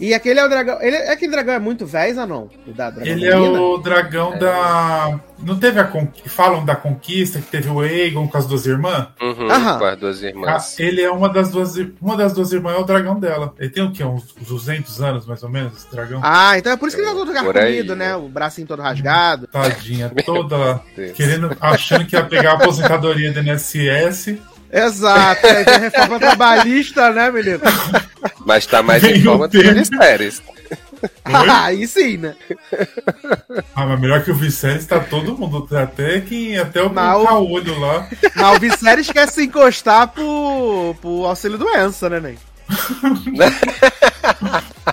[0.00, 0.78] E aquele é o dragão.
[0.80, 2.50] Ele, aquele dragão é muito velho ou não?
[2.66, 5.20] O da dragão Ele é o dragão da.
[5.38, 6.30] Não teve a conquista.
[6.30, 9.08] Falam da conquista, que teve o Aegon com as duas irmãs?
[9.20, 9.78] Uhum, Aham.
[9.78, 10.80] com as duas Ah, irmãs.
[10.80, 11.74] ele é uma das duas.
[12.00, 13.52] Uma das duas irmãs é o dragão dela.
[13.58, 14.04] Ele tem o quê?
[14.04, 16.20] Uns 200 anos, mais ou menos, esse dragão?
[16.22, 18.08] Ah, então é por isso que ele tá todo carcomido, né?
[18.08, 18.16] né?
[18.16, 19.46] O bracinho todo rasgado.
[19.48, 20.80] Tadinha, toda.
[21.14, 24.40] Querendo, achando que ia pegar a aposentadoria do NSS.
[24.72, 25.42] Exato.
[25.42, 27.60] Tem a reforma trabalhista, né, menino?
[28.46, 29.72] Mas tá mais Vem em o forma do tempo.
[29.74, 30.42] Ministérios.
[31.24, 32.34] aí sim, né?
[33.74, 35.68] Ah, mas melhor que o Vicente tá todo mundo.
[35.76, 38.08] Até que até o Mas o- caolho lá.
[38.34, 42.38] Mas o Viserys quer se encostar pro, pro auxílio doença, né, Nen?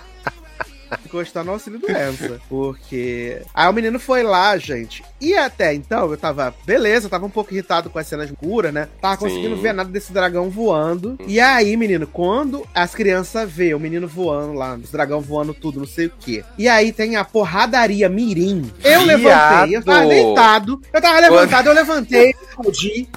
[1.09, 2.39] encostar no auxílio doença.
[2.47, 3.41] Porque.
[3.53, 5.03] Aí o menino foi lá, gente.
[5.19, 6.53] E até então eu tava.
[6.65, 8.87] Beleza, eu tava um pouco irritado com as cenas cura, né?
[9.01, 9.61] Tava conseguindo Sim.
[9.61, 11.17] ver nada desse dragão voando.
[11.27, 15.79] E aí, menino, quando as crianças vê o menino voando lá, os dragão voando tudo,
[15.79, 16.43] não sei o quê.
[16.57, 18.71] E aí tem a porradaria mirim.
[18.83, 19.07] Eu Viado.
[19.07, 20.81] levantei, eu tava deitado.
[20.93, 23.09] Eu tava levantado, eu levantei, aplaudi.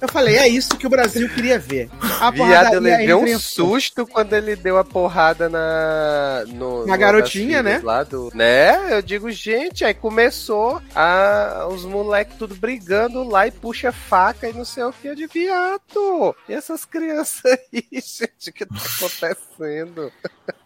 [0.00, 1.88] Eu falei, é isso que o Brasil queria ver.
[2.20, 6.44] A Viado, eu levei um susto quando ele deu a porrada na.
[6.48, 7.80] No, Na garotinha, né?
[7.82, 8.94] Lá do, né?
[8.94, 14.52] Eu digo, gente, aí começou a, os moleques tudo brigando lá e puxa faca e
[14.52, 16.36] não sei o que de viado.
[16.48, 20.12] E essas crianças aí, gente, o que tá acontecendo?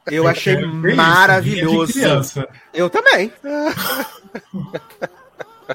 [0.07, 0.57] Eu achei
[0.95, 2.01] maravilhoso.
[2.75, 3.33] Eu também.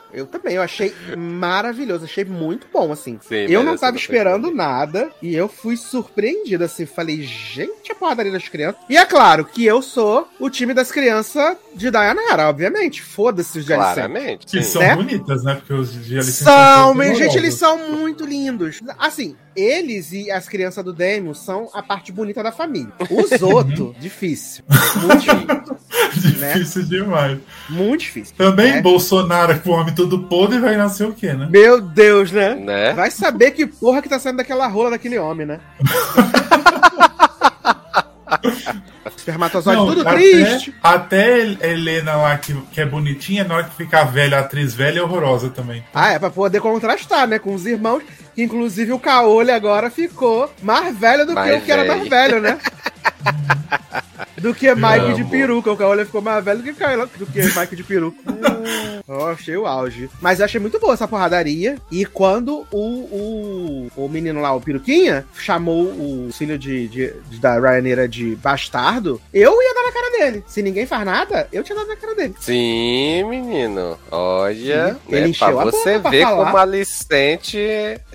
[0.14, 3.20] Eu também, eu achei maravilhoso, achei muito bom, assim.
[3.28, 4.58] Sim, eu não tava esperando comigo.
[4.58, 6.86] nada e eu fui surpreendido, assim.
[6.86, 8.82] Falei, gente, a porradaria das crianças.
[8.90, 13.02] E é claro que eu sou o time das crianças de Dayanara, obviamente.
[13.02, 13.74] Foda-se os de.
[13.74, 14.46] Claramente.
[14.46, 14.96] Que são Né?
[14.96, 15.56] bonitas, né?
[15.56, 18.82] Porque os de São, minha gente, eles são muito lindos.
[18.98, 22.92] Assim, eles e as crianças do Demo são a parte bonita da família.
[23.10, 24.64] Os outros, difícil.
[25.02, 26.40] Muito difícil.
[26.40, 26.54] né?
[26.54, 27.40] Difícil demais.
[27.70, 28.36] Muito difícil.
[28.38, 28.82] Também É.
[28.82, 31.48] Bolsonaro com o homem todo podre vai nascer o quê, né?
[31.50, 32.56] Meu Deus, né?
[32.56, 32.94] Né?
[32.94, 35.60] Vai saber que porra que tá saindo daquela rola daquele homem, né?
[39.26, 40.76] Espermatozoide tudo até, triste.
[40.84, 45.00] Até Helena lá, que, que é bonitinha, na hora que ficar velha, a atriz velha
[45.00, 45.84] é horrorosa também.
[45.92, 47.40] Ah, é pra poder contrastar, né?
[47.40, 48.04] Com os irmãos.
[48.36, 52.08] Que inclusive o Caolho agora ficou mais velho do que Mais o que era mais
[52.08, 52.60] velho, né?
[54.38, 55.72] do que Mike de peruca.
[55.72, 58.18] O Caolho ficou mais velho do que, Caio- do que Mike de peruca.
[59.08, 60.10] Eu achei o auge.
[60.20, 61.78] Mas eu achei muito boa essa porradaria.
[61.92, 67.40] E quando o, o, o menino lá, o peruquinha, chamou o filho de, de- de-
[67.40, 70.44] da Ryanair de bastardo, eu ia dar na cara dele.
[70.48, 72.34] Se ninguém faz nada, eu tinha dado na cara dele.
[72.40, 73.98] Sim, menino.
[74.12, 76.46] Olha, Sim, ele né, encheu pra a você ver falar.
[76.46, 77.60] como a Alicente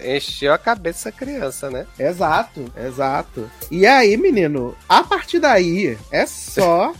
[0.04, 1.86] encheu a cabeça da criança, né?
[1.98, 3.48] Exato, exato.
[3.70, 6.92] E aí, menino, a partir daí é só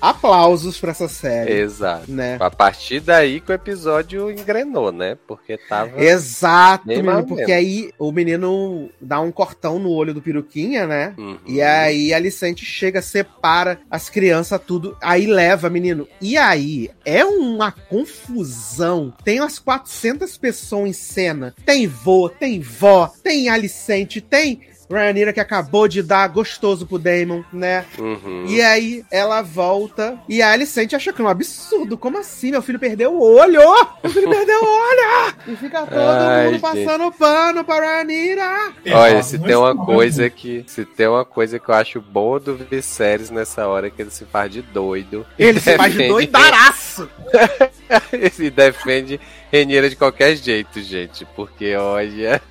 [0.00, 2.10] aplausos pra essa série, Exato.
[2.10, 2.36] né?
[2.40, 5.16] A partir daí que o episódio engrenou, né?
[5.26, 6.02] Porque tava.
[6.02, 7.54] Exato, menino, porque mesmo.
[7.54, 11.14] aí o menino dá um cortão no olho do peruquinha, né?
[11.16, 11.38] Uhum.
[11.46, 16.06] E aí a Alicente chega, separa as crianças, tudo, aí leva, menino.
[16.20, 19.12] E aí é uma confusão.
[19.24, 21.54] Tem umas 400 pessoas em cena.
[21.64, 24.60] Tem vô, tem vó, tem Alicente, tem
[24.94, 27.84] Rhaenyra que acabou de dar gostoso pro Daemon, né?
[27.98, 28.44] Uhum.
[28.48, 31.96] E aí ela volta e a Alicente acha que é um absurdo.
[31.98, 32.50] Como assim?
[32.50, 33.60] Meu filho perdeu o olho!
[34.02, 35.34] Meu filho perdeu o olho!
[35.48, 36.60] E fica todo Ai, mundo gente.
[36.62, 38.72] passando pano pra Rhaenyra.
[38.92, 40.64] Olha, se tem uma coisa que.
[40.66, 44.10] Se tem uma coisa que eu acho boa do Viserys nessa hora é que ele
[44.10, 45.26] se faz de doido.
[45.38, 47.08] Ele se faz de defende- doidaraço.
[48.38, 49.20] e defende
[49.54, 51.24] Rhaenyra de qualquer jeito, gente.
[51.36, 52.42] Porque, olha.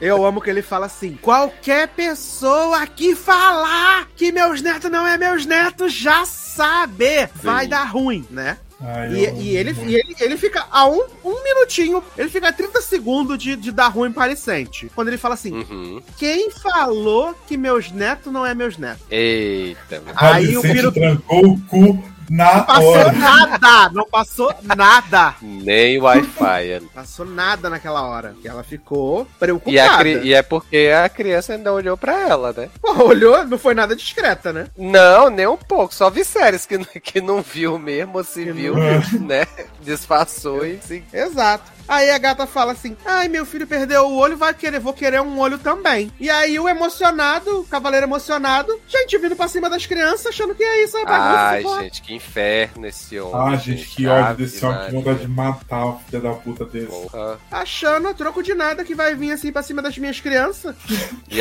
[0.00, 5.16] Eu amo que ele fala assim: qualquer pessoa que falar que meus netos não é
[5.16, 7.70] meus netos já sabe, vai Sim.
[7.70, 8.58] dar ruim, né?
[8.78, 12.52] Ai, E, e ele, e ele, ele fica a um, um minutinho, ele fica a
[12.52, 14.90] 30 segundos de, de dar ruim para Alicente.
[14.94, 16.02] Quando ele fala assim: Uhum.
[16.18, 19.02] quem falou que meus netos não é meus netos?
[19.10, 20.12] Eita, mano.
[20.14, 23.12] Aí o Piro- trancou o cu na Não passou hora.
[23.12, 23.90] nada!
[23.92, 25.34] Não passou nada!
[25.42, 26.82] Nem Wi-Fi.
[26.94, 28.34] Passou nada naquela hora.
[28.40, 29.98] Que ela ficou E, a preocupada.
[29.98, 32.68] cri- e é porque a criança ainda olhou pra ela, né?
[32.80, 34.66] Pô, olhou, não foi nada discreta, né?
[34.76, 35.94] Não, nem um pouco.
[35.94, 39.46] Só Viserys que, que não viu mesmo, se Que viu, não né?
[39.82, 41.04] Disfarçou e se...
[41.12, 41.75] Exato.
[41.88, 45.20] Aí a gata fala assim: Ai, meu filho perdeu o olho, vai querer, vou querer
[45.20, 46.12] um olho também.
[46.18, 50.62] E aí o emocionado, o cavaleiro emocionado, gente, vindo pra cima das crianças, achando que
[50.62, 51.76] é isso, é bagunça.
[51.76, 53.54] Ai, gente, que inferno esse homem.
[53.54, 56.86] Ah, gente, que ódio desse homem, que vontade de matar o filho da puta desse.
[56.86, 57.38] Porra.
[57.50, 60.74] Achando a troco de nada que vai vir assim pra cima das minhas crianças.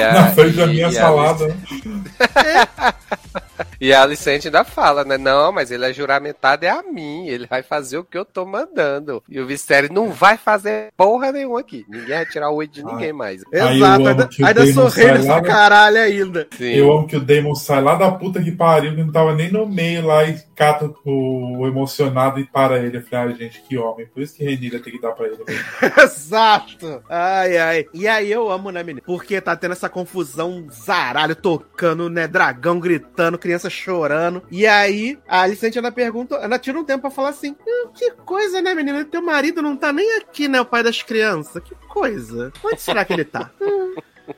[0.06, 1.56] A, Na frente da e- minha salada.
[3.80, 5.18] E a Alicente ainda fala, né?
[5.18, 7.28] Não, mas ele é juramentado é a mim.
[7.28, 9.22] Ele vai fazer o que eu tô mandando.
[9.30, 11.86] E o Vistério não vai fazer porra nenhuma aqui.
[11.88, 13.42] Ninguém vai tirar o olho de ninguém mais.
[13.52, 16.48] Exato, ainda, ainda Damon sou rei sai dessa lá do- caralho ainda.
[16.58, 16.74] Sim.
[16.74, 19.52] Eu amo que o Damon sai lá da puta que pariu, que não tava nem
[19.52, 22.98] no meio lá e cata o emocionado e para ele.
[22.98, 24.06] Eu falei, ai, gente, que homem.
[24.08, 25.38] Por isso que Renira tem que dar pra ele.
[25.48, 25.64] mesmo.
[26.04, 27.04] Exato.
[27.10, 27.86] Ai, ai.
[27.94, 29.04] E aí eu amo, né, menino?
[29.06, 34.42] Porque tá tendo essa confusão zaralho, tocando, né, dragão gritando, criança chorando.
[34.52, 38.12] E aí a Alicente ainda pergunta, ainda tira um tempo pra falar assim, "Hum, que
[38.26, 39.04] coisa, né, menino?
[39.06, 41.62] Teu marido não tá nem aqui, né, o pai das crianças.
[41.64, 42.52] Que coisa.
[42.64, 43.50] Onde será que ele tá?
[43.62, 43.96] Hum.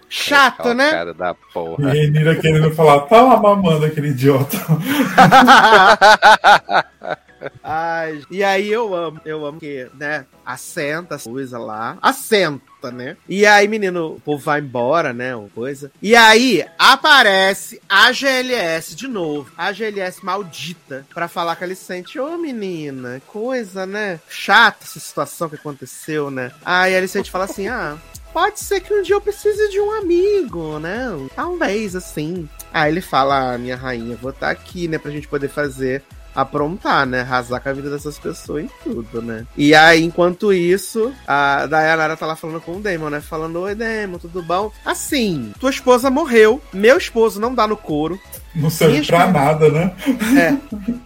[0.10, 0.92] Chato, né?
[0.92, 1.92] Cara da E porra.
[1.92, 4.58] Renira querendo falar, tá lá mamando aquele idiota.
[7.64, 13.18] Ai, e aí eu amo, eu amo que, né, assenta a coisa lá, assenta, né?
[13.28, 15.92] E aí, menino, o povo vai embora, né, ou coisa.
[16.02, 22.20] E aí, aparece a GLS de novo, a GLS maldita, pra falar com a Alicente,
[22.20, 24.20] ô menina, coisa, né?
[24.30, 26.52] Chata essa situação que aconteceu, né?
[26.64, 27.98] Aí a Alicente fala assim, ah...
[28.34, 31.08] Pode ser que um dia eu precise de um amigo, né?
[31.36, 32.48] Talvez, assim.
[32.72, 36.04] Aí ele fala, ah, minha rainha, vou estar aqui, né, pra gente poder fazer
[36.38, 37.22] aprontar, né?
[37.22, 39.48] Arrasar com a vida dessas pessoas e tudo, né?
[39.58, 43.20] E aí, enquanto isso, a Dayanara tá lá falando com o Damon, né?
[43.20, 44.72] Falando, oi, Damon, tudo bom?
[44.86, 48.20] Assim, tua esposa morreu, meu esposo não dá no couro,
[48.58, 49.94] Não serve pra nada, né?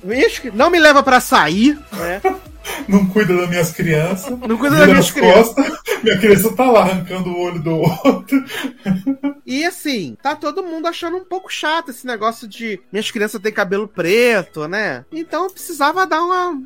[0.08, 2.22] Ixi, não me leva pra sair, né?
[2.88, 4.30] Não cuida das minhas crianças.
[4.40, 5.54] Não cuida das minhas as crianças.
[5.54, 5.80] costas.
[6.04, 8.44] Minha criança tá lá arrancando o olho do outro.
[9.44, 13.52] E assim, tá todo mundo achando um pouco chato esse negócio de minhas crianças têm
[13.52, 15.04] cabelo preto, né?
[15.12, 16.62] Então eu precisava dar uma,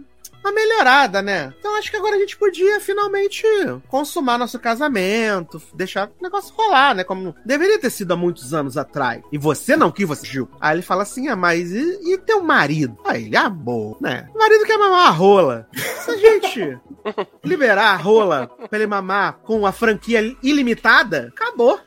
[0.46, 1.52] uma melhorada, né?
[1.60, 3.44] Então acho que agora a gente podia finalmente
[3.88, 7.04] consumar nosso casamento, deixar o negócio rolar, né?
[7.04, 9.24] Como deveria ter sido há muitos anos atrás.
[9.32, 10.50] E você não quis, você Gil.
[10.60, 12.98] Aí ele fala assim: ah, mas e, e teu marido?
[13.06, 14.28] Aí ele, amor, né?
[14.34, 15.68] O marido quer mamar a rola.
[15.74, 16.80] Se a gente
[17.44, 21.80] liberar a rola pra ele mamar com a franquia ilimitada, acabou.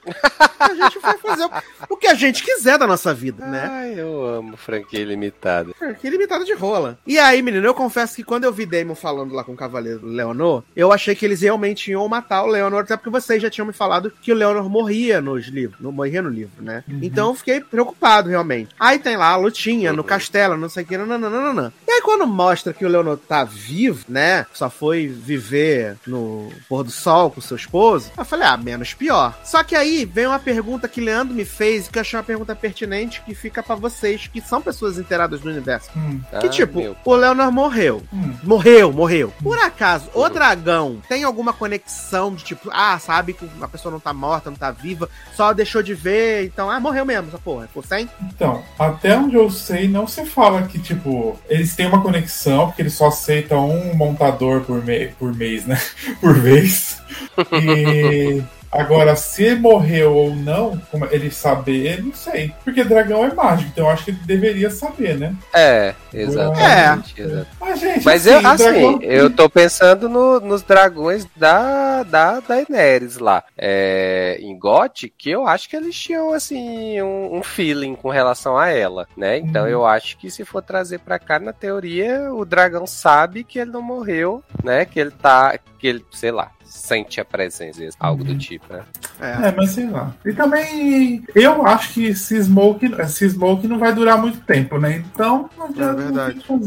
[0.59, 1.51] A gente vai fazer o,
[1.91, 3.69] o que a gente quiser da nossa vida, né?
[3.71, 5.73] Ai, eu amo franquia ilimitada.
[5.75, 6.99] Franquia ilimitada de rola.
[7.07, 10.07] E aí, menino, eu confesso que quando eu vi Damon falando lá com o Cavaleiro
[10.07, 13.67] Leonor, eu achei que eles realmente iam matar o Leonor, até porque vocês já tinham
[13.67, 16.85] me falado que o Leonor morria nos livros, não morria no livro, né?
[17.03, 18.75] Então eu fiquei preocupado, realmente.
[18.79, 21.73] Aí tem lá a lutinha no castelo, não sei o que, nananana.
[21.87, 24.47] E aí quando mostra que o Leonor tá vivo, né?
[24.53, 29.39] Só foi viver no pôr do sol com seu esposo, eu falei, ah, menos pior.
[29.45, 32.55] Só que aí vem uma pergunta que Leandro me fez, que eu achei uma pergunta
[32.55, 35.91] pertinente, que fica pra vocês, que são pessoas inteiradas no universo.
[35.97, 38.03] Hum, Que Ah, tipo, o Leonor morreu.
[38.13, 38.35] hum.
[38.43, 39.33] Morreu, morreu.
[39.43, 44.01] Por acaso, o dragão tem alguma conexão de tipo, ah, sabe que a pessoa não
[44.01, 47.67] tá morta, não tá viva, só deixou de ver, então, ah, morreu mesmo, essa porra.
[47.67, 48.09] Ficou sem?
[48.23, 52.83] Então, até onde eu sei, não se fala que, tipo, eles têm uma conexão, porque
[52.83, 55.81] eles só aceitam um montador por, me por mês, né?
[56.21, 57.01] Por vez.
[57.53, 62.53] E Agora, se morreu ou não, como ele saber, não sei.
[62.65, 65.35] Porque dragão é mágico, então eu acho que ele deveria saber, né?
[65.55, 67.21] É, exatamente.
[67.21, 67.25] É.
[67.25, 67.57] exatamente.
[67.61, 72.41] Mas, gente, Mas assim, eu, assim, dragão- eu tô pensando no- nos dragões da, da
[72.41, 73.43] Daenerys lá.
[73.57, 78.57] É, em GOT, que eu acho que eles tinham, assim, um, um feeling com relação
[78.57, 79.39] a ela, né?
[79.39, 79.69] Então Uhum.
[79.69, 83.71] eu acho que se for trazer pra cá, na teoria, o dragão sabe que ele
[83.71, 84.85] não morreu, né?
[84.85, 88.83] Que ele tá, que ele, sei lá, sente a presença, algo do tipo, né?
[89.21, 89.49] É.
[89.49, 90.15] É, mas sei lá.
[90.25, 95.03] E também, eu acho que esse Smoke, esse Smoke não vai durar muito tempo, né?
[95.13, 96.41] Então, não, É verdade.
[96.49, 96.59] não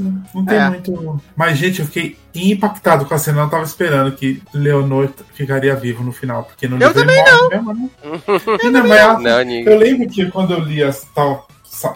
[0.46, 0.58] tem.
[0.58, 0.70] Não É.
[0.70, 1.22] muito.
[1.36, 3.40] Mas, gente, eu fiquei impactado com a cena.
[3.40, 6.44] Eu não tava esperando que Leonor ficaria vivo no final.
[6.44, 7.90] Porque no Eu livro também ele morre mesmo, né?
[8.64, 9.66] E não, ela- Não, ninguém.
[9.74, 11.48] Eu lembro que quando eu li as tal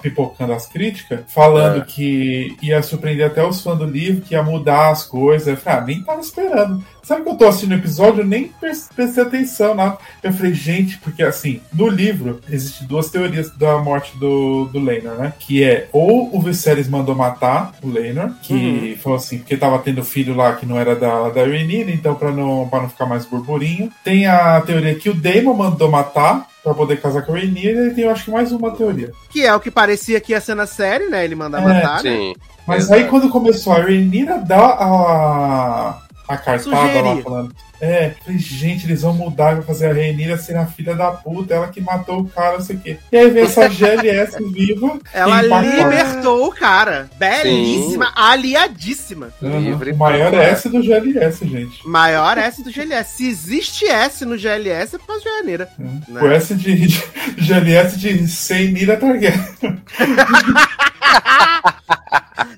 [0.01, 1.85] pipocando as críticas, falando É.
[1.85, 5.47] que ia surpreender até os fãs do livro, que ia mudar as coisas.
[5.47, 6.83] Eu falei, ah, nem tava esperando.
[7.05, 9.97] Sabe que eu tô assistindo o episódio, eu nem pre- prestei atenção nada.
[10.23, 15.15] Eu falei, gente, porque assim, no livro, existem duas teorias da morte do, do Laenor,
[15.15, 15.33] né?
[15.39, 20.03] Que é, ou o Viserys mandou matar o Laenor, que falou assim, porque tava tendo
[20.03, 23.23] filho lá que não era da, da Rhaenyra, então pra não, pra não ficar mais
[23.25, 23.91] burburinho.
[24.03, 27.93] Tem a teoria que o Daemon mandou matar, pra poder casar com a Rhaenyra, e
[27.93, 29.11] tem, eu acho que mais uma teoria.
[29.29, 31.23] Que é o que parecia que ia ser na série, né?
[31.23, 32.09] Ele mandar É, matar, né?
[32.09, 32.33] Sim.
[32.65, 32.99] Mas Exato.
[32.99, 37.55] aí quando começou a Rhaenyra dar a, a cartada lá falando.
[37.79, 41.11] É, falei, gente, eles vão mudar e vão fazer a Rhaenyra ser a filha da
[41.11, 42.97] puta, ela que matou o cara, não sei o quê.
[43.11, 44.97] E aí vem essa GLS viva.
[45.13, 47.09] Ela libertou o cara.
[47.17, 49.29] Belíssima, aliadíssima.
[49.41, 49.59] Uhum.
[49.59, 51.87] Livre O maior S do GLS, gente.
[51.87, 53.17] Maior S do GLS.
[53.17, 55.29] Se existe S no GLS, é por causa de.
[55.77, 56.01] Uhum.
[56.07, 56.21] Né?
[56.21, 57.03] O S de, de
[57.37, 59.33] GLS de Rhaenyra Targaryen.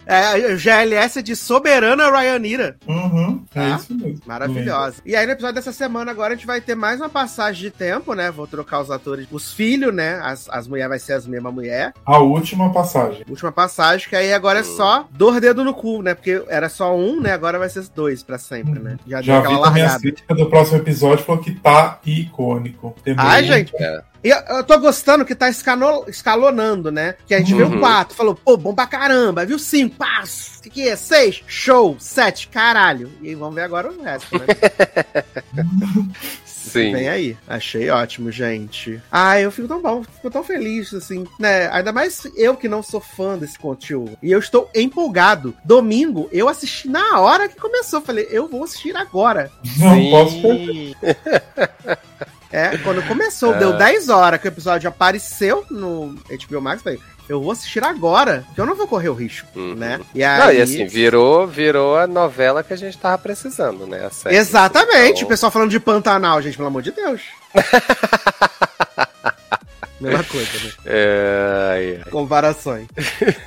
[0.08, 2.78] É, o GLS é de Soberana Ryanira.
[2.88, 3.76] Uhum, é Tá.
[3.78, 4.22] isso mesmo.
[4.26, 4.96] Maravilhosa.
[5.06, 7.72] E aí, no episódio dessa semana, agora a gente vai ter mais uma passagem de
[7.72, 8.30] tempo, né?
[8.32, 10.20] Vou trocar os atores, os filhos, né?
[10.24, 11.94] As, as mulheres vai ser as mesmas mulheres.
[12.06, 13.24] A última passagem.
[13.30, 16.14] Última passagem, que aí agora é só dor dedo no cu, né?
[16.14, 17.32] Porque era só um, né?
[17.32, 18.98] Agora vai ser dois pra sempre, né?
[19.08, 20.00] Já, Já deu vi aquela as largada.
[20.00, 22.96] críticas do próximo episódio, falou que tá icônico.
[23.04, 23.74] Tem Ai, muito- gente.
[23.84, 24.02] É.
[24.24, 27.16] E eu, tô gostando que tá escano- escalonando, né?
[27.26, 27.80] Que a gente viu Uhum.
[27.80, 29.46] quatro, falou, pô, bom pra caramba.
[29.46, 30.24] Viu cinco, pá,
[30.58, 30.96] o que, que é?
[30.96, 33.10] Seis, show, sete, caralho.
[33.22, 34.46] E aí vamos ver agora o resto, né?
[36.46, 36.92] Sim.
[36.94, 37.38] Vem aí.
[37.48, 39.02] Achei ótimo, gente.
[39.10, 41.70] Ah, eu fico tão bom, fico tão feliz, assim, né?
[41.72, 44.18] Ainda mais eu que não sou fã desse conteúdo.
[44.22, 45.56] E eu estou empolgado.
[45.64, 48.02] Domingo, eu assisti na hora que começou.
[48.02, 49.50] Falei, eu vou assistir agora.
[49.78, 50.12] Não Sim.
[50.12, 50.96] posso perder.
[52.52, 53.60] É, quando começou, É.
[53.60, 56.16] deu 10 horas que o episódio apareceu no
[56.50, 57.00] HBO Max, falei,
[57.30, 59.76] eu vou assistir agora, que eu não vou correr o risco, Uhum.
[59.76, 60.00] né?
[60.16, 60.40] E aí...
[60.40, 64.10] Não, e assim, virou, virou a novela que a gente tava precisando, né?
[64.28, 67.22] Exatamente, Então, o pessoal falando de Pantanal, gente, pelo amor de Deus.
[70.00, 70.72] Mesma coisa, né?
[70.86, 72.10] É, é.
[72.12, 72.88] Comparações.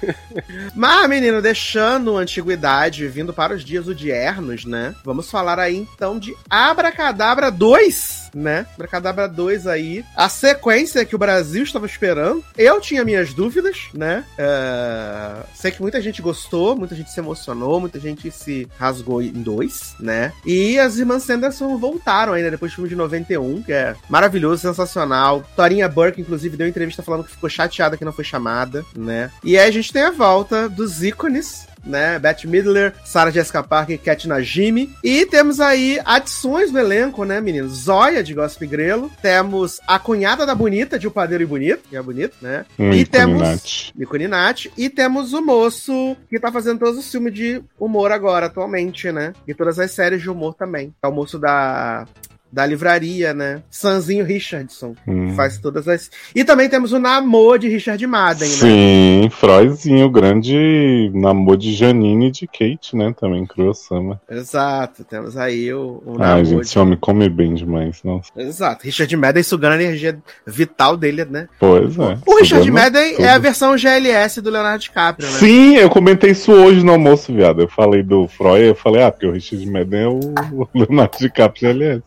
[0.75, 4.93] Mas, menino, deixando a antiguidade, vindo para os dias odiernos, né?
[5.05, 8.67] Vamos falar aí então de Abracadabra 2, né?
[8.75, 10.05] Abracadabra 2 aí.
[10.17, 12.45] A sequência que o Brasil estava esperando.
[12.57, 14.25] Eu tinha minhas dúvidas, né?
[14.39, 19.33] É, Sei que muita gente gostou, muita gente se emocionou, muita gente se rasgou em
[19.33, 20.33] dois, né?
[20.45, 25.45] E as irmãs Sanderson voltaram ainda depois do filme de 91, que é maravilhoso, sensacional.
[25.55, 29.31] Torinha Burke, inclusive, deu entrevista falando que ficou chateada que não foi chamada, né?
[29.45, 32.19] E aí a gente tem a volta dos ícones, né?
[32.19, 34.95] Beth Midler, Sarah Jessica Parker e Kat Najimy.
[35.03, 37.73] E temos aí adições no elenco, né, meninos?
[37.73, 39.11] Zóia, de Gossip Grelo.
[39.23, 42.65] Temos a cunhada da Bonita, de O Padeiro e Bonito, que é bonito, né?
[42.79, 43.93] Hum, e temos...
[43.95, 44.73] Nicolinati.
[44.77, 49.33] E temos o moço que tá fazendo todos os filmes de humor agora, atualmente, né?
[49.47, 50.95] E todas as séries de humor também.
[51.03, 52.07] É o moço da.
[52.53, 53.63] Da livraria, né?
[53.71, 54.95] Sanzinho Richardson.
[55.07, 55.35] Hum.
[55.35, 56.11] Faz todas as.
[56.35, 58.55] E também temos o namoro de Richard Madden, né?
[58.55, 63.15] Sim, Froizinho, o grande namoro de Janine e de Kate, né?
[63.19, 64.21] Também, Cruel-sama.
[64.29, 65.05] Exato.
[65.05, 68.31] Temos aí o, o Ai, gente, esse homem come bem demais, nossa.
[68.37, 68.85] Exato.
[68.85, 71.49] Richard Madden sugando a energia vital dele, né?
[71.59, 72.19] Pois é.
[72.27, 73.25] O Richard Madden tudo.
[73.25, 75.39] é a versão GLS do Leonardo DiCaprio, né?
[75.39, 77.61] Sim, eu comentei isso hoje no almoço, viado.
[77.61, 81.71] Eu falei do Freud, eu falei, ah, porque o Richard Madden é o Leonardo DiCaprio,
[81.71, 82.03] aliás.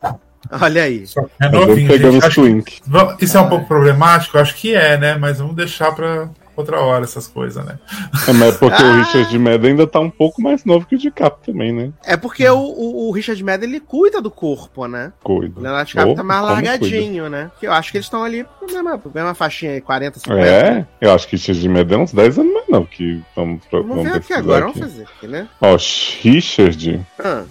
[0.61, 1.05] Olha aí.
[1.07, 2.29] Só que é Tá novinho, pegando gente.
[2.29, 2.81] que- twink.
[3.21, 4.37] Isso é um pouco problemático?
[4.37, 5.15] Acho que é, né?
[5.17, 7.79] Mas vamos deixar pra outra hora essas coisas, né?
[8.27, 8.85] É, mas é porque Ah.
[8.85, 11.91] o Richard Madden ainda tá um pouco mais novo que o DiCaprio também, né?
[12.05, 15.11] É porque o, o, o Richard Madden ele cuida do corpo, né?
[15.23, 15.59] Cuida.
[15.59, 17.49] O Leonardo DiCaprio Oh, tá mais largadinho, né?
[17.59, 20.41] Que eu acho que eles estão ali na mesma, mesma faixinha aí, 40, 50.
[20.47, 23.87] É, eu acho que Richard Madden é uns 10 anos mais não, que vamos, Vamos
[23.87, 24.79] vamos ver aqui agora, aqui.
[24.79, 25.47] vamos fazer aqui, né?
[25.59, 25.75] Ó,
[26.21, 27.43] Richard Ah,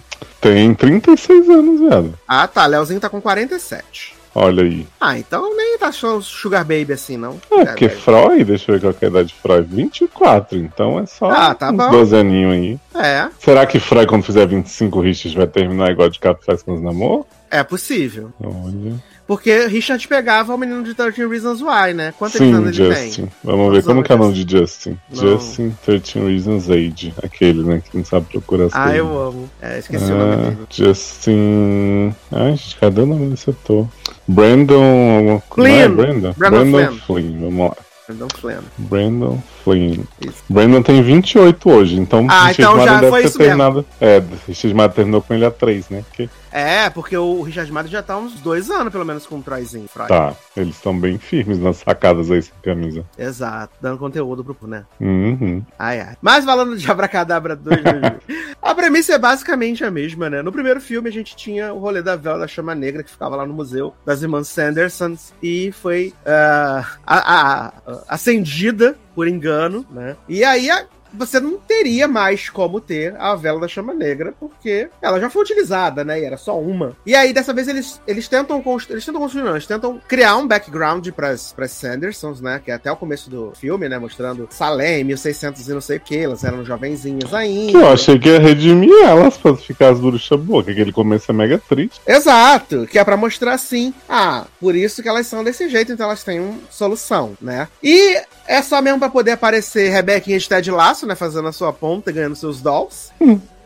[0.43, 2.13] tem 36 anos, viado.
[2.27, 4.13] Ah, tá, Leozinho tá com 47.
[4.35, 4.87] Olha aí.
[4.99, 7.39] Ah, então nem tá achando Sugar Baby assim, não.
[7.51, 9.67] É, porque Freud, deixa eu ver qual é a idade de Freud.
[9.75, 11.91] 24, então é só Ah, tá uns bom.
[11.91, 12.79] 12 aninhos aí.
[12.95, 16.73] É, Será que Freud, quando fizer 25 Richards, vai terminar igual de Cato faz com
[16.73, 17.25] os namor?
[17.51, 18.33] é possível.
[18.43, 18.95] Olha.
[19.25, 22.13] Porque Richard pegava o menino de 13 Reasons Why, né?
[22.19, 23.21] Quantos Sim, anos ele Justin.
[23.23, 23.31] tem?
[23.43, 24.97] Vamos ver como que é o nome de Justin.
[25.09, 25.21] Não.
[25.21, 27.13] Justin 13 Reasons Age.
[27.23, 27.81] Aquele, né?
[27.89, 28.97] Que não sabe procurar as Ah, coisas.
[28.99, 29.49] eu amo.
[29.61, 30.57] É, esqueci o nome Ah, dele.
[30.69, 32.15] Justin.
[32.31, 33.87] Ai, gente, cadê o nome desse ator?
[34.27, 35.41] Brandon.
[35.53, 35.63] Flynn.
[35.69, 36.33] Não é Brandon?
[36.37, 36.99] Brandon Brandon Flynn.
[37.23, 37.39] Flynn.
[37.39, 37.75] Vamos lá.
[38.07, 38.61] Brandon Flynn.
[38.77, 40.03] Brandon Flynn.
[40.21, 40.43] Isso.
[40.49, 43.49] Brandon tem 28 hoje, então Ah, Richard então já deve foi ter isso mesmo.
[43.57, 43.85] terminado.
[44.01, 46.03] É, Richard Madden terminou com ele a 3, né?
[46.09, 49.41] Porque, É, porque o Richard Madden já tá uns dois anos, pelo menos, com o
[49.41, 49.87] Troyzinho.
[49.87, 50.07] Freud.
[50.09, 53.03] tá, eles estão bem firmes nas sacadas aí sem camisa.
[53.17, 54.85] Exato, dando conteúdo pro, né?
[55.01, 55.63] Uhum.
[55.79, 56.15] Ai, ai.
[56.21, 57.91] Mas falando de Abracadabra 2, né,
[58.27, 58.55] Ju?
[58.61, 60.41] a premissa é basicamente a mesma, né?
[60.43, 63.35] No primeiro filme a gente tinha o rolê da vela da chama negra que ficava
[63.35, 69.85] lá no museu das irmãs Sandersons e foi ah, a- a- a- acendida por engano,
[69.91, 70.15] né?
[70.29, 74.89] E aí a- você não teria mais como ter a vela da chama negra, porque
[75.01, 76.19] ela já foi utilizada, né?
[76.19, 76.95] E era só uma.
[77.05, 78.95] E aí, dessa vez, eles, eles tentam construir.
[78.95, 82.61] Eles tentam construir, não, eles tentam criar um background pras, pras Sandersons, né?
[82.63, 83.97] Que é até o começo do filme, né?
[83.97, 87.77] Mostrando Salem, 1600 e não sei o que, elas eram jovenzinhas ainda.
[87.77, 91.33] Eu achei que ia redimir elas pra ficar as bruxas boas, que aquele começo é
[91.33, 92.01] mega triste.
[92.05, 96.05] Exato, que é pra mostrar assim, ah, por isso que elas são desse jeito, então
[96.05, 97.67] elas têm uma solução, né?
[97.81, 101.71] E é só mesmo pra poder aparecer Rebequinha de Ted Laço, né, fazendo a sua
[101.73, 103.11] ponta, ganhando seus dolls,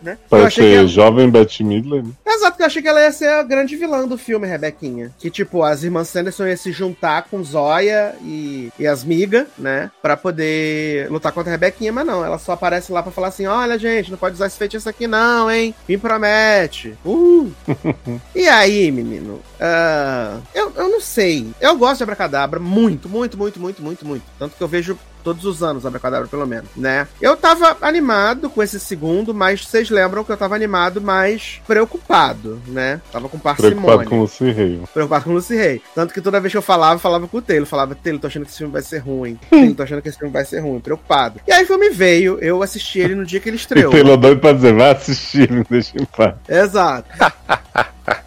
[0.01, 0.17] né?
[0.29, 2.03] Parece achei que ser ela- jovem Bette Midler.
[2.03, 2.11] né?
[2.25, 5.11] Exato, que eu achei que ela ia ser a grande vilã do filme, Rebequinha.
[5.17, 9.89] Que, tipo, as irmãs Sanderson iam se juntar com Zóia e, e as migas, né?
[10.01, 13.47] Pra poder lutar contra a Rebequinha, mas não, ela só aparece lá pra falar assim:
[13.47, 15.73] olha, gente, não pode usar esse feitiço aqui, não, hein?
[15.89, 16.93] Me promete.
[17.03, 17.51] Uh!
[18.35, 19.41] e aí, menino?
[19.59, 21.47] ah, eu, eu não sei.
[21.59, 24.23] Eu gosto de Abracadabra muito, muito, muito, muito, muito, muito.
[24.37, 24.95] Tanto que eu vejo
[25.27, 27.05] todos os anos Abracadabra, pelo menos, né?
[27.21, 32.61] Eu tava animado com esse segundo, mas vocês lembram que eu tava animado, mas preocupado,
[32.67, 33.01] né?
[33.11, 34.05] Tava com Preocupado parcimônia.
[34.07, 34.81] com o Lucy Rei.
[34.93, 35.81] Preocupado com o Lucy Rei.
[35.93, 37.67] Tanto que toda vez que eu falava, eu falava com o Taylor.
[37.67, 39.37] Falava, Taylor, tô achando que esse filme vai ser ruim.
[39.49, 40.79] Taylor, tô achando que esse filme vai ser ruim.
[40.79, 41.41] Preocupado.
[41.45, 43.91] E aí o filme veio, eu assisti ele no dia que ele estreou.
[43.91, 46.35] Taylor doido pra dizer, vai assistir, me deixa em paz.
[46.47, 47.09] Exato.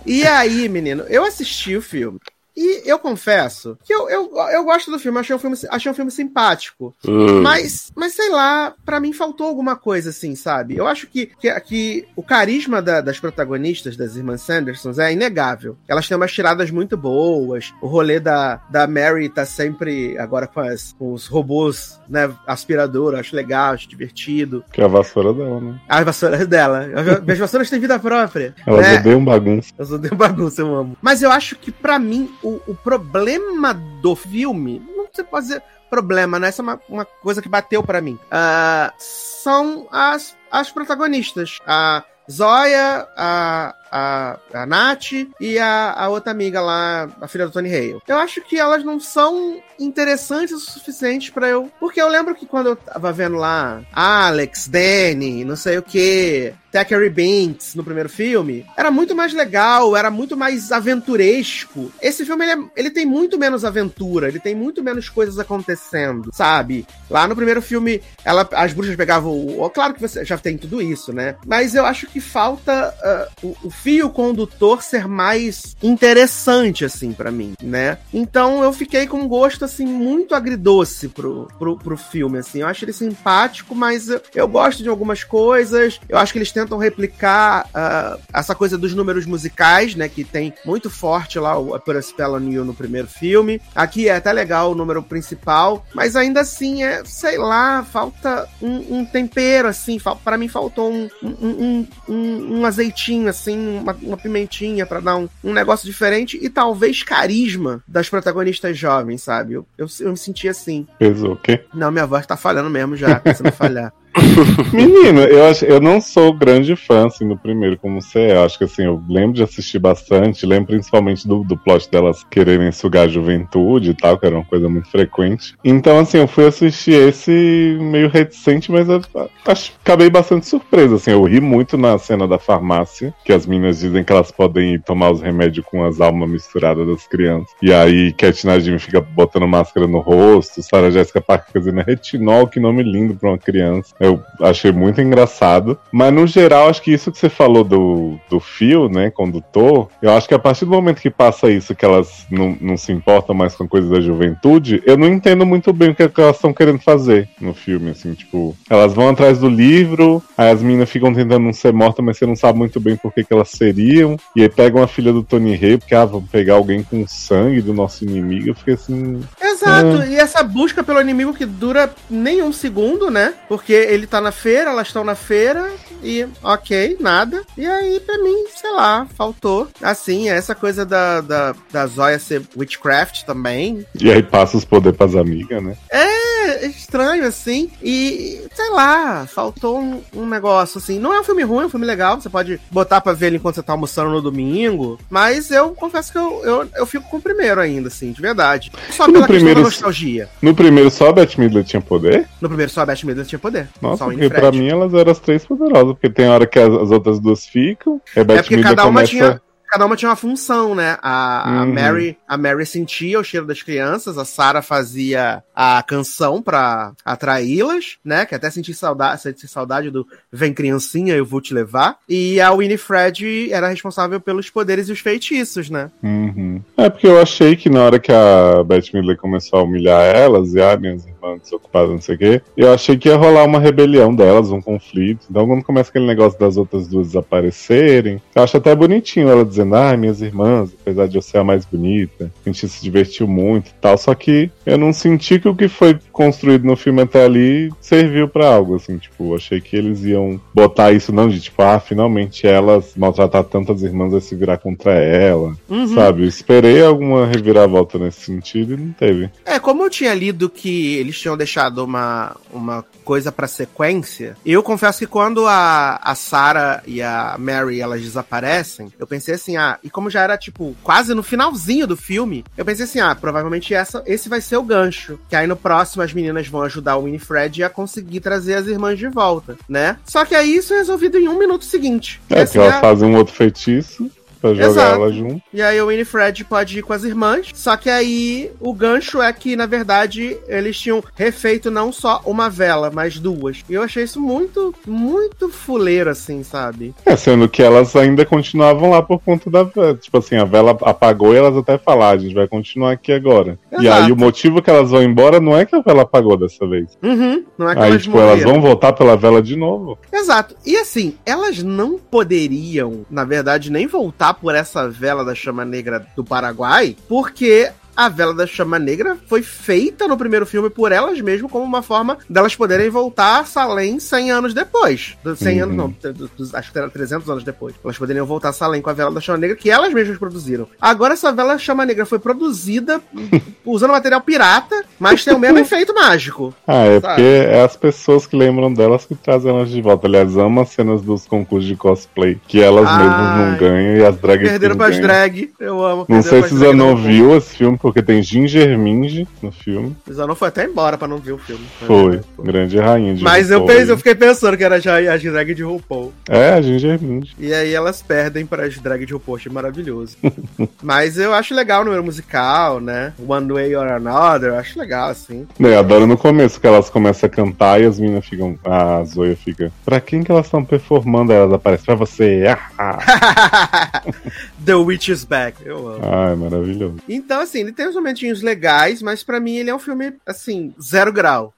[0.05, 2.20] e aí, menino, eu assisti o filme.
[2.62, 5.95] E eu confesso que eu, eu, eu gosto do filme, achei um filme, achei um
[5.95, 6.95] filme simpático.
[7.43, 10.77] Mas, mas sei lá, pra mim faltou alguma coisa assim, sabe?
[10.77, 15.78] Eu acho que, que, que o carisma da- das protagonistas, das irmãs Sandersons, é inegável.
[15.89, 17.73] Elas têm umas tiradas muito boas.
[17.81, 22.31] O rolê da, da Mary tá sempre agora com, as, com os robôs, né?
[22.47, 24.62] Aspirador, acho legal, acho divertido.
[24.70, 25.81] Que é a vassoura dela, né?
[25.89, 26.87] As vassouras dela.
[27.23, 28.55] Minhas vassouras têm vida própria.
[28.66, 28.99] Elas né?
[29.01, 29.73] odeiam bagunça.
[29.82, 30.97] Sou de bagunça, eu amo.
[31.01, 34.82] Mas eu acho que, pra mim, o, o problema do filme.
[34.97, 36.48] Não sei dizer problema, né?
[36.48, 38.18] Essa é uma, uma coisa que bateu pra mim.
[38.31, 41.59] Ah, são as, as protagonistas.
[41.66, 47.52] A Zóia, a, a, a Nath e a, a outra amiga lá, a filha do
[47.52, 47.98] Tony Hale.
[48.06, 51.70] Eu acho que elas não são interessantes o suficiente pra eu.
[51.80, 56.52] Porque eu lembro que quando eu tava vendo lá Alex, Danny, não sei o que,
[56.70, 61.90] Thackeray Binks no primeiro filme, era muito mais legal, era muito mais aventuresco.
[62.00, 66.30] Esse filme ele, é- ele tem muito menos aventura, ele tem muito menos coisas acontecendo,
[66.32, 66.86] sabe?
[67.08, 69.68] Lá no primeiro filme, ela, as bruxas pegavam o.
[69.70, 71.36] Claro que você já tem tudo isso, né?
[71.46, 77.31] Mas eu acho que falta ah, o, o fio condutor ser mais interessante, assim, pra
[77.31, 77.98] mim, né?
[78.12, 82.61] Então eu fiquei com um gosto, assim, muito agridoce pro, pro, pro filme, assim.
[82.61, 86.01] Eu acho ele simpático, mas eu, gosto de algumas coisas.
[86.09, 90.09] Eu acho que eles tentam replicar ah, essa coisa dos números musicais, né?
[90.09, 93.61] Que tem muito forte lá o A Spell on You no primeiro filme.
[93.74, 98.98] Aqui é até legal o número principal, mas ainda assim é, sei lá, falta um,
[98.98, 99.98] um tempero, assim.
[100.23, 105.28] Para mim faltou um, um, um, um azeitinho, assim, uma, uma pimentinha pra dar um,
[105.42, 109.55] um negócio diferente e talvez carisma das protagonistas jovens, sabe?
[109.55, 110.86] Eu, eu, eu me senti assim.
[110.98, 111.64] Pesou, o quê?
[111.74, 113.92] Não, minha voz tá falhando mesmo já, pensando em falhar.
[114.73, 118.32] Menino, eu, acho, eu não sou grande fã, assim, do primeiro, como você é.
[118.37, 122.24] Eu acho que, assim, eu lembro de assistir bastante, lembro principalmente do, do plot delas
[122.24, 125.55] quererem sugar a juventude e tal, que era uma coisa muito frequente.
[125.65, 129.01] Então, assim, eu fui assistir esse meio reticente, mas eu,
[129.47, 131.12] acho, acabei bastante surpreso, assim.
[131.12, 134.82] Eu ri muito na cena da farmácia, que as meninas dizem que elas podem ir
[134.82, 137.51] tomar os remédios com as almas misturadas das crianças.
[137.62, 142.61] E aí, Cat Nadim fica botando máscara no rosto, Sarah Jessica Parker fazendo retinol, que
[142.61, 143.95] nome lindo pra uma criança.
[144.01, 145.78] Eu achei muito engraçado.
[145.93, 149.10] Mas no geral, acho que isso que você falou do, do fio, né?
[149.10, 152.77] Condutor, eu acho que a partir do momento que passa isso, que elas não, não
[152.78, 156.09] se importam mais com coisas da juventude, eu não entendo muito bem o que, é
[156.09, 160.51] que elas estão querendo fazer no filme, assim, tipo, elas vão atrás do livro, aí
[160.51, 163.22] as meninas ficam tentando não ser mortas, mas você não sabe muito bem por que,
[163.22, 166.55] que elas seriam, e aí pegam a filha do Tony Rey, porque, ah, vamos pegar
[166.55, 169.20] alguém com sangue do nosso inimigo, eu fiquei assim...
[169.51, 173.35] Exato, e essa busca pelo inimigo que dura nem um segundo, né?
[173.48, 175.70] Porque ele tá na feira, elas estão na feira,
[176.02, 177.43] e ok, nada.
[177.56, 179.68] E aí, pra mim, sei lá, faltou.
[179.82, 183.85] Assim, essa coisa da, da, da Zóia ser witchcraft também.
[183.94, 185.77] E aí passa os poderes pras amigas, né?
[185.90, 186.30] É
[186.66, 187.70] estranho, assim.
[187.82, 190.98] E, sei lá, faltou um, um negócio, assim.
[190.98, 192.20] Não é um filme ruim, é um filme legal.
[192.20, 194.98] Você pode botar pra ver ele enquanto você tá almoçando no domingo.
[195.09, 198.70] Mas eu confesso que eu, eu, eu fico com o primeiro ainda, assim, de verdade.
[198.90, 200.28] Só E no pela primeiro- nostalgia.
[200.43, 202.27] No primeiro só a Beth Midler tinha poder?
[202.40, 203.68] No primeiro só a Beth Midler tinha poder.
[203.81, 206.90] Nossa, porque pra mim elas eram as três poderosas, porque tem hora que as, as
[206.90, 209.10] outras duas ficam, É porque Midler cada uma começa...
[209.10, 209.43] tinha.
[209.70, 210.98] Cada uma tinha uma função, né?
[211.01, 211.74] A, a Uhum.
[211.74, 217.98] Mary, a Mary sentia o cheiro das crianças, a Sarah fazia a canção pra atraí-las,
[218.05, 218.26] né?
[218.26, 221.98] Que até senti saudade, senti saudade do Vem criancinha, eu vou te levar.
[222.09, 225.90] E a Winifred era responsável pelos poderes e os feitiços, né?
[226.02, 226.60] Uhum.
[226.76, 230.55] É porque eu achei que na hora que a Beth Midler começou a humilhar elas,
[230.55, 233.59] e ah, minhas irmãs desocupadas, não sei o quê, eu achei que ia rolar uma
[233.59, 235.26] rebelião delas, um conflito.
[235.30, 239.74] Então quando começa aquele negócio das outras duas desaparecerem, eu acho até bonitinho ela dizendo,
[239.74, 243.68] ah, minhas irmãs, apesar de eu ser a mais bonita, a gente se divertiu muito
[243.68, 247.24] e tal, só que eu não senti que o que foi construído no filme até
[247.24, 251.62] ali serviu pra algo, assim, tipo, achei que eles iam botar isso não de tipo,
[251.62, 255.94] ah, finalmente elas maltratar tantas irmãs vai se virar contra ela, Uhum.
[255.94, 259.30] Sabe, eu esperei alguma reviravolta nesse sentido e não teve.
[259.44, 264.62] É, como eu tinha lido que eles tinham deixado uma, uma coisa pra sequência, eu
[264.62, 269.78] confesso que quando a, a Sarah e a Mary elas desaparecem, eu pensei assim, ah,
[269.82, 273.74] e como já era tipo quase no finalzinho do filme, eu pensei assim, ah, provavelmente
[273.74, 275.19] essa, esse vai ser o gancho.
[275.28, 278.99] Que aí no próximo as meninas vão ajudar o Winifred a conseguir trazer as irmãs
[278.99, 279.99] de volta, né?
[280.05, 282.20] Só que aí isso é resolvido em um minuto seguinte.
[282.31, 284.94] É, Assim, porque elas ah, fazem um outro feitiço pra jogar Exato.
[284.94, 285.42] ela junto.
[285.52, 287.50] E aí o Winifred pode ir com as irmãs.
[287.54, 292.48] Só que aí o gancho é que, na verdade, eles tinham refeito não só uma
[292.48, 293.64] vela, mas duas.
[293.68, 296.94] E eu achei isso muito, muito fuleiro, assim, sabe?
[297.04, 299.94] É, sendo que elas ainda continuavam lá por conta da vela.
[299.94, 303.12] Tipo assim, a vela apagou e elas até falaram, "Ah, a gente vai continuar aqui
[303.12, 303.58] agora.
[303.72, 304.02] E Exato.
[304.04, 306.96] aí o motivo que elas vão embora não é que a vela apagou dessa vez.
[307.02, 307.44] Uhum.
[307.58, 308.52] Não é que aí, elas tipo, elas morreram.
[308.52, 309.98] vão voltar pela vela de novo.
[310.12, 310.54] Exato.
[310.64, 316.07] E assim, elas não poderiam, na verdade, nem voltar por essa vela da chama negra
[316.15, 321.20] do Paraguai, porque a vela da chama negra foi feita no primeiro filme por elas
[321.20, 325.16] mesmas como uma forma delas poderem voltar a Salem 100 anos depois.
[325.22, 325.62] Do- 100 Uhum.
[325.64, 327.74] anos não, do- acho que era 300 anos depois.
[327.84, 330.66] Elas poderiam voltar a Salem com a vela da chama negra que elas mesmas produziram.
[330.80, 333.00] Agora essa vela chama negra foi produzida
[333.64, 336.54] usando material pirata, mas tem o mesmo efeito mágico.
[336.66, 337.14] Ah, é Sabe?
[337.14, 340.06] porque é as pessoas que lembram delas que trazem elas de volta.
[340.06, 342.98] Aliás, amo as cenas dos concursos de cosplay, que elas Ai.
[343.04, 345.02] mesmas não ganham e as drag Perderam pras ganham.
[345.06, 345.52] drag.
[345.60, 346.06] Eu amo.
[346.08, 346.96] Não sei se Zanon não.
[346.96, 349.97] viu esse filme, porque tem Ginger Minge no filme.
[350.11, 351.65] Zanon foi até embora pra não ver o filme.
[351.81, 355.16] Foi, grande rainha de Mas eu, RuPaul pensei, eu fiquei pensando que era já a
[355.16, 356.12] drag de RuPaul.
[356.28, 357.35] É, a Ginger Minge.
[357.39, 360.16] E aí elas perdem para as drag de RuPaul, achei maravilhoso.
[360.82, 363.12] Mas eu acho legal o número musical, né?
[363.27, 365.47] One Way or Another, eu acho legal, assim.
[365.59, 368.59] Né, eu adoro no começo que elas começam a cantar e as meninas ficam.
[368.65, 369.73] A Zoya fica.
[369.85, 371.32] Pra quem que elas estão performando?
[371.32, 372.44] Aí Elas aparecem pra você.
[372.47, 374.02] Ah, ah.
[374.65, 376.01] The Witch is Back, eu amo.
[376.05, 376.97] Ai, maravilhoso.
[377.09, 380.74] Então, assim, ele tem uns momentinhos legais, mas pra mim ele é um filme, assim,
[380.82, 381.55] zero grau.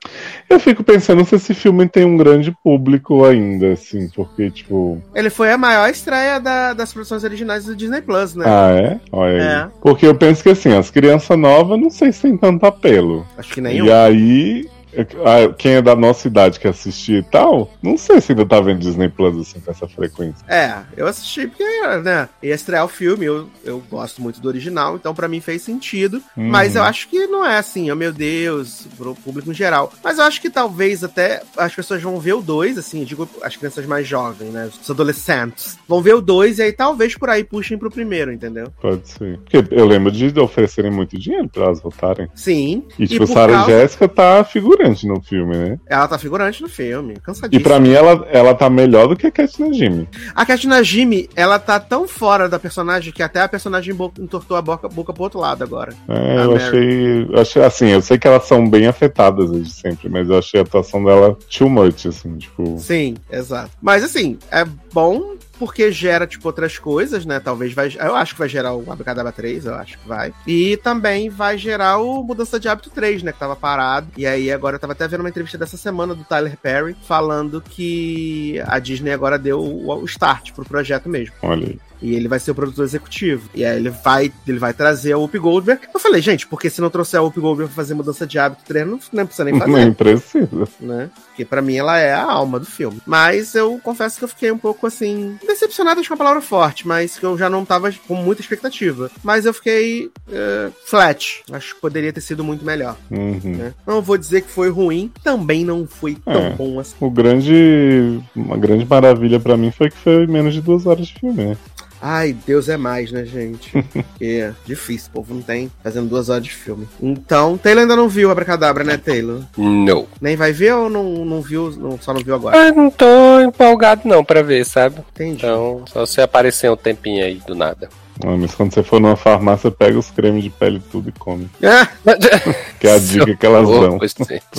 [0.48, 5.02] Eu fico pensando se esse filme tem um grande público ainda, assim, porque, tipo.
[5.14, 8.44] Ele foi a maior estreia da- das produções originais do Disney Plus, né?
[8.46, 9.00] Ah, é?
[9.10, 9.40] Olha aí.
[9.66, 9.68] É.
[9.80, 13.26] Porque eu penso que, assim, as crianças novas, não sei se tem tanto apelo.
[13.36, 13.86] Acho que nenhum.
[13.86, 14.68] E aí.
[14.96, 18.60] Ah, Quem é da nossa idade que assistir e tal, não sei se ainda tá
[18.60, 20.44] vendo Disney Plus assim com essa frequência.
[20.48, 21.64] É, eu assisti porque,
[22.02, 25.62] né, ia estrear o filme, eu, eu gosto muito do original, então pra mim fez
[25.62, 26.22] sentido.
[26.36, 26.48] Uhum.
[26.48, 29.92] Mas eu acho que não é assim, oh meu Deus, pro público em geral.
[30.02, 33.56] Mas eu acho que talvez até as pessoas vão ver o 2, assim, digo as
[33.56, 37.44] crianças mais jovens, né, os adolescentes, vão ver o 2 e aí talvez por aí
[37.44, 38.68] puxem pro primeiro, entendeu?
[38.80, 39.38] Pode ser.
[39.38, 42.28] Porque eu lembro de oferecerem muito dinheiro pra elas votarem.
[42.34, 42.84] Sim.
[42.98, 45.78] E, tipo, por Sarah causa- Jéssica tá figurando figurante no filme, né?
[45.86, 47.62] Ela tá figurante no filme, E cansadíssima.
[47.68, 50.08] pra mim ela, ela tá melhor do que a Cat Najimy.
[50.34, 54.62] A Kat Najimy, ela tá tão fora da personagem que até a personagem entortou a
[54.62, 55.92] boca, boca pro outro lado agora.
[56.08, 56.62] É, A eu Mary.
[56.64, 57.62] achei, eu achei.
[57.62, 61.04] Assim, eu sei que elas são bem afetadas desde sempre, mas eu achei a atuação
[61.04, 62.76] dela too much, assim, tipo.
[62.78, 63.70] Sim, exato.
[63.80, 67.38] Mas assim, é bom porque gera, tipo, outras coisas, né?
[67.38, 67.88] Talvez vai.
[67.96, 70.34] Eu acho que vai gerar o Abracadabra 3, eu acho que vai.
[70.44, 73.30] E também vai gerar o Mudança de Hábito 3, né?
[73.30, 74.08] Que tava parado.
[74.16, 77.62] E aí agora eu tava até vendo uma entrevista dessa semana do Tyler Perry falando
[77.62, 81.32] que a Disney agora deu o, o start pro projeto mesmo.
[81.42, 81.78] Olha aí.
[82.02, 83.48] E ele vai ser o produtor executivo.
[83.54, 85.82] E aí ele vai, ele vai trazer a Whoopi Goldberg.
[85.94, 88.62] Eu falei, gente, porque se não trouxer a Whoopi Goldberg pra fazer mudança de hábito
[88.66, 90.68] 3, não, precisa nem fazer Nem precisa.
[90.80, 91.10] né?
[91.28, 93.00] Porque pra mim ela é a alma do filme.
[93.06, 95.36] Mas eu confesso que eu fiquei um pouco assim.
[95.46, 99.10] Decepcionado, acho é uma palavra forte, mas que eu já não tava com muita expectativa.
[99.22, 101.42] Mas eu fiquei eh, flat.
[101.52, 102.96] Acho que poderia ter sido muito melhor.
[103.10, 103.40] Uhum.
[103.44, 103.74] Né?
[103.86, 106.50] Não vou dizer que foi ruim, também não foi tão É.
[106.50, 106.94] bom assim.
[107.00, 108.20] O grande.
[108.34, 111.56] Uma grande maravilha pra mim foi que foi menos de duas horas de filme, né?
[112.04, 113.70] Ai, Deus é mais, né, gente?
[113.92, 116.88] Porque é difícil, o povo não tem fazendo duas horas de filme.
[117.00, 119.42] Então, Taylor ainda não viu Abracadabra, né, Taylor?
[119.56, 120.08] Não.
[120.20, 122.56] Nem vai ver ou não, não viu, não, só não viu agora?
[122.56, 124.96] Ah, não tô empolgado não pra ver, sabe?
[125.14, 125.36] Entendi.
[125.36, 127.88] Então, só você aparecer um tempinho aí do nada.
[128.24, 131.12] Ah, mas quando você for numa farmácia, pega os cremes de pele e tudo e
[131.12, 131.50] come.
[131.62, 131.88] Ah,
[132.78, 133.98] Que é a dica que elas dão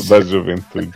[0.07, 0.91] da juventude.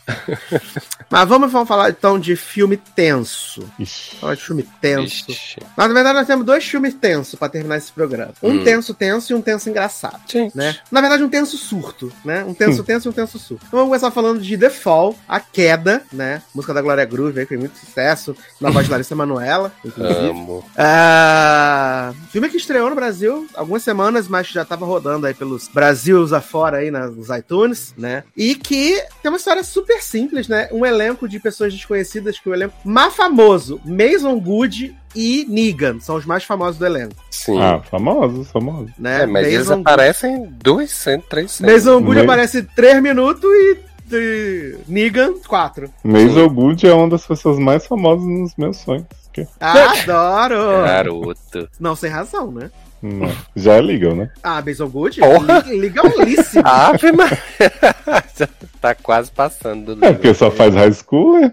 [1.10, 3.64] mas vamos, vamos falar então de filme tenso.
[3.80, 4.16] Ixi.
[4.18, 5.26] Falar de filme tenso.
[5.32, 5.58] Ixi.
[5.76, 8.34] Mas, na verdade, nós temos dois filmes tensos pra terminar esse programa.
[8.42, 8.64] Um Hum.
[8.64, 10.20] tenso, tenso e um tenso engraçado.
[10.28, 10.56] Gente.
[10.56, 10.76] Né?
[10.92, 12.44] Na verdade, um tenso surto, né?
[12.46, 13.64] Um tenso tenso e um tenso surto.
[13.68, 16.42] Então vamos começar falando de The Fall, A Queda, né?
[16.56, 18.36] Música da Glória Groove aí, que foi muito sucesso.
[18.60, 20.30] Na voz de Larissa Manoela, inclusive.
[20.30, 20.64] Amo.
[20.78, 26.34] Ah, filme que estreou no Brasil algumas semanas, mas já tava rodando aí pelos Brasils
[26.34, 28.24] afora aí nos iTunes, né?
[28.36, 30.68] E que tem uma história super simples, né?
[30.72, 36.16] Um elenco de pessoas desconhecidas, que o elenco mais famoso, Mason Good e Negan, são
[36.16, 37.60] os mais famosos do elenco, Sim.
[37.60, 38.92] Ah, famosos, famosos.
[39.00, 39.24] né?
[39.24, 41.74] é, mas eles Mason aparecem em duas cenas, três cenas.
[41.74, 43.78] Mason Good aparece 3 minutos e,
[44.16, 45.90] e Negan 4.
[46.04, 49.06] Maisel Good é uma das pessoas mais famosas nos meus sonhos.
[49.34, 50.84] Que- Adoro!
[50.84, 51.70] Garoto.
[51.80, 52.72] Não, sem razão, né?
[53.02, 53.32] Não.
[53.56, 54.30] Já é legal, né?
[54.42, 55.20] Ah, Mason Good?
[55.20, 55.64] Porra!
[55.68, 56.64] Legalíssimo.
[56.66, 57.38] Ave Maria.
[58.36, 58.48] Já
[58.82, 61.52] tá quase passando do É porque só faz high school, né?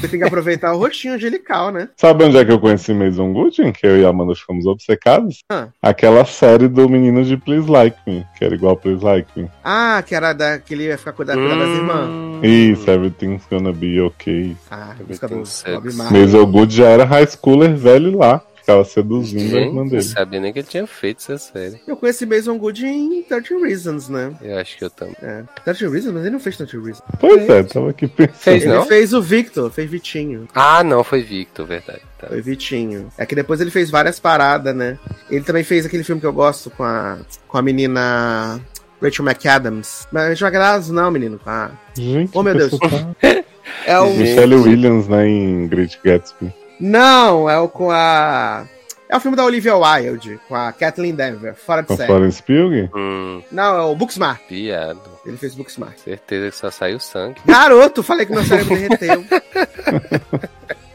[0.00, 1.88] Você tem que aproveitar o rostinho angelical, né?
[1.96, 3.62] Sabe onde é que eu conheci Mason Good?
[3.62, 5.38] em Que eu e a Amanda ficamos obcecados?
[5.50, 5.68] Ah.
[5.82, 9.48] Aquela série do menino de Please Like Me, que era igual Please Like Me.
[9.64, 12.08] Ah, que era da, que ele ia ficar cuidando cuidar das irmãs.
[12.08, 12.40] Hum.
[12.42, 14.56] Isso, everything's gonna be okay.
[14.70, 15.94] Ah, música do Bob.
[15.94, 16.20] Marley.
[16.20, 18.42] Maisel Good já era high schooler velho lá.
[18.66, 20.02] Ficava seduzindo a irmã Gente, não dele.
[20.02, 21.80] sabia nem que ele tinha feito essa série.
[21.86, 24.34] Eu conheci Mason Good em 13 Reasons, né?
[24.42, 25.14] Eu acho que eu também.
[25.22, 25.44] É.
[25.62, 26.12] 13 Reasons?
[26.14, 27.02] Mas ele não fez 13 Reasons.
[27.20, 28.34] Pois é, tava aqui pensando.
[28.36, 28.84] Fez, Ele não?
[28.84, 30.48] fez o Victor, fez Vitinho.
[30.52, 32.00] Ah, não, foi Victor, verdade.
[32.18, 32.26] Tá.
[32.26, 33.08] Foi Vitinho.
[33.16, 34.98] É que depois ele fez várias paradas, né?
[35.30, 38.60] Ele também fez aquele filme que eu gosto com a, com a menina
[39.00, 40.08] Rachel McAdams.
[40.10, 41.38] Mas Rachel McAdams não, menino.
[41.46, 42.72] Ah, Gente, Oh, meu Deus.
[43.86, 44.12] é o...
[44.12, 46.52] Michelle Williams, né, em Great Gatsby.
[46.80, 48.64] Não, é o com a...
[49.08, 52.08] É o filme da Olivia Wilde, com a Kathleen Denver, fora de Com série.
[52.08, 52.90] Florence Pugh?
[52.92, 54.40] Hum, Não, é o Booksmart.
[54.50, 55.00] viado.
[55.24, 55.96] Ele fez Booksmart.
[55.98, 57.40] Certeza que só saiu sangue.
[57.46, 59.24] Garoto, falei que meu cérebro derreteu.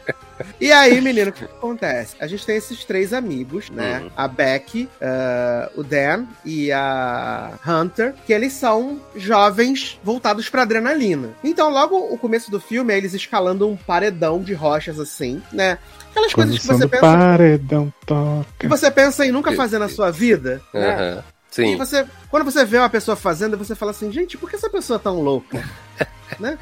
[0.60, 2.16] E aí, menino, o que acontece?
[2.20, 4.00] A gente tem esses três amigos, né?
[4.00, 4.10] Uhum.
[4.16, 11.30] A Beck, ah, o Dan e a Hunter, que eles são jovens voltados pra adrenalina.
[11.42, 15.78] Então, logo o começo do filme é eles escalando um paredão de rochas assim, né?
[16.10, 18.46] Aquelas coisas que você pensa paredão toca.
[18.58, 20.94] que você pensa em nunca fazer na sua vida, né?
[20.94, 21.24] Aham.
[21.52, 21.76] E Sim.
[21.76, 24.96] você, quando você vê uma pessoa fazendo, você fala assim, gente, por que essa pessoa
[24.96, 25.62] é tão louca?
[26.38, 26.58] né?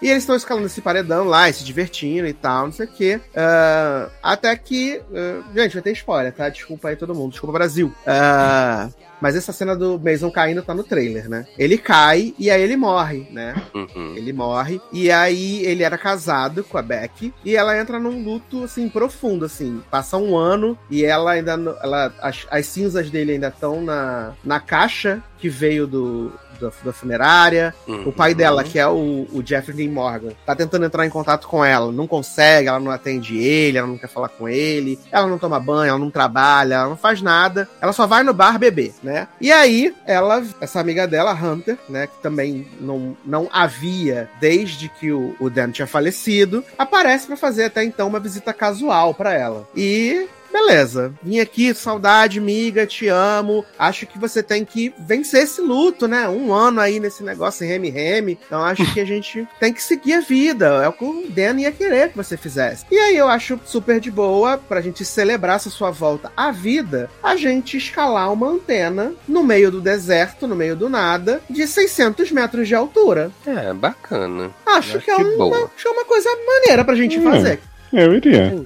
[0.00, 2.92] E eles estão escalando esse paredão lá, e se divertindo e tal, não sei o
[2.92, 3.20] quê.
[3.34, 5.00] Ah, até que.
[5.14, 6.48] ah, gente, vai ter spoiler, tá?
[6.48, 7.92] Desculpa aí todo mundo, desculpa Brasil.
[8.06, 8.88] Ah,
[9.22, 11.46] mas essa cena do Mason caindo tá no trailer, né?
[11.56, 13.54] Ele cai e aí ele morre, né?
[13.72, 14.16] Uhum.
[14.16, 14.80] Ele morre.
[14.92, 17.32] E aí ele era casado com a Beck.
[17.44, 19.80] E ela entra num luto, assim, profundo, assim.
[19.88, 21.52] Passa um ano e ela ainda.
[21.52, 26.32] Ela, as, as cinzas dele ainda estão na, na caixa que veio do.
[26.62, 27.74] Da, da funerária.
[27.88, 28.08] Uhum.
[28.08, 31.48] O pai dela, que é o, o Jeffrey Dean Morgan, tá tentando entrar em contato
[31.48, 31.90] com ela.
[31.90, 35.58] Não consegue, ela não atende ele, ela não quer falar com ele, ela não toma
[35.58, 37.68] banho, ela não trabalha, ela não faz nada.
[37.80, 39.26] Ela só vai no bar beber, né?
[39.40, 42.06] E aí, ela, essa amiga dela, Hunter, né?
[42.06, 47.64] Que também não, não havia desde que o, o Dan tinha falecido, aparece pra fazer
[47.64, 49.66] até então uma visita casual pra ela.
[49.74, 51.12] E beleza.
[51.22, 53.64] Vim aqui, saudade, miga, te amo.
[53.78, 56.28] Acho que você tem que vencer esse luto, né?
[56.28, 58.38] Um ano aí nesse negócio reme-reme.
[58.46, 60.66] Então acho que a gente tem que seguir a vida.
[60.84, 62.84] É o que o Dan ia querer que você fizesse.
[62.90, 67.08] E aí eu acho super de boa, pra gente celebrar essa sua volta à vida,
[67.22, 72.30] a gente escalar uma antena no meio do deserto, no meio do nada, de 600
[72.30, 73.30] metros de altura.
[73.46, 74.50] É, bacana.
[74.66, 77.22] Acho, Acho que, é uma, que é uma coisa maneira pra gente Hum.
[77.24, 77.60] fazer.
[77.92, 78.64] Eu iria.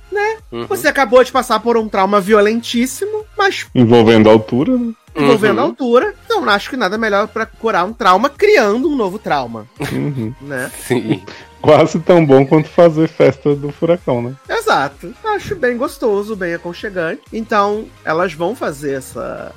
[0.52, 0.66] Uhum.
[0.66, 4.92] Você acabou de passar por um trauma violentíssimo, mas Envolvendo a altura, né?
[5.16, 5.68] envolvendo a Uhum.
[5.70, 6.14] altura.
[6.24, 10.32] Então acho que nada melhor pra curar um trauma criando um novo trauma, Uhum.
[10.40, 10.70] né?
[10.86, 11.22] Sim.
[11.60, 14.34] Quase tão bom quanto fazer festa do furacão, né?
[14.48, 15.12] Exato.
[15.24, 17.22] Acho bem gostoso, bem aconchegante.
[17.32, 19.52] Então, elas vão fazer essa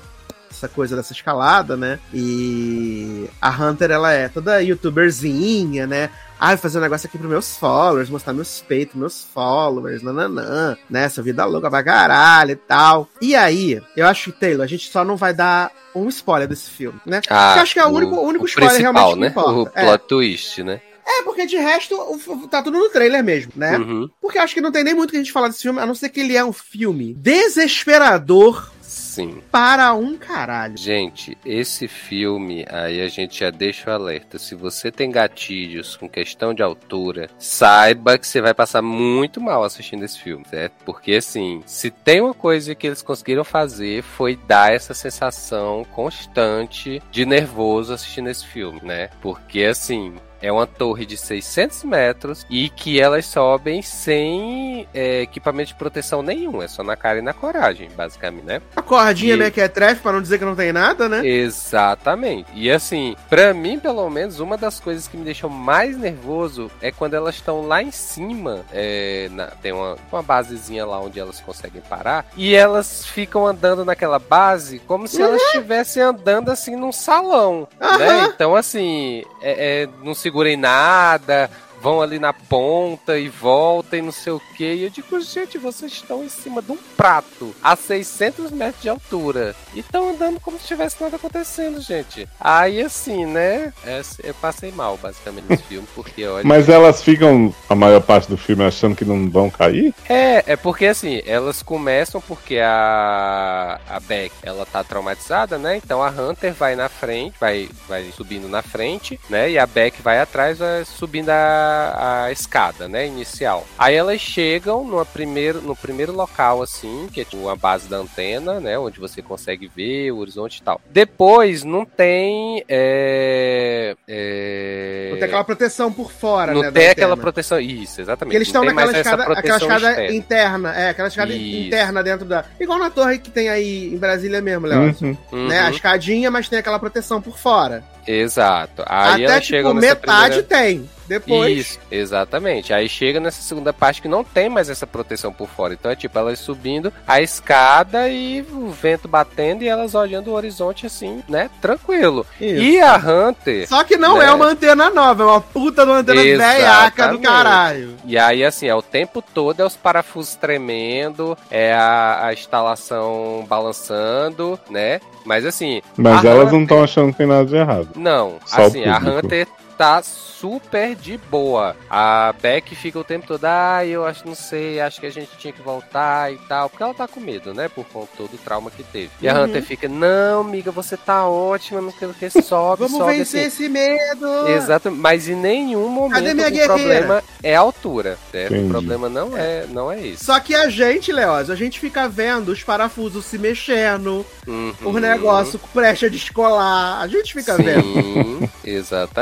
[0.52, 2.00] essa coisa dessa escalada, né?
[2.14, 6.10] E a Hunter, ela é toda youtuberzinha, né?
[6.40, 10.78] Ah, vou fazer um negócio aqui pros meus followers, mostrar meus peitos, meus followers, nananã,
[10.90, 11.04] né?
[11.04, 13.10] Essa vida louca pra caralho e tal.
[13.22, 16.70] E aí, eu acho que, Taylor, a gente só não vai dar um spoiler desse
[16.70, 17.20] filme, né?
[17.30, 19.28] Eu acho que é o único, o único spoiler principal, realmente que né?
[19.28, 19.72] importa.
[19.78, 19.86] O É.
[19.86, 20.82] plot twist, né?
[21.12, 23.78] É, porque de resto, o- o- tá tudo no trailer mesmo, né?
[23.78, 24.08] Uhum.
[24.22, 25.86] Porque eu acho que não tem nem muito que a gente falar desse filme, a
[25.86, 28.72] não ser que ele é um filme desesperador
[29.10, 29.42] Sim.
[29.52, 30.78] para um caralho.
[30.78, 34.38] Gente, esse filme, aí a gente já deixa o alerta.
[34.38, 39.64] Se você tem gatilhos com questão de altura, saiba que você vai passar muito mal
[39.64, 40.74] assistindo esse filme, certo?
[40.86, 47.02] Porque assim, se tem uma coisa que eles conseguiram fazer foi dar essa sensação constante
[47.12, 49.10] de nervoso assistindo esse filme, né?
[49.22, 55.70] Porque assim, é uma torre de 600 metros e que elas sobem sem é, equipamento
[55.70, 56.62] de proteção nenhum.
[56.62, 58.62] É só na cara e na coragem, basicamente, né?
[58.76, 61.26] A cordinha E- mequetrefe, pra não dizer que não tem nada, né?
[61.26, 62.50] Exatamente.
[62.54, 66.92] E assim, pra mim, pelo menos, uma das coisas que me deixam mais nervoso é
[66.92, 68.64] quando elas estão lá em cima.
[68.74, 72.26] é, na- tem uma, uma basezinha lá onde elas conseguem parar.
[72.38, 77.68] E elas ficam andando naquela base como se elas estivessem andando assim num salão.
[77.80, 77.88] Né?
[77.88, 78.26] Aham.
[78.34, 81.50] Então, assim, é, é, não segurem nada.
[81.82, 84.74] Vão ali na ponta e voltam e não sei o que.
[84.74, 88.90] E eu digo, gente, vocês estão em cima de um prato a 600 metros de
[88.90, 89.56] altura.
[89.74, 92.28] E estão andando como se tivesse nada acontecendo, gente.
[92.40, 93.74] Aí, assim, né?
[93.86, 96.44] é, eu passei mal, basicamente, nesse filme, porque, olha.
[96.46, 99.94] Mas elas ficam a maior parte do filme achando que não vão cair?
[100.08, 105.78] É, é porque assim, elas começam porque a, a Beck, ela tá traumatizada, né?
[105.78, 109.50] Então a Hunter vai na frente, vai, vai subindo na frente, né?
[109.52, 113.06] E a Beck vai atrás, vai subindo a, a escada, né?
[113.08, 113.66] Inicial.
[113.78, 117.98] Aí elas chegam no primeiro, no primeiro local, assim, que é tipo a base da
[117.98, 118.78] antena, né?
[118.78, 120.80] Onde você consegue ver o horizonte e tal.
[120.92, 122.64] Depois não tem.
[122.68, 125.08] É, é...
[125.12, 126.72] Não tem aquela proteção por fora, Não né?
[126.72, 127.22] tem da aquela antena.
[127.22, 127.60] proteção.
[127.60, 128.20] Isso, exatamente.
[128.20, 130.14] Porque eles Não estão tem naquela escada, aquela escada externa.
[130.16, 130.74] interna.
[130.76, 131.68] É, aquela escada Isso.
[131.68, 132.46] interna dentro da.
[132.60, 134.96] Igual na torre que tem aí em Brasília mesmo, Léo.
[135.02, 135.48] Uhum.
[135.48, 135.60] Né?
[135.60, 135.72] A Uhum.
[135.72, 137.84] escadinha, mas tem aquela proteção por fora.
[138.10, 138.84] Exato.
[138.88, 140.44] Aí Até tipo, metade primeira...
[140.44, 140.90] tem.
[141.10, 141.58] Depois.
[141.58, 142.72] Isso, exatamente.
[142.72, 145.74] Aí chega nessa segunda parte que não tem mais essa proteção por fora.
[145.74, 150.34] Então é tipo elas subindo a escada e o vento batendo e elas olhando o
[150.34, 151.50] horizonte assim, né?
[151.60, 152.26] Tranquilo.
[152.40, 152.62] Isso.
[152.62, 153.68] E a Hunter.
[153.68, 154.26] Só que não né?
[154.26, 157.96] é uma antena nova, é uma puta de uma antena velhaca do caralho.
[158.06, 163.46] E aí, assim, é o tempo todo é os parafusos tremendo, é a, a instalação
[163.50, 165.02] balançando, né?
[165.26, 165.82] Mas assim.
[165.98, 167.90] Mas elas Hunter- não estão achando que tem nada de errado.
[168.00, 168.98] Não, Só assim, a.
[168.98, 169.48] Hunter
[169.80, 171.74] tá super de boa.
[171.90, 175.30] A Beck fica o tempo todo, ah, eu acho, não sei, acho que a gente
[175.38, 176.70] tinha que voltar e tal.
[176.70, 177.70] Porque ela tá com medo, né?
[177.70, 179.10] Por conta todo o trauma que teve.
[179.22, 179.46] E a Uhum.
[179.46, 183.18] Hunter fica, não, amiga, você tá ótima, não sei o que, sobe, Vamos sobe.
[183.20, 183.64] vencer assim.
[183.64, 184.48] esse medo.
[184.50, 186.66] Exato, mas em nenhum momento minha o guerreira?
[186.74, 188.54] problema é a altura, certo?
[188.54, 188.68] Entendi.
[188.68, 190.26] O problema não é, não é isso.
[190.26, 194.74] Só que a gente, Leoz, a gente fica vendo os parafusos se mexendo, Uhum.
[194.84, 197.00] o negócio prestes a descolar.
[197.02, 198.50] A gente fica vendo,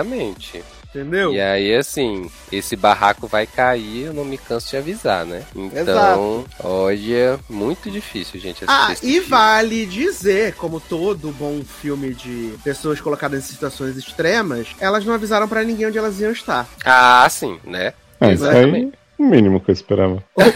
[0.08, 0.78] Sim, exatamente.
[0.90, 1.34] entendeu?
[1.34, 5.44] E aí, assim, esse barraco vai cair, eu não me canso de avisar, né?
[5.56, 6.68] Então, Exato.
[6.68, 9.28] olha, muito difícil, gente, assistir Ah, esse e filme.
[9.28, 15.48] vale dizer, como todo bom filme de pessoas colocadas em situações extremas, elas não avisaram
[15.48, 16.68] pra ninguém onde elas iam estar.
[16.86, 17.94] Ah, sim, né?
[18.20, 18.98] É, isso aí Exatamente.
[19.20, 20.24] o mínimo que eu esperava.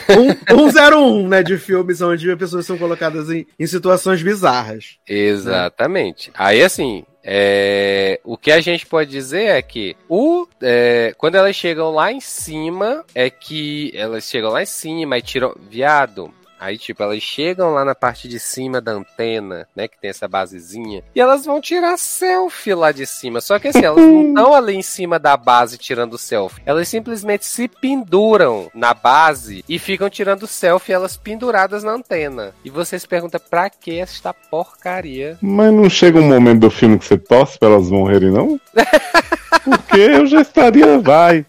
[0.52, 4.98] Um, 101, né, de filmes onde as pessoas são colocadas em, em situações bizarras.
[5.08, 6.32] Exatamente.
[6.34, 11.56] Aí, assim, é, o que a gente pode dizer é que o, é, quando elas
[11.56, 15.56] chegam lá em cima, é que elas chegam lá em cima e tiram.
[15.70, 19.88] Viado, Aí, tipo, elas chegam lá na parte de cima da antena, né?
[19.88, 21.04] Que tem essa basezinha.
[21.16, 23.42] E elas vão tirar selfie lá de cima.
[23.42, 26.62] Só que assim, elas não estão ali em cima da base tirando selfie.
[26.64, 32.54] Elas simplesmente se penduram na base e ficam tirando selfie elas penduradas na antena.
[32.64, 35.40] E você se pergunta pra que esta porcaria?
[35.42, 38.62] Mas não chega um momento do filme que você torce pra elas morrerem, não?
[39.66, 41.44] Porque eu já estaria, vai.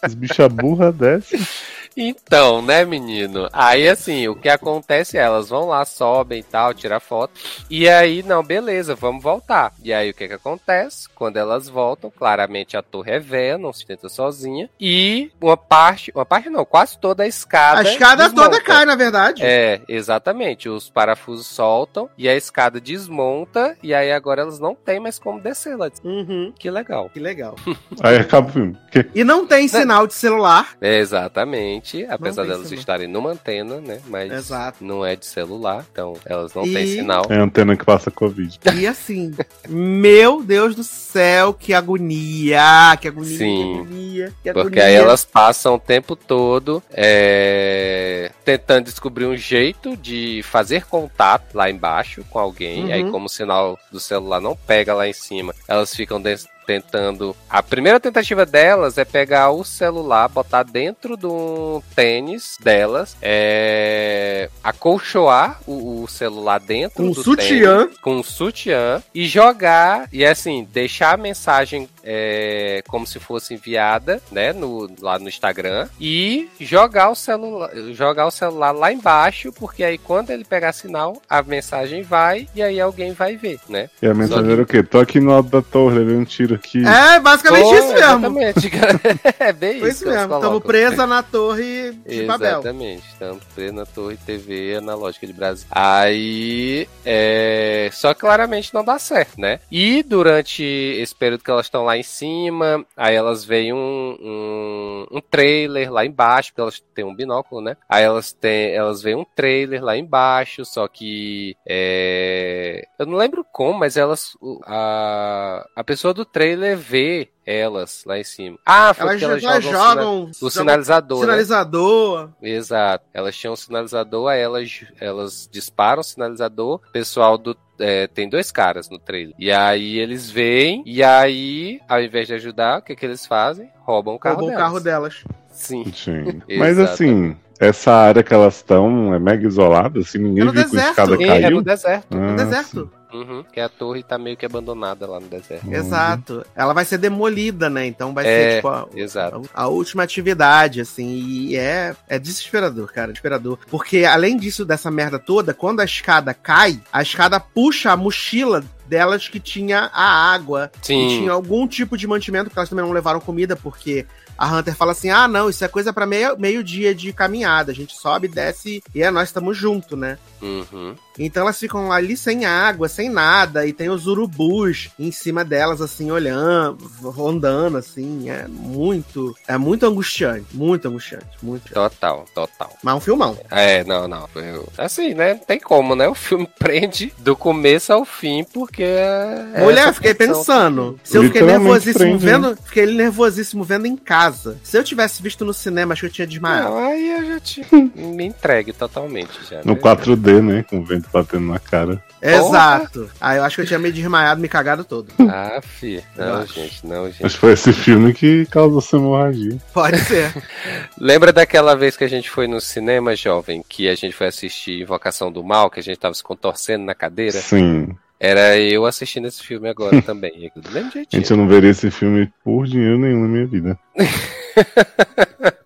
[0.00, 1.77] As bichas burras dessas.
[2.00, 3.48] Então, né, menino?
[3.52, 7.32] Aí, assim, o que acontece é, elas vão lá, sobem e tal, tirar foto.
[7.68, 9.72] E aí, não, beleza, vamos voltar.
[9.82, 11.08] E aí, o que que acontece?
[11.12, 14.70] Quando elas voltam, claramente a torre é véia, não se tenta sozinha.
[14.78, 17.80] E uma parte, uma parte não, quase toda a escada.
[17.80, 18.50] A escada desmonta.
[18.50, 19.42] toda cai, na verdade.
[19.44, 20.68] É, exatamente.
[20.68, 23.76] Os parafusos soltam e a escada desmonta.
[23.82, 25.90] E aí, agora elas não têm mais como descer lá.
[26.04, 26.52] Uhum.
[26.56, 27.10] Que legal.
[27.10, 27.56] Que legal.
[28.02, 28.76] Aí acaba o filme.
[29.14, 30.76] E não tem sinal de celular.
[30.80, 31.87] É, exatamente.
[32.08, 32.80] Apesar tem delas celular.
[32.80, 34.00] estarem numa antena, né?
[34.06, 34.84] Mas Exato.
[34.84, 35.84] não é de celular.
[35.92, 37.24] Então, elas não E- têm sinal.
[37.28, 38.58] É a antena que passa Covid.
[38.78, 39.34] E assim,
[39.68, 43.72] meu Deus do céu, que agonia, que agonia, Sim.
[43.72, 44.84] que agonia, que Porque agonia.
[44.84, 51.70] aí elas passam o tempo todo é, tentando descobrir um jeito de fazer contato lá
[51.70, 52.84] embaixo com alguém.
[52.84, 52.92] Uhum.
[52.92, 57.34] Aí, como o sinal do celular não pega lá em cima, elas ficam des- tentando.
[57.48, 65.60] A primeira tentativa delas é pegar o celular, botar dentro do tênis delas, é, acolchoar
[65.66, 67.84] o, o celular dentro Um do sutiã.
[67.86, 73.54] tênis, com um sutiã e jogar e assim deixar a mensagem é, como se fosse
[73.54, 79.52] enviada, né, no, lá no Instagram e jogar o celular, jogar o celular lá embaixo,
[79.52, 83.88] porque aí quando ele pegar sinal, a mensagem vai e aí alguém vai ver, né?
[84.02, 84.82] E a mensagem que- era o quê?
[84.82, 86.86] Tô aqui no alto da torre, levei um tiro aqui.
[86.86, 87.98] É, basicamente Pô, isso mesmo.
[87.98, 88.70] Exatamente.
[89.40, 90.06] é bem Foi isso.
[90.06, 90.34] mesmo.
[90.34, 92.60] Estamos presa na torre de Babel.
[92.60, 95.66] Exatamente, estamos presos na torre TV analógica de Brasil.
[95.70, 97.88] Aí, é...
[97.92, 99.60] só que claramente não dá certo, né?
[99.70, 105.06] E durante esse período que elas estão lá em cima, aí elas veem um, um,
[105.12, 107.76] um trailer lá embaixo, porque elas têm um binóculo, né?
[107.88, 112.86] Aí elas têm, elas veem um trailer lá embaixo, só que é...
[112.98, 118.24] eu não lembro como, mas elas, a, a pessoa do trailer vê elas lá em
[118.24, 118.58] cima.
[118.64, 121.24] Ah, foi Elas, porque elas elas jogam, o sina- jogam, o jogam sinalizador, né?
[121.24, 122.30] sinalizador.
[122.42, 123.04] Exato.
[123.14, 126.80] Elas tinham um sinalizador, aí elas, elas disparam o sinalizador.
[126.88, 127.56] O pessoal do.
[127.80, 129.34] é, tem dois caras no trailer.
[129.38, 133.70] E aí eles veem, e aí, ao invés de ajudar, o que, que eles fazem?
[133.80, 134.64] Roubam o carro Roubou o delas.
[134.68, 135.24] carro delas.
[135.50, 135.84] Sim.
[135.94, 136.42] Sim.
[136.58, 140.60] Mas assim, essa área que elas estão é mega isolada, assim, ninguém É no viu
[140.62, 140.90] que a deserto.
[140.90, 141.50] escada Sim, é caiu.
[141.56, 142.06] no deserto.
[142.10, 142.90] Ah, No deserto.
[143.12, 145.66] Uhum, que a torre tá meio que abandonada lá no deserto.
[145.66, 145.74] Uhum.
[145.74, 146.44] Exato.
[146.54, 147.86] Ela vai ser demolida, né?
[147.86, 149.42] Então vai É, ser, tipo, a, Exato.
[149.54, 151.06] a última atividade, assim.
[151.06, 153.08] E é, é desesperador, cara.
[153.08, 153.58] Desesperador.
[153.70, 158.62] Porque, além disso, dessa merda toda, quando a escada cai, a escada puxa a mochila
[158.86, 160.70] delas que tinha a água.
[160.82, 161.08] Sim.
[161.08, 164.06] tinha algum tipo de mantimento, porque elas também não levaram comida, porque
[164.36, 167.72] a Hunter fala assim: ah, não, isso é coisa pra meio, meio dia de caminhada.
[167.72, 170.18] A gente sobe, desce e é, nós estamos juntos, né?
[170.40, 170.94] Uhum.
[171.18, 175.80] Então elas ficam ali sem água, sem nada, e tem os urubus em cima delas,
[175.80, 178.30] assim, olhando, rondando, assim.
[178.30, 179.34] É muito.
[179.46, 180.46] É muito angustiante.
[180.54, 181.26] Muito angustiante.
[181.42, 181.72] Muito.
[181.72, 182.72] Total, total.
[182.82, 183.38] Mas é um filmão.
[183.50, 184.28] É, não, não.
[184.34, 185.34] Eu- assim, né?
[185.34, 186.08] Não tem como, né?
[186.08, 188.82] O filme prende do começo ao fim, porque.
[188.82, 190.98] é Mulher, eu fiquei pensando.
[191.02, 192.32] Se eu fiquei nervosíssimo prende, né?
[192.32, 192.58] vendo.
[192.64, 194.58] Fiquei nervosíssimo vendo em casa.
[194.62, 196.70] Se eu tivesse visto no cinema, acho que eu tinha desmaiado.
[196.70, 199.62] Não, aí eu já te me entregue totalmente já.
[199.64, 199.80] No né?
[199.80, 200.62] 4D, né?
[200.68, 202.02] Com o vento batendo na cara.
[202.20, 203.08] Exato.
[203.20, 205.08] Aí eu acho que eu tinha me desmaiado, me cagado todo.
[205.30, 206.02] Ah, fi.
[206.16, 207.24] Não, gente, não, gente.
[207.24, 209.58] Acho que foi esse filme que causou essa hemorragia.
[209.74, 210.32] Pode ser.
[210.98, 214.80] Lembra daquela vez que a gente foi no cinema, jovem, que a gente foi assistir
[214.80, 217.38] Invocação do Mal, que a gente tava se contorcendo na cadeira?
[217.38, 217.94] Sim.
[218.18, 220.50] Era eu assistindo esse filme agora também.
[220.56, 221.20] Do mesmo jeitinho.
[221.20, 223.78] Gente, eu não veria esse filme por dinheiro nenhum na minha vida.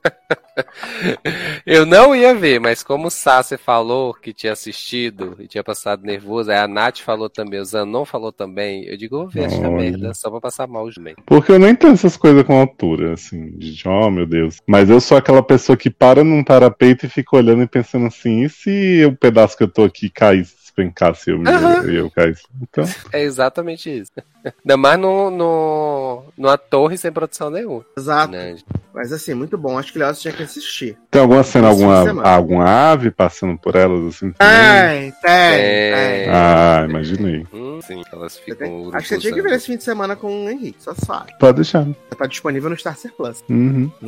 [1.66, 6.05] Eu não ia ver, mas como o Sasser falou que tinha assistido e tinha passado
[6.05, 9.70] nervoso, aí a Nath falou também, o Zanon falou também, eu digo, vou ver Olha.
[9.70, 11.15] merda só pra passar mal também.
[11.27, 14.59] Porque eu nem tenho essas coisas com altura, assim, de oh meu Deus.
[14.66, 18.45] Mas eu sou aquela pessoa que para num parapeito e fica olhando e pensando assim,
[18.45, 21.82] e se o pedaço que eu tô aqui caísse, despencasse eu, me, Aham.
[21.85, 22.43] eu caísse?
[22.61, 24.11] Então, É exatamente isso.
[24.44, 27.85] Ainda mais no, no, numa torre sem produção nenhuma.
[27.97, 28.32] Exato.
[28.32, 28.57] Né?
[28.93, 29.78] Mas assim, muito bom.
[29.78, 30.97] Acho que o Léo tinha que assistir.
[31.11, 34.32] tem alguma cena, alguma, alguma ave passando por elas, assim?
[34.32, 35.11] também?
[35.12, 36.24] Tem, tem, É.
[36.24, 36.35] tem.
[36.35, 37.47] Ah, imaginei.
[37.53, 40.16] Hum, sim, elas ficam tem- Acho que você tinha que ver esse fim de semana
[40.16, 41.32] com o Henrique, só sabe.
[41.39, 41.86] Pode deixar.
[42.16, 43.44] Tá disponível no Star Plus.
[43.49, 43.90] Uhum.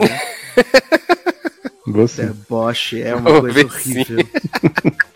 [1.86, 2.26] Você.
[2.26, 4.18] Deboche é uma coisa horrível.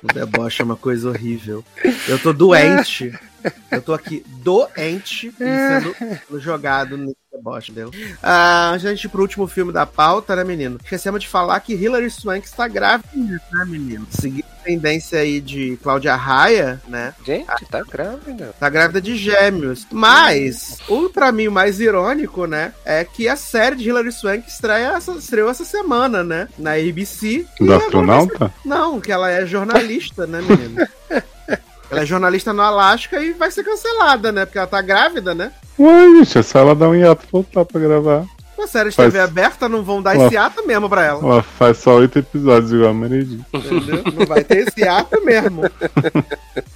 [0.02, 1.64] O deboche é uma coisa horrível.
[2.06, 3.12] Eu tô doente.
[3.70, 7.90] Eu tô aqui doente e sendo jogado nesse deboche dele.
[8.22, 10.78] Ah, gente pro último filme da pauta, né, menino?
[10.82, 14.06] Esquecemos de falar que Hilary Swank está grávida, né, menino?
[14.10, 17.14] Seguindo a tendência aí de Cláudia Raia, né?
[17.24, 18.54] Gente, tá grávida.
[18.58, 19.86] Tá grávida de gêmeos.
[19.90, 22.72] Mas, o pra mim o mais irônico, né?
[22.84, 26.48] É que a série de Hilary Swank estreia essa, estreou essa semana, né?
[26.58, 27.46] Na ABC.
[27.58, 28.54] Do agora astronauta?
[28.64, 30.86] Não, que ela é jornalista, né, menino?
[31.90, 34.44] ela é jornalista no Alasca e vai ser cancelada, né?
[34.44, 35.52] Porque ela tá grávida, né?
[35.78, 38.24] Ué, gente, é só ela dar um hiato voltar pra gravar.
[38.60, 40.26] A série de Faz- TV aberta não vão dar Ó.
[40.26, 41.22] esse ato mesmo pra ela.
[41.22, 43.40] Ela faz só oito episódios igual a Meredith.
[43.54, 44.02] Entendeu?
[44.12, 45.62] Não vai ter esse ato mesmo.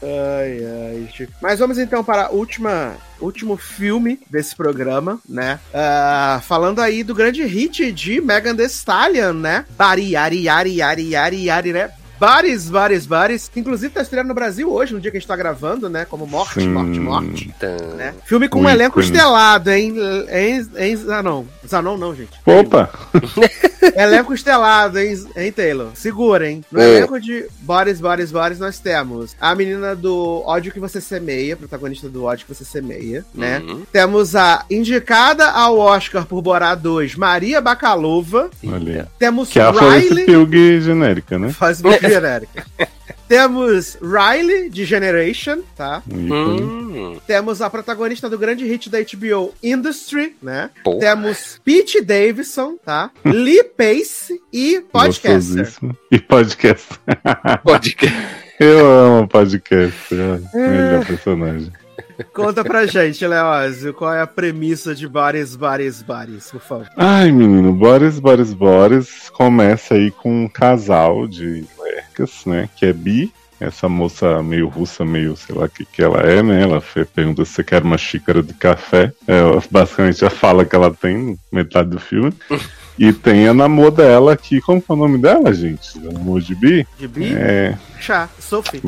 [0.01, 1.09] Ai, ai.
[1.17, 1.29] gente.
[1.41, 2.95] Mas vamos então para a última.
[3.21, 5.61] Último filme desse programa, né?
[5.73, 9.65] Ah, falando aí do grande hit de Megan Thee Stallion, né?
[9.77, 11.91] Bari, Yari, Yari, Yari, Yari, Yari, né?
[12.27, 13.51] Bares, bares, bares.
[13.53, 16.05] que Inclusive tá estreando no Brasil hoje, no dia que a gente tá gravando, né?
[16.05, 16.69] Como Morte, Sim.
[16.69, 17.55] Morte, Morte.
[17.59, 17.77] Tan.
[17.97, 18.15] Né?
[18.25, 19.93] Filme com um Um elenco estelado, hein?
[20.31, 21.45] Em, em Zanon.
[21.67, 22.31] Zanon não, gente.
[22.47, 22.89] Opa!
[23.97, 25.91] Elenco estelado, hein, hein, Taylor?
[25.95, 26.65] Segura, hein?
[26.71, 26.99] No É.
[26.99, 32.09] elenco de Boris, Boris, Boris, nós temos a menina do Ódio que Você Semeia, protagonista
[32.09, 33.59] do Ódio que Você Semeia, né?
[33.59, 33.83] Uhum.
[33.93, 38.49] Temos a indicada ao Oscar por Borá 2, Maria Bacalova.
[38.65, 39.07] Olha aí.
[39.19, 40.27] Temos Que é a Florence Riley.
[40.27, 41.51] Pugh genérica, né?
[41.51, 42.67] Faz uma genérica.
[43.29, 46.03] Temos Riley, de Generation, tá?
[46.11, 46.35] Um.
[46.35, 50.71] Hum, Temos a protagonista do grande hit da HBO, Industry, né?
[50.85, 51.01] Porra.
[51.01, 53.11] Temos Pete Davidson, tá?
[53.25, 55.73] Lee Pace e Podcaster.
[56.11, 57.01] E podcast.
[57.97, 58.07] que.
[58.61, 60.15] Eu amo podcast.
[60.15, 61.73] é Melhor personagem.
[62.33, 66.89] Conta pra gente, Leózio, qual é a premissa de Bares, Bares, Bares, por favor.
[66.97, 72.69] Ai, menino, Boris, Boris, Boris começa aí com um casal de lercas, né?
[72.77, 73.33] Que é bi.
[73.61, 76.63] Essa moça meio russa, meio sei lá o que, que ela é, né?
[76.63, 76.83] Ela
[77.15, 79.13] pergunta se você quer uma xícara de café.
[79.27, 79.41] É
[79.71, 82.33] basicamente a fala que ela tem metade do filme.
[82.99, 84.61] E tem a namor dela aqui.
[84.61, 85.97] Como que é o nome dela, gente?
[85.99, 86.87] Namor de bi?
[86.99, 87.79] De Bi, É.
[88.01, 88.83] Chá, Sophie.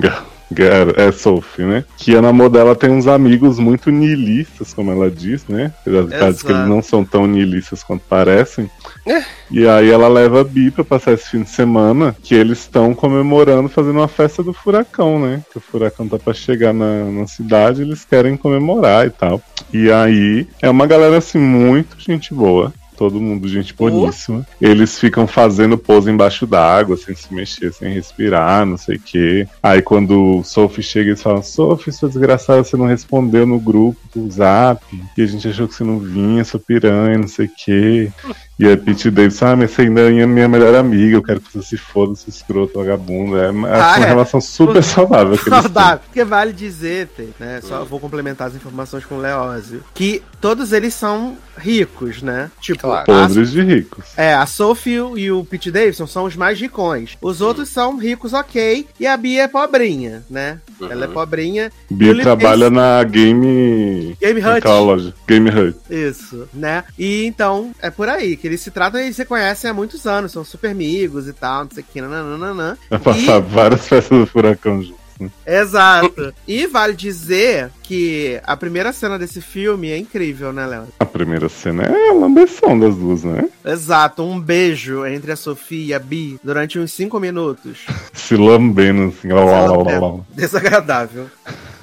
[0.96, 1.84] É Sophie, né?
[1.96, 5.72] Que a namor dela tem uns amigos muito nihilistas, como ela diz, né?
[5.86, 8.70] Ela diz que eles não são tão nihilistas quanto parecem.
[9.06, 9.22] É.
[9.50, 12.94] E aí ela leva a Bi pra passar esse fim de semana, que eles estão
[12.94, 15.42] comemorando, fazendo uma festa do furacão, né?
[15.50, 19.42] Que o furacão tá pra chegar na, na cidade, eles querem comemorar e tal.
[19.72, 22.72] E aí é uma galera assim, muito gente boa.
[22.96, 24.46] Todo mundo, gente boníssima.
[24.60, 29.48] Eles ficam fazendo pose embaixo d'água, sem se mexer, sem respirar, não sei o quê.
[29.62, 33.98] Aí quando o Sophie chega, eles falam: Sophie, sua desgraçada, você não respondeu no grupo
[34.14, 34.82] do zap.
[35.16, 38.12] E a gente achou que você não vinha, sua piranha, não sei o quê.
[38.58, 41.52] E a Pete Davis, ah, mas você ainda é minha melhor amiga, eu quero que
[41.52, 43.36] você se foda, seu escroto, vagabundo.
[43.36, 44.08] É uma, Ah, uma é.
[44.08, 45.36] relação super saudável.
[45.36, 46.00] Saudável.
[46.06, 47.08] Porque vale dizer,
[47.40, 47.60] né?
[47.62, 49.82] Só vou complementar as informações com o Leózio.
[49.92, 52.50] Que todos eles são ricos, né?
[52.60, 53.02] Tipo, Claro.
[53.12, 54.04] a, Podres de ricos.
[54.16, 57.16] é, a Sophie e o Pete Davidson são os mais ricões.
[57.20, 58.86] Os outros são ricos, ok.
[59.00, 60.60] E a Bia é pobrinha, né?
[60.80, 61.72] Ela é pobrinha.
[61.90, 64.16] Bia trabalha na Game.
[64.20, 65.12] Game Hut.
[65.26, 65.76] Game Hut.
[65.90, 66.84] Isso, né?
[66.98, 70.30] E então, é por aí que eles se tratam e se conhecem há muitos anos,
[70.30, 72.76] são super amigos e tal, não sei o que, nananana.
[72.90, 75.00] Vai passar várias festas do furacão juntos.
[75.18, 75.30] né?
[75.46, 76.34] Exato.
[76.46, 80.88] E vale dizer que a primeira cena desse filme é incrível, né, Léo?
[81.00, 83.48] A primeira cena é a lambeção das duas, né?
[83.64, 87.78] Exato, um beijo entre a Sofia e a Bi durante uns 5 minutos.
[88.12, 89.32] Se lambendo assim.
[89.32, 90.20] Lá, lá, lá, lá, lá.
[90.34, 91.30] Desagradável.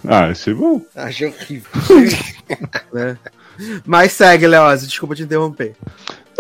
[0.08, 0.80] Ah, achei bom.
[0.96, 1.72] Achei horrível.
[2.94, 3.18] né?
[3.86, 5.76] Mas segue, Leózio, desculpa te interromper.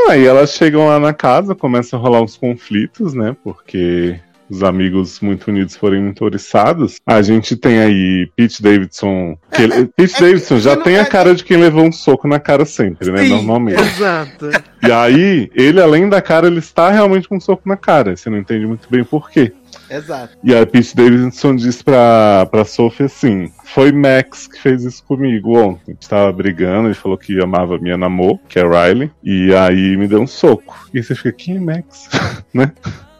[0.09, 3.35] Aí elas chegam lá na casa, começam a rolar uns conflitos, né?
[3.43, 4.19] Porque
[4.49, 6.97] os amigos muito unidos forem muito oriçados.
[7.07, 9.37] A gente tem aí Pete Davidson.
[9.53, 12.65] Que Pete Davidson já tem é- a cara de quem levou um soco na cara
[12.65, 13.23] sempre, né?
[13.23, 13.81] Sim, Normalmente.
[13.81, 14.49] Exato.
[14.85, 18.17] E aí, ele, além da cara, ele está realmente com um soco na cara.
[18.17, 19.53] Você não entende muito bem por quê.
[19.91, 20.37] Exato.
[20.43, 25.57] E aí, Pete Davidson diz pra, pra Sophie assim: Foi Max que fez isso comigo
[25.57, 25.81] ontem.
[25.89, 29.97] A gente tava brigando, ele falou que amava minha namor, que é Riley, e aí
[29.97, 30.87] me deu um soco.
[30.93, 32.09] E você fica: Quem é Max?
[32.53, 32.71] né?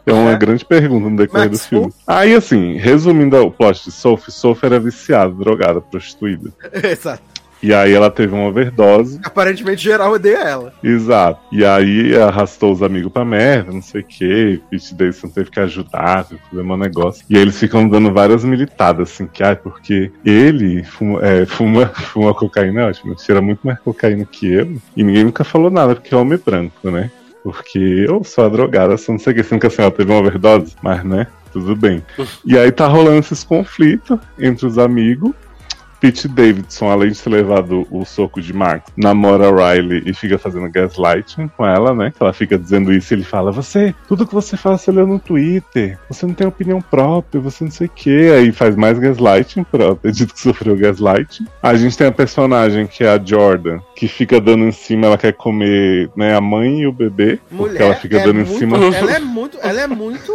[0.06, 0.38] É uma É.
[0.38, 1.94] grande pergunta no decorrer Max do filme.
[2.08, 6.52] Aí, assim, resumindo o plot de Sophie, Sophie era viciada, drogada, prostituída.
[6.84, 7.22] Exato.
[7.62, 9.20] E aí ela teve uma overdose.
[9.24, 10.74] Aparentemente geral odeia ela.
[10.84, 11.40] Exato.
[11.52, 14.62] E aí arrastou os amigos pra merda, não sei o que.
[14.70, 17.26] Pete Davidson teve que ajudar, teve que fazer um negócio.
[17.30, 21.88] E aí eles ficam dando várias militadas, assim, que ai, porque ele fuma, é, fuma,
[21.94, 24.78] fuma cocaína, é ótimo, cheira muito mais cocaína que eu.
[24.96, 27.12] E ninguém nunca falou nada, porque é homem branco, né?
[27.44, 30.12] Porque eu sou a drogada, só não sei o que, assim, que assim, ela teve
[30.12, 32.04] uma overdose, mas né, tudo bem.
[32.46, 35.32] E aí tá rolando esses conflitos entre os amigos.
[36.02, 40.68] Pete Davidson, além de ter levado o soco de Max, namora Riley e fica fazendo
[40.70, 42.12] gaslighting com ela, né?
[42.20, 45.20] Ela fica dizendo isso e ele fala: Você, tudo que você fala, você leu no
[45.20, 48.32] Twitter, você não tem opinião própria, você não sei o que.
[48.32, 51.46] Aí faz mais gaslighting, por ela ter dito que sofreu gaslighting.
[51.62, 55.18] A gente tem a personagem que é a Jordan, que fica dando em cima, ela
[55.20, 57.40] quer comer né, a mãe e o bebê.
[57.56, 58.78] porque ela fica é dando em muito- cima.
[58.78, 59.58] Ela é muito.
[59.62, 60.34] Ela é muito.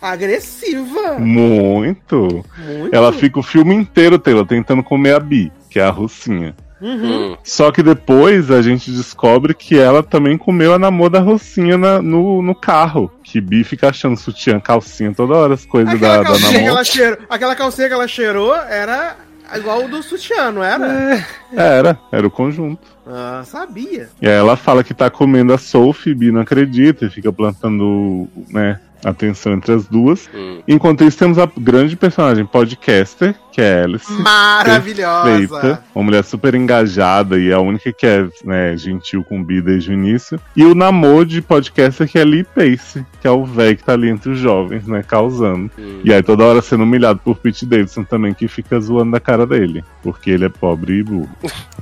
[0.00, 1.18] Agressiva.
[1.18, 2.44] Muito.
[2.58, 2.94] Muito.
[2.94, 6.54] Ela fica o filme inteiro, Taylor, tentando comer a Bi, que é a russinha.
[6.80, 7.32] Uhum.
[7.32, 7.36] Hum.
[7.42, 12.00] Só que depois a gente descobre que ela também comeu a namor da Rocinha na-
[12.00, 13.10] no, no carro.
[13.24, 16.60] Que Bi fica achando sutiã, calcinha toda hora, as coisas Aquela da, da que namor.
[16.68, 19.16] ela cheirou, aquela calcinha que ela cheirou era
[19.56, 21.26] igual o do sutiã, não era?
[21.52, 22.86] Era, era o conjunto.
[23.04, 24.08] Ah, sabia.
[24.22, 28.28] E aí ela fala que tá comendo a Sophie, Bi não acredita e fica plantando,
[28.50, 30.28] né, atenção entre as duas.
[30.34, 30.60] Hum.
[30.66, 34.12] Enquanto isso, temos a grande personagem podcaster, que é Alice.
[34.12, 35.24] Maravilhosa.
[35.24, 39.44] Perfeita, uma mulher super engajada e é a única que é né, gentil com o
[39.44, 40.38] Bi desde o início.
[40.54, 43.94] E o namoro de podcaster que é Lee Pace, que é o velho que tá
[43.94, 45.68] ali entre os jovens, né, causando.
[45.76, 46.00] Hum.
[46.04, 49.44] E aí toda hora sendo humilhado por Pete Davidson também, que fica zoando da cara
[49.44, 51.28] dele, porque ele é pobre e burro.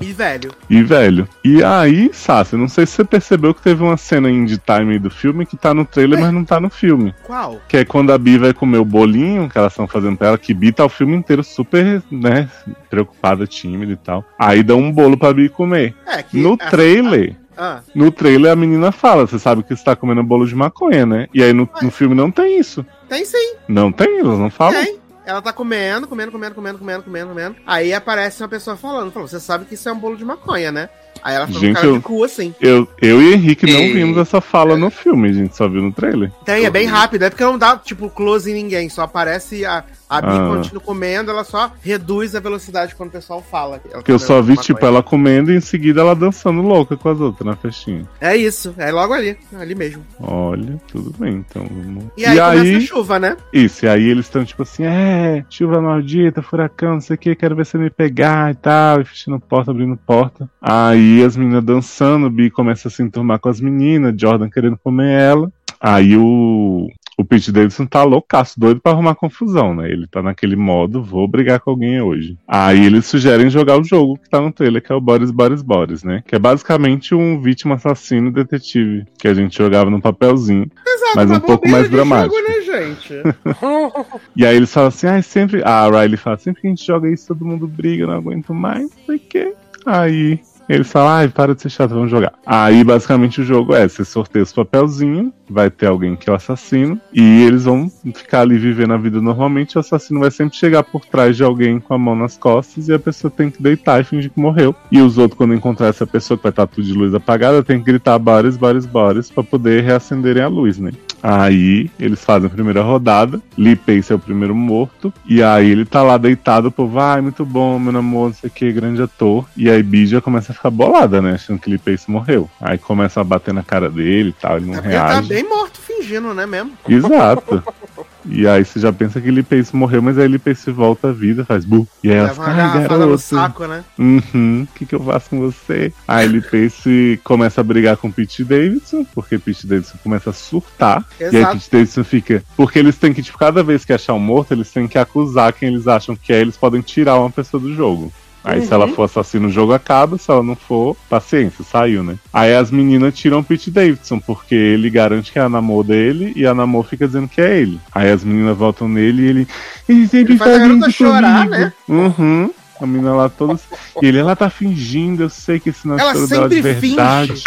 [0.01, 0.53] E velho.
[0.71, 1.29] E velho.
[1.45, 5.11] E aí, Sassi, não sei se você percebeu que teve uma cena indie time do
[5.11, 7.15] filme que tá no trailer, mas não tá no filme.
[7.23, 7.61] Qual?
[7.69, 10.39] Que é quando a Bi vai comer o bolinho que elas estão fazendo pra ela,
[10.39, 11.66] que Bi tá o filme inteiro super,
[12.11, 12.49] né,
[12.91, 14.25] preocupada, tímida e tal.
[14.39, 15.95] Aí dá um bolo pra Bi comer.
[16.07, 16.39] É que.
[16.41, 20.47] No trailer, Ah, no trailer a menina fala, você sabe que você tá comendo bolo
[20.47, 21.27] de maconha, né?
[21.33, 22.85] E aí no, no filme não tem isso.
[23.09, 24.83] tem sim, Não tem, elas não falam.
[24.85, 24.99] tem.
[25.25, 27.57] Ela tá comendo, comendo, comendo, comendo, comendo, comendo, comendo.
[27.67, 30.71] Aí aparece uma pessoa falando, falou, você sabe que isso é um bolo de maconha,
[30.71, 30.89] né?
[31.21, 32.55] Aí ela fica com Gente, cara eu- de cu assim.
[32.61, 35.83] Eu, eu e Henrique não E- vimos essa fala no filme, a gente só viu
[35.83, 36.31] no trailer.
[36.45, 39.83] Tem, é bem rápido, é porque não dá, tipo, close em ninguém, só aparece a,
[40.09, 40.49] a Bi Ah.
[40.57, 43.79] continua comendo, ela só reduz a velocidade quando o pessoal fala.
[43.79, 47.09] Porque eu comeu só vi, tipo, ela comendo e em seguida ela dançando louca com
[47.09, 48.05] as outras na festinha.
[48.21, 50.05] É isso, é logo ali, ali mesmo.
[50.21, 51.65] Olha, tudo bem, então.
[51.69, 53.37] vamos- E aí começa a chuva, né?
[53.53, 57.35] Isso, e aí eles estão tipo assim, é, chuva maldita, furacão, não sei o que,
[57.35, 60.49] quero ver você me pegar e tal, e fechando porta, abrindo porta.
[60.61, 64.77] Aí as meninas dançando, o Bi começa a se enturmar com as meninas, Jordan querendo
[64.79, 65.51] comer ela.
[65.81, 69.91] Aí o, o Pete Davidson tá loucaço, doido pra arrumar confusão, né?
[69.91, 72.37] Ele tá naquele modo, vou brigar com alguém hoje.
[72.47, 75.63] Aí eles sugerem jogar o jogo que tá no trailer, que é o Boris Boris
[75.63, 76.23] Boris, né?
[76.27, 80.71] Que é basicamente um vítima assassino detetive, que a gente jogava no papelzinho.
[80.87, 82.37] Exato, Mas um pouco mais dramático.
[82.37, 83.15] Jogo, né, gente?
[84.37, 85.63] E aí eles falam assim, ah, sempre.
[85.65, 88.83] A Riley fala, sempre que a gente joga isso, todo mundo briga, não aguento mais,
[88.83, 89.55] não sei o quê.
[89.87, 92.33] Aí eles falam, ai, para de ser chato, vamos jogar.
[92.45, 96.37] Aí basicamente o jogo é: você sorteia os papelzinhos, vai ter alguém que é o
[96.37, 99.77] assassino, e eles vão ficar ali vivendo a vida normalmente.
[99.77, 102.93] O assassino vai sempre chegar por trás de alguém com a mão nas costas, e
[102.93, 104.75] a pessoa tem que deitar e fingir que morreu.
[104.91, 107.79] E os outros, quando encontrar essa pessoa que vai estar tudo de luz apagada, tem
[107.79, 110.91] que gritar bares, bares, bares, pra poder reacenderem a luz, né?
[111.23, 113.41] Aí eles fazem a primeira rodada.
[113.57, 115.13] Lee Pace é o primeiro morto.
[115.27, 118.49] E aí ele tá lá deitado, o povo, ai, muito bom, meu namoro, não sei
[118.49, 119.45] o que, grande ator.
[119.57, 121.33] E aí Bi já começa a ficar bolada, né?
[121.35, 122.49] Achando que Lee Pace morreu.
[122.61, 125.29] Aí começa a bater na cara dele e tal, ele não É tá reage.
[125.29, 126.73] bem morto fingindo, né mesmo?
[126.89, 127.63] Exato.
[128.29, 131.13] E aí você já pensa que Lee Pace morreu, mas aí Lee Pace volta à
[131.13, 131.87] vida, faz bu.
[132.03, 133.19] E aí ela fica, ai, garrafada no garoto.
[133.19, 133.85] saco, né?
[133.99, 135.93] Uhum, o que, que eu faço com você?
[136.07, 141.05] Aí Lee Pace começa a brigar com Pete Davidson, porque Pete Davidson começa a surtar.
[141.21, 141.53] E aí Exato.
[141.55, 142.43] Pete Davidson fica.
[142.57, 145.53] Porque eles têm que, tipo, cada vez que achar um morto, eles têm que acusar
[145.53, 148.13] quem eles acham que é, eles podem tirar uma pessoa do jogo.
[148.49, 148.75] Aí se Uhum.
[148.83, 152.15] ela for assassino, o jogo acaba, se ela não for, paciência, saiu, né?
[152.33, 156.33] Aí as meninas tiram o Pete Davidson, porque ele garante que é a namor dele
[156.37, 157.81] e a namor fica dizendo que é ele.
[157.93, 159.49] Aí as meninas voltam nele e ele.
[159.89, 161.73] Ele sempre Ele faz a garota isso chorar, comigo." né?
[161.89, 162.51] Uhum.
[162.81, 163.59] A menina lá toda.
[164.03, 167.43] E ele, ela tá fingindo, eu sei que esse não é de sempre finge.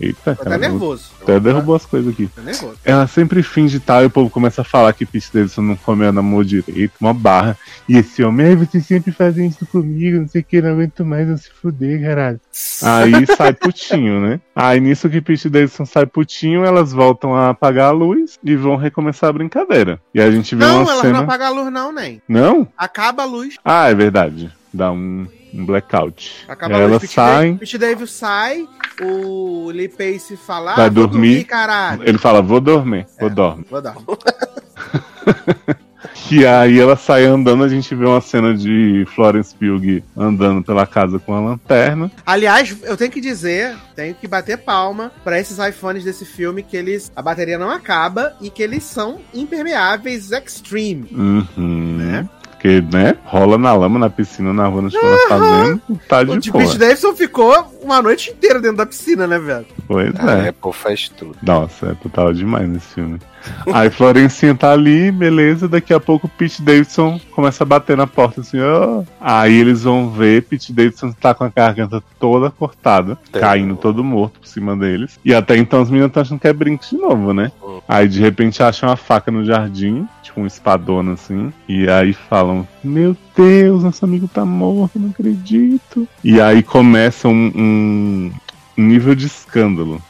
[0.00, 0.58] Eita, até cara.
[0.58, 1.10] nervoso.
[1.20, 2.28] Até derrubou as coisas aqui.
[2.34, 2.76] Tô nervoso.
[2.84, 6.06] Ela sempre finge tal, e o povo começa a falar que Pete Davidson não come
[6.06, 7.56] a namor direito, uma barra.
[7.88, 11.04] E esse homem, "Ai, você sempre faz isso comigo, não sei o que, não aguento
[11.04, 12.40] mais, não se fuder, caralho.
[12.82, 14.40] Aí sai putinho, né?
[14.56, 18.76] Aí nisso que Pete Davidson sai putinho, elas voltam a apagar a luz e vão
[18.76, 20.00] recomeçar a brincadeira.
[20.14, 21.12] E a gente vê Não, uma cena.
[21.12, 22.22] não apaga a luz, não, nem.
[22.28, 22.66] Não?
[22.76, 23.56] Acaba a luz.
[23.64, 24.50] Ah, é verdade.
[24.72, 26.44] Dá um, um blackout.
[26.48, 27.16] Acaba Aí a luz.
[27.18, 28.66] elas Pete Davis sai,
[29.02, 31.44] o Lee Pace fala, Vai ah, vou dormir.
[31.44, 32.02] caralho.
[32.04, 33.32] Ele fala, vou dormir, vou É.
[33.32, 33.66] dormir.
[33.70, 33.96] Vou dar.
[36.28, 40.86] Que aí ela sai andando, a gente vê uma cena de Florence Pugh andando pela
[40.86, 42.10] casa com a lanterna.
[42.24, 46.76] Aliás, eu tenho que dizer, tenho que bater palma pra esses iPhones desse filme que
[46.76, 51.96] eles a bateria não acaba e que eles são impermeáveis extreme, Uhum.
[51.98, 52.28] né?
[52.60, 56.38] Porque, né, rola na lama, na piscina, na rua, na chuva, na fazenda, tá O
[56.38, 56.76] de Pete boa.
[56.76, 57.54] Davidson ficou
[57.92, 59.66] uma noite inteira dentro da piscina, né, velho?
[59.86, 60.48] Pois A é.
[60.48, 61.36] Apple faz tudo.
[61.42, 63.18] Nossa, é total demais nesse filme.
[63.72, 65.68] Aí Florencinha tá ali, beleza.
[65.68, 69.02] Daqui a pouco o Pete Davidson começa a bater na porta assim, ó.
[69.20, 73.40] Aí eles vão ver, Pete Davidson tá com a garganta toda cortada, Tem.
[73.40, 75.18] caindo todo morto por cima deles.
[75.24, 77.50] E até então as meninas estão achando que é brinco de novo, né?
[77.62, 77.80] Hum.
[77.88, 81.52] Aí de repente acham uma faca no jardim, tipo um espadona assim.
[81.68, 86.06] E aí falam: Meu Deus, nosso amigo tá morto, não acredito.
[86.22, 88.32] E aí começa um, um
[88.80, 90.02] nível de escândalo,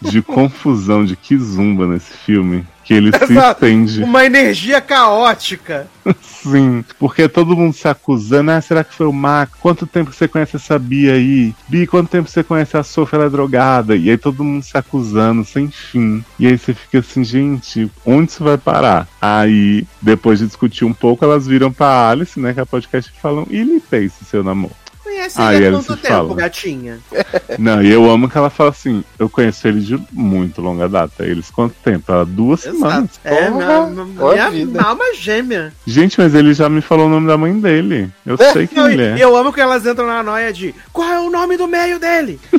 [0.00, 2.66] de confusão, de kizumba nesse filme.
[2.84, 3.64] Que ele se Exato.
[3.64, 4.02] estende.
[4.02, 5.86] Uma energia caótica.
[6.20, 8.50] Sim, porque todo mundo se acusando.
[8.50, 9.56] Ah, será que foi o Marco?
[9.60, 11.54] Quanto tempo você conhece essa Bia aí?
[11.68, 13.18] Bi, quanto tempo você conhece a Sofia?
[13.18, 13.94] Ela é drogada.
[13.94, 16.24] E aí todo mundo se acusando, sem fim.
[16.40, 19.06] E aí você fica assim, gente, onde isso vai parar?
[19.20, 23.12] Aí, depois de discutir um pouco, elas viram pra Alice, né, que é a podcast,
[23.16, 24.81] e falam: E ele fez seu namoro?
[25.12, 26.34] Conhece Ah, ele há eles quanto tempo, falam.
[26.34, 26.98] gatinha?
[27.58, 31.24] Não, e eu amo que ela fala assim: Eu conheço ele de muito longa data.
[31.24, 32.10] Eles quanto tempo?
[32.10, 33.20] Ela, duas semanas.
[33.22, 35.72] É, Porra, minha, alma gêmea.
[35.86, 38.10] Gente, mas ele já me falou o nome da mãe dele.
[38.24, 39.24] Eu sei quem Não, ele e é.
[39.24, 42.40] eu amo que elas entram na noia de qual é o nome do meio dele?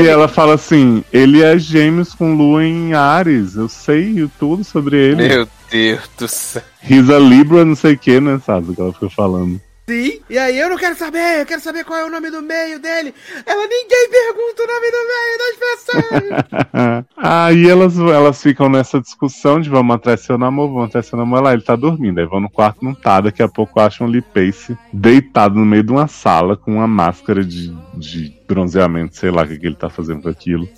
[0.00, 3.56] E ela fala assim: ele é gêmeos com lua em Ares.
[3.56, 5.28] Eu sei tudo sobre ele.
[5.28, 6.62] Meu Deus do céu.
[6.82, 8.72] He's a Libra, não sei o que, né, Sasa?
[8.74, 9.60] Que ela foi falando.
[9.90, 10.20] Sim.
[10.30, 12.78] E aí, eu não quero saber, eu quero saber qual é o nome do meio
[12.78, 13.12] dele.
[13.44, 17.06] Ela, ninguém pergunta o nome do meio das pessoas.
[17.18, 21.42] Aí elas, elas ficam nessa discussão de vamos atrás seu namoro, vamos atrás seu namoro.
[21.42, 22.20] Lá ele tá dormindo.
[22.20, 23.20] Aí vão no quarto, não tá.
[23.20, 26.86] Daqui a pouco acham o Lee Pace deitado no meio de uma sala com uma
[26.86, 30.68] máscara de, de bronzeamento, sei lá o que, que ele tá fazendo com aquilo.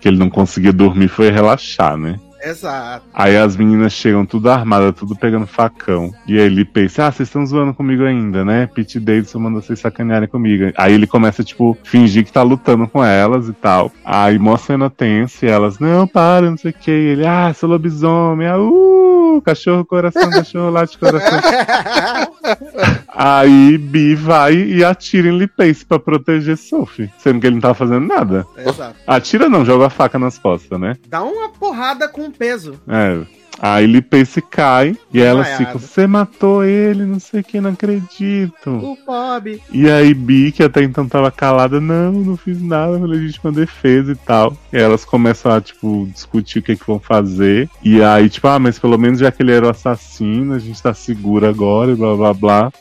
[0.00, 2.18] Que ele não conseguia dormir, foi relaxar, né?
[2.44, 3.06] Exato.
[3.14, 6.12] Aí as meninas chegam tudo armadas, tudo pegando facão.
[6.26, 8.66] E aí ele pensa, ah, vocês estão zoando comigo ainda, né?
[8.66, 10.72] Pete Davidson mandou vocês sacanearem comigo.
[10.76, 13.90] Aí ele começa, tipo, fingir que tá lutando com elas e tal.
[14.04, 16.90] Aí mostra a cena tensa e elas, não, para, não sei o que.
[16.90, 21.40] Ele, ah, sou lobisomem, ah, uh, cachorro coração, cachorro late coração.
[23.14, 27.10] Aí Bi vai e atira em Lee Pace pra proteger Sophie.
[27.18, 28.46] Sendo que ele não tava fazendo nada.
[28.56, 28.96] Exato.
[29.06, 30.96] Atira não, joga a faca nas costas, né?
[31.08, 32.80] Dá uma porrada com peso.
[32.88, 33.43] É.
[33.60, 37.70] Aí Pace cai e aí elas ficam, você matou ele, não sei o que, não
[37.70, 38.70] acredito.
[38.70, 39.60] O Bob.
[39.72, 44.12] E aí Bi, que até então tava calada, não, não fiz nada, foi legítima defesa
[44.12, 44.56] e tal.
[44.72, 47.68] E elas começam a, tipo, discutir o que, que vão fazer.
[47.82, 50.82] E aí, tipo, ah, mas pelo menos já que ele era o assassino, a gente
[50.82, 52.72] tá seguro agora e blá blá blá.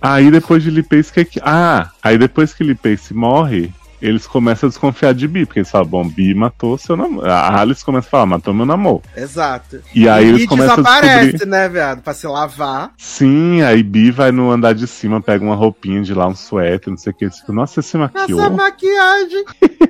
[0.00, 1.40] Aí depois de Lee Pace, que é que.
[1.42, 3.72] Ah, aí depois que Lee Pace morre.
[4.04, 7.26] Eles começam a desconfiar de Bi, porque eles falam, bom, Bi matou seu namoro.
[7.26, 9.00] A Alice começa a falar, matou meu namoro.
[9.16, 9.80] Exato.
[9.94, 11.50] E aí eles e começam a desaparece, descobrir.
[11.50, 12.02] né, viado?
[12.02, 12.92] Pra se lavar.
[12.98, 16.90] Sim, aí Bi vai no andar de cima, pega uma roupinha de lá, um suéter,
[16.90, 17.24] não sei o que.
[17.24, 18.40] Eles ficam, Nossa, você se maquiou?
[18.40, 19.44] Essa maquiagem.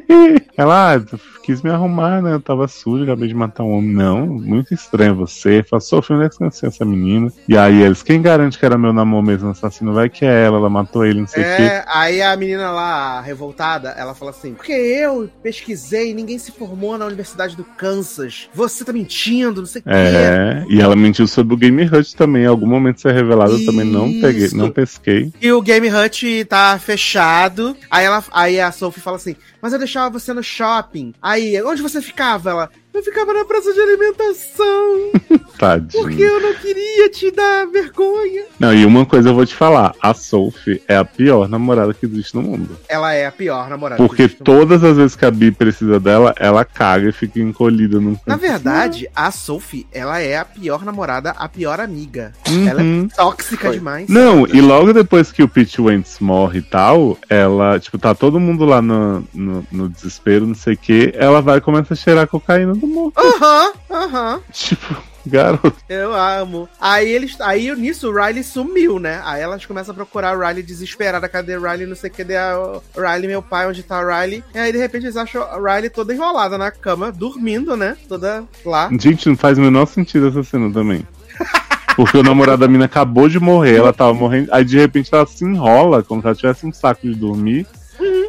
[0.57, 1.01] Ela ah,
[1.45, 2.33] quis me arrumar, né?
[2.33, 3.95] Eu tava sujo, acabei de matar um homem.
[3.95, 5.63] Não, muito estranho você.
[5.63, 7.33] Fala, Sofia, onde é que você conheceu essa menina?
[7.49, 9.93] E aí eles, quem garante que era meu namoro mesmo assassino?
[9.93, 11.63] Vai que é ela, ela matou ele, não sei o quê.
[11.63, 16.97] É, aí a menina lá, revoltada, ela fala assim: Porque eu pesquisei, ninguém se formou
[16.97, 18.49] na Universidade do Kansas.
[18.55, 19.91] Você tá mentindo, não sei o quê.
[19.91, 22.45] É, e ela mentiu sobre o Game Hut também.
[22.45, 25.33] Em algum momento isso é revelado, eu também não peguei, não pesquei.
[25.41, 27.77] E o Game Hut tá fechado.
[27.91, 31.13] Aí, ela, aí a Sophie fala assim: Mas eu deixava você no shopping.
[31.21, 31.34] Aí,
[31.65, 32.51] onde você ficava?
[32.51, 32.71] Ela.
[32.95, 35.11] Eu ficava na praça de alimentação.
[35.59, 36.05] Tadinho.
[36.05, 38.45] Porque eu não queria te dar vergonha.
[38.59, 42.07] Não, e uma coisa eu vou te falar: a Sophie é a pior namorada que
[42.07, 42.79] existe no mundo.
[42.89, 44.01] Ela é a pior namorada.
[44.01, 47.13] Porque que existe no todas as vezes que a Bi precisa dela, ela caga e
[47.13, 52.33] fica encolhida num Na verdade, a Sophie, ela é a pior namorada, a pior amiga.
[52.49, 52.69] Uhum.
[52.69, 53.79] Ela é tóxica Foi.
[53.79, 54.09] demais.
[54.09, 58.39] Não, e logo depois que o Pete Wentz morre e tal, ela, tipo, tá todo
[58.39, 61.97] mundo lá no, no, no desespero, não sei o que, ela vai e começa a
[61.97, 63.19] cheirar cocaína do morto.
[63.19, 64.41] Aham, aham.
[64.53, 65.75] Tipo, garoto.
[65.89, 66.69] Eu amo.
[66.81, 67.41] Aí eles.
[67.41, 69.21] Aí nisso o Riley sumiu, né?
[69.25, 71.29] Aí elas começam a procurar o Riley desesperada.
[71.29, 71.87] Cadê o Riley?
[71.87, 74.45] Não sei cadê a o Riley, meu pai, onde tá o Riley?
[74.55, 77.97] E aí, de repente, eles acham a Riley toda enrolada na cama, dormindo, né?
[78.09, 78.91] Toda lá.
[78.99, 81.07] Gente, não faz o menor sentido essa cena também.
[81.97, 85.25] Porque o namorado da mina acabou de morrer, ela tava morrendo, aí de repente ela
[85.27, 87.67] se enrola, como se ela tivesse um saco de dormir,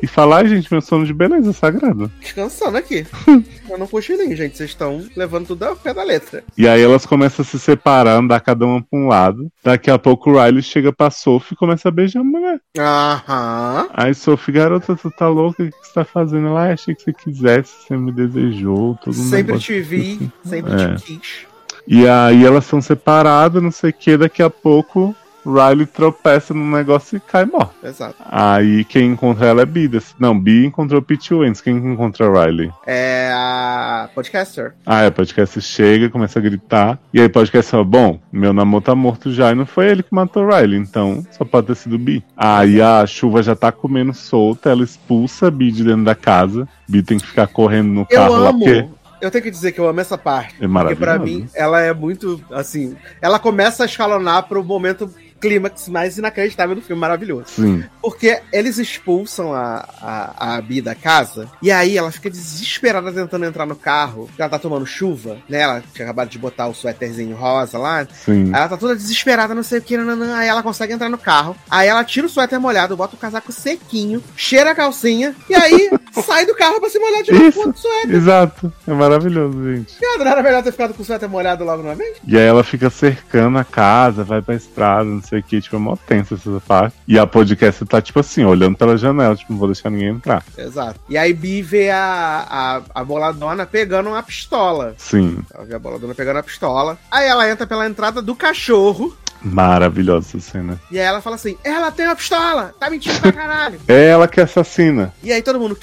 [0.05, 2.09] e fala, ai gente, meu sono de beleza sagrado.
[2.21, 3.05] Descansando aqui.
[3.69, 4.55] Eu não cochilinho, gente.
[4.57, 6.43] Vocês estão levando tudo ao pé da letra.
[6.57, 9.51] E aí elas começam a se separar, andar cada uma pra um lado.
[9.63, 12.59] Daqui a pouco o Riley chega pra Sophie e começa a beijar a mulher.
[12.77, 13.87] Aham.
[13.93, 15.63] Aí Sophie, garota, tu tá louca?
[15.63, 16.71] O que você tá fazendo lá?
[16.71, 18.97] Achei que você quisesse, você me desejou.
[19.03, 20.95] Todo Sempre te vi, sempre É.
[20.95, 21.47] te quis.
[21.87, 25.15] E aí elas são separadas, não sei o que, daqui a pouco
[25.45, 27.73] Riley tropeça num negócio e cai morto.
[27.83, 28.15] Exato.
[28.25, 30.15] Aí quem encontra ela é Bidas.
[30.19, 31.61] Não, Bi encontrou Pete Wentz.
[31.61, 32.71] Quem que encontra Riley?
[32.85, 34.73] É a podcaster.
[34.85, 36.99] Ah, é, podcast chega, começa a gritar.
[37.13, 40.13] E aí podcast fala, bom, meu namoro tá morto já e não foi ele que
[40.13, 42.23] matou Riley, então só pode ter sido Bi.
[42.35, 46.67] Aí a chuva já tá comendo solta, ela expulsa a Bi de dentro da casa.
[46.87, 48.59] Bi tem que ficar correndo no Eu carro lá, amo.
[48.59, 48.85] porque
[49.21, 50.55] Eu tenho que dizer que eu amo essa parte.
[50.61, 52.95] é Porque pra mim, ela é muito, assim...
[53.21, 55.09] Ela começa a escalonar pro momento
[55.45, 57.45] clímax mais inacreditável do filme, maravilhoso.
[57.47, 63.11] Sim, Porque eles expulsam a, a, a Bi da casa, e aí ela fica desesperada
[63.11, 65.59] tentando entrar no carro, porque ela tá tomando chuva, né?
[65.59, 68.07] Ela tinha acabado de botar o suéterzinho rosa lá.
[68.11, 68.51] sim.
[68.53, 70.37] Ela tá toda desesperada, não sei o que, nananã.
[70.37, 71.55] aí ela consegue entrar no carro.
[71.69, 75.89] Aí ela tira o suéter molhado, bota o casaco sequinho, cheira a calcinha, e aí
[76.25, 78.15] sai do carro pra se molhar de novo com o suéter.
[78.15, 78.73] Exato.
[78.87, 79.95] É maravilhoso, gente.
[79.99, 82.17] Cara, não era melhor ter ficado com o suéter molhado logo uma vez?
[82.27, 85.75] E aí ela fica cercando a casa, vai pra estrada, não sei o que, tipo,
[85.75, 86.95] é mó tensa essa parte.
[87.07, 90.43] E a podcast tá, tipo assim, olhando pela janela, tipo, não vou deixar ninguém entrar.
[90.57, 90.99] Exato.
[91.09, 94.95] E aí Bi vê a, a, a boladona pegando uma pistola.
[94.97, 96.97] Sim, Ela vê a boladona pegando a pistola.
[97.11, 99.15] Aí ela entra pela entrada do cachorro.
[99.45, 100.81] Maravilhosa essa cena.
[100.91, 103.79] E aí ela fala assim: ela tem uma pistola, tá mentindo pra caralho.
[103.87, 105.13] é ela que assassina.
[105.23, 105.77] E aí todo mundo.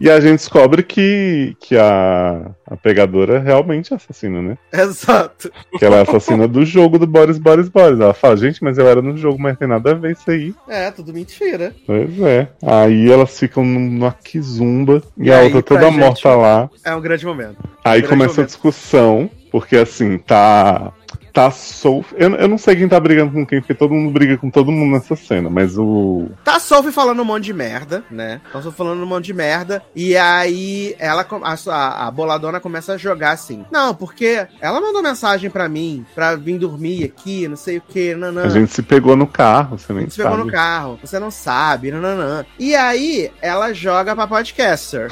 [0.00, 4.58] E a gente descobre que, que a, a pegadora realmente é assassina, né?
[4.72, 5.52] Exato.
[5.78, 8.00] Que ela é assassina do jogo do Boris Boris Boris.
[8.00, 10.54] Ela fala, gente, mas eu era no jogo, mas tem nada a ver isso aí.
[10.68, 11.74] É, tudo mentira.
[11.86, 12.48] Pois é.
[12.64, 16.68] Aí elas ficam numa quizumba e, e a outra toda morta lá.
[16.84, 17.56] É um grande momento.
[17.84, 18.40] Aí um grande começa momento.
[18.40, 20.92] a discussão, porque assim, tá
[21.32, 22.14] Tá Sophie.
[22.18, 24.70] Eu, eu não sei quem tá brigando com quem, porque todo mundo briga com todo
[24.70, 26.28] mundo nessa cena, mas o.
[26.44, 28.40] Tá a Sophie falando um monte de merda, né?
[28.52, 29.82] Tá a Sophie falando um monte de merda.
[29.96, 33.64] E aí ela, a, a, a boladona começa a jogar assim.
[33.70, 38.14] Não, porque ela mandou mensagem pra mim, pra vir dormir aqui, não sei o que,
[38.14, 38.44] nanã.
[38.44, 40.44] A gente se pegou no carro, você A nem gente pegou sabe.
[40.44, 42.44] no carro, você não sabe, nananã.
[42.58, 45.10] E aí ela joga pra podcaster.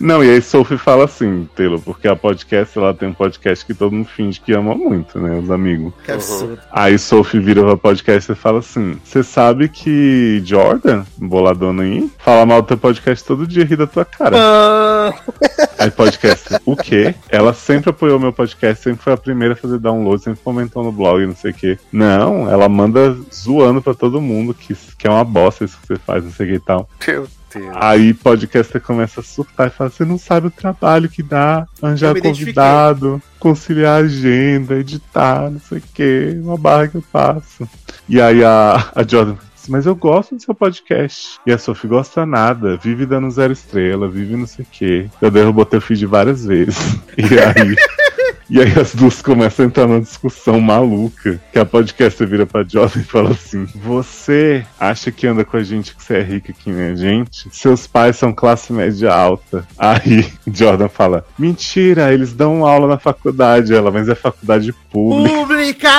[0.00, 3.74] Não, e aí Sophie fala assim, Taylor, porque a podcast, ela tem um podcast que
[3.74, 5.92] todo mundo finge que ama muito, né, os amigos.
[6.04, 6.58] Que absurdo.
[6.70, 12.46] Aí Sophie vira pra podcast e fala assim: Você sabe que Jordan, boladona aí, fala
[12.46, 14.36] mal do teu podcast todo dia, ri da tua cara.
[14.38, 15.14] Ah,
[15.78, 17.14] Aí podcast, o quê?
[17.28, 20.92] Ela sempre apoiou meu podcast, sempre foi a primeira a fazer download, sempre comentou no
[20.92, 21.78] blog, não sei o quê.
[21.92, 25.96] Não, ela manda zoando pra todo mundo que, que é uma bosta isso que você
[25.96, 26.88] faz, não sei o que e tal.
[27.06, 27.74] Meu Deus.
[27.74, 32.20] Aí podcaster começa a surtar e fala: Você não sabe o trabalho que dá arranjar
[32.20, 37.68] convidado, conciliar a agenda, editar, não sei o que, uma barra que eu passo.
[38.08, 41.38] E aí a, a Jordan assim, mas eu gosto do seu podcast.
[41.46, 45.10] E a Sophie gosta nada, vive dando zero estrela, vive não sei o que.
[45.20, 46.76] Eu derrubou teu feed várias vezes.
[47.16, 47.74] E aí.
[48.48, 51.40] E aí as duas começam a entrar numa discussão maluca.
[51.52, 55.62] Que a podcaster vira pra Jordan e fala assim: Você acha que anda com a
[55.62, 57.48] gente que você é rica que nem a gente?
[57.50, 59.66] Seus pais são classe média alta.
[59.76, 63.74] Aí Jordan fala: Mentira, eles dão aula na faculdade.
[63.74, 65.34] Ela, mas é faculdade pública.
[65.36, 65.90] Pública!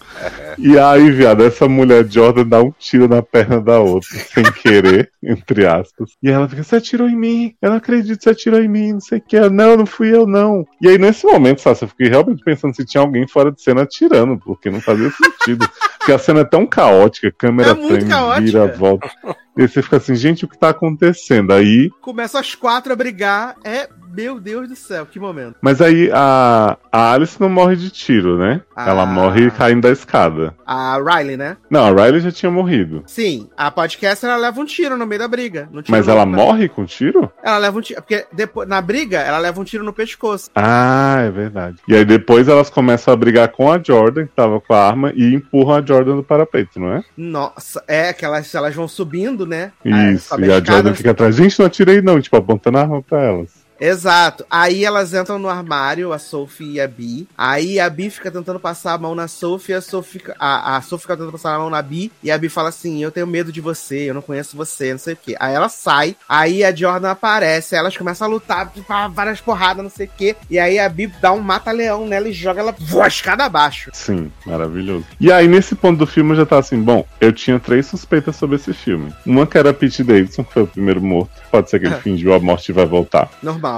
[0.58, 5.10] E aí, viado, essa mulher Jordan dá um tiro na perna da outra, sem querer,
[5.22, 6.10] entre aspas.
[6.22, 8.92] E ela fica, você atirou em mim, eu não acredito que você atirou em mim,
[8.94, 9.36] não sei o que.
[9.36, 10.66] Ela, Não, não fui eu, não.
[10.82, 13.82] E aí, nesse momento, Sasha, eu fiquei realmente pensando se tinha alguém fora de cena
[13.82, 15.66] atirando, porque não fazia sentido.
[15.98, 18.40] porque a cena é tão caótica, câmera É treme, caótica.
[18.44, 19.10] vira, volta.
[19.56, 21.52] E você fica assim, gente, o que tá acontecendo?
[21.52, 23.56] Aí Começa as quatro a brigar.
[23.64, 25.56] É, meu Deus do céu, que momento.
[25.60, 28.60] Mas aí a, a Alice não morre de tiro, né?
[28.74, 28.90] Ah.
[28.90, 30.54] Ela morre caindo da escada.
[30.66, 31.56] A Riley, né?
[31.68, 33.02] Não, a Riley já tinha morrido.
[33.06, 35.68] Sim, a podcaster ela leva um tiro no meio da briga.
[35.88, 37.30] Mas ela na- morre com tiro?
[37.42, 38.00] Ela leva um tiro.
[38.02, 40.50] Porque depois, na briga, ela leva um tiro no pescoço.
[40.54, 41.76] Ah, é verdade.
[41.88, 45.12] E aí depois elas começam a brigar com a Jordan, que tava com a arma,
[45.14, 47.02] e empurram a Jordan do parapeito, não é?
[47.16, 49.72] Nossa, é que elas, elas vão subindo, né?
[49.84, 51.36] Isso, sobe e a Jordan fica atrás.
[51.36, 53.59] Gente, não atirei não, tipo, apontando a arma pra elas.
[53.80, 54.44] Exato.
[54.50, 57.26] Aí elas entram no armário, a Sophie e a Bi.
[57.36, 60.82] Aí a Bi fica tentando passar a mão na Sophie, a Sophie, fica- a, a
[60.82, 62.12] Sophie fica tentando passar a mão na Bi.
[62.22, 64.98] E a Bi fala assim: Eu tenho medo de você, eu não conheço você, não
[64.98, 65.34] sei o quê.
[65.40, 69.90] Aí ela sai, aí a Jordan aparece, elas começam a lutar, pá, várias porradas, não
[69.90, 70.36] sei o quê.
[70.50, 73.90] E aí a Bi dá um mata-leão nela e joga ela voa, escada abaixo.
[73.94, 75.06] Sim, maravilhoso.
[75.18, 78.56] E aí, nesse ponto do filme, já tava assim, bom, eu tinha três suspeitas sobre
[78.56, 79.12] esse filme.
[79.24, 81.30] Uma que era Pete Davidson, que foi o primeiro morto.
[81.50, 83.30] Pode ser que ele fingiu a morte e vai voltar.
[83.42, 83.69] Normal.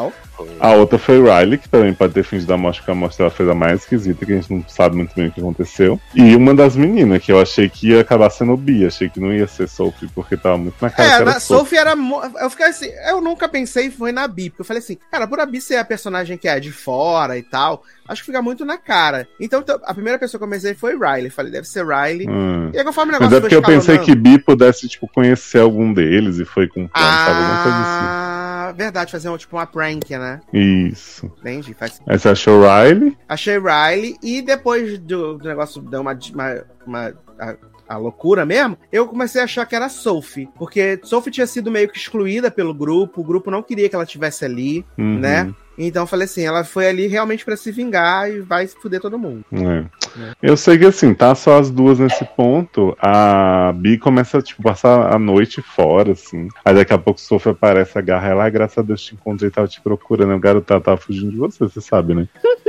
[0.59, 3.31] A outra foi Riley, que também pode ter fingido a morte, porque a morte ela
[3.31, 6.01] fez a mais esquisita, que a gente não sabe muito bem o que aconteceu.
[6.15, 9.33] E uma das meninas, que eu achei que ia acabar sendo Bia, achei que não
[9.33, 11.77] ia ser Sophie, porque tava muito na cara É, que era na Sophie.
[11.77, 11.95] Sophie era.
[12.41, 15.39] Eu fiquei assim, eu nunca pensei foi na Bi, porque eu falei assim, cara, por
[15.39, 18.65] a Bi ser a personagem que é de fora e tal, acho que fica muito
[18.65, 19.29] na cara.
[19.39, 21.31] Então a primeira pessoa que eu pensei foi Riley.
[21.31, 22.29] Falei, deve ser Riley.
[22.29, 22.71] Hum.
[22.73, 25.61] E aí conforme o Mas negócio é porque eu pensei que Bi pudesse, tipo, conhecer
[25.61, 27.41] algum deles e foi com um plano, sabe?
[27.41, 28.32] Alguma coisa assim.
[28.73, 30.41] Verdade, fazer um, tipo uma prank, né?
[30.52, 31.26] Isso.
[31.41, 31.75] Entendi.
[31.75, 32.01] Faz...
[32.07, 33.17] Aí você achou Riley?
[33.28, 37.59] Achei Riley e depois do, do negócio dar uma, uma, uma-
[37.93, 41.89] a, loucura mesmo, eu comecei a achar que era Sophie, porque Sophie tinha sido meio
[41.89, 45.19] que excluída pelo grupo, o grupo não queria que ela estivesse ali, Uhum.
[45.19, 45.53] né?
[45.79, 49.19] Então eu falei assim, ela foi ali realmente pra se vingar e vai fuder todo
[49.19, 49.43] mundo.
[49.53, 49.85] É.
[50.43, 52.95] Eu sei que assim, tá só as duas nesse ponto.
[53.01, 56.49] A Bi começa a tipo, passar a noite fora, assim.
[56.62, 59.51] Aí daqui a pouco o Sophie aparece, agarra ela, "Ai, graças a Deus te encontrei,
[59.51, 60.35] tava te procurando.
[60.35, 62.29] O garoto tava, tava fugindo de você, você sabe, né?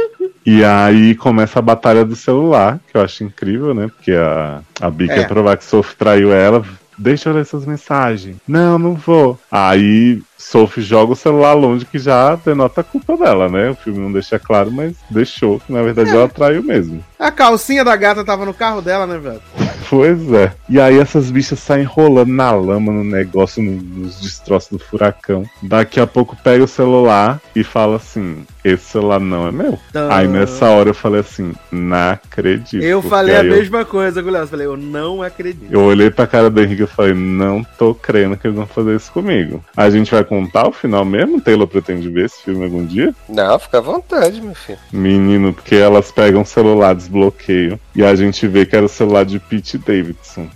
[0.46, 3.88] E aí começa a batalha do celular, que eu acho incrível, né?
[3.88, 5.16] Porque a, a Bi É.
[5.16, 6.64] quer provar que Sophie traiu ela.
[6.98, 8.38] Deixa eu ler essas mensagens.
[8.48, 9.40] Não, não vou.
[9.52, 13.70] Aí Sophie joga o celular longe, que já denota a culpa dela, né?
[13.72, 15.62] O filme não deixa claro, mas deixou.
[15.70, 17.04] Na verdade, ela traiu mesmo.
[17.18, 19.42] A calcinha da gata tava no carro dela, né, velho?
[19.90, 20.52] Pois é.
[20.68, 25.46] E aí essas bichas saem rolando na lama, no negócio, no- nos destroços do furacão.
[25.62, 29.78] Daqui a pouco pega o celular e fala assim: esse celular não é meu.
[30.10, 32.84] Aí nessa hora eu falei assim, não acredito.
[32.84, 34.46] Eu falei a eu- mesma coisa, Guilherme.
[34.46, 35.72] Eu falei, eu não acredito.
[35.72, 38.96] Eu olhei pra cara do Henrique e falei, não tô crendo que eles vão fazer
[38.96, 39.64] isso comigo.
[39.78, 41.40] A gente vai contar o final mesmo?
[41.40, 43.14] Taylor pretende ver esse filme algum dia?
[43.30, 44.80] Não, fica à vontade, meu filho.
[44.92, 49.26] Menino, porque elas pegam o celular, desbloqueiam, e a gente vê que era o celular
[49.26, 50.50] de Pete Davidson.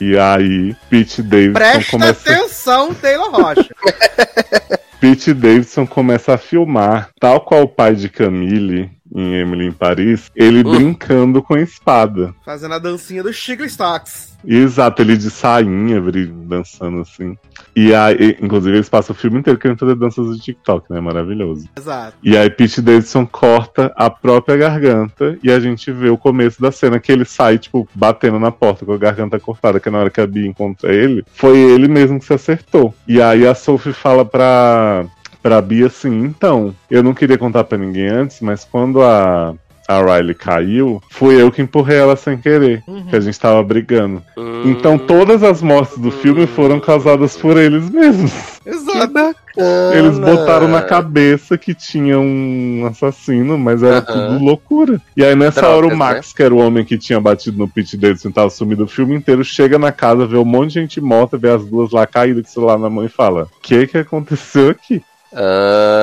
[0.00, 2.32] E aí, Pete Davidson Presta começa.
[2.32, 3.74] atenção, Taylor Rocha.
[5.00, 10.30] Pete Davidson começa a filmar, tal qual o pai de Camille em Emily em Paris,
[10.34, 10.72] ele Hum.
[10.72, 12.34] brincando com a espada.
[12.44, 14.34] Fazendo a dancinha do Chico Stocks.
[14.46, 16.02] Exato, ele de sainha,
[16.46, 17.36] dançando assim.
[17.74, 21.00] E aí, inclusive, eles passam o filme inteiro querendo fazer danças do TikTok, né?
[21.00, 21.66] Maravilhoso.
[21.76, 22.16] Exato.
[22.22, 26.70] E aí, Pete Davidson corta a própria garganta e a gente vê o começo da
[26.70, 30.10] cena que ele sai, tipo, batendo na porta com a garganta cortada, que na hora
[30.10, 32.94] que a Bia encontra ele, foi ele mesmo que se acertou.
[33.08, 35.06] E aí a Sophie fala pra,
[35.44, 39.54] pra Bia assim: então, eu não queria contar pra ninguém antes, mas quando a.
[39.86, 44.22] A Riley caiu, fui eu que empurrei ela sem querer, que a gente tava brigando.
[44.34, 48.32] Hum, Então todas as mortes do filme foram causadas por eles mesmos.
[48.64, 49.12] Exato.
[49.12, 49.34] bacana.
[49.94, 54.98] Eles botaram na cabeça que tinha um assassino, mas era tudo loucura.
[55.14, 57.68] E aí nessa Drogas, hora o Max, que era o homem que tinha batido no
[57.68, 60.80] Pete Davidson e tava sumido o filme inteiro, chega na casa, vê um monte de
[60.80, 63.60] gente morta, vê as duas lá caídas com o celular na mão e fala: O
[63.60, 65.02] que que aconteceu aqui?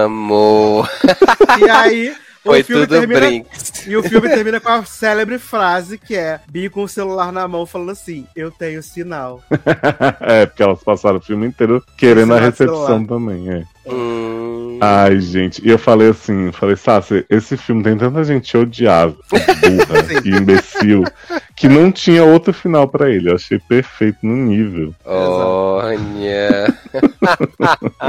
[0.06, 0.90] Amor.
[1.60, 3.20] E aí, Foi o filme tudo termina.
[3.20, 3.86] brinks.
[3.86, 7.48] E o filme termina com a célebre frase que é Bi com o celular na
[7.48, 9.44] mão falando assim: Eu tenho sinal.
[10.22, 13.08] é, porque elas passaram o filme inteiro querendo a recepção celular.
[13.08, 13.64] também, é.
[13.86, 18.58] Hum, Ai, gente, e eu falei assim, eu falei, Sassi, esse filme tem tanta gente
[18.58, 21.04] odiável, burra e imbecil,
[21.56, 23.30] que não tinha outro final pra ele.
[23.30, 24.94] Eu achei perfeito no nível.
[25.06, 26.74] olha.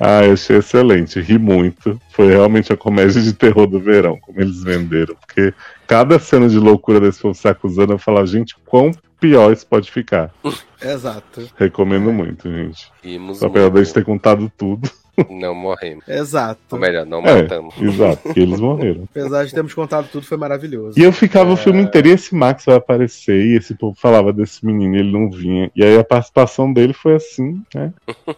[0.00, 1.98] Ah, eu achei excelente, ri muito.
[2.10, 5.14] Foi realmente a comédia de terror do verão, como eles venderam.
[5.14, 5.54] Porque
[5.86, 8.92] cada cena de loucura desse povo se acusando, eu falava, gente, quão
[9.22, 10.34] pior isso pode ficar.
[10.82, 11.48] Exato.
[11.56, 12.90] Recomendo muito, gente.
[13.02, 13.82] rimos Só muito.
[13.82, 14.90] de ter contado tudo.
[15.30, 16.08] Não morremos.
[16.08, 16.58] Exato.
[16.70, 17.74] Ou melhor, não É, matamos.
[17.78, 19.04] exato, porque eles morreram.
[19.10, 20.98] Apesar de termos contado tudo, foi maravilhoso.
[20.98, 24.32] E eu ficava o filme inteiro, e esse Max vai aparecer, e esse povo falava
[24.32, 25.70] desse menino, e ele não vinha.
[25.76, 27.92] E aí a participação dele foi assim, né?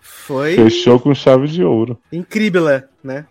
[0.00, 1.98] Foi Fechou com chave de ouro.
[2.12, 2.64] incrível,
[3.04, 3.26] né?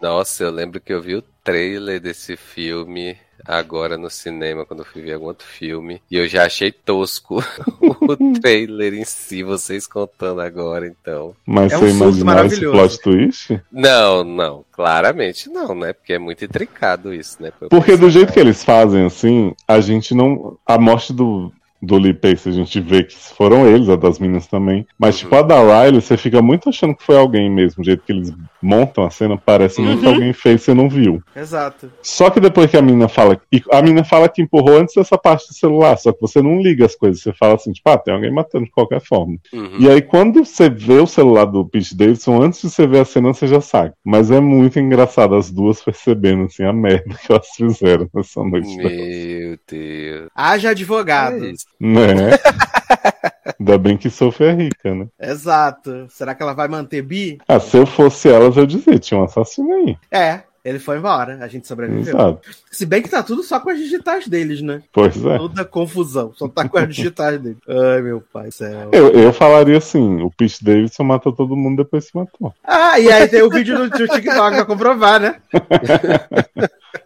[0.00, 4.86] Nossa, eu lembro que eu vi o trailer desse filme agora no cinema, quando eu
[4.86, 6.00] fui ver algum outro filme.
[6.10, 7.42] E eu já achei tosco
[7.80, 11.34] o trailer em si, vocês contando agora, então.
[11.46, 12.72] Mas É um você surto imaginar esse maravilhoso.
[12.72, 13.60] plot twist?
[13.70, 15.92] Não, não, claramente não, né?
[15.92, 17.52] Porque é muito intricado isso, né?
[17.70, 20.56] Porque do jeito que eles fazem, assim, a gente não.
[20.66, 24.46] A morte do, do Lee Pace a gente vê que foram eles, a das meninas
[24.46, 24.86] também.
[24.96, 25.22] Mas, Uhum.
[25.22, 27.82] tipo, a da Riley, você fica muito achando que foi alguém mesmo.
[27.82, 30.14] O jeito que eles montam a cena, parece muito que Uhum.
[30.14, 31.20] alguém fez e você não viu.
[31.34, 31.90] Exato.
[32.00, 33.40] Só que depois que a menina fala.
[33.52, 36.60] E a menina fala que empurrou antes dessa parte do celular, só que você não
[36.62, 37.20] liga as coisas.
[37.22, 39.36] Você fala assim, tipo, ah, tem alguém matando de qualquer forma.
[39.52, 39.76] Uhum.
[39.80, 43.04] E aí, quando você vê o celular do Pete Davidson, antes de você ver a
[43.04, 43.92] cena, você já sabe.
[44.04, 48.76] Mas é muito engraçado as duas percebendo, assim, a merda que elas fizeram nessa noite.
[48.76, 50.28] Meu Deus.
[50.34, 51.44] Haja advogado.
[51.44, 51.66] É isso.
[51.82, 52.38] Né?
[53.58, 55.06] Ainda bem que Sophie é rica, né?
[55.20, 56.06] Exato.
[56.08, 57.38] Será que ela vai manter bi?
[57.48, 59.96] Ah, se eu fosse elas, eu dizia, tinha um assassino aí.
[60.10, 60.42] É.
[60.64, 62.14] Ele foi embora, a gente sobreviveu.
[62.14, 62.40] Exato.
[62.70, 64.80] Se bem que tá tudo só com as digitais deles, né?
[64.92, 65.36] Pois é.
[65.36, 66.32] Toda confusão.
[66.36, 67.58] Só tá com as digitais deles.
[67.66, 68.90] Ai, meu pai do céu.
[68.92, 72.54] Eu, eu falaria assim, o Pete Davidson matou todo mundo depois se matou.
[72.62, 75.40] Ah, e aí tem o vídeo do TikTok pra comprovar, né?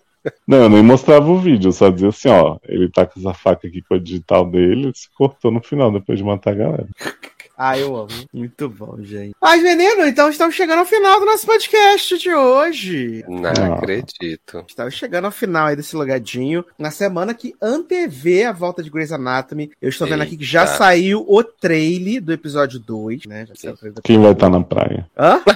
[0.46, 3.34] Não, eu nem mostrava o vídeo, eu só dizia assim, ó, ele tá com essa
[3.34, 6.54] faca aqui com a digital dele, ele se cortou no final depois de matar a
[6.54, 6.86] galera.
[7.58, 8.08] Ah, eu amo.
[8.34, 9.34] Muito bom, gente.
[9.40, 13.24] Mas, menino, então estamos chegando ao final do nosso podcast de hoje.
[13.26, 13.76] Não Ah.
[13.76, 14.62] acredito.
[14.68, 16.62] Estamos chegando ao final aí desse logadinho.
[16.78, 19.70] Na semana que antevê a volta de Grey's Anatomy.
[19.80, 20.74] Eu estou vendo aqui que já Eita.
[20.76, 23.46] saiu o trailer do episódio 2, né?
[23.46, 24.02] Já saiu o trailer do...
[24.02, 25.06] Quem vai estar na praia?
[25.16, 25.40] Hã?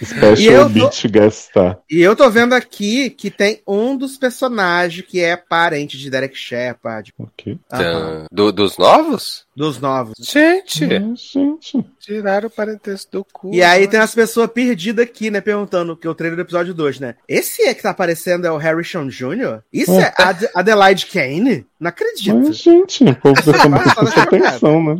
[0.00, 1.78] E Special eu tô- Beach Guest Star.
[1.90, 6.36] E eu tô vendo aqui que tem um dos personagens que é parente de Derek
[6.36, 7.12] Shepard.
[7.18, 7.58] Ok.
[7.68, 9.46] Tan- do- dos novos?
[9.56, 10.14] Dos novos.
[10.20, 11.84] Gente, Ah, gente.
[11.98, 13.52] tiraram o parentesco do cu.
[13.52, 15.40] E aí tem umas pessoas perdidas aqui, né?
[15.40, 17.16] Perguntando, que é o trailer do episódio 2, né?
[17.28, 19.62] Esse é que tá aparecendo é o Harrison Jr.?
[19.72, 21.66] Isso é Ad Adelaide Kane?
[21.80, 22.36] Não acredito.
[22.36, 24.98] Mas, gente, o povo Passada atenção, né?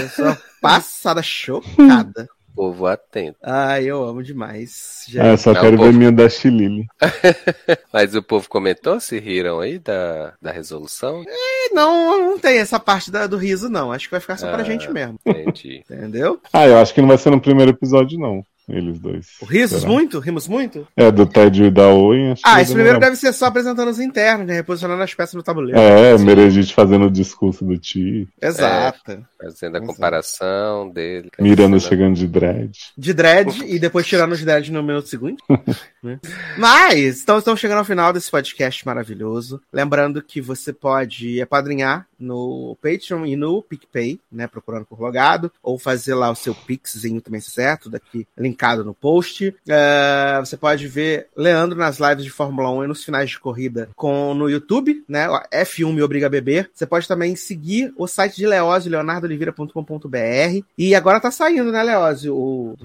[0.00, 2.26] Pessoa passada chocada.
[2.60, 3.38] Povo atento.
[3.42, 5.04] Ai, eu amo demais.
[5.08, 5.18] gente.
[5.26, 5.90] Ah, só Não, quero povo.
[5.90, 6.86] ver minha Dash Lily.
[7.90, 11.24] Mas o povo comentou, se riram aí da, da resolução?
[11.72, 13.90] Não, não tem essa parte da- do riso, não.
[13.90, 14.64] Acho que vai ficar só pra Ah.
[14.64, 15.18] gente mesmo.
[15.24, 15.82] Entendi.
[15.90, 16.38] Entendeu?
[16.52, 18.44] Ah, eu acho que não vai ser no primeiro episódio, não.
[18.68, 19.26] Eles dois.
[19.40, 19.92] O risos Será?
[19.92, 20.18] muito?
[20.20, 20.86] Rimos muito?
[20.96, 22.32] É, do Ted e da Owen.
[22.32, 24.54] acho que Ah, esse primeiro deve ser só apresentando os internos, né?
[24.54, 25.78] Reposicionando as peças no tabuleiro.
[25.78, 26.24] É, Sim.
[26.24, 28.28] Meredith fazendo o discurso do Ti.
[28.40, 29.24] Exato.
[29.40, 29.86] Fazendo a Exato.
[29.86, 31.30] comparação dele.
[31.40, 32.70] Miranda Cena- chegando de dread.
[32.96, 35.42] De dread e depois tirando os dread no minuto seguinte.
[36.02, 36.18] né?
[36.56, 39.60] Mas, então estamos chegando ao final desse podcast maravilhoso.
[39.72, 44.46] Lembrando que você pode apadrinhar no Patreon e no PicPay, né?
[44.46, 49.54] Procurando por logado, ou fazer lá o seu Pixzinho também certo, daqui linkado no post.
[49.68, 53.88] É, você pode ver Leandro nas lives de Fórmula 1 e nos finais de corrida
[53.96, 55.28] com, no YouTube, né?
[55.28, 56.70] o F1 Me Obriga a Beber.
[56.74, 60.64] Você pode também seguir o site de Leózio, leonardoliveira.com.br.
[60.76, 62.34] E agora tá saindo, né, Leózio?
[62.36, 62.76] O,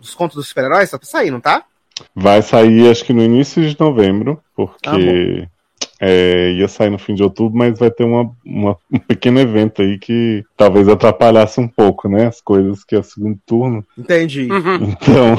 [0.00, 1.64] os contos dos super-heróis tá saindo, tá?
[2.14, 4.40] Vai sair, acho que no início de novembro,
[4.86, 5.48] Ah, porque
[6.00, 9.80] é, ia sair no fim de outubro, mas vai ter uma, uma- um pequeno evento
[9.82, 12.26] aí que talvez atrapalhasse um pouco, né?
[12.26, 13.84] As coisas que é o segundo turno.
[13.96, 14.48] Entendi.
[14.50, 15.36] Então,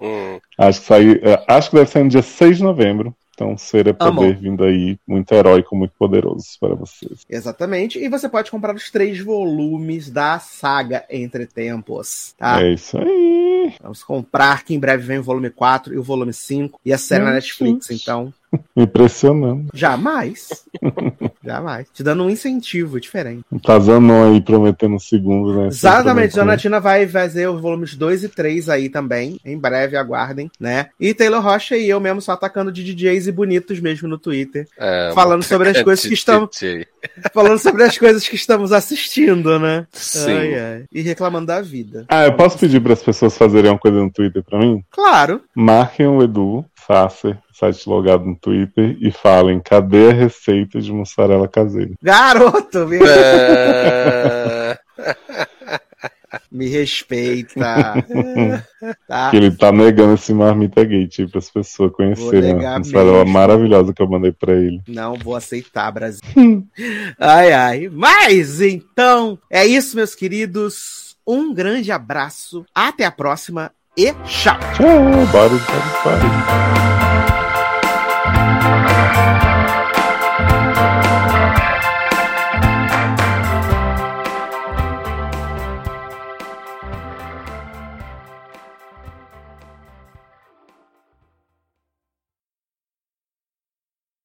[0.00, 3.14] Hum, acho que sair, é, acho que deve sair no dia 6 de novembro.
[3.34, 4.20] Então, ser é Amo.
[4.20, 7.24] poder vindo aí, muito heróico, muito poderoso para vocês.
[7.28, 7.98] Exatamente.
[7.98, 12.62] E você pode comprar os três volumes da saga Entre Tempos, tá?
[12.62, 13.74] É isso aí.
[13.80, 16.98] Vamos comprar, que em breve vem o volume 4 e o volume 5 e a
[16.98, 18.02] série na Netflix, gente.
[18.02, 18.32] então.
[18.76, 19.68] Impressionante.
[19.74, 20.64] Jamais.
[21.44, 21.86] Jamais.
[21.92, 23.44] Te dando um incentivo diferente.
[23.62, 25.66] Tá Zanon aí prometendo o segundo, né?
[25.68, 29.38] Exatamente, Tina vai fazer os volumes 2 e 3 aí também.
[29.44, 30.88] Em breve, aguardem, né?
[31.00, 34.66] E Taylor Rocha e eu mesmo só atacando de DJs e bonitos mesmo no Twitter.
[34.78, 36.48] é, Falando sobre as coisas que estão.
[36.52, 36.86] DJ.
[37.32, 39.86] Falando sobre as coisas que estamos assistindo, né?
[39.92, 40.32] Sim.
[40.32, 40.84] Ai, ai.
[40.92, 42.04] E reclamando da vida.
[42.08, 44.84] Ah, eu posso pedir para as pessoas fazerem uma coisa no Twitter para mim?
[44.90, 45.40] Claro.
[45.54, 51.48] Marquem o Edu Sasser, site logado no Twitter, e falem: cadê a receita de mussarela
[51.48, 51.92] caseira?
[52.02, 54.78] Garoto, me, É,
[56.50, 57.60] me respeita.
[59.08, 59.30] tá?
[59.30, 63.18] Que ele tá negando esse marmita gate aí para as pessoas conhecerem negar a mussarela
[63.18, 63.32] mesmo.
[63.32, 64.80] maravilhosa que eu mandei para ele.
[64.88, 66.20] Não vou aceitar, Brasil.
[67.18, 67.88] ai, ai.
[67.92, 71.16] Mas então, é isso, meus queridos.
[71.26, 72.64] Um grande abraço.
[72.74, 74.58] Até a próxima e tchau.
[74.74, 76.91] Tchau, bora, bora, bora.